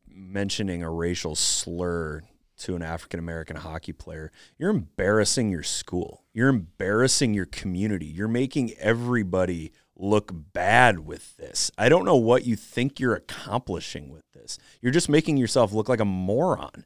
mentioning 0.07 0.81
a 0.81 0.89
racial 0.89 1.35
slur 1.35 2.23
to 2.55 2.75
an 2.75 2.81
African 2.81 3.19
American 3.19 3.57
hockey 3.57 3.93
player, 3.93 4.31
you're 4.57 4.69
embarrassing 4.69 5.51
your 5.51 5.63
school. 5.63 6.23
You're 6.34 6.49
embarrassing 6.49 7.34
your 7.34 7.45
community. 7.45 8.05
You're 8.05 8.27
making 8.27 8.73
everybody 8.80 9.71
look 10.03 10.31
bad 10.53 10.99
with 10.99 11.38
this. 11.38 11.71
I 11.77 11.88
don't 11.89 12.03
know 12.05 12.17
what 12.17 12.45
you 12.45 12.55
think 12.55 12.99
you're 12.99 13.15
accomplishing 13.15 14.09
with 14.09 14.23
this. 14.34 14.57
You're 14.81 14.91
just 14.91 15.07
making 15.09 15.38
yourself 15.38 15.71
look 15.71 15.88
like 15.88 15.99
a 16.01 16.05
moron 16.05 16.85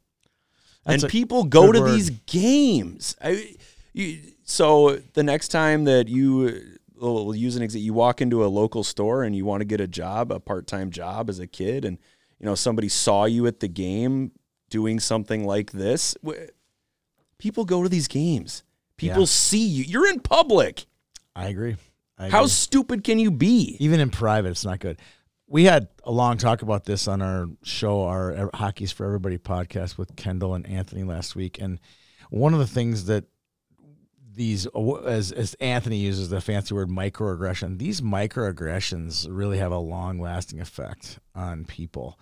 That's 0.86 1.04
and 1.04 1.04
a 1.04 1.08
people 1.08 1.44
go 1.44 1.72
to 1.72 1.80
word. 1.82 1.92
these 1.92 2.10
games. 2.28 3.16
I, 3.22 3.56
You, 3.94 4.20
so 4.44 4.98
the 5.14 5.24
next 5.24 5.48
time 5.48 5.86
that 5.86 6.08
you 6.08 6.78
we'll 7.00 7.34
use 7.36 7.56
an 7.56 7.62
example, 7.64 7.84
you 7.86 7.94
walk 7.94 8.22
into 8.22 8.44
a 8.46 8.48
local 8.48 8.84
store 8.84 9.24
and 9.24 9.36
you 9.36 9.46
want 9.46 9.62
to 9.62 9.66
get 9.66 9.82
a 9.82 9.88
job, 9.88 10.32
a 10.32 10.40
part 10.40 10.68
time 10.68 10.92
job 10.92 11.30
as 11.30 11.40
a 11.40 11.48
kid, 11.48 11.86
and 11.86 11.98
you 12.40 12.46
know 12.46 12.54
somebody 12.56 12.90
saw 12.90 13.26
you 13.26 13.48
at 13.48 13.60
the 13.60 13.68
game 13.68 14.32
doing 14.70 15.00
something 15.00 15.44
like 15.46 15.72
this. 15.72 16.16
People 17.40 17.66
go 17.66 17.82
to 17.84 17.90
these 17.90 18.08
games. 18.08 18.64
People 18.98 19.22
Yeah. 19.22 19.26
see 19.28 19.66
you. 19.68 19.84
You're 19.84 20.08
in 20.08 20.20
public. 20.20 20.86
I 21.36 21.48
agree. 21.50 21.76
I 22.18 22.30
How 22.30 22.40
agree. 22.40 22.50
stupid 22.50 23.04
can 23.04 23.20
you 23.20 23.32
be? 23.32 23.78
even 23.80 24.00
in 24.00 24.10
private, 24.10 24.50
it's 24.50 24.66
not 24.66 24.80
good. 24.80 25.00
We 25.48 25.64
had 25.64 25.88
a 26.04 26.12
long 26.12 26.38
talk 26.38 26.62
about 26.62 26.84
this 26.86 27.08
on 27.08 27.22
our 27.22 27.48
show, 27.64 28.04
our 28.04 28.50
Hockey's 28.54 28.92
for 28.92 29.06
Everybody 29.06 29.38
podcast 29.38 29.98
with 29.98 30.16
Kendall 30.16 30.56
and 30.56 30.68
Anthony 30.68 31.04
last 31.04 31.36
week, 31.36 31.62
and 31.62 31.80
one 32.30 32.54
of 32.54 32.60
the 32.60 32.68
things 32.68 33.06
that 33.06 33.26
these, 34.34 34.68
uh, 34.76 34.94
as 35.06 35.32
as 35.32 35.54
Anthony 35.56 35.98
uses 35.98 36.30
the 36.30 36.42
fancy 36.42 36.74
word 36.76 36.90
microaggression, 36.90 37.78
these 37.78 38.02
microaggressions 38.02 39.26
really 39.30 39.58
have 39.58 39.72
a 39.72 39.78
long 39.78 40.20
lasting 40.20 40.60
effect 40.60 41.20
on 41.34 41.64
people, 41.66 42.20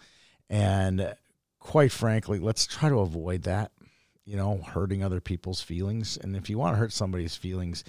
and 0.49 1.15
quite 1.59 1.91
frankly, 1.91 2.37
let's 2.39 2.67
try 2.67 2.89
to 2.89 2.99
avoid 2.99 3.41
that. 3.43 3.71
You 4.25 4.37
know, 4.37 4.57
hurting 4.57 5.03
other 5.03 5.21
people's 5.21 5.61
feelings, 5.61 6.17
and 6.17 6.35
if 6.35 6.49
you 6.49 6.57
want 6.57 6.73
to 6.73 6.79
hurt 6.79 6.91
somebody's 6.91 7.35
feelings, 7.35 7.83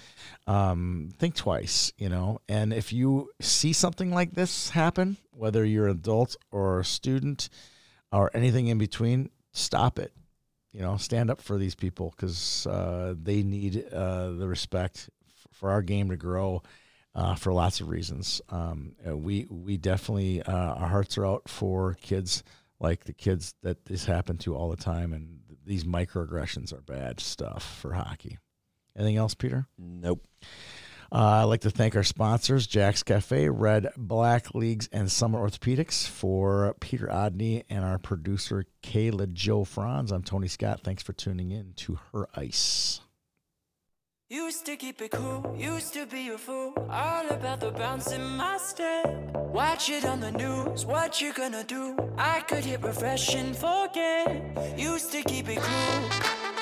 um, 0.45 1.09
think 1.17 1.33
twice, 1.33 1.91
you 1.97 2.09
know. 2.09 2.41
And 2.47 2.71
if 2.71 2.93
you 2.93 3.31
see 3.41 3.73
something 3.73 4.11
like 4.11 4.33
this 4.33 4.69
happen, 4.69 5.17
whether 5.31 5.65
you're 5.65 5.87
an 5.87 5.97
adult 5.97 6.35
or 6.51 6.79
a 6.79 6.85
student 6.85 7.49
or 8.11 8.29
anything 8.35 8.67
in 8.67 8.77
between, 8.77 9.31
stop 9.51 9.97
it. 9.97 10.13
You 10.71 10.81
know, 10.81 10.97
stand 10.97 11.31
up 11.31 11.41
for 11.41 11.57
these 11.57 11.73
people 11.73 12.13
because 12.15 12.67
uh, 12.67 13.15
they 13.19 13.41
need 13.41 13.91
uh, 13.91 14.31
the 14.33 14.47
respect 14.47 15.09
for 15.51 15.71
our 15.71 15.81
game 15.81 16.09
to 16.09 16.17
grow 16.17 16.61
uh, 17.15 17.33
for 17.35 17.51
lots 17.51 17.81
of 17.81 17.89
reasons. 17.89 18.41
Um, 18.49 18.93
uh, 19.05 19.17
we 19.17 19.47
we 19.49 19.77
definitely 19.77 20.43
uh, 20.43 20.53
our 20.75 20.87
hearts 20.87 21.17
are 21.17 21.25
out 21.25 21.49
for 21.49 21.95
kids 21.95 22.43
like 22.79 23.05
the 23.05 23.13
kids 23.13 23.55
that 23.63 23.85
this 23.85 24.05
happened 24.05 24.39
to 24.41 24.55
all 24.55 24.69
the 24.69 24.77
time, 24.77 25.13
and 25.13 25.36
these 25.67 25.83
microaggressions 25.83 26.73
are 26.73 26.81
bad 26.81 27.19
stuff 27.19 27.63
for 27.81 27.93
hockey. 27.93 28.37
Anything 28.95 29.17
else, 29.17 29.35
Peter? 29.35 29.67
Nope. 29.77 30.25
Uh, 31.11 31.41
I'd 31.41 31.43
like 31.43 31.61
to 31.61 31.69
thank 31.69 31.95
our 31.95 32.03
sponsors, 32.03 32.67
Jack's 32.67 33.03
Cafe, 33.03 33.47
Red 33.47 33.87
Black 33.95 34.53
Leagues, 34.53 34.89
and 34.91 35.09
Summit 35.09 35.37
Orthopedics. 35.37 36.07
For 36.07 36.75
Peter 36.81 37.07
Odney 37.07 37.63
and 37.69 37.85
our 37.85 37.97
producer, 37.97 38.65
Kayla 38.83 39.31
Joe 39.31 39.63
Franz, 39.63 40.11
I'm 40.11 40.23
Tony 40.23 40.47
Scott. 40.47 40.81
Thanks 40.83 41.03
for 41.03 41.13
tuning 41.13 41.51
in 41.51 41.73
to 41.77 41.99
Her 42.11 42.27
Ice. 42.35 43.01
Used 44.29 44.65
to 44.65 44.75
keep 44.75 45.01
it 45.01 45.11
cool, 45.11 45.55
used 45.57 45.93
to 45.93 46.05
be 46.05 46.27
a 46.27 46.37
fool. 46.37 46.73
All 46.89 47.29
about 47.29 47.61
the 47.61 47.71
bounce 47.71 48.11
in 48.11 48.21
my 48.21 48.57
step. 48.57 49.07
Watch 49.33 49.89
it 49.89 50.03
on 50.03 50.19
the 50.19 50.31
news, 50.31 50.85
what 50.85 51.21
you 51.21 51.31
gonna 51.31 51.63
do? 51.63 51.95
I 52.17 52.41
could 52.41 52.65
hit 52.65 52.83
refresh 52.83 53.33
and 53.35 53.55
forget. 53.55 54.77
Used 54.77 55.13
to 55.13 55.23
keep 55.23 55.47
it 55.47 55.59
cool, 55.59 56.56